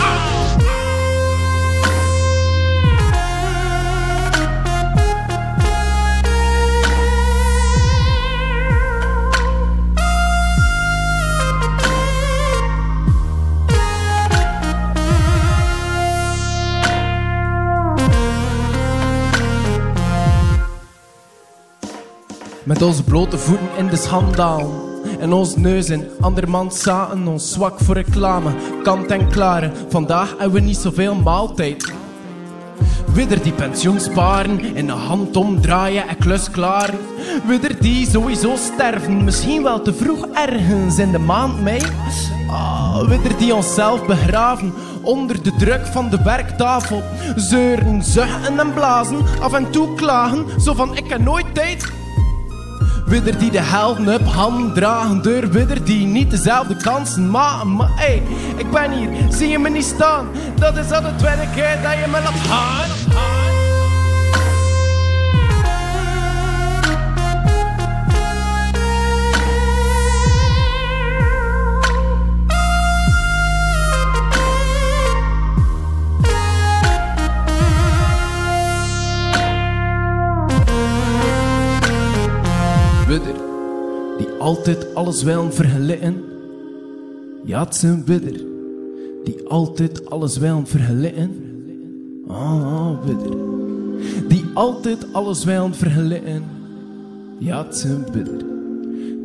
Met 22.66 22.82
onze 22.82 23.04
blote 23.04 23.38
voeten 23.38 23.68
in 23.78 23.88
de 23.88 23.96
schandaal. 23.96 24.72
En 25.20 25.34
ons 25.34 25.56
neus 25.56 25.90
in 25.90 26.06
andermans 26.22 26.82
zaten, 26.82 27.28
ons 27.28 27.52
zwak 27.52 27.80
voor 27.80 27.96
reclame. 27.96 28.52
Kant 28.84 29.12
en 29.12 29.30
klare, 29.30 29.72
vandaag 29.90 30.30
hebben 30.30 30.52
we 30.52 30.60
niet 30.60 30.78
zoveel 30.78 31.16
maaltijd. 31.16 31.94
Widder 33.14 33.44
die 33.44 33.52
pensioen 33.52 34.00
sparen, 34.00 34.76
in 34.76 34.86
de 34.86 34.92
hand 34.92 35.36
omdraaien 35.36 36.08
en 36.08 36.18
klus 36.18 36.50
klaar. 36.50 36.94
Widder 37.48 37.82
die 37.82 38.10
sowieso 38.10 38.56
sterven, 38.56 39.24
misschien 39.24 39.64
wel 39.64 39.82
te 39.82 39.94
vroeg 39.94 40.28
ergens 40.28 40.98
in 40.98 41.12
de 41.12 41.20
maand 41.20 41.62
mei. 41.62 41.82
Ah, 42.50 43.08
widder 43.08 43.38
die 43.38 43.56
onszelf 43.56 44.06
begraven, 44.06 44.74
onder 45.02 45.44
de 45.44 45.56
druk 45.58 45.86
van 45.86 46.10
de 46.10 46.24
werktafel. 46.24 47.04
Zeuren, 47.36 48.04
zuchten 48.04 48.60
en 48.60 48.74
blazen, 48.74 49.20
af 49.42 49.54
en 49.54 49.72
toe 49.72 49.94
klagen, 49.94 50.46
zo 50.62 50.74
van 50.74 50.98
ik 50.98 51.10
heb 51.10 51.22
nooit 51.22 51.54
tijd. 51.54 52.04
Widder 53.06 53.38
die 53.38 53.52
de 53.52 53.62
helden 53.62 54.14
op 54.14 54.28
hand 54.28 54.76
dragen 54.76 55.22
door 55.22 55.50
widder 55.50 55.84
die 55.84 56.06
niet 56.06 56.32
dezelfde 56.32 56.76
kansen 56.76 57.30
maken. 57.30 57.76
Maar 57.76 57.92
hey, 57.96 58.24
ik 58.58 58.72
ben 58.72 58.92
hier, 58.92 59.10
zie 59.30 59.48
je 59.48 59.60
me 59.60 59.70
niet 59.70 59.86
staan? 59.86 60.28
Dat 60.56 60.78
is 60.78 60.92
al 60.92 61.02
de 61.02 61.16
tweede 61.16 61.48
keer 61.56 61.80
dat 61.84 61.94
je 61.94 62.06
me 62.08 62.22
laat 62.22 62.34
gaan. 62.34 63.65
Die 84.18 84.28
altijd 84.40 84.96
alles 84.96 85.24
wil 85.24 85.52
vergelijken. 85.52 86.24
Ja, 87.44 87.64
het 87.64 87.74
is 87.74 87.84
die 89.24 89.48
altijd 89.48 90.10
alles 90.10 90.38
wil 90.38 90.62
vergelijken. 90.66 91.32
Ah, 92.28 93.04
widder, 93.06 93.38
die 94.28 94.46
altijd 94.54 95.14
alles 95.14 95.44
wil 95.44 95.74
vergelijken. 95.74 96.44
Ja, 97.38 97.66
het 97.66 97.76
is 97.76 97.86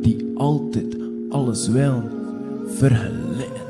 die 0.01 0.31
altijd 0.35 0.95
alles 1.29 1.67
wil 1.67 2.01
vergelijken. 2.65 3.60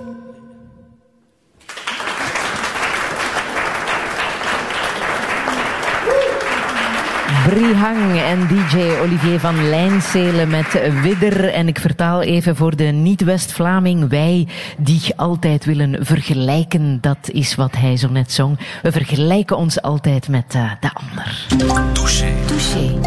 Brihang 7.47 8.19
en 8.19 8.47
DJ 8.47 8.99
Olivier 9.01 9.39
van 9.39 9.69
Lijnselen 9.69 10.49
met 10.49 11.01
Widder. 11.01 11.53
En 11.53 11.68
ik 11.68 11.80
vertaal 11.80 12.22
even 12.22 12.55
voor 12.55 12.76
de 12.76 12.84
niet-West-Vlaming. 12.84 14.09
Wij 14.09 14.47
die 14.77 15.13
altijd 15.15 15.65
willen 15.65 16.05
vergelijken, 16.05 16.97
dat 17.01 17.30
is 17.31 17.55
wat 17.55 17.76
hij 17.76 17.97
zo 17.97 18.09
net 18.09 18.31
zong. 18.31 18.59
We 18.81 18.91
vergelijken 18.91 19.57
ons 19.57 19.81
altijd 19.81 20.27
met 20.27 20.55
uh, 20.55 20.72
de 20.80 20.89
ander. 20.93 21.45
Touché. 21.93 22.34
Touché. 22.45 22.99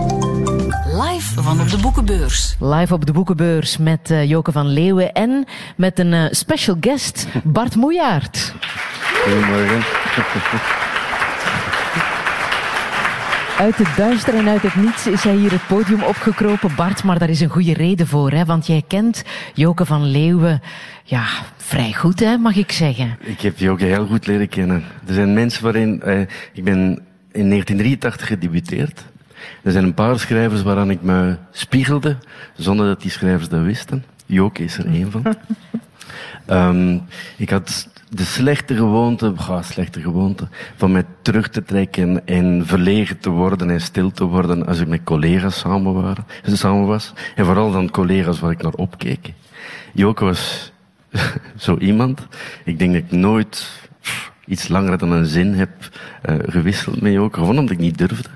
Live 1.03 1.43
van 1.43 1.61
op 1.61 1.71
de 1.71 1.79
boekenbeurs. 1.79 2.57
Live 2.61 2.95
op 2.95 3.07
de 3.07 3.13
boekenbeurs 3.13 3.77
met 3.77 4.11
uh, 4.11 4.29
Joke 4.29 4.53
van 4.53 4.67
Leeuwen 4.67 5.13
en 5.13 5.45
met 5.77 5.99
een 5.99 6.13
uh, 6.13 6.25
special 6.31 6.77
guest, 6.81 7.27
Bart 7.45 7.77
Moejaert. 7.77 8.55
Goedemorgen. 9.23 10.84
Uit 13.59 13.77
het 13.77 13.97
duister 13.97 14.35
en 14.35 14.49
uit 14.49 14.63
het 14.63 14.75
niets 14.75 15.07
is 15.07 15.23
hij 15.23 15.37
hier 15.37 15.51
het 15.51 15.67
podium 15.67 16.03
opgekropen, 16.03 16.75
Bart. 16.77 17.05
Maar 17.05 17.19
daar 17.19 17.29
is 17.29 17.41
een 17.41 17.49
goede 17.49 17.73
reden 17.73 18.07
voor, 18.07 18.31
hè? 18.31 18.45
want 18.45 18.67
jij 18.67 18.85
kent 18.89 19.25
Joke 19.55 19.85
van 19.85 20.05
Leeuwen 20.11 20.63
ja, 21.05 21.27
vrij 21.57 21.93
goed, 21.93 22.21
hè, 22.21 22.37
mag 22.37 22.57
ik 22.57 22.73
zeggen. 22.73 23.19
Ik 23.21 23.41
heb 23.41 23.59
Joke 23.59 23.85
heel 23.85 24.07
goed 24.07 24.27
leren 24.27 24.49
kennen. 24.49 24.85
Er 25.07 25.15
zijn 25.15 25.35
mensen 25.35 25.63
waarin... 25.63 26.03
Eh, 26.03 26.21
ik 26.53 26.65
ben 26.65 26.81
in 27.33 27.49
1983 27.49 28.27
gedebuteerd. 28.27 29.05
Er 29.63 29.73
zijn 29.73 29.85
een 29.85 29.95
paar 29.95 30.19
schrijvers 30.19 30.63
waaraan 30.63 30.91
ik 30.91 31.03
me 31.03 31.37
spiegelde, 31.51 32.17
zonder 32.57 32.87
dat 32.87 33.01
die 33.01 33.11
schrijvers 33.11 33.49
dat 33.49 33.63
wisten. 33.63 34.05
Joke 34.27 34.65
is 34.65 34.79
er 34.79 34.87
één 34.87 35.11
van. 35.11 35.37
um, 36.51 37.03
ik 37.37 37.51
had 37.51 37.89
de 38.15 38.25
slechte 38.25 38.75
gewoonte, 38.75 39.33
ga, 39.37 39.63
slechte 39.63 40.01
gewoonte, 40.01 40.49
van 40.77 40.93
mij 40.93 41.05
terug 41.23 41.49
te 41.49 41.63
trekken 41.63 42.27
en 42.27 42.67
verlegen 42.67 43.19
te 43.19 43.31
worden 43.31 43.71
en 43.71 43.81
stil 43.81 44.11
te 44.11 44.25
worden 44.25 44.67
als 44.67 44.81
ik 44.81 44.89
met 44.89 45.05
collega's 45.05 45.59
samen, 45.59 45.95
waren, 45.95 46.25
samen 46.45 46.87
was. 46.87 47.13
En 47.35 47.45
vooral 47.45 47.71
dan 47.71 47.91
collega's 47.91 48.41
waar 48.41 48.51
ik 48.51 48.63
naar 48.63 48.73
opkeek. 48.73 49.33
Joke 49.93 50.25
was 50.25 50.73
zo 51.57 51.77
iemand. 51.77 52.27
Ik 52.65 52.79
denk 52.79 52.93
dat 52.93 53.03
ik 53.03 53.11
nooit 53.11 53.83
iets 54.47 54.69
langer 54.69 54.99
dan 54.99 55.13
een 55.13 55.27
zin 55.27 55.55
heb 55.55 55.71
uh, 56.31 56.35
gewisseld 56.47 57.01
met 57.01 57.13
Joke, 57.13 57.39
gewoon 57.39 57.59
omdat 57.59 57.75
ik 57.75 57.79
niet 57.79 57.99
durfde. 57.99 58.29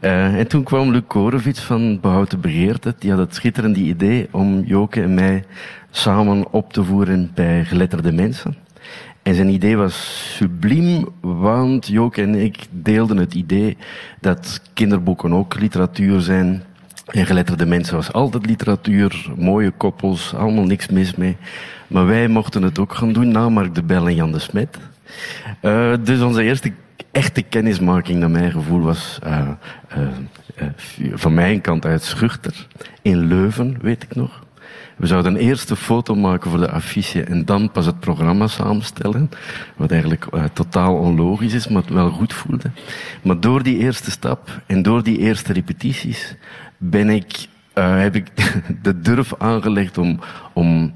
Uh, 0.00 0.38
en 0.38 0.48
toen 0.48 0.62
kwam 0.62 0.90
Luc 0.90 1.02
Korevits 1.06 1.60
van 1.60 2.00
Behouden 2.00 2.40
Begeerte. 2.40 2.94
Die 2.98 3.10
had 3.10 3.18
het 3.18 3.34
schitterende 3.34 3.80
idee 3.80 4.28
om 4.30 4.62
Joke 4.62 5.02
en 5.02 5.14
mij 5.14 5.44
samen 5.90 6.52
op 6.52 6.72
te 6.72 6.84
voeren 6.84 7.30
bij 7.34 7.64
geletterde 7.64 8.12
mensen. 8.12 8.56
En 9.22 9.34
zijn 9.34 9.48
idee 9.48 9.76
was 9.76 10.26
subliem, 10.36 11.08
want 11.20 11.86
Joke 11.86 12.22
en 12.22 12.34
ik 12.34 12.66
deelden 12.70 13.16
het 13.16 13.34
idee 13.34 13.76
dat 14.20 14.60
kinderboeken 14.74 15.32
ook 15.32 15.60
literatuur 15.60 16.20
zijn. 16.20 16.62
En 17.06 17.26
geletterde 17.26 17.66
mensen 17.66 17.94
was 17.94 18.12
altijd 18.12 18.46
literatuur, 18.46 19.26
mooie 19.36 19.70
koppels, 19.70 20.34
allemaal 20.34 20.64
niks 20.64 20.88
mis 20.88 21.14
mee. 21.14 21.36
Maar 21.86 22.06
wij 22.06 22.28
mochten 22.28 22.62
het 22.62 22.78
ook 22.78 22.94
gaan 22.94 23.12
doen 23.12 23.28
na 23.28 23.48
Mark 23.48 23.74
de 23.74 23.82
Bel 23.82 24.06
en 24.06 24.14
Jan 24.14 24.32
de 24.32 24.38
Smet. 24.38 24.78
Uh, 25.62 25.94
dus 26.04 26.20
onze 26.20 26.42
eerste 26.42 26.72
echte 27.10 27.42
kennismaking 27.42 28.18
naar 28.18 28.30
mijn 28.30 28.50
gevoel 28.50 28.80
was 28.80 29.18
uh, 29.26 29.48
uh, 29.98 30.68
van 31.14 31.34
mijn 31.34 31.60
kant 31.60 31.84
uit 31.86 32.02
Schuchter. 32.02 32.66
In 33.02 33.26
Leuven, 33.26 33.78
weet 33.80 34.02
ik 34.02 34.14
nog. 34.14 34.44
We 35.00 35.06
zouden 35.06 35.34
een 35.34 35.40
eerste 35.40 35.76
foto 35.76 36.14
maken 36.14 36.50
voor 36.50 36.60
de 36.60 36.70
affiche 36.70 37.22
en 37.22 37.44
dan 37.44 37.70
pas 37.70 37.86
het 37.86 38.00
programma 38.00 38.46
samenstellen. 38.46 39.30
Wat 39.76 39.90
eigenlijk 39.90 40.26
uh, 40.34 40.44
totaal 40.52 40.96
onlogisch 40.96 41.52
is, 41.52 41.68
maar 41.68 41.82
het 41.82 41.92
wel 41.92 42.10
goed 42.10 42.32
voelde. 42.32 42.70
Maar 43.22 43.40
door 43.40 43.62
die 43.62 43.78
eerste 43.78 44.10
stap 44.10 44.62
en 44.66 44.82
door 44.82 45.02
die 45.02 45.18
eerste 45.18 45.52
repetities 45.52 46.36
ben 46.78 47.08
ik, 47.08 47.46
uh, 47.74 48.00
heb 48.00 48.14
ik 48.14 48.30
de 48.82 49.00
durf 49.00 49.34
aangelegd 49.38 49.98
om, 49.98 50.20
om 50.52 50.94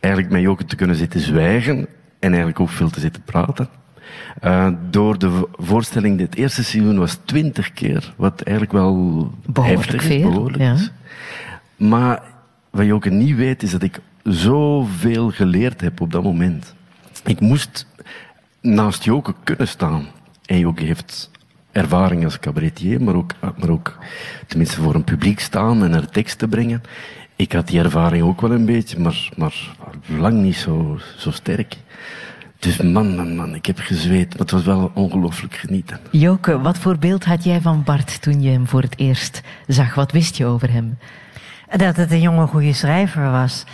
eigenlijk 0.00 0.32
met 0.32 0.42
Joke 0.42 0.64
te 0.64 0.76
kunnen 0.76 0.96
zitten 0.96 1.20
zwijgen 1.20 1.76
en 2.18 2.28
eigenlijk 2.28 2.60
ook 2.60 2.68
veel 2.68 2.90
te 2.90 3.00
zitten 3.00 3.22
praten. 3.22 3.68
Uh, 4.44 4.68
door 4.90 5.18
de 5.18 5.48
voorstelling, 5.52 6.18
dit 6.18 6.34
eerste 6.34 6.64
seizoen 6.64 6.98
was 6.98 7.18
twintig 7.24 7.72
keer, 7.72 8.14
wat 8.16 8.42
eigenlijk 8.42 8.76
wel 8.76 8.94
behoorlijk 9.46 9.84
heftig 9.84 10.02
veel, 10.02 10.28
is, 10.28 10.34
behoorlijk 10.34 10.62
ja. 10.62 10.72
is. 10.72 10.90
Maar 11.76 12.22
wat 12.76 12.86
Joke 12.86 13.10
niet 13.10 13.36
weet, 13.36 13.62
is 13.62 13.70
dat 13.70 13.82
ik 13.82 14.00
zoveel 14.22 15.30
geleerd 15.30 15.80
heb 15.80 16.00
op 16.00 16.12
dat 16.12 16.22
moment. 16.22 16.74
Ik 17.24 17.40
moest 17.40 17.86
naast 18.60 19.04
Joke 19.04 19.34
kunnen 19.44 19.68
staan. 19.68 20.06
En 20.44 20.58
Joke 20.58 20.84
heeft 20.84 21.30
ervaring 21.72 22.24
als 22.24 22.38
cabaretier, 22.38 23.02
maar 23.02 23.14
ook, 23.14 23.32
maar 23.40 23.68
ook 23.68 23.98
tenminste 24.46 24.80
voor 24.80 24.94
een 24.94 25.04
publiek 25.04 25.40
staan 25.40 25.84
en 25.84 25.94
er 25.94 26.10
tekst 26.10 26.38
te 26.38 26.48
brengen. 26.48 26.82
Ik 27.36 27.52
had 27.52 27.68
die 27.68 27.80
ervaring 27.80 28.22
ook 28.22 28.40
wel 28.40 28.52
een 28.52 28.66
beetje, 28.66 28.98
maar, 28.98 29.28
maar 29.36 29.54
lang 30.06 30.42
niet 30.42 30.56
zo, 30.56 30.98
zo 31.16 31.30
sterk. 31.30 31.76
Dus 32.58 32.82
man, 32.82 33.16
man, 33.16 33.36
man, 33.36 33.54
ik 33.54 33.66
heb 33.66 33.78
gezweet. 33.78 34.38
Het 34.38 34.50
was 34.50 34.64
wel 34.64 34.90
ongelooflijk 34.94 35.54
genieten. 35.54 36.00
Joke, 36.10 36.60
wat 36.60 36.78
voor 36.78 36.98
beeld 36.98 37.24
had 37.24 37.44
jij 37.44 37.60
van 37.60 37.82
Bart 37.84 38.22
toen 38.22 38.42
je 38.42 38.50
hem 38.50 38.66
voor 38.66 38.82
het 38.82 38.98
eerst 38.98 39.42
zag? 39.66 39.94
Wat 39.94 40.12
wist 40.12 40.36
je 40.36 40.46
over 40.46 40.72
hem? 40.72 40.98
Dat 41.76 41.96
het 41.96 42.10
een 42.10 42.20
jonge 42.20 42.46
goede 42.46 42.72
schrijver 42.72 43.30
was. 43.30 43.64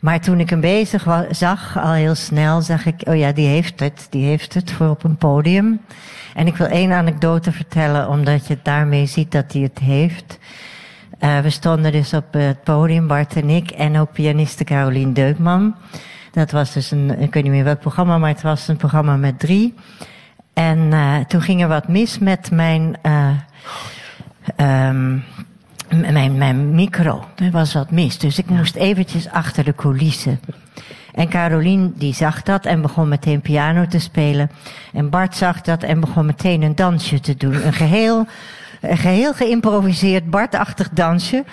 Maar 0.00 0.20
toen 0.20 0.40
ik 0.40 0.50
hem 0.50 0.60
bezig 0.60 1.26
zag, 1.30 1.78
al 1.78 1.92
heel 1.92 2.14
snel, 2.14 2.60
zag 2.60 2.86
ik, 2.86 3.02
oh 3.08 3.16
ja, 3.16 3.32
die 3.32 3.46
heeft 3.46 3.80
het, 3.80 4.06
die 4.10 4.24
heeft 4.24 4.54
het 4.54 4.72
voor 4.72 4.88
op 4.88 5.04
een 5.04 5.16
podium. 5.16 5.80
En 6.34 6.46
ik 6.46 6.56
wil 6.56 6.66
één 6.66 6.92
anekdote 6.92 7.52
vertellen, 7.52 8.08
omdat 8.08 8.46
je 8.46 8.58
daarmee 8.62 9.06
ziet 9.06 9.32
dat 9.32 9.52
hij 9.52 9.62
het 9.62 9.78
heeft. 9.78 10.38
Uh, 11.20 11.38
we 11.38 11.50
stonden 11.50 11.92
dus 11.92 12.14
op 12.14 12.24
het 12.30 12.62
podium, 12.62 13.06
Bart 13.06 13.36
en 13.36 13.50
ik, 13.50 13.70
en 13.70 13.98
ook 13.98 14.12
pianiste 14.12 14.64
Carolien 14.64 15.12
Deukman. 15.12 15.74
Dat 16.32 16.50
was 16.50 16.72
dus 16.72 16.90
een, 16.90 17.20
ik 17.20 17.34
weet 17.34 17.42
niet 17.42 17.52
meer 17.52 17.64
welk 17.64 17.80
programma, 17.80 18.18
maar 18.18 18.30
het 18.30 18.42
was 18.42 18.68
een 18.68 18.76
programma 18.76 19.16
met 19.16 19.38
drie. 19.38 19.74
En 20.52 20.78
uh, 20.78 21.16
toen 21.18 21.42
ging 21.42 21.62
er 21.62 21.68
wat 21.68 21.88
mis 21.88 22.18
met 22.18 22.50
mijn, 22.50 22.96
uh, 23.02 23.30
mijn, 26.00 26.38
mijn 26.38 26.74
micro. 26.74 27.24
Er 27.34 27.50
was 27.50 27.72
wat 27.72 27.90
mis, 27.90 28.18
dus 28.18 28.38
ik 28.38 28.48
moest 28.48 28.74
eventjes 28.74 29.30
achter 29.30 29.64
de 29.64 29.74
coulissen. 29.74 30.40
En 31.12 31.28
Carolien 31.28 31.92
die 31.96 32.14
zag 32.14 32.42
dat 32.42 32.66
en 32.66 32.80
begon 32.80 33.08
meteen 33.08 33.40
piano 33.40 33.86
te 33.86 33.98
spelen. 33.98 34.50
En 34.92 35.10
Bart 35.10 35.36
zag 35.36 35.60
dat 35.60 35.82
en 35.82 36.00
begon 36.00 36.26
meteen 36.26 36.62
een 36.62 36.74
dansje 36.74 37.20
te 37.20 37.36
doen. 37.36 37.66
Een 37.66 37.72
geheel, 37.72 38.26
een 38.80 38.96
geheel 38.96 39.34
geïmproviseerd 39.34 40.30
Bartachtig 40.30 40.88
dansje. 40.88 41.44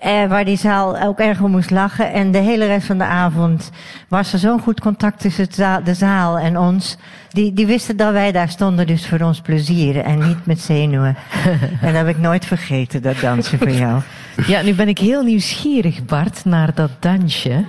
Eh, 0.00 0.26
waar 0.26 0.44
die 0.44 0.56
zaal 0.56 0.98
ook 0.98 1.18
erg 1.18 1.40
om 1.40 1.50
moest 1.50 1.70
lachen. 1.70 2.12
En 2.12 2.30
de 2.30 2.38
hele 2.38 2.66
rest 2.66 2.86
van 2.86 2.98
de 2.98 3.04
avond 3.04 3.70
was 4.08 4.32
er 4.32 4.38
zo'n 4.38 4.60
goed 4.60 4.80
contact 4.80 5.20
tussen 5.20 5.48
de 5.84 5.94
zaal 5.94 6.38
en 6.38 6.58
ons. 6.58 6.96
Die, 7.34 7.52
die 7.52 7.66
wisten 7.66 7.96
dat 7.96 8.12
wij 8.12 8.32
daar 8.32 8.48
stonden 8.48 8.86
dus 8.86 9.06
voor 9.06 9.20
ons 9.20 9.40
plezier 9.40 9.96
en 9.96 10.18
niet 10.18 10.46
met 10.46 10.60
zenuwen. 10.60 11.16
en 11.82 11.92
dat 11.92 11.94
heb 11.94 12.08
ik 12.08 12.18
nooit 12.18 12.44
vergeten, 12.44 13.02
dat 13.02 13.20
dansje 13.20 13.58
van 13.58 13.76
jou. 13.76 14.00
Ja, 14.46 14.62
nu 14.62 14.74
ben 14.74 14.88
ik 14.88 14.98
heel 14.98 15.22
nieuwsgierig, 15.22 16.04
Bart, 16.04 16.44
naar 16.44 16.74
dat 16.74 16.90
dansje. 16.98 17.64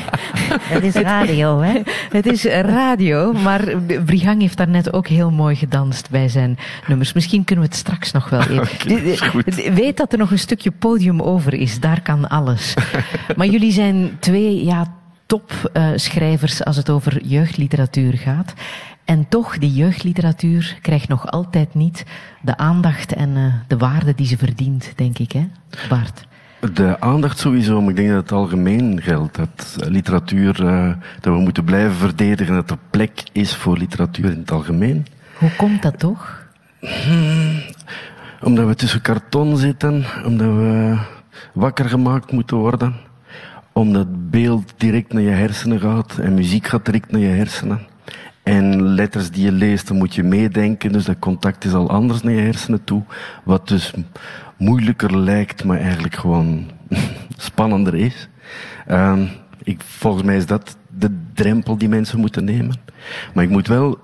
Het 0.74 0.84
is 0.84 0.94
radio, 0.94 1.60
hè? 1.60 1.80
Het 2.10 2.26
is 2.26 2.44
radio, 2.44 3.32
maar 3.32 3.60
Brihang 4.04 4.40
heeft 4.40 4.56
daarnet 4.56 4.92
ook 4.92 5.06
heel 5.06 5.30
mooi 5.30 5.56
gedanst 5.56 6.10
bij 6.10 6.28
zijn 6.28 6.58
nummers. 6.86 7.12
Misschien 7.12 7.44
kunnen 7.44 7.64
we 7.64 7.70
het 7.70 7.80
straks 7.80 8.12
nog 8.12 8.28
wel 8.28 8.40
even. 8.40 9.74
Weet 9.74 9.96
dat 9.96 10.12
er 10.12 10.18
nog 10.18 10.30
een 10.30 10.38
stukje 10.38 10.70
podium 10.70 11.22
over 11.22 11.54
is, 11.54 11.80
daar 11.80 12.02
kan 12.02 12.28
alles. 12.28 12.74
Maar 13.36 13.46
jullie 13.46 13.72
zijn 13.72 14.16
twee, 14.18 14.64
ja, 14.64 14.86
topschrijvers 15.34 16.60
uh, 16.60 16.66
als 16.66 16.76
het 16.76 16.90
over 16.90 17.24
jeugdliteratuur 17.24 18.12
gaat. 18.12 18.54
En 19.04 19.28
toch, 19.28 19.58
die 19.58 19.72
jeugdliteratuur 19.72 20.78
krijgt 20.82 21.08
nog 21.08 21.26
altijd 21.26 21.74
niet 21.74 22.04
de 22.42 22.56
aandacht 22.56 23.12
en 23.12 23.28
uh, 23.36 23.54
de 23.66 23.76
waarde 23.76 24.14
die 24.14 24.26
ze 24.26 24.36
verdient, 24.36 24.92
denk 24.96 25.18
ik, 25.18 25.32
hè, 25.32 25.48
Bart? 25.88 26.26
De 26.74 27.00
aandacht 27.00 27.38
sowieso, 27.38 27.80
maar 27.80 27.90
ik 27.90 27.96
denk 27.96 28.08
dat 28.08 28.22
het 28.22 28.32
algemeen 28.32 29.02
geldt. 29.02 29.36
Dat 29.36 29.76
literatuur, 29.88 30.62
uh, 30.64 30.92
dat 31.20 31.34
we 31.34 31.40
moeten 31.40 31.64
blijven 31.64 31.94
verdedigen, 31.94 32.54
dat 32.54 32.70
er 32.70 32.78
plek 32.90 33.22
is 33.32 33.54
voor 33.54 33.78
literatuur 33.78 34.30
in 34.30 34.38
het 34.38 34.50
algemeen. 34.50 35.06
Hoe 35.38 35.56
komt 35.56 35.82
dat 35.82 35.98
toch? 35.98 36.46
Hmm, 36.80 37.62
omdat 38.40 38.66
we 38.66 38.74
tussen 38.74 39.02
karton 39.02 39.56
zitten, 39.56 40.04
omdat 40.24 40.46
we 40.46 40.98
wakker 41.52 41.88
gemaakt 41.88 42.32
moeten 42.32 42.56
worden 42.56 43.12
omdat 43.74 44.30
beeld 44.30 44.74
direct 44.76 45.12
naar 45.12 45.22
je 45.22 45.30
hersenen 45.30 45.80
gaat 45.80 46.18
en 46.18 46.34
muziek 46.34 46.66
gaat 46.66 46.84
direct 46.84 47.10
naar 47.10 47.20
je 47.20 47.26
hersenen. 47.26 47.80
En 48.42 48.82
letters 48.82 49.30
die 49.30 49.44
je 49.44 49.52
leest, 49.52 49.88
dan 49.88 49.96
moet 49.96 50.14
je 50.14 50.22
meedenken, 50.22 50.92
dus 50.92 51.04
dat 51.04 51.18
contact 51.18 51.64
is 51.64 51.72
al 51.72 51.90
anders 51.90 52.22
naar 52.22 52.32
je 52.32 52.40
hersenen 52.40 52.84
toe. 52.84 53.02
Wat 53.44 53.68
dus 53.68 53.92
moeilijker 54.56 55.18
lijkt, 55.18 55.64
maar 55.64 55.78
eigenlijk 55.78 56.14
gewoon 56.14 56.70
spannender 57.36 57.94
is. 57.94 58.28
Um, 58.90 59.28
ik, 59.62 59.80
volgens 59.82 60.24
mij 60.24 60.36
is 60.36 60.46
dat 60.46 60.76
de 60.98 61.10
drempel 61.32 61.78
die 61.78 61.88
mensen 61.88 62.20
moeten 62.20 62.44
nemen. 62.44 62.80
Maar 63.34 63.44
ik 63.44 63.50
moet 63.50 63.66
wel 63.66 63.98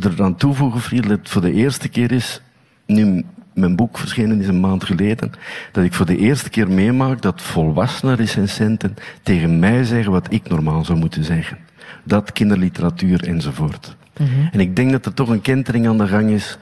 eraan 0.00 0.36
toevoegen, 0.36 0.80
Fried, 0.80 1.02
dat 1.02 1.18
het 1.18 1.28
voor 1.28 1.42
de 1.42 1.52
eerste 1.52 1.88
keer 1.88 2.12
is, 2.12 2.42
nu 2.86 3.24
mijn 3.54 3.76
boek 3.76 3.98
verschenen 3.98 4.40
is 4.40 4.48
een 4.48 4.60
maand 4.60 4.84
geleden, 4.84 5.32
dat 5.72 5.84
ik 5.84 5.94
voor 5.94 6.06
de 6.06 6.16
eerste 6.16 6.50
keer 6.50 6.68
meemaak 6.70 7.22
dat 7.22 7.42
volwassenen 7.42 8.16
recensenten 8.16 8.96
tegen 9.22 9.58
mij 9.58 9.84
zeggen 9.84 10.12
wat 10.12 10.26
ik 10.32 10.48
normaal 10.48 10.84
zou 10.84 10.98
moeten 10.98 11.24
zeggen. 11.24 11.58
Dat 12.04 12.32
kinderliteratuur 12.32 13.28
enzovoort. 13.28 13.96
Mm 14.16 14.26
-hmm. 14.26 14.48
En 14.52 14.60
ik 14.60 14.76
denk 14.76 14.90
dat 14.90 15.06
er 15.06 15.14
toch 15.14 15.28
een 15.28 15.40
kentering 15.40 15.88
aan 15.88 15.98
de 15.98 16.06
gang 16.06 16.30
is. 16.30 16.58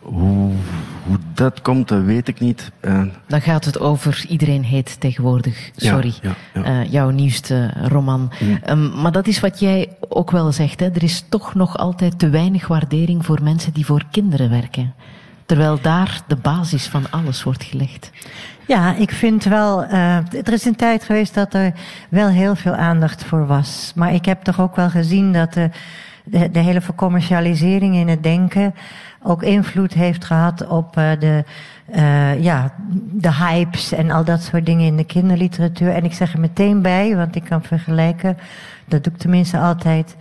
Hoe, 0.00 0.52
hoe 1.06 1.18
dat 1.34 1.62
komt, 1.62 1.88
dat 1.88 2.02
weet 2.02 2.28
ik 2.28 2.40
niet. 2.40 2.70
Uh, 2.80 3.02
Dan 3.26 3.40
gaat 3.40 3.64
het 3.64 3.80
over 3.80 4.24
Iedereen 4.28 4.64
heet 4.64 5.00
tegenwoordig. 5.00 5.70
Sorry. 5.76 6.14
Ja, 6.22 6.34
ja, 6.54 6.62
ja. 6.64 6.80
Uh, 6.80 6.92
jouw 6.92 7.10
nieuwste 7.10 7.74
roman. 7.88 8.32
Mm. 8.40 8.58
Um, 8.68 9.00
maar 9.00 9.12
dat 9.12 9.26
is 9.26 9.40
wat 9.40 9.60
jij 9.60 9.88
ook 10.08 10.30
wel 10.30 10.52
zegt. 10.52 10.80
Hè? 10.80 10.86
Er 10.86 11.02
is 11.02 11.24
toch 11.28 11.54
nog 11.54 11.76
altijd 11.76 12.18
te 12.18 12.28
weinig 12.28 12.66
waardering 12.66 13.24
voor 13.24 13.42
mensen 13.42 13.72
die 13.72 13.86
voor 13.86 14.04
kinderen 14.10 14.50
werken. 14.50 14.94
Terwijl 15.50 15.80
daar 15.80 16.20
de 16.26 16.36
basis 16.36 16.86
van 16.86 17.10
alles 17.10 17.42
wordt 17.42 17.64
gelegd. 17.64 18.10
Ja, 18.66 18.94
ik 18.94 19.10
vind 19.10 19.44
wel. 19.44 19.84
Uh, 19.84 20.16
er 20.16 20.52
is 20.52 20.64
een 20.64 20.76
tijd 20.76 21.04
geweest 21.04 21.34
dat 21.34 21.54
er 21.54 21.72
wel 22.08 22.28
heel 22.28 22.56
veel 22.56 22.74
aandacht 22.74 23.24
voor 23.24 23.46
was. 23.46 23.92
Maar 23.94 24.14
ik 24.14 24.24
heb 24.24 24.42
toch 24.42 24.60
ook 24.60 24.76
wel 24.76 24.90
gezien 24.90 25.32
dat 25.32 25.52
de, 25.52 25.70
de, 26.50 26.58
hele 26.58 26.80
vercommercialisering 26.80 27.94
in 27.94 28.08
het 28.08 28.22
denken 28.22 28.74
ook 29.22 29.42
invloed 29.42 29.94
heeft 29.94 30.24
gehad 30.24 30.66
op 30.66 30.96
uh, 30.96 31.10
de, 31.18 31.44
uh, 31.94 32.42
ja, 32.42 32.72
de 33.12 33.34
hypes 33.34 33.92
en 33.92 34.10
al 34.10 34.24
dat 34.24 34.42
soort 34.42 34.66
dingen 34.66 34.86
in 34.86 34.96
de 34.96 35.04
kinderliteratuur. 35.04 35.92
En 35.92 36.04
ik 36.04 36.12
zeg 36.12 36.32
er 36.32 36.40
meteen 36.40 36.82
bij, 36.82 37.16
want 37.16 37.36
ik 37.36 37.44
kan 37.44 37.62
vergelijken, 37.62 38.38
dat 38.84 39.04
doe 39.04 39.12
ik 39.12 39.18
tenminste 39.18 39.58
altijd 39.58 40.16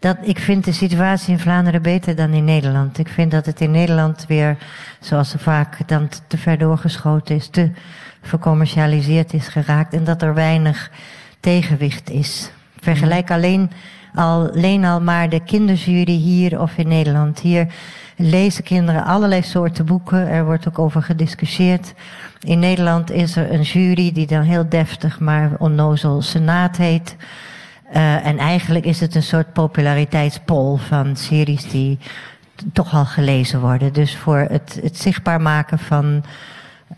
dat 0.00 0.16
ik 0.22 0.38
vind 0.38 0.64
de 0.64 0.72
situatie 0.72 1.32
in 1.32 1.38
Vlaanderen 1.38 1.82
beter 1.82 2.16
dan 2.16 2.32
in 2.32 2.44
Nederland. 2.44 2.98
Ik 2.98 3.08
vind 3.08 3.30
dat 3.30 3.46
het 3.46 3.60
in 3.60 3.70
Nederland 3.70 4.24
weer, 4.28 4.56
zoals 5.00 5.34
vaak 5.38 5.88
dan 5.88 6.08
te 6.26 6.38
ver 6.38 6.58
doorgeschoten 6.58 7.34
is, 7.34 7.48
te 7.48 7.70
vercommercialiseerd 8.22 9.32
is 9.32 9.48
geraakt 9.48 9.94
en 9.94 10.04
dat 10.04 10.22
er 10.22 10.34
weinig 10.34 10.90
tegenwicht 11.40 12.10
is. 12.10 12.50
Vergelijk 12.80 13.30
alleen 13.30 13.70
al, 14.14 14.50
alleen 14.50 14.84
al 14.84 15.00
maar 15.00 15.28
de 15.28 15.44
kinderjury 15.44 16.16
hier 16.16 16.60
of 16.60 16.76
in 16.76 16.88
Nederland. 16.88 17.40
Hier 17.40 17.66
lezen 18.16 18.64
kinderen 18.64 19.04
allerlei 19.04 19.42
soorten 19.42 19.86
boeken. 19.86 20.28
Er 20.28 20.44
wordt 20.44 20.68
ook 20.68 20.78
over 20.78 21.02
gediscussieerd. 21.02 21.94
In 22.40 22.58
Nederland 22.58 23.10
is 23.10 23.36
er 23.36 23.52
een 23.52 23.62
jury 23.62 24.12
die 24.12 24.26
dan 24.26 24.42
heel 24.42 24.68
deftig 24.68 25.20
maar 25.20 25.50
onnozel 25.58 26.22
senaat 26.22 26.76
heet. 26.76 27.16
Uh, 27.94 28.26
en 28.26 28.38
eigenlijk 28.38 28.84
is 28.84 29.00
het 29.00 29.14
een 29.14 29.22
soort 29.22 29.52
populariteitspol 29.52 30.76
van 30.76 31.16
series 31.16 31.70
die 31.70 31.98
toch 32.72 32.94
al 32.94 33.04
gelezen 33.04 33.60
worden. 33.60 33.92
Dus 33.92 34.16
voor 34.16 34.38
het, 34.38 34.78
het 34.82 34.98
zichtbaar 34.98 35.40
maken 35.40 35.78
van 35.78 36.24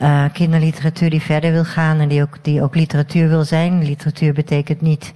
uh, 0.01 0.25
kinderliteratuur 0.33 1.11
die 1.11 1.23
verder 1.23 1.53
wil 1.53 1.65
gaan 1.65 2.01
en 2.01 2.09
die 2.09 2.23
ook, 2.23 2.39
die 2.43 2.63
ook 2.63 2.75
literatuur 2.75 3.29
wil 3.29 3.45
zijn. 3.45 3.85
Literatuur 3.85 4.33
betekent 4.33 4.81
niet 4.81 5.13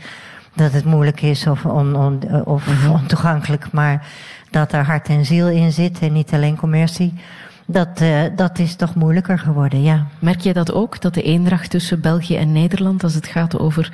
dat 0.55 0.73
het 0.73 0.85
moeilijk 0.85 1.23
is 1.23 1.47
of, 1.47 1.65
on, 1.65 1.97
on, 1.97 2.45
of 2.45 2.67
mm 2.67 2.75
-hmm. 2.75 2.93
ontoegankelijk, 3.01 3.73
maar 3.73 4.07
dat 4.51 4.73
er 4.73 4.85
hart 4.85 5.09
en 5.09 5.25
ziel 5.25 5.49
in 5.49 5.73
zit 5.73 5.99
en 5.99 6.13
niet 6.13 6.33
alleen 6.33 6.57
commercie. 6.57 7.15
Dat, 7.67 8.01
uh, 8.03 8.21
dat 8.37 8.59
is 8.59 8.75
toch 8.75 8.95
moeilijker 8.95 9.39
geworden, 9.39 9.83
ja. 9.83 10.07
Merk 10.19 10.41
jij 10.41 10.53
dat 10.53 10.73
ook, 10.73 11.01
dat 11.01 11.15
de 11.15 11.23
eendracht 11.23 11.71
tussen 11.71 12.01
België 12.01 12.37
en 12.37 12.53
Nederland, 12.53 13.03
als 13.03 13.15
het 13.15 13.27
gaat 13.27 13.59
over 13.59 13.93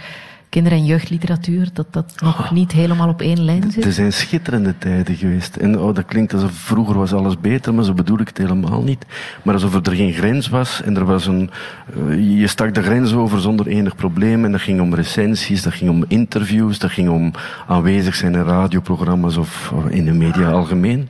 kinder- 0.52 0.72
en 0.72 0.84
jeugdliteratuur, 0.84 1.68
dat 1.72 1.86
dat 1.90 2.14
nog 2.22 2.38
oh. 2.38 2.50
niet 2.50 2.72
helemaal 2.72 3.08
op 3.08 3.20
één 3.20 3.44
lijn 3.44 3.70
zit? 3.70 3.84
Er 3.84 3.92
zijn 3.92 4.12
schitterende 4.12 4.78
tijden 4.78 5.16
geweest. 5.16 5.56
En 5.56 5.78
oh, 5.78 5.94
dat 5.94 6.04
klinkt 6.04 6.34
alsof 6.34 6.52
vroeger 6.52 6.98
was 6.98 7.12
alles 7.12 7.40
beter, 7.40 7.74
maar 7.74 7.84
zo 7.84 7.92
bedoel 7.92 8.20
ik 8.20 8.28
het 8.28 8.38
helemaal 8.38 8.82
niet. 8.82 9.06
Maar 9.42 9.54
alsof 9.54 9.74
er 9.74 9.92
geen 9.92 10.12
grens 10.12 10.48
was 10.48 10.82
en 10.82 10.96
er 10.96 11.04
was 11.04 11.26
een... 11.26 11.50
Uh, 11.96 12.40
je 12.40 12.46
stak 12.46 12.74
de 12.74 12.82
grens 12.82 13.12
over 13.12 13.40
zonder 13.40 13.66
enig 13.66 13.96
probleem 13.96 14.44
en 14.44 14.52
dat 14.52 14.60
ging 14.60 14.80
om 14.80 14.94
recensies, 14.94 15.62
dat 15.62 15.74
ging 15.74 15.90
om 15.90 16.04
interviews, 16.08 16.78
dat 16.78 16.90
ging 16.90 17.08
om 17.08 17.32
aanwezig 17.66 18.14
zijn 18.14 18.34
in 18.34 18.42
radioprogramma's 18.42 19.36
of 19.36 19.74
in 19.88 20.04
de 20.04 20.12
media 20.12 20.50
algemeen. 20.50 21.08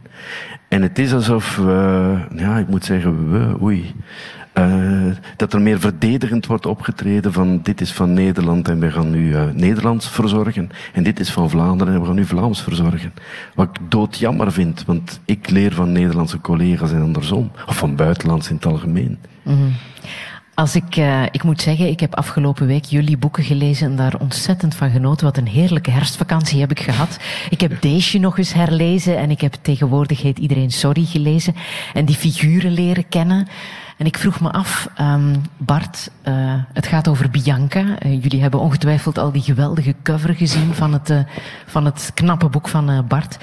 En 0.69 0.82
het 0.82 0.98
is 0.98 1.12
alsof, 1.12 1.59
uh, 1.59 2.20
ja, 2.36 2.59
ik 2.59 2.69
moet 2.69 2.85
zeggen, 2.85 3.31
we, 3.31 3.62
oei. 3.62 3.94
Uh, 4.58 5.12
dat 5.36 5.52
er 5.52 5.60
meer 5.60 5.80
verdedigend 5.80 6.46
wordt 6.46 6.66
opgetreden 6.66 7.32
van 7.32 7.60
dit 7.62 7.80
is 7.80 7.92
van 7.92 8.12
Nederland 8.12 8.68
en 8.68 8.80
we 8.80 8.90
gaan 8.90 9.10
nu 9.10 9.28
uh, 9.28 9.44
Nederlands 9.52 10.08
verzorgen. 10.08 10.70
En 10.92 11.02
dit 11.02 11.20
is 11.20 11.30
van 11.30 11.50
Vlaanderen 11.50 11.94
en 11.94 12.00
we 12.00 12.06
gaan 12.06 12.14
nu 12.14 12.24
Vlaams 12.24 12.62
verzorgen. 12.62 13.12
Wat 13.54 13.68
ik 13.68 13.90
doodjammer 13.90 14.52
vind, 14.52 14.84
want 14.84 15.20
ik 15.24 15.50
leer 15.50 15.72
van 15.72 15.92
Nederlandse 15.92 16.40
collega's 16.40 16.92
en 16.92 17.02
andersom. 17.02 17.50
Of 17.66 17.76
van 17.76 17.96
buitenlands 17.96 18.48
in 18.48 18.54
het 18.54 18.66
algemeen. 18.66 19.18
-hmm. 19.42 19.72
Als 20.54 20.74
ik, 20.74 20.96
uh, 20.96 21.22
ik 21.30 21.42
moet 21.42 21.60
zeggen, 21.60 21.88
ik 21.88 22.00
heb 22.00 22.14
afgelopen 22.14 22.66
week 22.66 22.84
jullie 22.84 23.16
boeken 23.16 23.44
gelezen 23.44 23.90
en 23.90 23.96
daar 23.96 24.14
ontzettend 24.18 24.74
van 24.74 24.90
genoten. 24.90 25.26
Wat 25.26 25.36
een 25.36 25.46
heerlijke 25.46 25.90
herfstvakantie 25.90 26.60
heb 26.60 26.70
ik 26.70 26.80
gehad. 26.80 27.18
Ik 27.50 27.60
heb 27.60 27.82
Deesje 27.82 28.18
nog 28.18 28.38
eens 28.38 28.52
herlezen 28.52 29.18
en 29.18 29.30
ik 29.30 29.40
heb 29.40 29.54
tegenwoordig 29.62 30.22
heet 30.22 30.38
iedereen 30.38 30.70
Sorry 30.70 31.04
gelezen. 31.04 31.54
En 31.94 32.04
die 32.04 32.16
figuren 32.16 32.72
leren 32.72 33.08
kennen. 33.08 33.48
En 34.02 34.08
ik 34.08 34.18
vroeg 34.18 34.40
me 34.40 34.50
af, 34.50 34.88
um, 35.00 35.42
Bart, 35.56 36.10
uh, 36.28 36.54
het 36.72 36.86
gaat 36.86 37.08
over 37.08 37.30
Bianca. 37.30 37.80
Uh, 37.80 38.22
jullie 38.22 38.40
hebben 38.40 38.60
ongetwijfeld 38.60 39.18
al 39.18 39.32
die 39.32 39.42
geweldige 39.42 39.94
cover 40.02 40.34
gezien 40.34 40.74
van 40.74 40.92
het, 40.92 41.10
uh, 41.10 41.18
van 41.66 41.84
het 41.84 42.10
knappe 42.14 42.48
boek 42.48 42.68
van 42.68 43.04
Bart. 43.08 43.36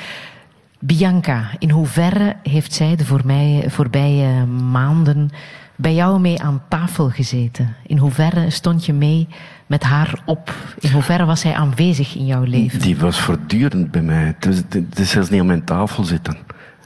Bianca, 0.80 1.50
in 1.58 1.70
hoeverre 1.70 2.36
heeft 2.44 2.74
zij 2.74 2.96
de 2.96 3.06
voor 3.06 3.22
mij, 3.26 3.66
voorbije 3.68 4.46
maanden 4.46 5.30
bij 5.76 5.94
jou 5.94 6.20
mee 6.20 6.42
aan 6.42 6.62
tafel 6.70 7.10
gezeten? 7.10 7.76
In 7.86 7.98
hoeverre 7.98 8.50
stond 8.50 8.86
je 8.86 8.94
mee 8.94 9.28
met 9.68 9.84
haar 9.84 10.22
op? 10.26 10.54
In 10.80 10.92
hoeverre 10.92 11.26
was 11.26 11.40
zij 11.40 11.54
aanwezig 11.54 12.16
in 12.16 12.26
jouw 12.26 12.44
leven? 12.44 12.80
Die 12.80 12.98
was 12.98 13.20
voortdurend 13.20 13.92
bij 13.92 14.02
mij. 14.02 14.24
Het 14.24 14.46
is, 14.46 14.58
het 14.70 15.00
is 15.00 15.10
zelfs 15.10 15.30
niet 15.30 15.40
aan 15.40 15.46
mijn 15.46 15.64
tafel 15.64 16.04
zitten. 16.04 16.38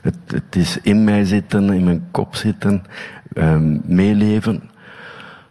Het, 0.01 0.17
het 0.27 0.55
is 0.55 0.77
in 0.81 1.03
mij 1.03 1.25
zitten, 1.25 1.73
in 1.73 1.83
mijn 1.83 2.03
kop 2.11 2.35
zitten, 2.35 2.83
um, 3.35 3.81
meeleven. 3.85 4.69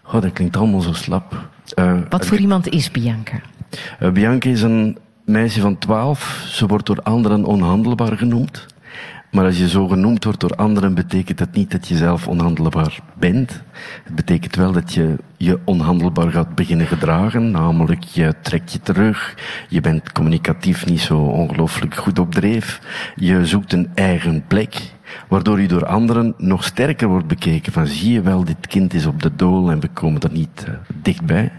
Oh, 0.06 0.20
dat 0.20 0.32
klinkt 0.32 0.56
allemaal 0.56 0.80
zo 0.80 0.92
slap. 0.92 1.48
Uh, 1.78 1.98
Wat 2.08 2.26
voor 2.26 2.38
iemand 2.38 2.68
is 2.68 2.90
Bianca? 2.90 3.40
Uh, 4.00 4.10
Bianca 4.10 4.48
is 4.48 4.62
een 4.62 4.98
meisje 5.24 5.60
van 5.60 5.78
twaalf. 5.78 6.44
Ze 6.46 6.66
wordt 6.66 6.86
door 6.86 7.02
anderen 7.02 7.44
onhandelbaar 7.44 8.16
genoemd. 8.16 8.66
Maar 9.30 9.44
als 9.44 9.58
je 9.58 9.68
zo 9.68 9.88
genoemd 9.88 10.24
wordt 10.24 10.40
door 10.40 10.56
anderen, 10.56 10.94
betekent 10.94 11.38
dat 11.38 11.52
niet 11.52 11.70
dat 11.70 11.88
je 11.88 11.96
zelf 11.96 12.28
onhandelbaar 12.28 12.98
bent. 13.18 13.62
Het 14.04 14.14
betekent 14.14 14.56
wel 14.56 14.72
dat 14.72 14.94
je 14.94 15.16
je 15.36 15.58
onhandelbaar 15.64 16.30
gaat 16.30 16.54
beginnen 16.54 16.86
gedragen. 16.86 17.50
Namelijk, 17.50 18.02
je 18.02 18.34
trekt 18.42 18.72
je 18.72 18.80
terug. 18.80 19.34
Je 19.68 19.80
bent 19.80 20.12
communicatief 20.12 20.86
niet 20.86 21.00
zo 21.00 21.18
ongelooflijk 21.18 21.94
goed 21.94 22.18
op 22.18 22.32
dreef. 22.32 22.80
Je 23.16 23.46
zoekt 23.46 23.72
een 23.72 23.90
eigen 23.94 24.44
plek. 24.46 24.92
Waardoor 25.28 25.60
je 25.60 25.68
door 25.68 25.86
anderen 25.86 26.34
nog 26.36 26.64
sterker 26.64 27.08
wordt 27.08 27.26
bekeken. 27.26 27.72
Van 27.72 27.86
zie 27.86 28.12
je 28.12 28.20
wel, 28.20 28.44
dit 28.44 28.66
kind 28.66 28.94
is 28.94 29.06
op 29.06 29.22
de 29.22 29.36
dool 29.36 29.70
en 29.70 29.80
we 29.80 29.88
komen 29.88 30.20
er 30.20 30.32
niet 30.32 30.64
uh, 30.68 30.74
dichtbij. 31.02 31.52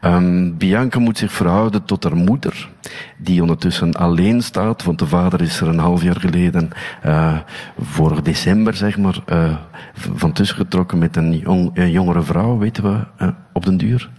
Um, 0.00 0.56
Bianca 0.56 0.98
moet 0.98 1.18
zich 1.18 1.32
verhouden 1.32 1.84
tot 1.84 2.04
haar 2.04 2.16
moeder, 2.16 2.68
die 3.16 3.40
ondertussen 3.40 3.94
alleen 3.94 4.42
staat, 4.42 4.84
want 4.84 4.98
de 4.98 5.06
vader 5.06 5.40
is 5.40 5.60
er 5.60 5.68
een 5.68 5.78
half 5.78 6.02
jaar 6.02 6.20
geleden, 6.20 6.70
uh, 7.06 7.38
voor 7.80 8.22
december 8.22 8.74
zeg 8.74 8.98
maar, 8.98 9.18
uh, 9.32 9.56
van 9.94 10.32
tussen 10.32 10.56
getrokken 10.56 10.98
met 10.98 11.16
een, 11.16 11.42
een 11.74 11.90
jongere 11.90 12.22
vrouw, 12.22 12.58
weten 12.58 12.82
we, 12.82 13.32
op 13.52 13.64
den 13.64 13.76
duur. 13.76 14.10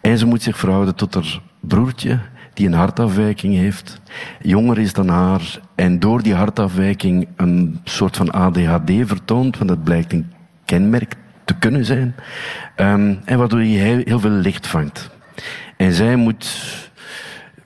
En 0.00 0.18
ze 0.18 0.26
moet 0.26 0.42
zich 0.42 0.58
verhouden 0.58 0.94
tot 0.94 1.14
haar 1.14 1.40
broertje, 1.60 2.20
die 2.56 2.66
een 2.66 2.72
hartafwijking 2.72 3.54
heeft, 3.54 4.00
jonger 4.40 4.78
is 4.78 4.92
dan 4.92 5.08
haar, 5.08 5.60
en 5.74 5.98
door 5.98 6.22
die 6.22 6.34
hartafwijking 6.34 7.28
een 7.36 7.80
soort 7.84 8.16
van 8.16 8.30
ADHD 8.30 8.90
vertoont, 9.04 9.58
want 9.58 9.68
dat 9.70 9.84
blijkt 9.84 10.12
een 10.12 10.32
kenmerk 10.64 11.14
te 11.44 11.54
kunnen 11.58 11.84
zijn. 11.84 12.14
Um, 12.76 13.18
en 13.24 13.38
waardoor 13.38 13.62
je 13.62 13.78
heel, 13.78 14.20
veel 14.20 14.30
licht 14.30 14.66
vangt. 14.66 15.10
En 15.76 15.92
zij 15.92 16.16
moet 16.16 16.74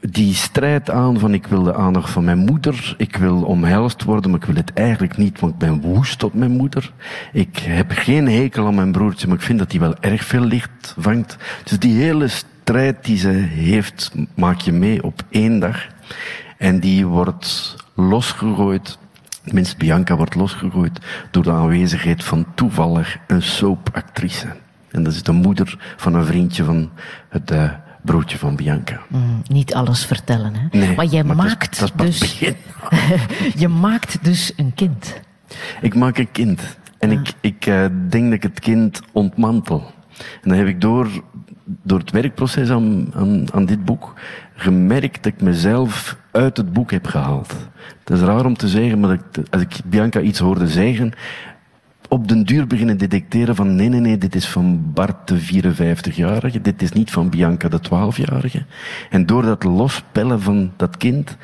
die 0.00 0.34
strijd 0.34 0.90
aan 0.90 1.18
van 1.18 1.34
ik 1.34 1.46
wil 1.46 1.62
de 1.62 1.74
aandacht 1.74 2.10
van 2.10 2.24
mijn 2.24 2.38
moeder, 2.38 2.94
ik 2.96 3.16
wil 3.16 3.42
omhelst 3.42 4.04
worden, 4.04 4.30
maar 4.30 4.40
ik 4.40 4.46
wil 4.46 4.56
het 4.56 4.72
eigenlijk 4.72 5.16
niet, 5.16 5.40
want 5.40 5.52
ik 5.52 5.58
ben 5.58 5.80
woest 5.80 6.22
op 6.22 6.34
mijn 6.34 6.50
moeder. 6.50 6.92
Ik 7.32 7.58
heb 7.58 7.90
geen 7.90 8.28
hekel 8.28 8.66
aan 8.66 8.74
mijn 8.74 8.92
broertje, 8.92 9.26
maar 9.26 9.36
ik 9.36 9.42
vind 9.42 9.58
dat 9.58 9.70
hij 9.70 9.80
wel 9.80 9.96
erg 10.00 10.24
veel 10.24 10.44
licht 10.44 10.94
vangt. 10.98 11.36
Dus 11.64 11.78
die 11.78 12.02
hele 12.02 12.28
strijd 12.70 13.04
die 13.04 13.18
ze 13.18 13.28
heeft, 13.28 14.10
maak 14.34 14.60
je 14.60 14.72
mee 14.72 15.02
op 15.02 15.22
één 15.30 15.58
dag. 15.58 15.86
En 16.58 16.80
die 16.80 17.06
wordt 17.06 17.76
losgegooid 17.94 18.98
Tenminste, 19.44 19.76
Bianca 19.76 20.16
wordt 20.16 20.34
losgegooid 20.34 21.00
door 21.30 21.42
de 21.42 21.50
aanwezigheid 21.50 22.24
van 22.24 22.46
toevallig 22.54 23.18
een 23.26 23.42
soapactrice. 23.42 24.46
En 24.90 25.02
dat 25.02 25.12
is 25.12 25.22
de 25.22 25.32
moeder 25.32 25.94
van 25.96 26.14
een 26.14 26.24
vriendje 26.24 26.64
van 26.64 26.90
het 27.28 27.50
uh, 27.50 27.70
broertje 28.02 28.38
van 28.38 28.56
Bianca. 28.56 29.00
Mm, 29.08 29.42
niet 29.46 29.74
alles 29.74 30.04
vertellen, 30.04 30.54
hè? 30.54 30.78
Nee, 30.78 30.94
maar 30.96 31.04
jij 31.04 31.24
maakt 31.24 31.80
dat 31.80 31.92
is, 31.96 31.96
dat 31.96 32.06
dus. 32.06 32.38
je 33.62 33.68
maakt 33.68 34.24
dus 34.24 34.52
een 34.56 34.74
kind. 34.74 35.20
Ik 35.80 35.94
maak 35.94 36.18
een 36.18 36.32
kind. 36.32 36.76
En 36.98 37.10
ja. 37.10 37.20
ik, 37.20 37.32
ik 37.40 37.66
uh, 37.66 37.86
denk 38.08 38.24
dat 38.24 38.32
ik 38.32 38.42
het 38.42 38.60
kind 38.60 39.00
ontmantel. 39.12 39.92
En 40.42 40.48
dan 40.48 40.58
heb 40.58 40.66
ik 40.66 40.80
door, 40.80 41.08
door 41.82 41.98
het 41.98 42.10
werkproces 42.10 42.70
aan, 42.70 43.08
aan, 43.52 43.64
dit 43.64 43.84
boek 43.84 44.14
gemerkt 44.54 45.22
dat 45.22 45.32
ik 45.32 45.42
mezelf 45.42 46.16
uit 46.30 46.56
het 46.56 46.72
boek 46.72 46.90
heb 46.90 47.06
gehaald. 47.06 47.54
Het 48.04 48.18
is 48.18 48.20
raar 48.20 48.44
om 48.44 48.56
te 48.56 48.68
zeggen, 48.68 49.00
maar 49.00 49.18
als 49.50 49.62
ik 49.62 49.80
Bianca 49.84 50.20
iets 50.20 50.38
hoorde 50.38 50.68
zeggen, 50.68 51.12
op 52.08 52.28
den 52.28 52.44
duur 52.44 52.66
beginnen 52.66 52.98
detecteren 52.98 53.54
van 53.54 53.74
nee, 53.74 53.88
nee, 53.88 54.00
nee, 54.00 54.18
dit 54.18 54.34
is 54.34 54.48
van 54.48 54.92
Bart 54.94 55.28
de 55.28 55.40
54-jarige, 55.40 56.60
dit 56.60 56.82
is 56.82 56.92
niet 56.92 57.10
van 57.10 57.28
Bianca 57.28 57.68
de 57.68 57.78
12-jarige. 57.78 58.64
En 59.10 59.26
door 59.26 59.42
dat 59.42 59.64
lospellen 59.64 60.40
van 60.40 60.72
dat 60.76 60.96
kind, 60.96 61.36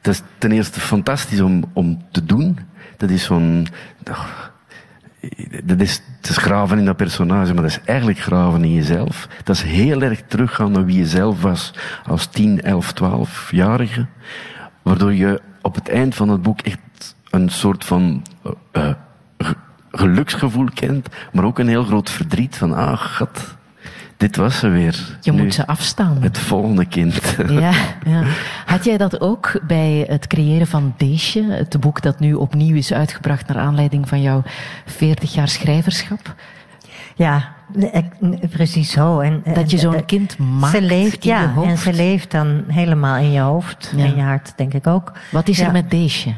dat 0.00 0.14
is 0.14 0.22
ten 0.38 0.52
eerste 0.52 0.80
fantastisch 0.80 1.40
om, 1.40 1.64
om 1.72 2.02
te 2.10 2.24
doen. 2.24 2.58
Dat 2.96 3.10
is 3.10 3.24
zo'n, 3.24 3.66
dat 5.64 5.80
is, 5.80 6.02
het 6.20 6.30
is 6.30 6.36
graven 6.36 6.78
in 6.78 6.84
dat 6.84 6.96
personage, 6.96 7.54
maar 7.54 7.62
dat 7.62 7.70
is 7.70 7.80
eigenlijk 7.84 8.18
graven 8.18 8.64
in 8.64 8.74
jezelf. 8.74 9.28
Dat 9.44 9.56
is 9.56 9.62
heel 9.62 10.02
erg 10.02 10.22
teruggaan 10.26 10.72
naar 10.72 10.84
wie 10.84 10.98
je 10.98 11.06
zelf 11.06 11.42
was 11.42 11.74
als 12.06 12.26
10, 12.26 12.62
11, 12.62 12.92
12-jarige. 13.02 14.06
Waardoor 14.82 15.14
je 15.14 15.40
op 15.62 15.74
het 15.74 15.88
eind 15.88 16.14
van 16.14 16.28
het 16.28 16.42
boek 16.42 16.60
echt 16.60 17.14
een 17.30 17.48
soort 17.48 17.84
van 17.84 18.22
uh, 18.72 18.90
geluksgevoel 19.90 20.68
kent, 20.74 21.08
maar 21.32 21.44
ook 21.44 21.58
een 21.58 21.68
heel 21.68 21.84
groot 21.84 22.10
verdriet 22.10 22.56
van, 22.56 22.72
ah, 22.72 22.98
gat, 22.98 23.56
dit 24.20 24.36
was 24.36 24.58
ze 24.58 24.68
weer. 24.68 25.18
Je 25.20 25.32
nu, 25.32 25.42
moet 25.42 25.54
ze 25.54 25.66
afstaan. 25.66 26.16
Het 26.20 26.38
volgende 26.38 26.84
kind. 26.84 27.36
Ja, 27.48 27.72
ja. 28.12 28.22
Had 28.66 28.84
jij 28.84 28.96
dat 28.96 29.20
ook 29.20 29.60
bij 29.66 30.04
het 30.08 30.26
creëren 30.26 30.66
van 30.66 30.94
Deesje, 30.96 31.42
het 31.50 31.80
boek 31.80 32.02
dat 32.02 32.20
nu 32.20 32.34
opnieuw 32.34 32.76
is 32.76 32.92
uitgebracht 32.92 33.46
naar 33.46 33.58
aanleiding 33.58 34.08
van 34.08 34.22
jouw 34.22 34.42
40 34.86 35.34
jaar 35.34 35.48
schrijverschap? 35.48 36.34
Ja, 37.14 37.52
precies 38.50 38.90
zo. 38.90 39.18
En, 39.18 39.42
dat 39.54 39.70
je 39.70 39.78
zo'n 39.78 40.04
kind 40.04 40.38
maakt 40.38 40.76
ze 40.76 40.82
leeft, 40.82 41.24
in 41.24 41.30
ja, 41.30 41.40
je 41.40 41.48
hoofd. 41.48 41.68
En 41.68 41.78
ze 41.78 41.92
leeft 41.92 42.30
dan 42.30 42.64
helemaal 42.68 43.16
in 43.16 43.30
je 43.32 43.40
hoofd 43.40 43.92
Ja. 43.96 44.04
en 44.04 44.16
je 44.16 44.22
hart, 44.22 44.52
denk 44.56 44.74
ik 44.74 44.86
ook. 44.86 45.12
Wat 45.30 45.48
is 45.48 45.58
Ja. 45.58 45.66
er 45.66 45.72
met 45.72 45.90
Deesje? 45.90 46.34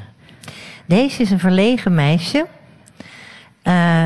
Deze 0.86 1.22
is 1.22 1.30
een 1.30 1.38
verlegen 1.38 1.94
meisje. 1.94 2.46
Eh, 3.62 4.04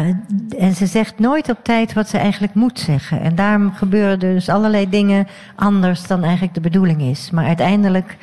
en 0.58 0.74
ze 0.74 0.86
zegt 0.86 1.18
nooit 1.18 1.50
op 1.50 1.58
tijd 1.62 1.92
wat 1.92 2.08
ze 2.08 2.18
eigenlijk 2.18 2.54
moet 2.54 2.78
zeggen. 2.78 3.20
En 3.20 3.34
daarom 3.34 3.72
gebeuren 3.72 4.18
dus 4.18 4.48
allerlei 4.48 4.88
dingen 4.88 5.26
anders 5.54 6.06
dan 6.06 6.22
eigenlijk 6.22 6.54
de 6.54 6.60
bedoeling 6.60 7.00
is. 7.02 7.30
Maar 7.30 7.46
uiteindelijk 7.46 8.16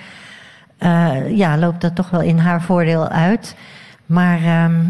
eh, 0.77 1.37
ja, 1.37 1.57
loopt 1.57 1.81
dat 1.81 1.95
toch 1.95 2.09
wel 2.09 2.21
in 2.21 2.37
haar 2.37 2.61
voordeel 2.61 3.07
uit. 3.07 3.55
Maar 4.05 4.43
ehm, 4.43 4.81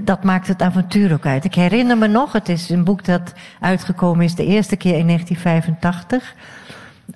dat 0.00 0.24
maakt 0.24 0.46
het 0.46 0.62
avontuur 0.62 1.12
ook 1.12 1.26
uit. 1.26 1.44
Ik 1.44 1.54
herinner 1.54 1.98
me 1.98 2.06
nog, 2.06 2.32
het 2.32 2.48
is 2.48 2.70
een 2.70 2.84
boek 2.84 3.04
dat 3.04 3.32
uitgekomen 3.60 4.24
is 4.24 4.34
de 4.34 4.46
eerste 4.46 4.76
keer 4.76 4.98
in 4.98 5.06
1985. 5.06 6.34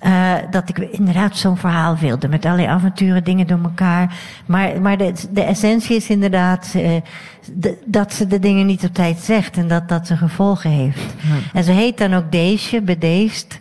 Uh, 0.03 0.33
dat 0.51 0.69
ik 0.69 0.77
inderdaad 0.77 1.37
zo'n 1.37 1.57
verhaal 1.57 1.97
wilde. 1.97 2.27
Met 2.27 2.45
allerlei 2.45 2.67
avonturen, 2.67 3.23
dingen 3.23 3.47
door 3.47 3.59
elkaar. 3.63 4.15
Maar, 4.45 4.81
maar 4.81 4.97
de, 4.97 5.13
de 5.31 5.41
essentie 5.43 5.95
is 5.95 6.09
inderdaad 6.09 6.73
uh, 6.75 6.89
de, 7.53 7.77
dat 7.85 8.13
ze 8.13 8.27
de 8.27 8.39
dingen 8.39 8.65
niet 8.65 8.83
op 8.83 8.93
tijd 8.93 9.17
zegt. 9.17 9.57
En 9.57 9.67
dat 9.67 9.89
dat 9.89 10.07
ze 10.07 10.17
gevolgen 10.17 10.69
heeft. 10.69 11.13
En 11.53 11.63
ze 11.63 11.71
heet 11.71 11.97
dan 11.97 12.13
ook 12.13 12.31
Deesje, 12.31 12.81
bedeesd. 12.81 13.59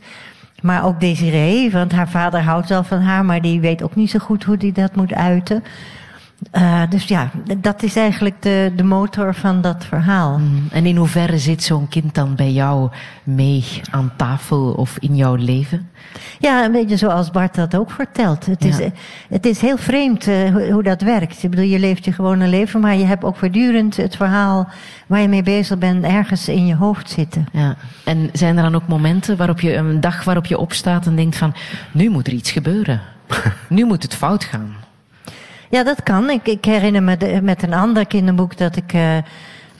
Maar 0.63 0.85
ook 0.85 1.01
Desiree, 1.01 1.71
want 1.71 1.93
haar 1.93 2.09
vader 2.09 2.41
houdt 2.41 2.69
wel 2.69 2.85
van 2.85 3.01
haar. 3.01 3.25
Maar 3.25 3.41
die 3.43 3.61
weet 3.61 3.83
ook 3.83 3.95
niet 3.95 4.11
zo 4.11 4.19
goed 4.19 4.45
hoe 4.45 4.57
hij 4.59 4.73
dat 4.73 4.97
moet 4.97 5.15
uiten. 5.15 5.65
Uh, 6.53 6.83
dus 6.89 7.05
ja, 7.05 7.31
dat 7.59 7.83
is 7.83 7.97
eigenlijk 7.97 8.43
de, 8.43 8.73
de 8.77 8.83
motor 8.83 9.35
van 9.35 9.61
dat 9.61 9.85
verhaal. 9.85 10.39
Mm. 10.39 10.69
En 10.71 10.87
in 10.87 10.97
hoeverre 10.97 11.39
zit 11.39 11.63
zo'n 11.63 11.89
kind 11.89 12.15
dan 12.15 12.35
bij 12.35 12.53
jou 12.53 12.91
mee 13.23 13.65
aan 13.91 14.13
tafel 14.17 14.73
of 14.73 14.97
in 14.99 15.17
jouw 15.17 15.35
leven? 15.35 15.89
Ja, 16.39 16.65
een 16.65 16.73
beetje 16.73 16.97
zoals 16.97 17.31
Bart 17.31 17.55
dat 17.55 17.77
ook 17.77 17.91
vertelt. 17.91 18.47
Het, 18.47 18.65
is, 18.65 18.79
het 19.29 19.47
is 19.47 19.61
heel 19.61 19.77
vreemd 19.77 20.27
uh, 20.27 20.51
hoe, 20.51 20.71
hoe, 20.71 20.83
dat 20.83 21.01
werkt. 21.01 21.43
Ik 21.43 21.51
bedoel, 21.51 21.65
je 21.65 21.79
leeft 21.79 22.05
je 22.05 22.13
gewone 22.13 22.47
leven, 22.47 22.81
maar 22.81 22.97
je 22.97 23.05
hebt 23.05 23.25
ook 23.25 23.37
voortdurend 23.37 23.97
het 23.97 24.17
verhaal 24.17 24.69
waar 25.07 25.21
je 25.21 25.29
mee 25.29 25.43
bezig 25.43 25.79
bent 25.79 26.05
ergens 26.05 26.49
in 26.49 26.67
je 26.67 26.75
hoofd 26.75 27.11
zitten. 27.11 27.47
Ja. 27.53 27.77
En 28.05 28.31
zijn 28.33 28.57
er 28.57 28.63
dan 28.63 28.75
ook 28.75 28.89
momenten 28.89 29.37
waarop 29.37 29.61
je 29.61 29.75
een 29.75 30.01
dag 30.01 30.25
waarop 30.25 30.47
je 30.47 30.59
opstaat 30.59 31.07
en 31.07 31.17
denkt 31.17 31.37
van, 31.37 31.55
nu 31.93 32.09
moet 32.09 32.27
er 32.27 32.33
iets 32.33 32.51
gebeuren. 32.51 33.01
nu 33.69 33.85
moet 33.85 34.03
het 34.03 34.15
fout 34.15 34.45
gaan. 34.45 34.75
Ja, 35.71 35.85
dat 35.85 36.03
kan. 36.03 36.31
Ik, 36.31 36.47
ik 36.47 36.65
herinner 36.65 37.03
me 37.03 37.17
de, 37.17 37.41
met 37.43 37.63
een 37.63 37.75
ander 37.75 38.07
kinderboek 38.07 38.57
dat 38.57 38.77
ik, 38.77 38.93
uh, 38.93 39.17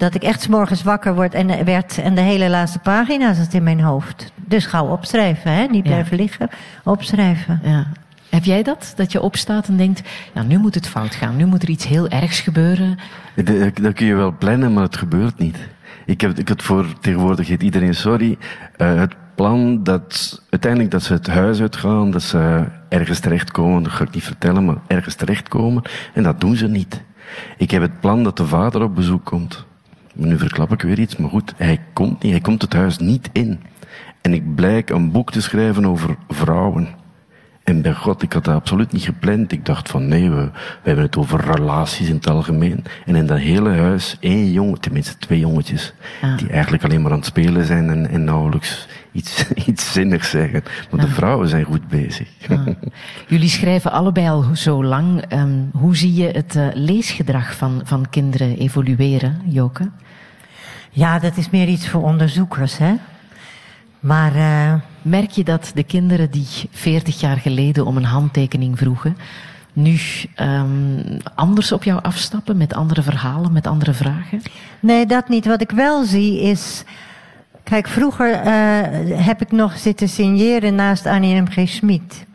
dat 0.05 0.15
ik 0.15 0.23
echt 0.23 0.43
s 0.43 0.47
morgens 0.47 0.83
wakker 0.83 1.15
word 1.15 1.35
en, 1.35 1.65
werd 1.65 1.99
en 1.99 2.15
de 2.15 2.21
hele 2.21 2.49
laatste 2.49 2.79
pagina 2.79 3.33
zit 3.33 3.55
in 3.55 3.63
mijn 3.63 3.81
hoofd. 3.81 4.33
Dus 4.35 4.67
gauw 4.67 4.87
opschrijven, 4.87 5.53
hè? 5.53 5.67
niet 5.67 5.83
blijven 5.83 6.17
liggen, 6.17 6.49
opschrijven. 6.83 7.61
Ja. 7.63 7.87
Heb 8.29 8.45
jij 8.45 8.63
dat? 8.63 8.93
Dat 8.97 9.13
je 9.13 9.21
opstaat 9.21 9.69
en 9.69 9.77
denkt, 9.77 10.03
nou 10.35 10.47
nu 10.47 10.59
moet 10.59 10.75
het 10.75 10.89
fout 10.89 11.15
gaan, 11.15 11.37
nu 11.37 11.47
moet 11.47 11.63
er 11.63 11.69
iets 11.69 11.87
heel 11.87 12.09
ergs 12.09 12.41
gebeuren? 12.41 12.99
Dat 13.81 13.93
kun 13.93 14.07
je 14.07 14.15
wel 14.15 14.35
plannen, 14.39 14.73
maar 14.73 14.83
het 14.83 14.97
gebeurt 14.97 15.39
niet. 15.39 15.59
Ik 16.07 16.21
heb, 16.21 16.39
ik 16.39 16.49
had 16.49 16.63
voor 16.63 16.87
tegenwoordig 17.01 17.49
heet 17.49 17.63
iedereen 17.63 17.95
sorry. 17.95 18.39
Uh, 18.77 18.95
het 18.95 19.15
plan 19.35 19.83
dat 19.83 20.43
uiteindelijk 20.51 20.91
dat 20.91 21.03
ze 21.03 21.13
het 21.13 21.27
huis 21.27 21.61
uitgaan, 21.61 22.11
dat 22.11 22.23
ze 22.23 22.65
ergens 22.89 23.21
terechtkomen, 23.21 23.83
dat 23.83 23.93
ga 23.93 24.05
ik 24.05 24.15
niet 24.15 24.25
vertellen, 24.25 24.65
maar 24.65 24.77
ergens 24.87 25.15
terechtkomen. 25.15 25.83
En 26.15 26.23
dat 26.23 26.41
doen 26.41 26.57
ze 26.57 26.69
niet. 26.69 27.03
Ik 27.57 27.71
heb 27.71 27.83
het 27.83 28.01
plan 28.01 28.23
dat 28.23 28.37
de 28.37 28.47
vader 28.47 28.83
op 28.83 28.95
bezoek 28.95 29.25
komt. 29.25 29.67
Nu 30.15 30.39
verklap 30.39 30.73
ik 30.73 30.83
weer 30.83 30.99
iets, 30.99 31.17
maar 31.17 31.31
goed, 31.31 31.55
hij 31.57 31.81
komt 31.93 32.23
niet, 32.23 32.33
hij 32.33 32.41
komt 32.41 32.63
het 32.63 32.73
huis 32.73 32.99
niet 32.99 33.31
in. 33.33 33.61
En 34.21 34.35
ik 34.35 34.55
blijk 34.55 34.91
een 34.91 35.11
boek 35.11 35.33
te 35.33 35.43
schrijven 35.43 35.87
over 35.87 36.17
vrouwen. 36.29 36.89
En 37.65 37.83
bij 37.83 37.95
God, 37.95 38.23
ik 38.23 38.33
had 38.33 38.45
dat 38.45 38.55
absoluut 38.55 38.93
niet 38.93 39.03
gepland. 39.03 39.53
Ik 39.53 39.67
dacht 39.67 39.91
van 39.91 40.09
nee, 40.09 40.31
we, 40.31 40.45
we 40.53 40.83
hebben 40.83 41.05
het 41.05 41.17
over 41.17 41.41
relaties 41.41 42.09
in 42.09 42.15
het 42.15 42.27
algemeen. 42.27 42.85
En 43.07 43.17
in 43.17 43.27
dat 43.27 43.39
hele 43.39 43.71
huis 43.71 44.17
één 44.21 44.53
jongen, 44.53 44.81
tenminste 44.81 45.19
twee 45.19 45.39
jongetjes, 45.39 45.95
die 46.37 46.49
eigenlijk 46.49 46.85
alleen 46.85 47.03
maar 47.03 47.11
aan 47.11 47.19
het 47.19 47.27
spelen 47.27 47.65
zijn 47.65 47.91
en, 47.91 48.09
en 48.09 48.25
nauwelijks 48.25 48.89
iets, 49.15 49.45
iets 49.67 49.93
zinnigs 49.93 50.31
zeggen. 50.31 50.63
Maar 50.91 51.01
de 51.01 51.13
vrouwen 51.13 51.49
zijn 51.49 51.65
goed 51.65 51.89
bezig. 51.89 52.29
Jullie 53.29 53.49
schrijven 53.49 53.93
allebei 53.93 54.29
al 54.29 54.45
zo 54.55 54.85
lang. 54.85 55.33
Um, 55.33 55.71
hoe 55.73 55.97
zie 55.97 56.15
je 56.15 56.29
het 56.29 56.55
uh, 56.55 56.67
leesgedrag 56.73 57.57
van, 57.57 57.81
van 57.85 58.09
kinderen 58.11 58.59
evolueren, 58.59 59.41
Joke? 59.45 59.91
Ja, 60.91 61.19
dat 61.19 61.37
is 61.37 61.51
meer 61.51 61.69
iets 61.69 61.89
voor 61.89 62.03
onderzoekers, 62.03 62.79
hè? 62.79 62.95
Maar 64.01 64.37
uh, 64.37 64.75
merk 65.03 65.31
je 65.31 65.45
dat 65.45 65.71
de 65.75 65.83
kinderen 65.83 66.31
die 66.31 66.47
40 66.71 67.21
jaar 67.21 67.37
geleden 67.37 67.87
om 67.87 67.97
een 67.97 68.05
handtekening 68.05 68.79
vroegen, 68.79 69.17
nu 69.73 69.99
um, 70.41 71.19
anders 71.35 71.73
op 71.73 71.85
jou 71.85 72.03
afstappen 72.03 72.57
met 72.57 72.75
andere 72.75 73.03
verhalen, 73.03 73.53
met 73.53 73.67
andere 73.67 73.93
vragen? 73.93 74.43
Nee, 74.81 75.07
dat 75.07 75.29
niet. 75.29 75.47
Wat 75.47 75.61
ik 75.61 75.71
wel 75.71 76.05
zie 76.05 76.41
is. 76.41 76.85
Kijk, 77.65 77.89
vroeger 77.89 78.31
uh, 78.31 79.25
heb 79.27 79.41
ik 79.41 79.53
nog 79.53 79.79
zitten 79.79 80.09
signeren 80.09 80.75
naast 80.75 81.07
Annie 81.07 81.41
M. 81.41 81.47
G. 81.47 81.69
Schmid. 81.69 82.27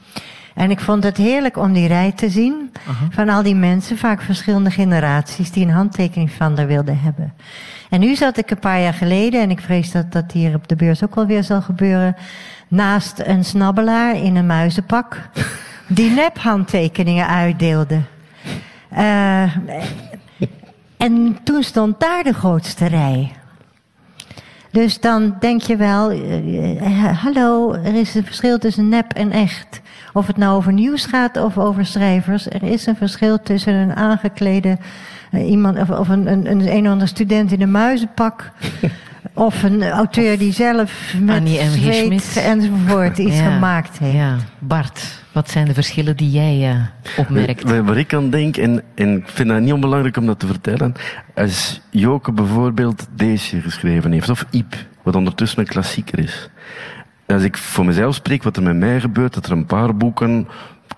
En 0.56 0.72
ik 0.72 0.80
vond 0.80 1.04
het 1.04 1.18
heerlijk 1.18 1.58
om 1.58 1.74
die 1.74 1.88
rij 1.88 2.12
te 2.12 2.30
zien 2.30 2.72
van 3.10 3.30
al 3.30 3.44
die 3.44 3.56
mensen, 3.56 3.98
vaak 3.98 4.22
verschillende 4.22 4.72
generaties, 4.72 5.52
die 5.52 5.66
een 5.66 5.72
handtekening 5.72 6.32
van 6.32 6.58
haar 6.58 6.68
wilden 6.68 7.00
hebben. 7.00 7.34
En 7.90 8.00
nu 8.00 8.16
zat 8.16 8.38
ik 8.38 8.52
een 8.52 8.60
paar 8.60 8.82
jaar 8.82 8.94
geleden, 8.94 9.42
en 9.42 9.50
ik 9.50 9.60
vrees 9.60 9.92
dat 9.92 10.12
dat 10.12 10.32
hier 10.32 10.56
op 10.56 10.68
de 10.68 10.76
beurs 10.76 11.04
ook 11.04 11.16
alweer 11.16 11.44
zal 11.44 11.62
gebeuren, 11.62 12.16
naast 12.68 13.20
een 13.20 13.46
snabbelaar 13.46 14.16
in 14.16 14.36
een 14.36 14.46
muizenpak, 14.46 15.30
die 15.88 16.10
nephandtekeningen 16.10 17.28
uitdeelde. 17.28 18.02
Uh, 18.94 19.56
en 20.98 21.38
toen 21.44 21.64
stond 21.64 22.00
daar 22.00 22.24
de 22.24 22.34
grootste 22.34 22.86
rij. 22.86 23.32
Dus 24.72 25.00
dan 25.00 25.36
denk 25.40 25.62
je 25.62 25.76
wel, 25.76 26.12
uh, 26.12 27.24
hallo, 27.24 27.74
er 27.74 27.96
is 27.96 28.16
een 28.16 28.26
verschil 28.26 28.58
tussen 28.58 28.90
nep 28.90 29.14
en 29.14 29.32
echt. 29.32 29.82
Of 30.14 30.28
het 30.28 30.38
nou 30.38 30.56
over 30.56 30.74
nieuws 30.74 31.06
gaat 31.06 31.38
of 31.38 31.58
over 31.58 31.86
schrijvers. 31.86 32.50
Er 32.50 32.64
is 32.64 32.86
een 32.86 32.96
verschil 32.96 33.42
tussen 33.42 33.74
een 33.74 33.96
aangeklede 33.96 34.78
uh, 35.32 35.50
iemand, 35.50 35.80
of, 35.80 35.90
of 35.90 36.10
een, 36.10 36.28
een, 36.28 36.52
een, 36.52 36.68
een 36.68 36.86
of 36.86 36.92
andere 36.92 37.10
student 37.10 37.52
in 37.52 37.62
een 37.62 37.72
muizenpak. 37.72 38.52
of 39.34 39.64
een 39.64 39.90
auteur 39.90 40.38
die 40.38 40.54
zelf 40.54 41.14
met 41.20 41.36
Annie 41.36 41.60
M. 41.62 42.20
enzovoort 42.36 43.18
iets 43.18 43.38
ja, 43.38 43.52
gemaakt 43.52 43.98
heeft. 43.98 44.16
Ja. 44.16 44.36
Bart, 44.60 45.19
wat 45.32 45.50
zijn 45.50 45.66
de 45.66 45.74
verschillen 45.74 46.18
die 46.18 46.30
jij 46.30 46.76
uh, 46.76 46.82
opmerkt? 47.18 47.64
Waar, 47.64 47.84
waar 47.84 47.98
ik 47.98 48.14
aan 48.14 48.30
denk, 48.30 48.58
en, 48.58 48.84
en 48.96 49.18
ik 49.18 49.28
vind 49.28 49.50
dat 49.50 49.62
niet 49.62 49.74
onbelangrijk 49.74 50.18
om 50.18 50.26
dat 50.26 50.40
te 50.40 50.48
vertellen, 50.48 50.94
als 51.36 51.82
Joke 51.92 52.32
bijvoorbeeld 52.32 53.08
deze 53.16 53.62
geschreven 53.62 54.12
heeft, 54.12 54.30
of 54.30 54.46
Iep, 54.52 54.76
wat 55.04 55.16
ondertussen 55.16 55.60
een 55.60 55.66
klassieker 55.66 56.20
is. 56.20 56.50
Als 57.28 57.44
ik 57.44 57.58
voor 57.58 57.86
mezelf 57.86 58.16
spreek 58.16 58.44
wat 58.44 58.58
er 58.58 58.64
met 58.64 58.76
mij 58.76 59.00
gebeurt, 59.00 59.34
dat 59.34 59.46
er 59.46 59.52
een 59.52 59.66
paar 59.66 59.96
boeken 59.96 60.48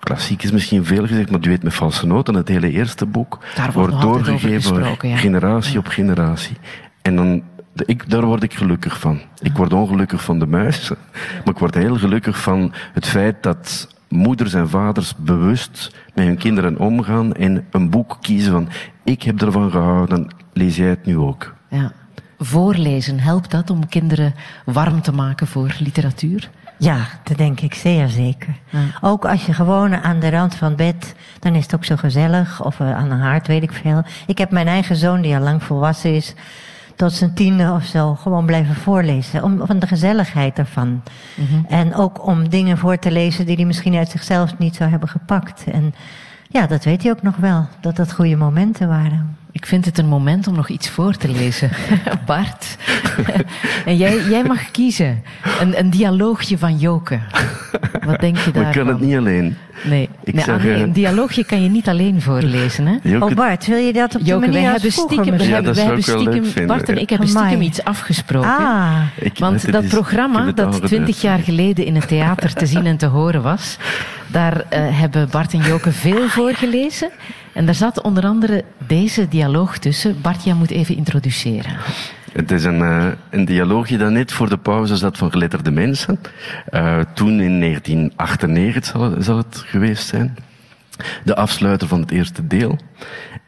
klassiek 0.02 0.42
is 0.42 0.50
misschien 0.50 0.84
veel 0.84 1.06
gezegd, 1.06 1.30
maar 1.30 1.40
weet 1.40 1.62
met 1.62 1.74
valse 1.74 2.06
noten, 2.06 2.34
het 2.34 2.48
hele 2.48 2.70
eerste 2.70 3.06
boek, 3.06 3.38
Daar 3.54 3.72
wordt 3.72 4.00
doorgegeven 4.00 4.96
ja. 5.00 5.16
generatie 5.16 5.72
ja. 5.72 5.78
op 5.78 5.86
generatie. 5.86 6.56
En 7.02 7.16
dan, 7.16 7.42
ik, 7.86 8.10
daar 8.10 8.24
word 8.24 8.42
ik 8.42 8.54
gelukkig 8.54 8.98
van. 8.98 9.20
Ik 9.40 9.56
word 9.56 9.72
ongelukkig 9.72 10.24
van 10.24 10.38
de 10.38 10.46
muis, 10.46 10.90
maar 11.44 11.54
ik 11.54 11.58
word 11.58 11.74
heel 11.74 11.98
gelukkig 11.98 12.40
van 12.40 12.72
het 12.92 13.06
feit 13.06 13.42
dat 13.42 13.88
moeders 14.12 14.54
en 14.54 14.68
vaders 14.68 15.14
bewust 15.16 15.90
met 16.14 16.24
hun 16.24 16.36
kinderen 16.36 16.78
omgaan 16.78 17.34
en 17.34 17.66
een 17.70 17.90
boek 17.90 18.16
kiezen 18.20 18.52
van, 18.52 18.68
ik 19.04 19.22
heb 19.22 19.42
ervan 19.42 19.70
gehouden, 19.70 20.28
lees 20.52 20.76
jij 20.76 20.88
het 20.88 21.06
nu 21.06 21.16
ook. 21.16 21.54
Ja. 21.70 21.92
Voorlezen, 22.38 23.20
helpt 23.20 23.50
dat 23.50 23.70
om 23.70 23.88
kinderen 23.88 24.34
warm 24.64 25.02
te 25.02 25.12
maken 25.12 25.46
voor 25.46 25.76
literatuur? 25.78 26.50
Ja, 26.78 27.06
dat 27.22 27.36
denk 27.36 27.60
ik 27.60 27.74
zeer 27.74 28.08
zeker. 28.08 28.54
Ja. 28.70 28.80
Ook 29.00 29.24
als 29.26 29.46
je 29.46 29.52
gewoon 29.52 29.94
aan 29.94 30.20
de 30.20 30.30
rand 30.30 30.54
van 30.54 30.76
bed, 30.76 31.14
dan 31.38 31.54
is 31.54 31.62
het 31.62 31.74
ook 31.74 31.84
zo 31.84 31.96
gezellig. 31.96 32.64
Of 32.64 32.78
uh, 32.78 32.96
aan 32.96 33.08
de 33.08 33.14
haard, 33.14 33.46
weet 33.46 33.62
ik 33.62 33.72
veel. 33.72 34.02
Ik 34.26 34.38
heb 34.38 34.50
mijn 34.50 34.66
eigen 34.66 34.96
zoon, 34.96 35.20
die 35.20 35.34
al 35.34 35.42
lang 35.42 35.62
volwassen 35.62 36.14
is, 36.14 36.34
tot 36.96 37.12
zijn 37.12 37.34
tiende 37.34 37.72
of 37.72 37.84
zo, 37.84 38.14
gewoon 38.14 38.46
blijven 38.46 38.74
voorlezen. 38.74 39.42
Om, 39.42 39.66
van 39.66 39.78
de 39.78 39.86
gezelligheid 39.86 40.58
ervan. 40.58 40.88
Mm 40.88 41.46
-hmm. 41.46 41.64
En 41.68 41.94
ook 41.94 42.26
om 42.26 42.48
dingen 42.48 42.78
voor 42.78 42.98
te 42.98 43.10
lezen 43.10 43.46
die 43.46 43.56
hij 43.56 43.64
misschien 43.64 43.96
uit 43.96 44.10
zichzelf 44.10 44.58
niet 44.58 44.76
zou 44.76 44.90
hebben 44.90 45.08
gepakt. 45.08 45.64
En 45.72 45.94
ja, 46.48 46.66
dat 46.66 46.84
weet 46.84 47.02
hij 47.02 47.12
ook 47.12 47.22
nog 47.22 47.36
wel, 47.36 47.66
dat 47.80 47.96
dat 47.96 48.12
goede 48.12 48.36
momenten 48.36 48.88
waren. 48.88 49.36
Ik 49.52 49.66
vind 49.66 49.84
het 49.84 49.98
een 49.98 50.06
moment 50.06 50.46
om 50.46 50.54
nog 50.54 50.68
iets 50.68 50.88
voor 50.88 51.16
te 51.16 51.28
lezen. 51.28 51.70
Bart. 52.26 52.76
en 53.86 53.96
jij, 53.96 54.22
jij 54.28 54.42
mag 54.44 54.70
kiezen. 54.70 55.22
Een, 55.60 55.78
een 55.78 55.90
dialoogje 55.90 56.58
van 56.58 56.78
Joke. 56.78 57.18
Wat 58.04 58.20
denk 58.20 58.36
je 58.36 58.50
daarvan? 58.50 58.72
Ik 58.72 58.78
kan 58.78 58.86
het 58.86 59.00
niet 59.00 59.16
alleen. 59.16 59.56
Nee, 59.84 60.08
ik 60.24 60.34
nee, 60.34 60.44
zeg, 60.44 60.62
nee, 60.62 60.74
uh, 60.74 60.80
een 60.80 60.92
dialoogje 60.92 61.44
kan 61.44 61.62
je 61.62 61.68
niet 61.68 61.88
alleen 61.88 62.20
voorlezen. 62.22 62.86
Hè? 62.86 62.96
Joke... 63.02 63.24
Oh 63.24 63.32
Bart, 63.34 63.66
wil 63.66 63.76
je 63.76 63.92
dat 63.92 64.14
op 64.14 64.20
Joke, 64.24 64.40
de 64.46 64.52
manier 64.52 64.62
wij 64.62 64.72
als 64.72 64.82
hebben 64.82 64.92
stiekem, 64.92 65.38
Ja, 65.38 65.54
hebben, 65.54 65.74
wij 65.74 65.84
hebben 65.84 66.02
stiekem, 66.02 66.44
vinden. 66.44 66.66
Bart 66.66 66.88
en 66.88 66.98
ik 66.98 67.10
hebben 67.10 67.28
Amai. 67.28 67.44
stiekem 67.46 67.66
iets 67.66 67.84
afgesproken. 67.84 68.50
Ah, 68.50 69.00
Ik- 69.20 69.38
Want 69.38 69.62
het 69.62 69.72
dat 69.72 69.82
is- 69.82 69.90
programma 69.90 70.52
dat 70.52 70.86
twintig 70.86 71.20
jaar 71.20 71.38
geleden 71.38 71.84
in 71.84 71.94
het 71.94 72.08
theater 72.08 72.52
te 72.54 72.66
zien 72.66 72.86
en 72.86 72.96
te 72.96 73.06
horen 73.06 73.42
was, 73.42 73.76
daar 74.26 74.56
uh, 74.56 74.60
hebben 75.00 75.28
Bart 75.30 75.52
en 75.52 75.60
Joke 75.60 75.92
veel 75.92 76.28
voorgelezen. 76.28 77.10
En 77.52 77.66
daar 77.66 77.74
zat 77.74 78.00
onder 78.00 78.24
andere 78.24 78.64
deze 78.86 79.28
dialoog 79.28 79.78
tussen. 79.78 80.20
Bart, 80.20 80.44
jij 80.44 80.54
moet 80.54 80.70
even 80.70 80.96
introduceren. 80.96 81.72
Het 82.32 82.50
is 82.50 82.64
een, 82.64 82.78
uh, 82.78 83.06
een 83.30 83.44
dialoogje 83.44 83.96
dat 83.96 84.10
net 84.10 84.32
voor 84.32 84.48
de 84.48 84.56
pauze 84.56 84.96
zat 84.96 85.18
van 85.18 85.30
geletterde 85.30 85.70
mensen. 85.70 86.18
Uh, 86.70 87.00
toen 87.14 87.40
in 87.40 87.60
1998 87.60 89.24
zal, 89.24 89.36
het 89.36 89.62
geweest 89.66 90.06
zijn. 90.06 90.36
De 91.24 91.36
afsluiter 91.36 91.88
van 91.88 92.00
het 92.00 92.10
eerste 92.10 92.46
deel. 92.46 92.78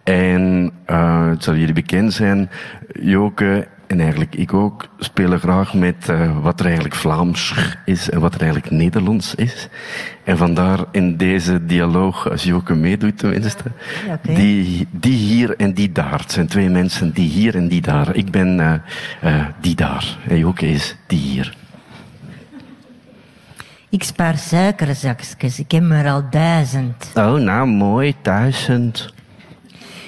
En 0.03 0.73
uh, 0.87 1.29
het 1.29 1.45
zal 1.45 1.55
jullie 1.55 1.75
bekend 1.75 2.13
zijn, 2.13 2.51
Joke 3.01 3.69
en 3.95 4.01
eigenlijk 4.01 4.35
ik 4.35 4.53
ook, 4.53 4.87
spelen 4.99 5.39
graag 5.39 5.75
met 5.75 6.09
uh, 6.11 6.43
wat 6.43 6.61
er 6.61 6.67
eigenlijk 6.67 6.95
Vlaams 6.95 7.55
is 7.85 8.11
en 8.11 8.21
wat 8.21 8.35
er 8.35 8.41
eigenlijk 8.41 8.71
Nederlands 8.73 9.35
is. 9.35 9.69
En 10.25 10.37
vandaar 10.37 10.79
in 10.91 11.17
deze 11.17 11.65
dialoog, 11.65 12.31
als 12.31 12.43
Joke 12.43 12.75
meedoet 12.75 13.19
tenminste, 13.19 13.65
ja, 14.07 14.15
okay. 14.15 14.35
die, 14.35 14.89
die 14.91 15.17
hier 15.17 15.57
en 15.57 15.73
die 15.73 15.93
daar. 15.93 16.19
Het 16.19 16.33
zijn 16.33 16.47
twee 16.47 16.69
mensen, 16.69 17.13
die 17.13 17.29
hier 17.29 17.55
en 17.55 17.69
die 17.69 17.81
daar. 17.81 18.15
Ik 18.15 18.31
ben 18.31 18.59
uh, 18.59 18.75
uh, 19.25 19.47
die 19.61 19.75
daar 19.75 20.19
en 20.29 20.39
Joke 20.39 20.67
is 20.67 20.97
die 21.07 21.19
hier. 21.19 21.57
Ik 23.91 24.03
spaar 24.03 24.37
suikerzakjes, 24.37 25.59
ik 25.59 25.71
heb 25.71 25.91
er 25.91 26.09
al 26.09 26.23
duizend. 26.31 27.11
Oh, 27.15 27.35
nou 27.35 27.67
mooi, 27.67 28.15
duizend. 28.23 29.13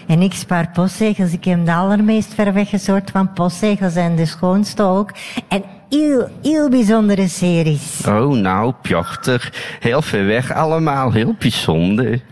En 0.07 0.23
ik 0.23 0.33
spaar 0.33 0.71
postzegels. 0.73 1.33
Ik 1.33 1.45
heb 1.45 1.67
de 1.67 1.73
allermeest 1.73 2.35
ver 2.35 2.67
soort 2.79 3.11
van 3.11 3.33
postzegels 3.33 3.95
en 3.95 4.17
de 4.17 4.27
schoonste 4.27 4.83
ook. 4.83 5.11
En 5.49 5.65
heel, 5.89 6.29
heel 6.43 6.69
bijzondere 6.69 7.29
series. 7.29 8.07
Oh, 8.09 8.31
nou, 8.31 8.73
prachtig. 8.83 9.53
Heel 9.81 10.03
ver 10.03 10.27
weg 10.27 10.53
allemaal. 10.53 11.13
Heel 11.13 11.35
bijzonder. 11.39 12.23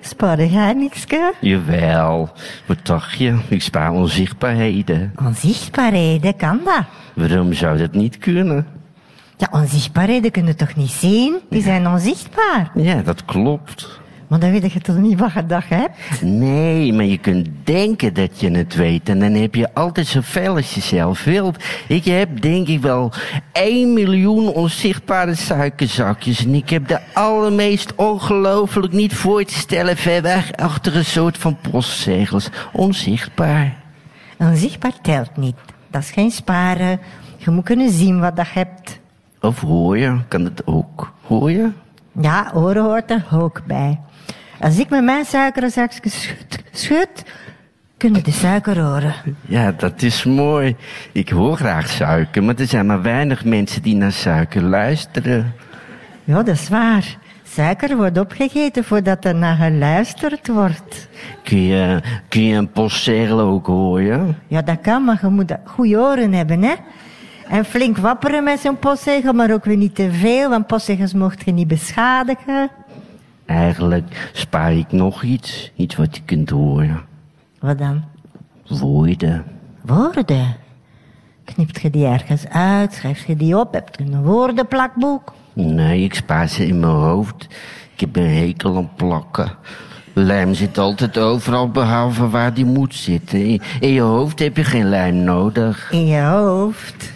Spaar 0.00 0.44
jij 0.44 0.72
niks, 0.72 1.04
Jawel. 1.40 2.30
Wat 2.66 2.78
dacht 2.82 3.18
je? 3.18 3.38
Ik 3.48 3.62
spaar 3.62 3.92
onzichtbaarheden. 3.92 5.12
Onzichtbaarheden, 5.24 6.36
kan 6.36 6.60
dat? 6.64 6.84
Waarom 7.14 7.52
zou 7.52 7.78
dat 7.78 7.92
niet 7.92 8.18
kunnen? 8.18 8.66
Ja, 9.36 9.48
onzichtbaarheden 9.50 10.30
kunnen 10.30 10.56
toch 10.56 10.74
niet 10.74 10.90
zien? 10.90 11.36
Die 11.50 11.62
zijn 11.62 11.88
onzichtbaar. 11.88 12.70
Ja, 12.74 13.02
dat 13.02 13.24
klopt. 13.24 14.00
Maar 14.28 14.38
dan 14.38 14.50
weet 14.50 14.72
je 14.72 14.80
toch 14.80 14.96
niet 14.96 15.18
wat 15.18 15.32
je 15.32 15.46
dag 15.46 15.68
hebt? 15.68 16.22
Nee, 16.22 16.92
maar 16.92 17.04
je 17.04 17.18
kunt 17.18 17.48
denken 17.64 18.14
dat 18.14 18.40
je 18.40 18.50
het 18.50 18.74
weet. 18.74 19.08
En 19.08 19.18
dan 19.18 19.32
heb 19.32 19.54
je 19.54 19.74
altijd 19.74 20.06
zoveel 20.06 20.56
als 20.56 20.74
je 20.74 20.80
zelf 20.80 21.24
wilt. 21.24 21.64
Ik 21.88 22.04
heb 22.04 22.40
denk 22.40 22.68
ik 22.68 22.80
wel 22.80 23.12
1 23.52 23.92
miljoen 23.92 24.48
onzichtbare 24.48 25.34
suikerzakjes. 25.34 26.44
En 26.44 26.54
ik 26.54 26.70
heb 26.70 26.88
de 26.88 26.98
allermeest 27.12 27.94
ongelooflijk 27.94 28.92
niet 28.92 29.14
voor 29.14 29.44
te 29.44 29.54
stellen 29.54 29.96
ver 29.96 30.22
weg 30.22 30.52
achter 30.52 30.96
een 30.96 31.04
soort 31.04 31.38
van 31.38 31.56
postzegels. 31.70 32.48
Onzichtbaar. 32.72 33.76
Onzichtbaar 34.38 35.00
telt 35.02 35.36
niet. 35.36 35.56
Dat 35.90 36.02
is 36.02 36.10
geen 36.10 36.30
sparen. 36.30 37.00
Je 37.36 37.50
moet 37.50 37.64
kunnen 37.64 37.90
zien 37.90 38.20
wat 38.20 38.32
je 38.36 38.42
hebt. 38.46 38.98
Of 39.40 39.60
hoor 39.60 39.98
je? 39.98 40.16
Kan 40.28 40.44
het 40.44 40.66
ook? 40.66 41.12
Hoor 41.22 41.50
je? 41.50 41.70
Ja, 42.20 42.50
horen 42.52 42.82
hoort 42.82 43.10
er 43.10 43.24
ook 43.32 43.62
bij. 43.66 44.00
Als 44.60 44.78
ik 44.78 44.88
met 44.88 45.04
mijn 45.04 45.24
suikerzakjes 45.24 46.22
schud, 46.22 46.62
schud, 46.72 47.24
kunnen 47.96 48.24
de 48.24 48.30
suiker 48.30 48.80
horen. 48.80 49.14
Ja, 49.40 49.72
dat 49.72 50.02
is 50.02 50.24
mooi. 50.24 50.76
Ik 51.12 51.28
hoor 51.28 51.56
graag 51.56 51.88
suiker, 51.88 52.44
maar 52.44 52.54
er 52.54 52.66
zijn 52.66 52.86
maar 52.86 53.02
weinig 53.02 53.44
mensen 53.44 53.82
die 53.82 53.94
naar 53.94 54.12
suiker 54.12 54.62
luisteren. 54.62 55.54
Ja, 56.24 56.34
dat 56.42 56.48
is 56.48 56.68
waar. 56.68 57.16
Suiker 57.48 57.96
wordt 57.96 58.18
opgegeten 58.18 58.84
voordat 58.84 59.24
er 59.24 59.34
naar 59.34 59.56
geluisterd 59.56 60.48
wordt. 60.48 61.08
Kun 61.44 61.62
je, 61.62 62.00
kun 62.28 62.42
je 62.42 62.56
een 62.56 62.70
postzegel 62.70 63.40
ook 63.40 63.66
horen? 63.66 64.38
Ja, 64.46 64.62
dat 64.62 64.80
kan, 64.80 65.04
maar 65.04 65.18
je 65.20 65.28
moet 65.28 65.56
goede 65.64 65.98
oren 65.98 66.32
hebben, 66.32 66.62
hè? 66.62 66.74
En 67.48 67.64
flink 67.64 67.98
wapperen 67.98 68.44
met 68.44 68.60
zo'n 68.60 68.78
postzegel, 68.78 69.32
maar 69.32 69.52
ook 69.52 69.64
weer 69.64 69.76
niet 69.76 69.94
te 69.94 70.10
veel, 70.12 70.48
want 70.48 70.66
postzegels 70.66 71.14
mocht 71.14 71.44
je 71.44 71.52
niet 71.52 71.68
beschadigen. 71.68 72.70
Eigenlijk 73.46 74.30
spaar 74.32 74.72
ik 74.72 74.92
nog 74.92 75.22
iets. 75.22 75.72
Iets 75.76 75.96
wat 75.96 76.16
je 76.16 76.22
kunt 76.24 76.50
horen. 76.50 77.00
Wat 77.60 77.78
dan? 77.78 78.04
Woorden. 78.66 79.44
Woorden? 79.82 80.56
Knipt 81.44 81.80
je 81.80 81.90
die 81.90 82.06
ergens 82.06 82.48
uit? 82.48 82.92
Schrijf 82.92 83.26
je 83.26 83.36
die 83.36 83.58
op? 83.58 83.72
Heb 83.72 83.88
je 83.98 84.04
een 84.04 84.22
woordenplakboek? 84.22 85.32
Nee, 85.52 86.02
ik 86.02 86.14
spaar 86.14 86.48
ze 86.48 86.66
in 86.66 86.80
mijn 86.80 86.92
hoofd. 86.92 87.46
Ik 87.94 88.00
heb 88.00 88.16
een 88.16 88.36
hekel 88.36 88.76
aan 88.76 88.90
plakken. 88.96 89.52
Lijm 90.12 90.54
zit 90.54 90.78
altijd 90.78 91.18
overal 91.18 91.70
behalve 91.70 92.28
waar 92.28 92.54
die 92.54 92.64
moet 92.64 92.94
zitten. 92.94 93.40
In 93.80 93.92
je 93.92 94.00
hoofd 94.00 94.38
heb 94.38 94.56
je 94.56 94.64
geen 94.64 94.88
lijm 94.88 95.16
nodig. 95.16 95.92
In 95.92 96.06
je 96.06 96.20
hoofd? 96.20 97.12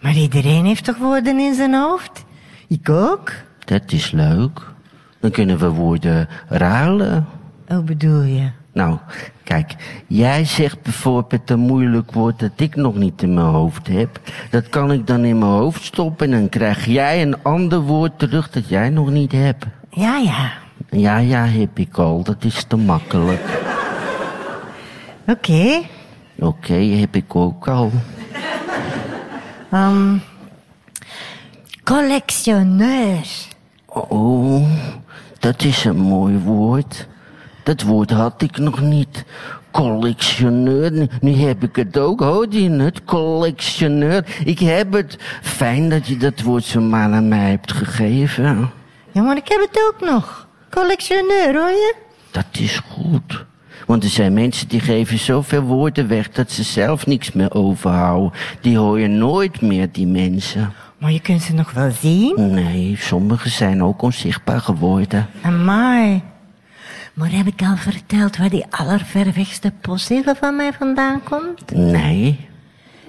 Maar 0.00 0.14
iedereen 0.14 0.64
heeft 0.64 0.84
toch 0.84 0.96
woorden 0.96 1.38
in 1.38 1.54
zijn 1.54 1.74
hoofd? 1.74 2.24
Ik 2.68 2.88
ook. 2.88 3.32
Dat 3.68 3.92
is 3.92 4.10
leuk. 4.10 4.60
Dan 5.20 5.30
kunnen 5.30 5.58
we 5.58 5.68
woorden 5.68 6.28
ruilen. 6.48 7.26
Hoe 7.66 7.82
bedoel 7.82 8.22
je? 8.22 8.50
Nou, 8.72 8.98
kijk, 9.42 9.74
jij 10.06 10.44
zegt 10.44 10.82
bijvoorbeeld 10.82 11.50
een 11.50 11.58
moeilijk 11.58 12.12
woord 12.12 12.38
dat 12.38 12.50
ik 12.56 12.76
nog 12.76 12.94
niet 12.94 13.22
in 13.22 13.34
mijn 13.34 13.46
hoofd 13.46 13.86
heb. 13.86 14.20
Dat 14.50 14.68
kan 14.68 14.92
ik 14.92 15.06
dan 15.06 15.24
in 15.24 15.38
mijn 15.38 15.50
hoofd 15.50 15.82
stoppen 15.82 16.32
en 16.32 16.38
dan 16.38 16.48
krijg 16.48 16.84
jij 16.84 17.22
een 17.22 17.42
ander 17.42 17.80
woord 17.80 18.18
terug 18.18 18.50
dat 18.50 18.68
jij 18.68 18.90
nog 18.90 19.10
niet 19.10 19.32
hebt. 19.32 19.64
Ja, 19.90 20.16
ja. 20.16 20.52
Ja, 20.90 21.18
ja, 21.18 21.44
heb 21.44 21.78
ik 21.78 21.98
al. 21.98 22.22
Dat 22.22 22.44
is 22.44 22.64
te 22.64 22.76
makkelijk. 22.76 23.42
Oké. 25.26 25.50
Okay. 25.50 25.88
Oké, 26.38 26.46
okay, 26.46 26.88
heb 26.88 27.16
ik 27.16 27.36
ook 27.36 27.68
al. 27.68 27.92
Um, 29.72 30.22
collectioneur. 31.84 33.26
Oh, 33.88 34.66
dat 35.38 35.62
is 35.62 35.84
een 35.84 35.96
mooi 35.96 36.38
woord. 36.38 37.06
Dat 37.62 37.82
woord 37.82 38.10
had 38.10 38.42
ik 38.42 38.58
nog 38.58 38.80
niet. 38.80 39.24
Collectioneur. 39.70 41.08
Nu 41.20 41.32
heb 41.32 41.62
ik 41.62 41.76
het 41.76 41.98
ook. 41.98 42.20
Hoor 42.20 42.46
je 42.50 42.70
het? 42.70 43.04
Collectioneur. 43.04 44.40
Ik 44.44 44.58
heb 44.58 44.92
het. 44.92 45.16
Fijn 45.42 45.88
dat 45.88 46.06
je 46.06 46.16
dat 46.16 46.40
woord 46.40 46.64
zo 46.64 46.80
maar 46.80 47.12
aan 47.12 47.28
mij 47.28 47.50
hebt 47.50 47.72
gegeven. 47.72 48.70
Ja, 49.12 49.22
maar 49.22 49.36
ik 49.36 49.48
heb 49.48 49.60
het 49.60 49.92
ook 49.92 50.10
nog. 50.10 50.46
Collectioneur, 50.70 51.54
hoor 51.54 51.70
je? 51.70 51.94
Dat 52.30 52.46
is 52.52 52.80
goed. 52.90 53.46
Want 53.86 54.04
er 54.04 54.10
zijn 54.10 54.32
mensen 54.32 54.68
die 54.68 54.80
geven 54.80 55.18
zoveel 55.18 55.62
woorden 55.62 56.08
weg 56.08 56.30
dat 56.30 56.50
ze 56.50 56.62
zelf 56.62 57.06
niks 57.06 57.32
meer 57.32 57.54
overhouden. 57.54 58.32
Die 58.60 58.76
hoor 58.78 59.00
je 59.00 59.08
nooit 59.08 59.60
meer, 59.60 59.92
die 59.92 60.06
mensen. 60.06 60.72
Maar 60.98 61.12
je 61.12 61.20
kunt 61.20 61.42
ze 61.42 61.54
nog 61.54 61.72
wel 61.72 61.90
zien? 61.90 62.54
Nee, 62.54 62.96
sommige 62.98 63.48
zijn 63.48 63.82
ook 63.82 64.02
onzichtbaar 64.02 64.60
geworden. 64.60 65.26
Amai. 65.42 66.22
Maar 67.14 67.30
heb 67.30 67.46
ik 67.46 67.62
al 67.62 67.76
verteld 67.76 68.36
waar 68.36 68.48
die 68.48 68.66
allerverwegste 68.70 69.72
postzegel 69.80 70.34
van 70.34 70.56
mij 70.56 70.72
vandaan 70.72 71.22
komt? 71.22 71.74
Nee. 71.74 72.48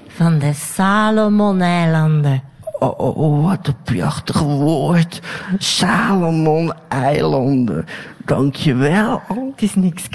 Van 0.08 0.40
de 0.40 0.54
Salomon-eilanden. 0.54 2.44
Oh, 2.80 3.00
oh, 3.00 3.18
oh, 3.18 3.46
wat 3.46 3.68
een 3.68 3.76
prachtig 3.84 4.40
woord. 4.40 5.22
Salomon-eilanden. 5.58 7.86
Dankjewel. 8.26 9.22
Het 9.28 9.62
is 9.62 9.76
niks. 9.76 10.08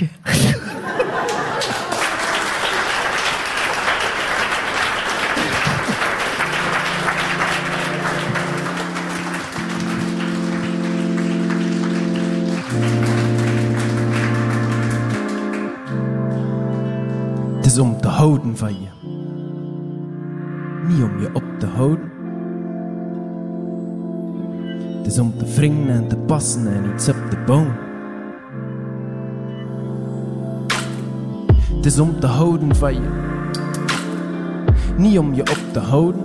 is 17.75 17.81
om 17.81 18.01
te 18.01 18.09
houden 18.09 18.57
van 18.57 18.73
je. 18.73 18.89
Niet 20.89 21.03
om 21.03 21.21
je 21.21 21.31
op 21.33 21.45
te 21.59 21.67
houden. 21.67 22.13
Het 24.97 25.07
is 25.07 25.19
om 25.19 25.33
te 25.39 25.55
wringen 25.55 25.89
en 25.89 26.09
te 26.09 26.17
passen 26.17 26.67
en 26.75 26.93
iets 26.95 27.09
op 27.09 27.17
te 27.31 27.37
bouwen. 27.47 27.77
Het 31.77 31.87
is 31.87 31.99
om 31.99 32.21
te 32.21 32.27
houden 32.27 32.77
van 32.77 32.95
je. 32.95 33.09
Niet 34.97 35.19
om 35.19 35.35
je 35.35 35.41
op 35.41 35.73
te 35.73 35.79
houden. 35.79 36.23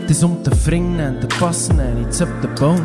Het 0.00 0.10
is 0.10 0.22
om 0.22 0.42
te 0.42 0.50
wringen 0.64 1.00
en 1.00 1.20
te 1.20 1.36
passen 1.38 1.80
en 1.80 1.98
iets 2.06 2.20
op 2.20 2.30
te 2.40 2.48
bouwen. 2.58 2.84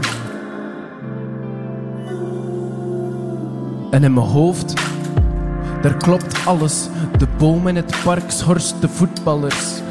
En 3.92 4.04
in 4.04 4.14
mijn 4.14 4.28
hoofd 4.28 4.87
daar 5.82 5.98
klopt 5.98 6.46
alles. 6.46 6.88
De 7.18 7.28
boom 7.38 7.68
in 7.68 7.76
het 7.76 7.96
park 8.04 8.32
schorst 8.32 8.82
de 8.82 8.90
voetballers. 8.90 9.82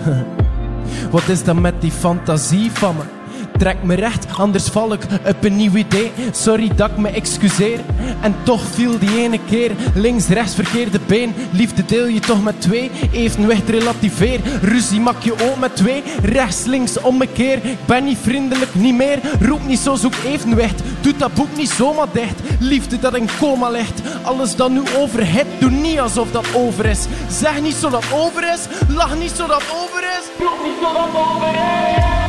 Wat 1.10 1.28
is 1.28 1.44
dat 1.44 1.56
met 1.56 1.80
die 1.80 1.90
fantasie 1.90 2.70
van 2.72 2.96
me? 2.96 3.15
Trek 3.58 3.82
me 3.82 3.94
recht, 3.94 4.26
anders 4.38 4.68
val 4.68 4.92
ik 4.92 5.02
op 5.26 5.44
een 5.44 5.56
nieuw 5.56 5.74
idee. 5.74 6.12
Sorry 6.30 6.70
dat 6.76 6.90
ik 6.90 6.96
me 6.96 7.08
excuseer. 7.08 7.80
En 8.20 8.34
toch 8.42 8.62
viel 8.72 8.98
die 8.98 9.18
ene 9.18 9.38
keer 9.48 9.70
links, 9.94 10.28
rechts, 10.28 10.54
verkeerde 10.54 11.00
been. 11.06 11.34
Liefde 11.50 11.84
deel 11.84 12.06
je 12.06 12.20
toch 12.20 12.42
met 12.42 12.60
twee, 12.60 12.90
evenwicht 13.12 13.68
relativeer. 13.68 14.40
Ruzie 14.62 15.00
mak 15.00 15.22
je 15.22 15.32
ook 15.32 15.58
met 15.58 15.76
twee, 15.76 16.02
rechts, 16.22 16.64
links, 16.64 17.00
ommekeer. 17.00 17.64
Ik 17.64 17.86
ben 17.86 18.04
niet 18.04 18.18
vriendelijk, 18.22 18.74
niet 18.74 18.96
meer. 18.96 19.18
Roep 19.40 19.66
niet 19.66 19.78
zo, 19.78 19.94
zoek 19.94 20.14
evenwicht. 20.24 20.82
Doet 21.00 21.18
dat 21.18 21.34
boek 21.34 21.56
niet 21.56 21.70
zomaar 21.70 22.08
dicht. 22.12 22.40
Liefde 22.60 22.98
dat 22.98 23.16
in 23.16 23.28
coma 23.38 23.70
ligt. 23.70 24.00
Alles 24.22 24.56
dat 24.56 24.70
nu 24.70 24.82
overhit, 24.96 25.46
doe 25.58 25.70
niet 25.70 26.00
alsof 26.00 26.30
dat 26.30 26.46
over 26.54 26.86
is. 26.86 27.06
Zeg 27.28 27.60
niet 27.60 27.74
zo 27.74 27.90
dat 27.90 28.04
over 28.12 28.52
is, 28.52 28.60
lach 28.88 29.18
niet 29.18 29.32
zo 29.36 29.46
dat 29.46 29.62
over 29.82 30.02
is. 30.02 30.24
Roep 30.38 30.58
niet 30.64 30.76
zo 30.82 30.92
dat 30.92 31.20
over 31.20 31.48
is. 31.48 32.25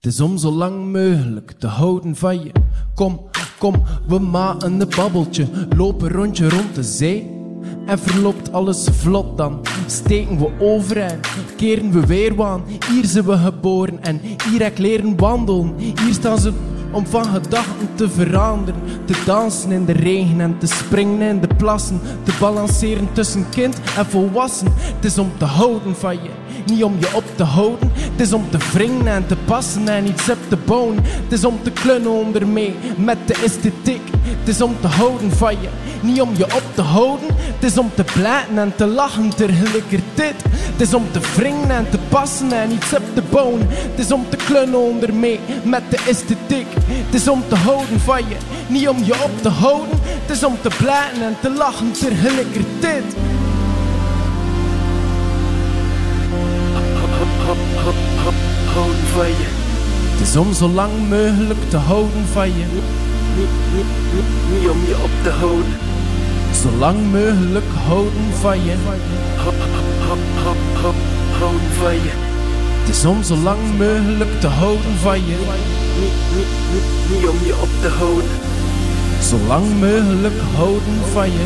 Het 0.00 0.16
is 0.16 0.20
om 0.20 0.38
zo 0.38 0.50
lang 0.50 0.92
mogelijk 0.92 1.52
te 1.58 1.66
houden 1.66 2.16
van 2.16 2.42
je. 2.42 2.52
Kom, 2.94 3.20
kom, 3.58 3.82
we 4.06 4.18
maken 4.18 4.80
een 4.80 4.88
babbeltje. 4.96 5.46
Lopen 5.76 6.08
rondje 6.08 6.48
rond 6.48 6.74
de 6.74 6.82
zee. 6.82 7.36
En 7.86 7.98
verloopt 7.98 8.52
alles 8.52 8.88
vlot 8.92 9.36
dan. 9.36 9.60
Steken 9.86 10.38
we 10.38 10.50
overeind, 10.60 11.26
keren 11.56 11.90
we 11.90 12.06
weer 12.06 12.34
waan. 12.34 12.62
Hier 12.90 13.04
zijn 13.04 13.24
we 13.24 13.36
geboren 13.36 14.02
en 14.02 14.20
hier 14.20 14.62
heb 14.62 14.72
ik 14.72 14.78
leren 14.78 15.16
wandelen. 15.16 15.74
Hier 15.78 16.14
staan 16.14 16.38
ze 16.38 16.52
om 16.90 17.06
van 17.06 17.24
gedachten 17.24 17.88
te 17.94 18.10
veranderen. 18.10 18.80
Te 19.04 19.22
dansen 19.26 19.72
in 19.72 19.84
de 19.84 19.92
regen 19.92 20.40
en 20.40 20.58
te 20.58 20.66
springen 20.66 21.28
in 21.28 21.40
de 21.40 21.54
plassen. 21.56 22.00
Te 22.22 22.32
balanceren 22.40 23.08
tussen 23.12 23.46
kind 23.50 23.80
en 23.96 24.06
volwassen. 24.06 24.68
Het 24.76 25.04
is 25.04 25.18
om 25.18 25.30
te 25.36 25.44
houden 25.44 25.96
van 25.96 26.14
je, 26.14 26.30
niet 26.66 26.84
om 26.84 26.94
je 26.98 27.14
op 27.14 27.24
te 27.36 27.42
houden. 27.42 27.90
Het 27.94 28.20
is 28.20 28.32
om 28.32 28.50
te 28.50 28.58
wringen 28.72 29.06
en 29.06 29.26
te 29.26 29.36
passen 29.44 29.88
en 29.88 30.06
iets 30.06 30.30
op 30.30 30.38
te 30.48 30.56
bouwen. 30.56 30.98
Het 31.02 31.32
is 31.32 31.44
om 31.44 31.58
te 31.62 31.70
klunnen 31.70 32.10
onder 32.10 32.46
mee 32.46 32.74
met 32.96 33.18
de 33.26 33.34
esthetiek. 33.44 34.02
Het 34.22 34.48
is 34.48 34.62
om 34.62 34.76
te 34.80 34.86
houden 34.86 35.30
van 35.30 35.52
je, 35.60 35.68
niet 36.02 36.20
om 36.20 36.30
je 36.36 36.44
op 36.44 36.62
te 36.74 36.82
houden. 36.82 37.26
Het 37.36 37.72
is 37.72 37.78
om 37.78 37.90
te 37.94 38.04
blijten 38.04 38.58
en 38.58 38.72
te 38.76 38.86
lachen 38.86 39.28
tegelijkertijd. 39.28 40.42
Het 40.50 40.80
is 40.80 40.94
om 40.94 41.04
te 41.10 41.20
wringen 41.36 41.70
en 41.70 41.90
te 41.90 41.98
passen 42.08 42.52
en 42.52 42.72
iets 42.72 42.94
op 42.94 43.02
te 43.14 43.22
bouwen. 43.30 43.66
Het 43.68 43.98
is 43.98 44.12
om 44.12 44.26
te 44.28 44.36
klunnen 44.36 44.80
onder 44.80 45.14
mee 45.14 45.40
met 45.62 45.82
de 45.90 45.96
esthetiek. 46.08 46.66
Het 46.86 47.14
is 47.14 47.28
om 47.28 47.42
te 47.48 47.54
houden 47.54 48.00
van 48.00 48.18
je, 48.28 48.36
niet 48.66 48.88
om 48.88 49.04
je 49.04 49.22
op 49.24 49.42
te 49.42 49.48
houden. 49.48 49.98
Het 50.26 50.36
is 50.36 50.44
om 50.44 50.56
te 50.60 50.70
blijten 50.78 51.22
en 51.22 51.36
te 51.40 51.50
lachen 51.50 51.92
tegelijkertijd. 51.92 53.04
Houden 58.74 59.06
van 59.14 59.26
je. 59.26 59.48
Het 60.10 60.28
is 60.28 60.36
om 60.36 60.52
zo 60.52 60.68
lang 60.68 60.92
mogelijk 61.08 61.70
te 61.70 61.76
houden 61.76 62.26
van 62.32 62.48
je. 62.48 62.64
Niet 64.50 64.68
om 64.68 64.80
je 64.86 64.96
op 65.02 65.10
te 65.22 65.30
houden. 65.30 65.87
Zo 66.62 66.70
lang 66.78 66.98
mogelijk 67.12 67.70
houden 67.86 68.32
van 68.40 68.64
je. 68.64 68.74
Houden 71.38 71.72
van 71.80 71.94
je. 71.94 72.12
Het 72.80 72.96
is 72.96 73.04
om 73.04 73.22
zo 73.22 73.36
lang 73.36 73.60
mogelijk 73.78 74.40
te 74.40 74.46
houden 74.46 74.96
van 75.02 75.18
je. 75.26 75.36
Niet 77.10 77.28
om 77.28 77.36
je 77.46 77.54
op 77.60 77.68
te 77.80 77.88
houden. 77.88 78.30
Zo 79.22 79.36
lang 79.46 79.66
mogelijk 79.80 80.40
houden 80.56 80.98
van 81.12 81.32
je. 81.32 81.44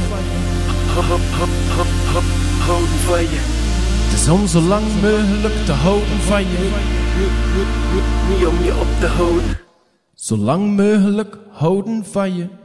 Houden 2.66 2.98
van 3.06 3.20
je. 3.20 3.40
Het 4.04 4.20
is 4.20 4.28
om 4.28 4.46
zo 4.46 4.60
lang 4.60 4.84
mogelijk 5.02 5.64
te 5.64 5.72
houden 5.72 6.20
van 6.20 6.40
je. 6.42 6.70
Niet 8.28 8.46
om 8.46 8.64
je 8.64 8.72
op 8.80 9.00
te 9.00 9.06
houden. 9.06 9.58
Zo 10.14 10.36
lang 10.36 10.76
mogelijk 10.76 11.36
houden 11.50 12.04
van 12.12 12.36
je. 12.36 12.60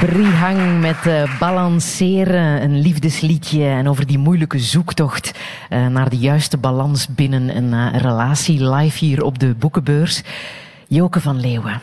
Brihang 0.00 0.80
met 0.80 1.06
uh, 1.06 1.38
Balanceren, 1.38 2.62
een 2.62 2.80
liefdesliedje. 2.80 3.64
En 3.64 3.88
over 3.88 4.06
die 4.06 4.18
moeilijke 4.18 4.58
zoektocht 4.58 5.38
uh, 5.70 5.86
naar 5.86 6.08
de 6.08 6.18
juiste 6.18 6.56
balans 6.56 7.08
binnen 7.08 7.56
een 7.56 7.72
uh, 7.72 8.00
relatie 8.00 8.68
live 8.70 9.04
hier 9.04 9.24
op 9.24 9.38
de 9.38 9.54
boekenbeurs. 9.54 10.22
Joke 10.88 11.20
van 11.20 11.40
Leeuwen, 11.40 11.80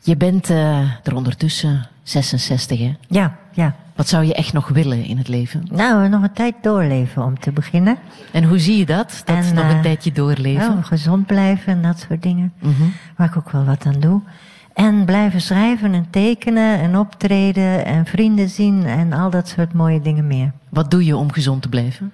je 0.00 0.16
bent 0.16 0.48
er 0.48 1.14
ondertussen 1.14 1.88
66, 2.02 2.78
hè? 2.78 2.96
Ja, 3.08 3.36
ja. 3.52 3.74
Wat 3.96 4.08
zou 4.08 4.24
je 4.24 4.34
echt 4.34 4.52
nog 4.52 4.68
willen 4.68 5.04
in 5.04 5.18
het 5.18 5.28
leven? 5.28 5.66
Nou, 5.70 6.08
nog 6.08 6.22
een 6.22 6.32
tijd 6.32 6.54
doorleven 6.62 7.22
om 7.24 7.38
te 7.38 7.52
beginnen. 7.52 7.96
En 8.32 8.44
hoe 8.44 8.58
zie 8.58 8.78
je 8.78 8.86
dat? 8.86 9.22
Dat 9.24 9.36
En, 9.36 9.54
nog 9.54 9.64
een 9.64 9.76
eh, 9.76 9.82
tijdje 9.82 10.12
doorleven? 10.12 10.68
Nou, 10.68 10.82
gezond 10.82 11.26
blijven 11.26 11.72
en 11.72 11.82
dat 11.82 12.06
soort 12.08 12.22
dingen. 12.22 12.52
Mhm. 12.58 12.82
Waar 13.16 13.26
ik 13.26 13.36
ook 13.36 13.50
wel 13.50 13.64
wat 13.64 13.86
aan 13.86 14.00
doe. 14.00 14.20
En 14.76 15.04
blijven 15.04 15.40
schrijven 15.40 15.94
en 15.94 16.06
tekenen 16.10 16.78
en 16.78 16.96
optreden 16.96 17.84
en 17.84 18.06
vrienden 18.06 18.48
zien 18.48 18.86
en 18.86 19.12
al 19.12 19.30
dat 19.30 19.48
soort 19.48 19.72
mooie 19.72 20.00
dingen 20.00 20.26
meer. 20.26 20.52
Wat 20.68 20.90
doe 20.90 21.04
je 21.04 21.16
om 21.16 21.32
gezond 21.32 21.62
te 21.62 21.68
blijven? 21.68 22.12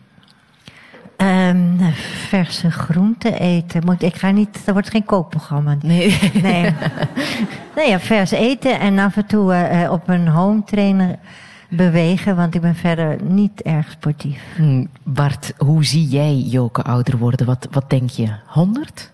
Ehm, 1.16 1.90
verse 2.28 2.70
groenten 2.70 3.32
eten. 3.39 3.82
Moet, 3.84 4.02
ik 4.02 4.14
ga 4.14 4.30
niet, 4.30 4.62
er 4.66 4.72
wordt 4.72 4.90
geen 4.90 5.05
kookprogramma. 5.05 5.76
Nee. 5.80 6.18
Nee. 6.43 6.62
nee, 7.76 7.89
ja, 7.89 8.01
vers 8.01 8.30
eten 8.30 8.80
en 8.80 8.98
af 8.98 9.16
en 9.16 9.26
toe 9.26 9.52
eh, 9.52 9.82
eh, 9.82 9.93
op 9.93 10.09
een 10.09 10.28
home 10.28 10.64
trainer 10.64 11.18
bewegen, 11.68 12.36
want 12.36 12.55
ik 12.55 12.60
ben 12.60 12.74
verder 12.74 13.22
niet 13.22 13.62
erg 13.62 13.90
sportief. 13.90 14.43
Hm, 14.56 14.84
Bart, 15.02 15.55
hoe 15.59 15.84
zie 15.84 16.09
jij 16.09 16.34
Joke 16.34 16.82
ouder 16.82 17.18
worden? 17.18 17.47
Wat, 17.47 17.68
wat 17.70 17.90
denk 17.90 18.10
je? 18.10 18.28
100? 18.47 19.10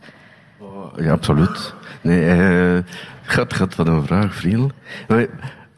Ja, 0.97 1.13
absoluut. 1.13 1.75
Nee, 2.01 2.29
eh, 2.31 2.85
gaat, 3.31 3.55
gaat 3.55 3.77
wat 3.77 3.87
een 3.87 4.07
vraag. 4.07 4.45
Maar 5.09 5.27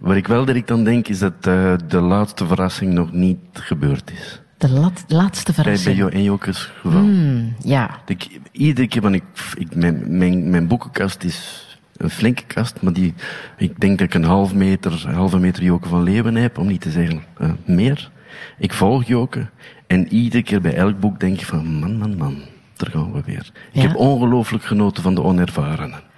Waar 0.00 0.16
ik 0.16 0.26
wel 0.26 0.44
direct 0.44 0.70
aan 0.70 0.84
denk, 0.84 1.08
is 1.08 1.18
dat 1.18 1.32
eh, 1.40 1.74
de 1.88 2.00
laatste 2.00 2.46
verrassing 2.46 2.92
nog 2.92 3.12
niet 3.12 3.38
gebeurd 3.52 4.10
is. 4.10 4.40
De 4.56 4.68
laatste 5.08 5.52
Bij, 5.52 5.54
bij 5.54 5.64
verrassing. 5.64 5.96
jou 5.96 6.12
en 6.12 6.22
Jokers 6.22 6.70
geval. 6.80 7.00
Hmm, 7.00 7.54
ja. 7.62 8.00
Ik, 8.06 8.40
iedere 8.52 8.88
keer, 8.88 9.02
want 9.02 9.14
ik, 9.14 9.22
ik, 9.54 9.74
mijn, 9.74 10.18
mijn, 10.18 10.50
mijn 10.50 10.66
boekenkast 10.66 11.24
is 11.24 11.66
een 11.96 12.10
flinke 12.10 12.44
kast, 12.46 12.82
maar 12.82 12.92
die, 12.92 13.14
ik 13.56 13.80
denk 13.80 13.98
dat 13.98 14.06
ik 14.06 14.14
een 14.14 14.24
half 14.24 14.54
meter, 14.54 15.10
halve 15.14 15.38
meter 15.38 15.62
Joke 15.62 15.88
van 15.88 16.02
Leeuwen 16.02 16.34
heb, 16.34 16.58
om 16.58 16.66
niet 16.66 16.80
te 16.80 16.90
zeggen 16.90 17.22
eh, 17.38 17.50
meer. 17.64 18.10
Ik 18.58 18.72
volg 18.72 19.06
Joke 19.06 19.48
en 19.86 20.12
iedere 20.12 20.42
keer 20.42 20.60
bij 20.60 20.74
elk 20.74 21.00
boek 21.00 21.20
denk 21.20 21.40
ik 21.40 21.46
van, 21.46 21.66
man, 21.66 21.98
man, 21.98 22.16
man, 22.16 22.42
daar 22.76 22.90
gaan 22.90 23.12
we 23.12 23.22
weer. 23.24 23.50
Ik 23.72 23.82
heb 23.82 23.96
ongelooflijk 23.96 24.64
genoten 24.64 25.02
van 25.02 25.14
de 25.14 25.22
onervarenen. 25.22 26.08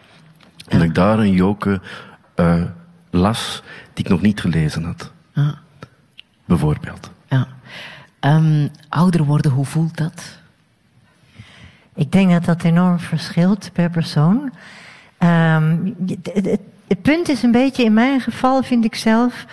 En 0.73 0.83
ik 0.83 0.95
daar 0.95 1.19
een 1.19 1.33
Joke 1.33 1.81
eh, 2.35 2.63
las 3.11 3.63
die 3.95 4.05
ik 4.05 4.11
nog 4.11 4.21
niet 4.21 4.41
gelezen 4.41 4.85
had. 4.85 5.13
Bijvoorbeeld. 6.45 7.11
ja. 7.29 7.47
Ehm, 8.21 8.69
ouder 8.89 9.25
worden, 9.25 9.51
hoe 9.51 9.65
voelt 9.65 9.97
dat? 9.97 10.39
Ik 11.95 12.13
denk 12.13 12.31
dat 12.31 12.45
dat 12.45 12.63
enorm 12.63 12.99
verschilt 12.99 13.71
per 13.73 13.91
persoon. 13.91 14.53
Ehm, 15.19 15.77
het, 16.07 16.31
het- 16.47 16.61
het 16.89 17.03
punt 17.03 17.29
is 17.29 17.43
een 17.43 17.51
beetje, 17.53 17.85
in 17.85 17.93
mijn 17.93 18.21
geval 18.21 18.63
vind 18.63 18.85
ik 18.85 18.95
zelf, 18.95 19.45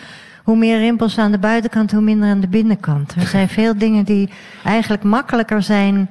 hoe 0.43 0.57
meer 0.57 0.77
rimpels 0.79 1.17
aan 1.17 1.31
de 1.31 1.37
buitenkant, 1.39 1.91
hoe 1.91 2.01
minder 2.01 2.29
aan 2.29 2.39
de 2.39 2.47
binnenkant. 2.47 3.15
Er 3.15 3.27
zijn 3.27 3.49
veel 3.59 3.77
dingen 3.77 4.03
die 4.03 4.29
eigenlijk 4.63 5.03
makkelijker 5.03 5.63
zijn 5.63 6.09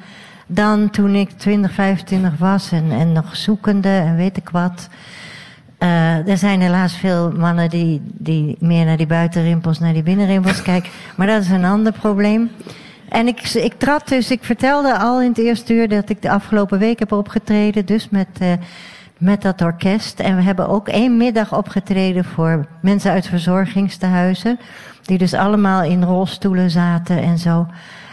dan 0.50 0.90
toen 0.90 1.14
ik 1.14 1.30
20, 1.30 1.72
25 1.72 2.38
was 2.38 2.72
en, 2.72 2.90
en 2.90 3.12
nog 3.12 3.36
zoekende 3.36 3.88
en 3.88 4.16
weet 4.16 4.36
ik 4.36 4.48
wat. 4.48 4.88
Eh, 5.78 6.28
er 6.28 6.38
zijn 6.38 6.60
helaas 6.60 6.96
veel 6.96 7.32
mannen 7.32 7.70
die, 7.70 8.00
die 8.04 8.56
meer 8.60 8.84
naar 8.84 8.96
die 8.96 9.06
buitenrimpels, 9.06 9.78
naar 9.78 9.92
die 9.92 10.02
binnenrimpels 10.02 10.62
kijken. 10.62 10.90
Maar 11.16 11.26
dat 11.26 11.42
is 11.42 11.50
een 11.50 11.64
ander 11.64 11.92
probleem. 11.92 12.50
En 13.08 13.26
ik, 13.26 13.40
ik 13.40 13.74
trad 13.78 14.08
dus, 14.08 14.30
ik 14.30 14.44
vertelde 14.44 14.98
al 14.98 15.20
in 15.20 15.28
het 15.28 15.38
eerste 15.38 15.74
uur 15.74 15.88
dat 15.88 16.08
ik 16.08 16.22
de 16.22 16.30
afgelopen 16.30 16.78
week 16.78 16.98
heb 16.98 17.12
opgetreden. 17.12 17.86
Dus 17.86 18.08
met, 18.08 18.28
eh, 18.38 18.52
met 19.18 19.42
dat 19.42 19.62
orkest. 19.62 20.20
En 20.20 20.36
we 20.36 20.42
hebben 20.42 20.68
ook 20.68 20.88
één 20.88 21.16
middag 21.16 21.56
opgetreden 21.56 22.24
voor 22.24 22.66
mensen 22.82 23.10
uit 23.10 23.26
verzorgingstehuizen. 23.26 24.58
Die 25.02 25.18
dus 25.18 25.34
allemaal 25.34 25.82
in 25.82 26.02
rolstoelen 26.02 26.70
zaten 26.70 27.22
en 27.22 27.38
zo. 27.38 27.66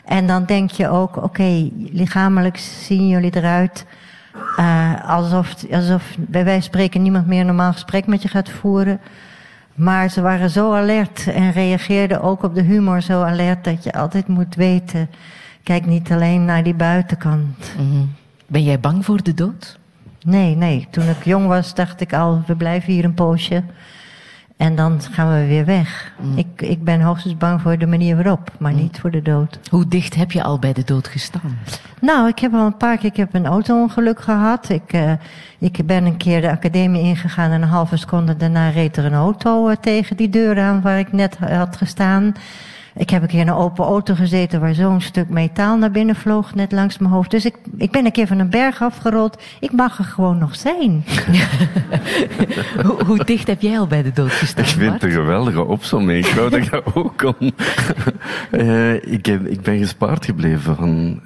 En 0.06 0.28
dan 0.28 0.46
denk 0.46 0.72
je 0.72 0.90
ook, 0.90 1.24
oké, 1.24 1.70
lichamelijk 1.92 2.58
zien 2.58 3.08
jullie 3.08 3.36
eruit 3.36 3.86
eh, 4.58 5.10
alsof, 5.10 5.56
alsof 5.72 6.16
bij 6.18 6.44
wijze 6.44 6.60
van 6.60 6.70
spreken 6.70 7.02
niemand 7.02 7.28
meer 7.28 7.40
een 7.40 7.46
normaal 7.46 7.72
gesprek 7.72 8.08
met 8.08 8.22
je 8.22 8.28
gaat 8.28 8.50
voeren. 8.50 9.00
Maar 9.76 10.10
ze 10.10 10.22
waren 10.22 10.50
zo 10.50 10.74
alert 10.74 11.28
en 11.28 11.52
reageerden 11.52 12.22
ook 12.22 12.44
op 12.44 12.56
de 12.56 12.62
humor 12.62 13.02
zo 13.02 13.22
alert 13.22 13.64
dat 13.64 13.84
je 13.84 13.94
altijd 13.94 14.28
moet 14.28 14.56
weten. 14.56 15.10
kijk 15.64 15.86
niet 15.86 16.12
alleen 16.12 16.46
naar 16.46 16.64
die 16.64 16.74
buitenkant. 16.74 17.74
Mhm. 17.78 18.06
Ben 18.48 18.64
jij 18.64 18.80
bang 18.80 19.06
voor 19.06 19.24
de 19.24 19.34
dood? 19.34 19.80
Nee, 20.26 20.56
nee. 20.56 20.88
Toen 20.90 21.10
ik 21.10 21.26
jong 21.26 21.48
was, 21.48 21.74
dacht 21.74 22.02
ik 22.02 22.14
al, 22.14 22.44
we 22.48 22.56
blijven 22.56 22.94
hier 22.94 23.04
een 23.04 23.14
poosje. 23.14 23.64
En 24.58 24.76
dan 24.76 25.02
gaan 25.02 25.34
we 25.34 25.48
weer 25.48 25.66
weg. 25.66 26.12
Mm. 26.22 26.38
Ik, 26.38 26.62
ik 26.62 26.84
ben 26.84 27.02
hoogstens 27.02 27.38
bang 27.38 27.62
voor 27.62 27.78
de 27.78 27.88
manier 27.88 28.16
waarop, 28.16 28.52
maar 28.60 28.74
niet 28.74 29.00
voor 29.00 29.12
de 29.12 29.22
dood. 29.22 29.60
Hoe 29.70 29.88
dicht 29.88 30.16
heb 30.16 30.32
je 30.32 30.44
al 30.44 30.60
bij 30.60 30.74
de 30.74 30.84
dood 30.84 31.08
gestaan? 31.08 31.58
Nou, 32.02 32.28
ik 32.28 32.40
heb 32.40 32.54
al 32.54 32.66
een 32.66 32.78
paar 32.78 32.98
keer 32.98 33.10
ik 33.10 33.18
heb 33.18 33.34
een 33.34 33.46
auto-ongeluk 33.46 34.22
gehad. 34.22 34.70
Ik, 34.70 34.94
eh, 34.94 35.12
ik 35.60 35.86
ben 35.86 36.06
een 36.06 36.18
keer 36.18 36.42
de 36.42 36.52
academie 36.52 37.02
ingegaan 37.02 37.52
en 37.52 37.62
een 37.62 37.68
halve 37.68 37.98
seconde 37.98 38.38
daarna 38.38 38.70
reed 38.70 38.98
er 38.98 39.06
een 39.06 39.14
auto 39.14 39.68
eh, 39.68 39.76
tegen 39.76 40.18
die 40.18 40.30
deur 40.30 40.60
aan 40.60 40.82
waar 40.82 41.00
ik 41.00 41.12
net 41.12 41.38
had 41.38 41.78
gestaan. 41.78 42.34
Ik 42.98 43.10
heb 43.10 43.22
een 43.22 43.28
keer 43.28 43.40
in 43.40 43.48
een 43.48 43.54
open 43.54 43.86
auto 43.86 44.16
gezeten 44.16 44.60
waar 44.60 44.74
zo'n 44.74 45.02
stuk 45.02 45.30
metaal 45.30 45.78
naar 45.78 45.92
binnen 45.92 46.16
vloog, 46.16 46.56
net 46.56 46.72
langs 46.72 46.98
mijn 46.98 47.14
hoofd. 47.14 47.32
Dus 47.32 47.46
ik, 47.46 47.56
ik 47.78 47.92
ben 47.92 48.06
een 48.06 48.12
keer 48.12 48.28
van 48.28 48.40
een 48.40 48.50
berg 48.50 48.82
afgerold. 48.82 49.42
Ik 49.60 49.72
mag 49.72 49.98
er 49.98 50.04
gewoon 50.04 50.38
nog 50.38 50.56
zijn. 50.56 51.04
hoe, 52.86 53.04
hoe, 53.06 53.26
dicht 53.26 53.48
heb 53.48 53.62
jij 53.62 53.80
al 53.80 53.88
bij 53.88 54.04
de 54.04 54.12
dood 54.12 54.32
gestaan? 54.32 54.64
Ik 54.64 54.70
vind 54.70 54.94
het 54.94 55.04
een 55.04 55.12
geweldige 55.12 55.64
opzomming. 55.64 56.26
Ik 56.26 56.34
wou 56.34 56.50
dat 56.50 56.60
ik 56.60 56.72
dat 56.72 56.96
ook 56.96 57.18
kon. 57.18 57.54
uh, 58.52 58.94
ik, 59.18 59.26
heb, 59.26 59.46
ik 59.46 59.62
ben 59.62 59.78
gespaard 59.78 60.26
gebleven 60.26 60.76
van 60.76 61.22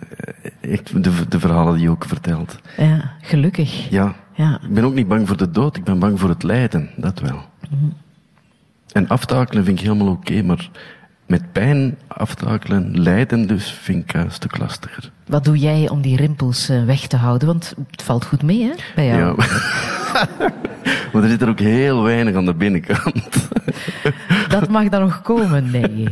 uh, 0.61 0.77
de, 0.93 1.27
de 1.29 1.39
verhalen 1.39 1.73
die 1.73 1.83
je 1.83 1.89
ook 1.89 2.05
vertelt. 2.05 2.59
Ja, 2.77 3.11
gelukkig. 3.21 3.89
Ja. 3.89 4.15
ja. 4.33 4.59
Ik 4.61 4.73
ben 4.73 4.83
ook 4.83 4.93
niet 4.93 5.07
bang 5.07 5.27
voor 5.27 5.37
de 5.37 5.51
dood, 5.51 5.77
ik 5.77 5.83
ben 5.83 5.99
bang 5.99 6.19
voor 6.19 6.29
het 6.29 6.43
lijden, 6.43 6.89
dat 6.95 7.19
wel. 7.19 7.41
Mm 7.69 7.79
-hmm. 7.79 7.93
En 8.91 9.07
aftakelen 9.07 9.65
vind 9.65 9.79
ik 9.79 9.85
helemaal 9.85 10.07
oké, 10.07 10.31
okay, 10.31 10.41
maar 10.41 10.69
met 11.30 11.51
pijn 11.51 11.97
aftakelen, 12.07 13.01
lijden 13.01 13.47
dus, 13.47 13.72
vind 13.72 14.03
ik 14.03 14.14
een 14.14 14.31
stuk 14.31 14.57
lastiger. 14.57 15.11
Wat 15.27 15.45
doe 15.45 15.57
jij 15.57 15.89
om 15.89 16.01
die 16.01 16.15
rimpels 16.15 16.69
uh, 16.69 16.85
weg 16.85 17.07
te 17.07 17.18
houden? 17.18 17.47
Want 17.47 17.73
het 17.91 18.03
valt 18.03 18.26
goed 18.26 18.43
mee, 18.43 18.64
hè, 18.64 18.72
bij 18.95 19.06
jou? 19.06 19.41
Ja. 19.41 19.47
maar 21.14 21.23
er 21.23 21.30
zit 21.30 21.41
er 21.41 21.49
ook 21.49 21.60
heel 21.60 22.03
weinig 22.03 22.35
aan 22.35 22.45
de 22.45 22.53
binnenkant. 22.53 23.49
dat 24.49 24.69
mag 24.69 24.89
dan 24.89 25.01
nog 25.01 25.22
komen, 25.22 25.72
nee. 25.72 25.81
nee. 25.88 26.10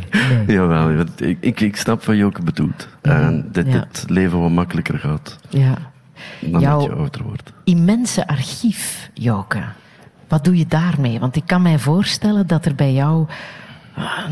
Jawel, 0.58 1.06
ik, 1.18 1.38
ik, 1.40 1.60
ik 1.60 1.76
snap 1.76 2.04
wat 2.04 2.18
je 2.18 2.26
ook 2.26 2.44
bedoelt. 2.44 2.88
En 3.02 3.50
dat 3.52 3.66
ja. 3.66 3.72
het 3.72 4.06
leven 4.08 4.40
wat 4.40 4.52
makkelijker 4.52 5.00
gaat. 5.00 5.38
Ja. 5.50 5.74
Dan 6.40 6.62
Jouw 6.62 6.80
dat 6.80 6.90
je 6.90 6.96
ouder 6.96 7.24
wordt. 7.24 7.54
immense 7.64 8.28
archief, 8.28 9.10
Joke. 9.14 9.64
Wat 10.28 10.44
doe 10.44 10.58
je 10.58 10.66
daarmee? 10.68 11.20
Want 11.20 11.36
ik 11.36 11.44
kan 11.46 11.62
mij 11.62 11.80
voorstellen 11.80 12.48
dat 12.48 12.66
er 12.66 12.76
bij 12.76 12.94
jou 12.94 13.28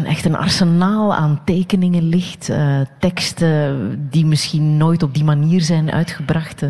echt 0.05 0.25
een 0.25 0.35
arsenaal 0.35 1.15
aan 1.15 1.41
tekeningen 1.45 2.03
ligt, 2.03 2.49
uh, 2.49 2.79
teksten 2.99 4.07
die 4.09 4.25
misschien 4.25 4.77
nooit 4.77 5.03
op 5.03 5.13
die 5.13 5.23
manier 5.23 5.61
zijn 5.61 5.91
uitgebracht. 5.91 6.63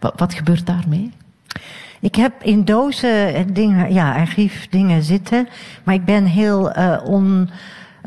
Wat, 0.00 0.12
wat 0.16 0.34
gebeurt 0.34 0.66
daarmee? 0.66 1.10
Ik 2.00 2.14
heb 2.14 2.32
in 2.42 2.64
dozen 2.64 3.52
dingen, 3.52 3.92
ja, 3.92 4.14
archiefdingen 4.14 5.02
zitten, 5.02 5.48
maar 5.84 5.94
ik 5.94 6.04
ben 6.04 6.24
heel 6.24 6.72
on, 7.04 7.50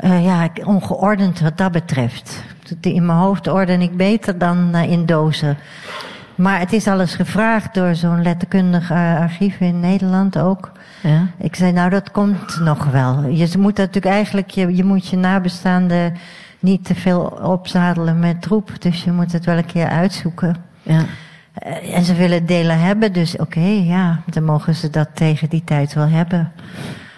ja, 0.02 0.48
ongeordend 0.64 1.40
wat 1.40 1.58
dat 1.58 1.72
betreft. 1.72 2.42
In 2.80 3.06
mijn 3.06 3.18
hoofd 3.18 3.48
orden 3.48 3.80
ik 3.80 3.96
beter 3.96 4.38
dan 4.38 4.74
in 4.74 5.06
dozen. 5.06 5.56
Maar 6.34 6.58
het 6.58 6.72
is 6.72 6.88
alles 6.88 7.14
gevraagd 7.14 7.74
door 7.74 7.94
zo'n 7.94 8.22
letterkundig 8.22 8.90
archief 8.90 9.60
in 9.60 9.80
Nederland 9.80 10.38
ook. 10.38 10.72
Ja. 11.02 11.26
Ik 11.38 11.54
zei, 11.54 11.72
nou 11.72 11.90
dat 11.90 12.10
komt 12.10 12.60
nog 12.60 12.84
wel. 12.84 13.28
Je 13.28 13.48
moet 13.58 13.76
natuurlijk 13.76 14.14
eigenlijk, 14.14 14.50
je, 14.50 14.76
je 14.76 14.84
moet 14.84 15.08
je 15.08 15.16
nabestaanden 15.16 16.14
niet 16.58 16.84
te 16.84 16.94
veel 16.94 17.20
opzadelen 17.42 18.18
met 18.18 18.42
troep. 18.42 18.82
Dus 18.82 19.04
je 19.04 19.12
moet 19.12 19.32
het 19.32 19.44
wel 19.44 19.56
een 19.56 19.66
keer 19.66 19.88
uitzoeken. 19.88 20.56
Ja. 20.82 21.04
En 21.94 22.04
ze 22.04 22.14
willen 22.14 22.38
het 22.38 22.48
delen 22.48 22.80
hebben, 22.80 23.12
dus 23.12 23.32
oké, 23.32 23.42
okay, 23.42 23.84
ja, 23.84 24.20
dan 24.26 24.44
mogen 24.44 24.74
ze 24.74 24.90
dat 24.90 25.08
tegen 25.14 25.48
die 25.48 25.62
tijd 25.64 25.94
wel 25.94 26.08
hebben. 26.08 26.52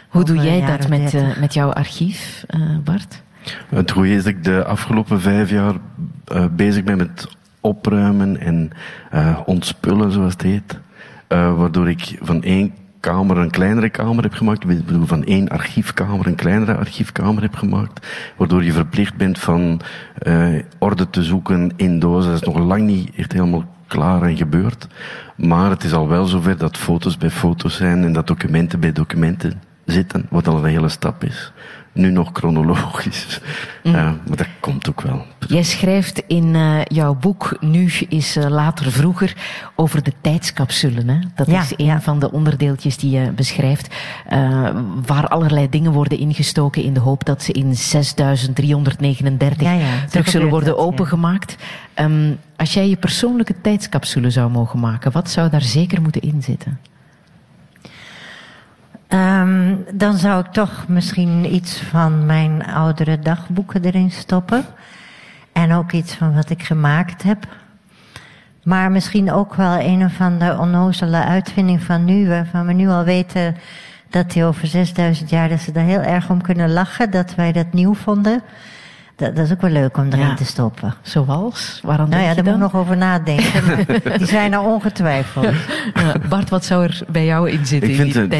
Hoe 0.08 0.24
doe 0.24 0.36
jij 0.36 0.66
dat 0.66 0.88
met, 0.88 1.14
uh, 1.14 1.36
met 1.40 1.54
jouw 1.54 1.72
archief, 1.72 2.44
uh, 2.50 2.78
Bart? 2.84 3.22
Het 3.68 3.90
goede 3.90 4.14
is 4.14 4.24
dat 4.24 4.32
ik 4.32 4.44
de 4.44 4.64
afgelopen 4.64 5.20
vijf 5.20 5.50
jaar 5.50 5.74
uh, 6.32 6.44
bezig 6.50 6.84
ben 6.84 6.96
met 6.96 7.28
opruimen 7.60 8.40
en 8.40 8.70
ontspullen, 9.44 10.12
zoals 10.12 10.32
het 10.32 10.42
heet. 10.42 10.78
waardoor 11.28 11.88
ik 11.88 12.18
van 12.20 12.42
één 12.42 12.74
kamer 13.00 13.36
een 13.36 13.50
kleinere 13.50 13.88
kamer 13.88 14.22
heb 14.22 14.32
gemaakt. 14.32 14.70
Ik 14.70 14.86
bedoel, 14.86 15.06
van 15.06 15.24
één 15.24 15.48
archiefkamer 15.48 16.26
een 16.26 16.34
kleinere 16.34 16.76
archiefkamer 16.76 17.42
heb 17.42 17.54
gemaakt. 17.54 18.06
Waardoor 18.36 18.64
je 18.64 18.72
verplicht 18.72 19.16
bent 19.16 19.38
van 19.38 19.80
uh, 20.22 20.62
orde 20.78 21.10
te 21.10 21.22
zoeken 21.22 21.72
in 21.76 21.98
dozen. 21.98 22.30
Dat 22.30 22.40
is 22.40 22.46
nog 22.46 22.58
lang 22.58 22.82
niet 22.82 23.10
echt 23.16 23.32
helemaal 23.32 23.64
klaar 23.86 24.22
en 24.22 24.36
gebeurd. 24.36 24.86
Maar 25.36 25.70
het 25.70 25.84
is 25.84 25.92
al 25.92 26.08
wel 26.08 26.26
zover 26.26 26.56
dat 26.56 26.76
foto's 26.76 27.16
bij 27.16 27.30
foto's 27.30 27.76
zijn 27.76 28.04
en 28.04 28.12
dat 28.12 28.26
documenten 28.26 28.80
bij 28.80 28.92
documenten 28.92 29.62
zitten. 29.84 30.26
Wat 30.30 30.48
al 30.48 30.56
een 30.56 30.70
hele 30.70 30.88
stap 30.88 31.24
is. 31.24 31.52
Nu 31.92 32.10
nog 32.10 32.30
chronologisch. 32.32 33.40
Mm. 33.82 33.94
Uh, 33.94 34.02
maar 34.02 34.36
dat 34.36 34.46
komt 34.60 34.88
ook 34.88 35.00
wel. 35.00 35.24
Jij 35.48 35.62
schrijft 35.62 36.22
in 36.26 36.54
uh, 36.54 36.80
jouw 36.84 37.14
boek 37.14 37.56
Nu 37.60 37.92
is 38.08 38.36
uh, 38.36 38.48
later 38.48 38.92
vroeger 38.92 39.36
over 39.74 40.02
de 40.02 40.12
tijdscapsulen. 40.20 41.08
Hè? 41.08 41.18
Dat 41.34 41.46
ja, 41.46 41.62
is 41.62 41.72
een 41.76 41.84
ja. 41.84 42.00
van 42.00 42.18
de 42.18 42.32
onderdeeltjes 42.32 42.96
die 42.96 43.10
je 43.10 43.30
beschrijft. 43.30 43.94
waar 45.06 45.28
allerlei 45.28 45.68
dingen 45.68 45.92
worden 45.92 46.18
ingestoken 46.18 46.82
in 46.82 46.94
de 46.94 47.00
hoop 47.00 47.24
dat 47.24 47.42
ze 47.42 47.52
in 47.52 47.76
6339 47.76 49.62
ja, 49.62 50.06
terug 50.10 50.28
zullen 50.28 50.48
worden 50.48 50.68
dat, 50.68 50.78
opengemaakt. 50.78 51.56
Um, 52.00 52.38
als 52.56 52.74
jij 52.74 52.88
je 52.88 52.96
persoonlijke 52.96 53.54
tijdscapsule 53.60 54.30
zou 54.30 54.50
mogen 54.50 54.80
maken, 54.80 55.12
wat 55.12 55.30
zou 55.30 55.50
daar 55.50 55.62
zeker 55.62 56.02
moeten 56.02 56.20
in 56.20 56.42
zitten? 56.42 56.78
Um, 59.08 59.84
dan 59.94 60.16
zou 60.16 60.44
ik 60.44 60.52
toch 60.52 60.84
misschien 60.88 61.54
iets 61.54 61.80
van 61.80 62.26
mijn 62.26 62.66
oudere 62.66 63.18
dagboeken 63.18 63.84
erin 63.84 64.10
stoppen. 64.10 64.64
En 65.52 65.72
ook 65.72 65.92
iets 65.92 66.14
van 66.14 66.34
wat 66.34 66.50
ik 66.50 66.62
gemaakt 66.62 67.22
heb. 67.22 67.46
Maar 68.62 68.90
misschien 68.90 69.32
ook 69.32 69.54
wel 69.54 69.80
een 69.80 70.04
of 70.04 70.20
andere 70.20 70.58
onnozele 70.58 71.24
uitvinding 71.24 71.82
van 71.82 72.04
nu, 72.04 72.28
waarvan 72.28 72.66
we 72.66 72.72
nu 72.72 72.88
al 72.88 73.04
weten 73.04 73.56
dat 74.10 74.30
die 74.30 74.44
over 74.44 74.66
6000 74.66 75.30
jaar, 75.30 75.48
dat 75.48 75.60
ze 75.60 75.72
daar 75.72 75.84
heel 75.84 76.00
erg 76.00 76.30
om 76.30 76.42
kunnen 76.42 76.72
lachen, 76.72 77.10
dat 77.10 77.34
wij 77.34 77.52
dat 77.52 77.72
nieuw 77.72 77.94
vonden. 77.94 78.42
Dat, 79.18 79.36
dat 79.36 79.44
is 79.46 79.52
ook 79.52 79.60
wel 79.60 79.70
leuk 79.70 79.96
om 79.96 80.06
erin 80.06 80.18
Ja. 80.18 80.34
te 80.34 80.44
stoppen. 80.44 80.94
Zoals? 81.02 81.80
Waaraan 81.82 82.08
Nou 82.08 82.22
ja, 82.22 82.34
daar 82.34 82.44
moet 82.44 82.52
ik 82.52 82.60
nog 82.60 82.74
over 82.74 82.96
nadenken. 82.96 83.86
die 84.18 84.26
zijn 84.26 84.52
er 84.52 84.60
ongetwijfeld. 84.60 85.44
Ja, 85.94 86.14
Bart, 86.28 86.50
wat 86.50 86.64
zou 86.64 86.84
er 86.84 87.00
bij 87.08 87.24
jou 87.24 87.50
in 87.50 87.66
zitten 87.66 87.90
in 87.90 88.02
die? 88.02 88.12
Vind, 88.12 88.30
eh, 88.30 88.38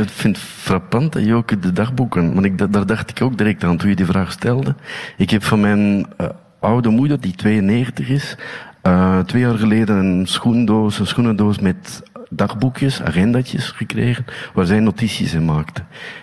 ik 0.00 0.08
vind 0.10 0.36
het 0.36 0.46
frappant 0.46 1.12
dat 1.12 1.24
je 1.24 1.34
ook 1.34 1.62
de 1.62 1.72
dagboeken... 1.72 2.34
Want 2.34 2.46
ik, 2.46 2.72
daar 2.72 2.86
dacht 2.86 3.10
ik 3.10 3.22
ook 3.22 3.38
direct 3.38 3.64
aan 3.64 3.76
toen 3.76 3.88
je 3.88 3.96
die 3.96 4.06
vraag 4.06 4.32
stelde. 4.32 4.74
Ik 5.16 5.30
heb 5.30 5.44
van 5.44 5.60
mijn 5.60 6.06
eh, 6.16 6.26
oude 6.60 6.88
moeder, 6.88 7.20
die 7.20 7.34
92 7.34 8.08
is... 8.08 8.36
eh, 8.82 9.18
twee 9.18 9.42
jaar 9.42 9.58
geleden 9.58 9.96
een 9.96 10.26
schoendoos, 10.26 10.98
een 10.98 11.06
schoenendoos 11.06 11.58
met 11.58 12.02
dagboekjes, 12.30 13.02
agendatjes 13.02 13.70
gekregen, 13.70 14.24
waar 14.54 14.66
zij 14.66 14.80
notities 14.80 15.34
in 15.34 15.44
maakte. 15.44 15.82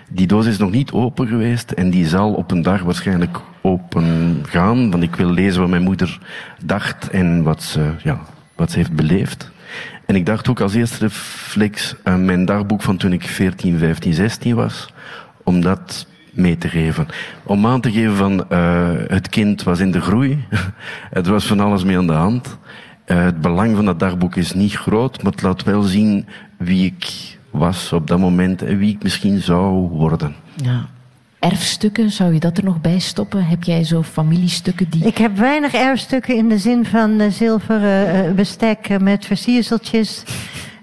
Die 0.09 0.27
doos 0.27 0.45
is 0.45 0.57
nog 0.57 0.71
niet 0.71 0.91
open 0.91 1.27
geweest 1.27 1.71
en 1.71 1.89
die 1.89 2.07
zal 2.07 2.33
op 2.33 2.51
een 2.51 2.61
dag 2.61 2.81
waarschijnlijk 2.81 3.39
open 3.61 4.39
gaan, 4.47 4.91
want 4.91 5.03
ik 5.03 5.15
wil 5.15 5.29
lezen 5.29 5.61
wat 5.61 5.69
mijn 5.69 5.81
moeder 5.81 6.19
dacht 6.63 7.09
en 7.09 7.43
wat 7.43 7.63
ze, 7.63 7.91
ja, 8.03 8.19
wat 8.55 8.71
ze 8.71 8.77
heeft 8.77 8.95
beleefd. 8.95 9.51
En 10.05 10.15
ik 10.15 10.25
dacht 10.25 10.49
ook 10.49 10.59
als 10.59 10.73
eerste 10.73 10.97
reflex 10.99 11.95
aan 12.03 12.25
mijn 12.25 12.45
dagboek 12.45 12.81
van 12.81 12.97
toen 12.97 13.13
ik 13.13 13.23
14, 13.23 13.77
15, 13.77 14.13
16 14.13 14.55
was, 14.55 14.93
om 15.43 15.61
dat 15.61 16.07
mee 16.31 16.57
te 16.57 16.69
geven. 16.69 17.07
Om 17.43 17.67
aan 17.67 17.81
te 17.81 17.91
geven 17.91 18.15
van 18.15 18.45
uh, 18.51 18.89
het 19.07 19.29
kind 19.29 19.63
was 19.63 19.79
in 19.79 19.91
de 19.91 20.01
groei, 20.01 20.45
er 21.11 21.29
was 21.29 21.45
van 21.45 21.59
alles 21.59 21.83
mee 21.83 21.97
aan 21.97 22.07
de 22.07 22.13
hand. 22.13 22.57
Uh, 23.07 23.23
het 23.23 23.41
belang 23.41 23.75
van 23.75 23.85
dat 23.85 23.99
dagboek 23.99 24.35
is 24.35 24.53
niet 24.53 24.75
groot, 24.75 25.23
maar 25.23 25.31
het 25.31 25.41
laat 25.41 25.63
wel 25.63 25.81
zien 25.81 26.25
wie 26.57 26.85
ik 26.85 27.37
was 27.49 27.93
op 27.93 28.07
dat 28.07 28.19
moment 28.19 28.61
en 28.61 28.77
wie 28.77 28.93
ik 28.95 29.03
misschien 29.03 29.39
zou 29.39 29.73
worden. 29.89 30.35
Ja. 30.55 30.85
Erfstukken, 31.41 32.11
zou 32.11 32.33
je 32.33 32.39
dat 32.39 32.57
er 32.57 32.63
nog 32.63 32.81
bij 32.81 32.99
stoppen? 32.99 33.45
Heb 33.45 33.63
jij 33.63 33.83
zo 33.83 34.03
familiestukken 34.03 34.89
die... 34.89 35.05
Ik 35.05 35.17
heb 35.17 35.37
weinig 35.37 35.73
erfstukken 35.73 36.35
in 36.35 36.49
de 36.49 36.57
zin 36.57 36.85
van 36.85 37.19
eh, 37.19 37.31
zilveren 37.31 38.25
eh, 38.25 38.31
bestek 38.31 38.99
met 38.99 39.25
versierseltjes. 39.25 40.23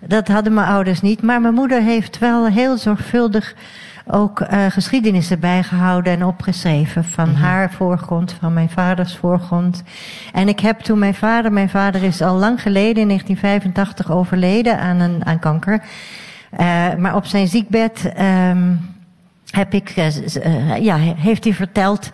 Dat 0.06 0.28
hadden 0.28 0.54
mijn 0.54 0.66
ouders 0.66 1.00
niet. 1.00 1.22
Maar 1.22 1.40
mijn 1.40 1.54
moeder 1.54 1.82
heeft 1.82 2.18
wel 2.18 2.46
heel 2.46 2.76
zorgvuldig 2.76 3.54
ook 4.06 4.40
eh, 4.40 4.66
geschiedenissen 4.68 5.40
bijgehouden 5.40 6.12
en 6.12 6.24
opgeschreven. 6.24 7.04
Van 7.04 7.34
haar 7.34 7.72
voorgrond, 7.72 8.36
van 8.40 8.52
mijn 8.52 8.70
vaders 8.70 9.16
voorgrond. 9.16 9.82
En 10.32 10.48
ik 10.48 10.60
heb 10.60 10.80
toen 10.80 10.98
mijn 10.98 11.14
vader, 11.14 11.52
mijn 11.52 11.70
vader 11.70 12.02
is 12.02 12.22
al 12.22 12.36
lang 12.36 12.62
geleden, 12.62 13.02
in 13.02 13.08
1985, 13.08 14.10
overleden 14.10 14.78
aan, 14.78 15.00
een, 15.00 15.26
aan 15.26 15.38
kanker. 15.38 15.82
Maar 16.98 17.16
op 17.16 17.26
zijn 17.26 17.48
ziekbed 17.48 18.12
ehm, 18.14 18.72
heb 19.50 19.74
ik, 19.74 19.96
uh, 19.96 20.76
ja, 20.80 20.96
heeft 20.96 21.44
hij 21.44 21.54
verteld 21.54 22.10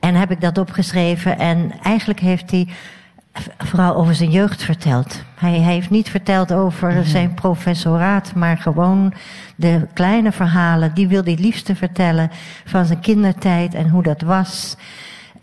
en 0.00 0.14
heb 0.14 0.30
ik 0.30 0.40
dat 0.40 0.58
opgeschreven. 0.58 1.38
En 1.38 1.72
eigenlijk 1.82 2.20
heeft 2.20 2.50
hij 2.50 2.68
vooral 3.58 3.94
over 3.94 4.14
zijn 4.14 4.30
jeugd 4.30 4.62
verteld. 4.62 5.22
Hij, 5.34 5.60
hij 5.60 5.72
heeft 5.72 5.90
niet 5.90 6.08
verteld 6.08 6.52
over 6.52 6.92
mhm. 6.92 7.04
zijn 7.04 7.34
professoraat, 7.34 8.34
maar 8.34 8.58
gewoon 8.58 9.14
de 9.56 9.86
kleine 9.92 10.32
verhalen. 10.32 10.94
Die 10.94 11.08
wilde 11.08 11.30
hij 11.30 11.42
liefste 11.42 11.74
vertellen 11.74 12.30
van 12.64 12.84
zijn 12.84 13.00
kindertijd 13.00 13.74
en 13.74 13.88
hoe 13.88 14.02
dat 14.02 14.20
was. 14.20 14.76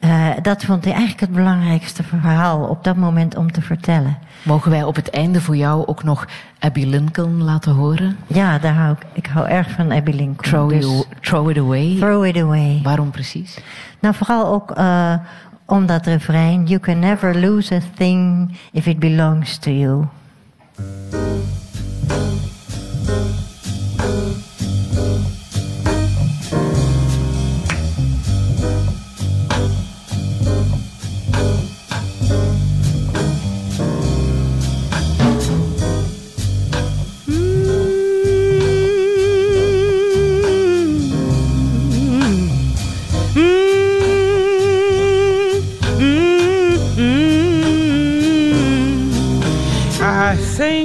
Uh, 0.02 0.30
dat 0.42 0.64
vond 0.64 0.84
hij 0.84 0.94
eigenlijk 0.94 1.22
het 1.22 1.32
belangrijkste 1.32 2.04
verhaal 2.04 2.64
op 2.64 2.84
dat 2.84 2.96
moment 2.96 3.36
om 3.36 3.52
te 3.52 3.62
vertellen. 3.62 4.18
Mogen 4.44 4.72
wij 4.72 4.84
op 4.84 4.96
het 4.96 5.10
einde 5.10 5.42
voor 5.42 5.56
jou 5.56 5.88
ook 5.88 6.04
nog 6.04 6.28
Abby 6.60 6.86
Lincoln 6.86 7.44
laten 7.44 7.72
horen? 7.72 8.18
Ja, 8.28 8.60
daar 8.60 8.74
hou 8.74 8.92
ik, 8.92 9.06
ik 9.14 9.26
hou 9.26 9.48
erg 9.48 9.70
van 9.70 9.92
Abby 9.92 10.12
Lincoln. 10.12 10.50
Throw, 10.50 10.70
dus 10.70 10.86
it, 10.86 11.08
throw 11.22 11.50
it 11.50 11.58
away? 11.58 11.96
Throw 12.00 12.26
it 12.26 12.38
away. 12.38 12.80
Waarom 12.84 13.12
precies? 13.12 13.58
Nou, 14.00 14.16
vooral 14.16 14.46
ook 14.48 14.78
uh, 14.78 15.14
om 15.66 15.86
dat 15.86 16.06
refrein. 16.06 16.66
You 16.66 16.80
can 16.80 17.00
never 17.00 17.40
lose 17.40 17.76
a 17.76 17.80
thing 17.96 18.52
if 18.72 18.86
it 18.86 19.00
belongs 19.00 19.58
to 19.58 19.72
you. 19.72 20.06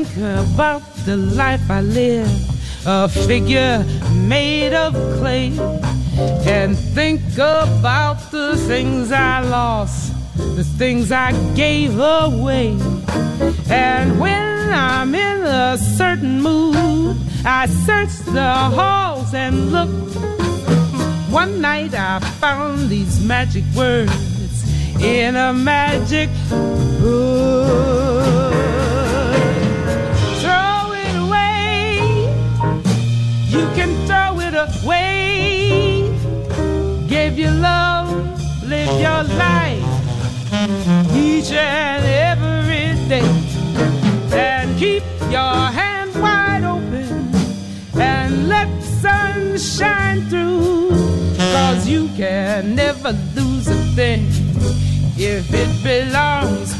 About 0.04 0.82
the 1.06 1.16
life 1.16 1.70
I 1.70 1.80
live, 1.80 2.28
a 2.84 3.08
figure 3.08 3.82
made 4.12 4.74
of 4.74 4.92
clay, 5.18 5.52
and 6.46 6.76
think 6.76 7.22
about 7.34 8.30
the 8.30 8.56
things 8.68 9.10
I 9.10 9.40
lost, 9.40 10.12
the 10.36 10.64
things 10.64 11.10
I 11.10 11.32
gave 11.54 11.98
away. 11.98 12.76
And 13.70 14.20
when 14.20 14.70
I'm 14.70 15.14
in 15.14 15.42
a 15.42 15.78
certain 15.78 16.42
mood, 16.42 17.16
I 17.46 17.66
search 17.66 18.14
the 18.34 18.52
halls 18.52 19.32
and 19.32 19.72
look. 19.72 19.88
One 21.30 21.62
night 21.62 21.94
I 21.94 22.20
found 22.40 22.90
these 22.90 23.24
magic 23.24 23.64
words 23.74 24.12
in 25.00 25.36
a 25.36 25.54
magic 25.54 26.28
book. 27.00 28.05
Way. 34.86 36.08
Give 37.08 37.38
your 37.38 37.50
love, 37.50 38.08
live 38.62 39.00
your 39.00 39.22
life 39.36 39.84
each 41.14 41.50
and 41.52 42.04
every 42.04 43.08
day. 43.08 43.28
And 44.32 44.78
keep 44.78 45.02
your 45.30 45.56
hand 45.78 46.14
wide 46.20 46.64
open 46.64 47.34
and 48.00 48.48
let 48.48 48.68
sun 48.82 49.58
shine 49.58 50.22
through. 50.28 50.90
Cause 51.36 51.88
you 51.88 52.08
can 52.16 52.74
never 52.74 53.12
lose 53.34 53.68
a 53.68 53.80
thing 53.94 54.26
if 55.16 55.52
it 55.52 55.70
belongs 55.82 56.75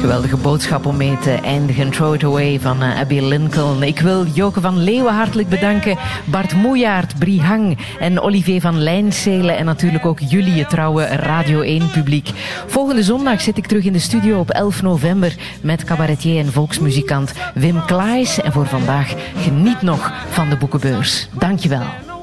Geweldige 0.00 0.36
boodschap 0.36 0.86
om 0.86 0.96
mee 0.96 1.18
te 1.18 1.30
eindigen. 1.30 1.90
Throw 1.90 2.14
it 2.14 2.24
away 2.24 2.60
van 2.60 2.82
uh, 2.82 2.98
Abby 2.98 3.20
Lincoln. 3.20 3.82
Ik 3.82 4.00
wil 4.00 4.26
Joke 4.26 4.60
van 4.60 4.78
Leeuwen 4.82 5.14
hartelijk 5.14 5.48
bedanken. 5.48 5.96
Bart 6.24 6.54
Moejaert, 6.54 7.18
Brie 7.18 7.40
Hang 7.40 7.78
en 7.98 8.20
Olivier 8.20 8.60
van 8.60 8.78
Lijnselen. 8.82 9.56
En 9.56 9.64
natuurlijk 9.64 10.06
ook 10.06 10.18
jullie, 10.20 10.58
het 10.58 10.70
trouwe 10.70 11.04
Radio 11.04 11.60
1 11.60 11.90
publiek. 11.90 12.30
Volgende 12.66 13.02
zondag 13.02 13.40
zit 13.40 13.56
ik 13.56 13.66
terug 13.66 13.84
in 13.84 13.92
de 13.92 13.98
studio 13.98 14.38
op 14.38 14.50
11 14.50 14.82
november 14.82 15.34
met 15.62 15.84
cabaretier 15.84 16.38
en 16.38 16.52
volksmuzikant 16.52 17.32
Wim 17.54 17.84
Klaes. 17.84 18.40
En 18.40 18.52
voor 18.52 18.66
vandaag 18.66 19.14
geniet 19.36 19.82
nog 19.82 20.12
van 20.28 20.48
de 20.48 20.56
boekenbeurs. 20.56 21.28
Dankjewel. 21.38 22.13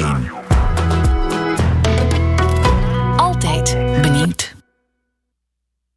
Radio 0.00 0.32
1 0.36 0.41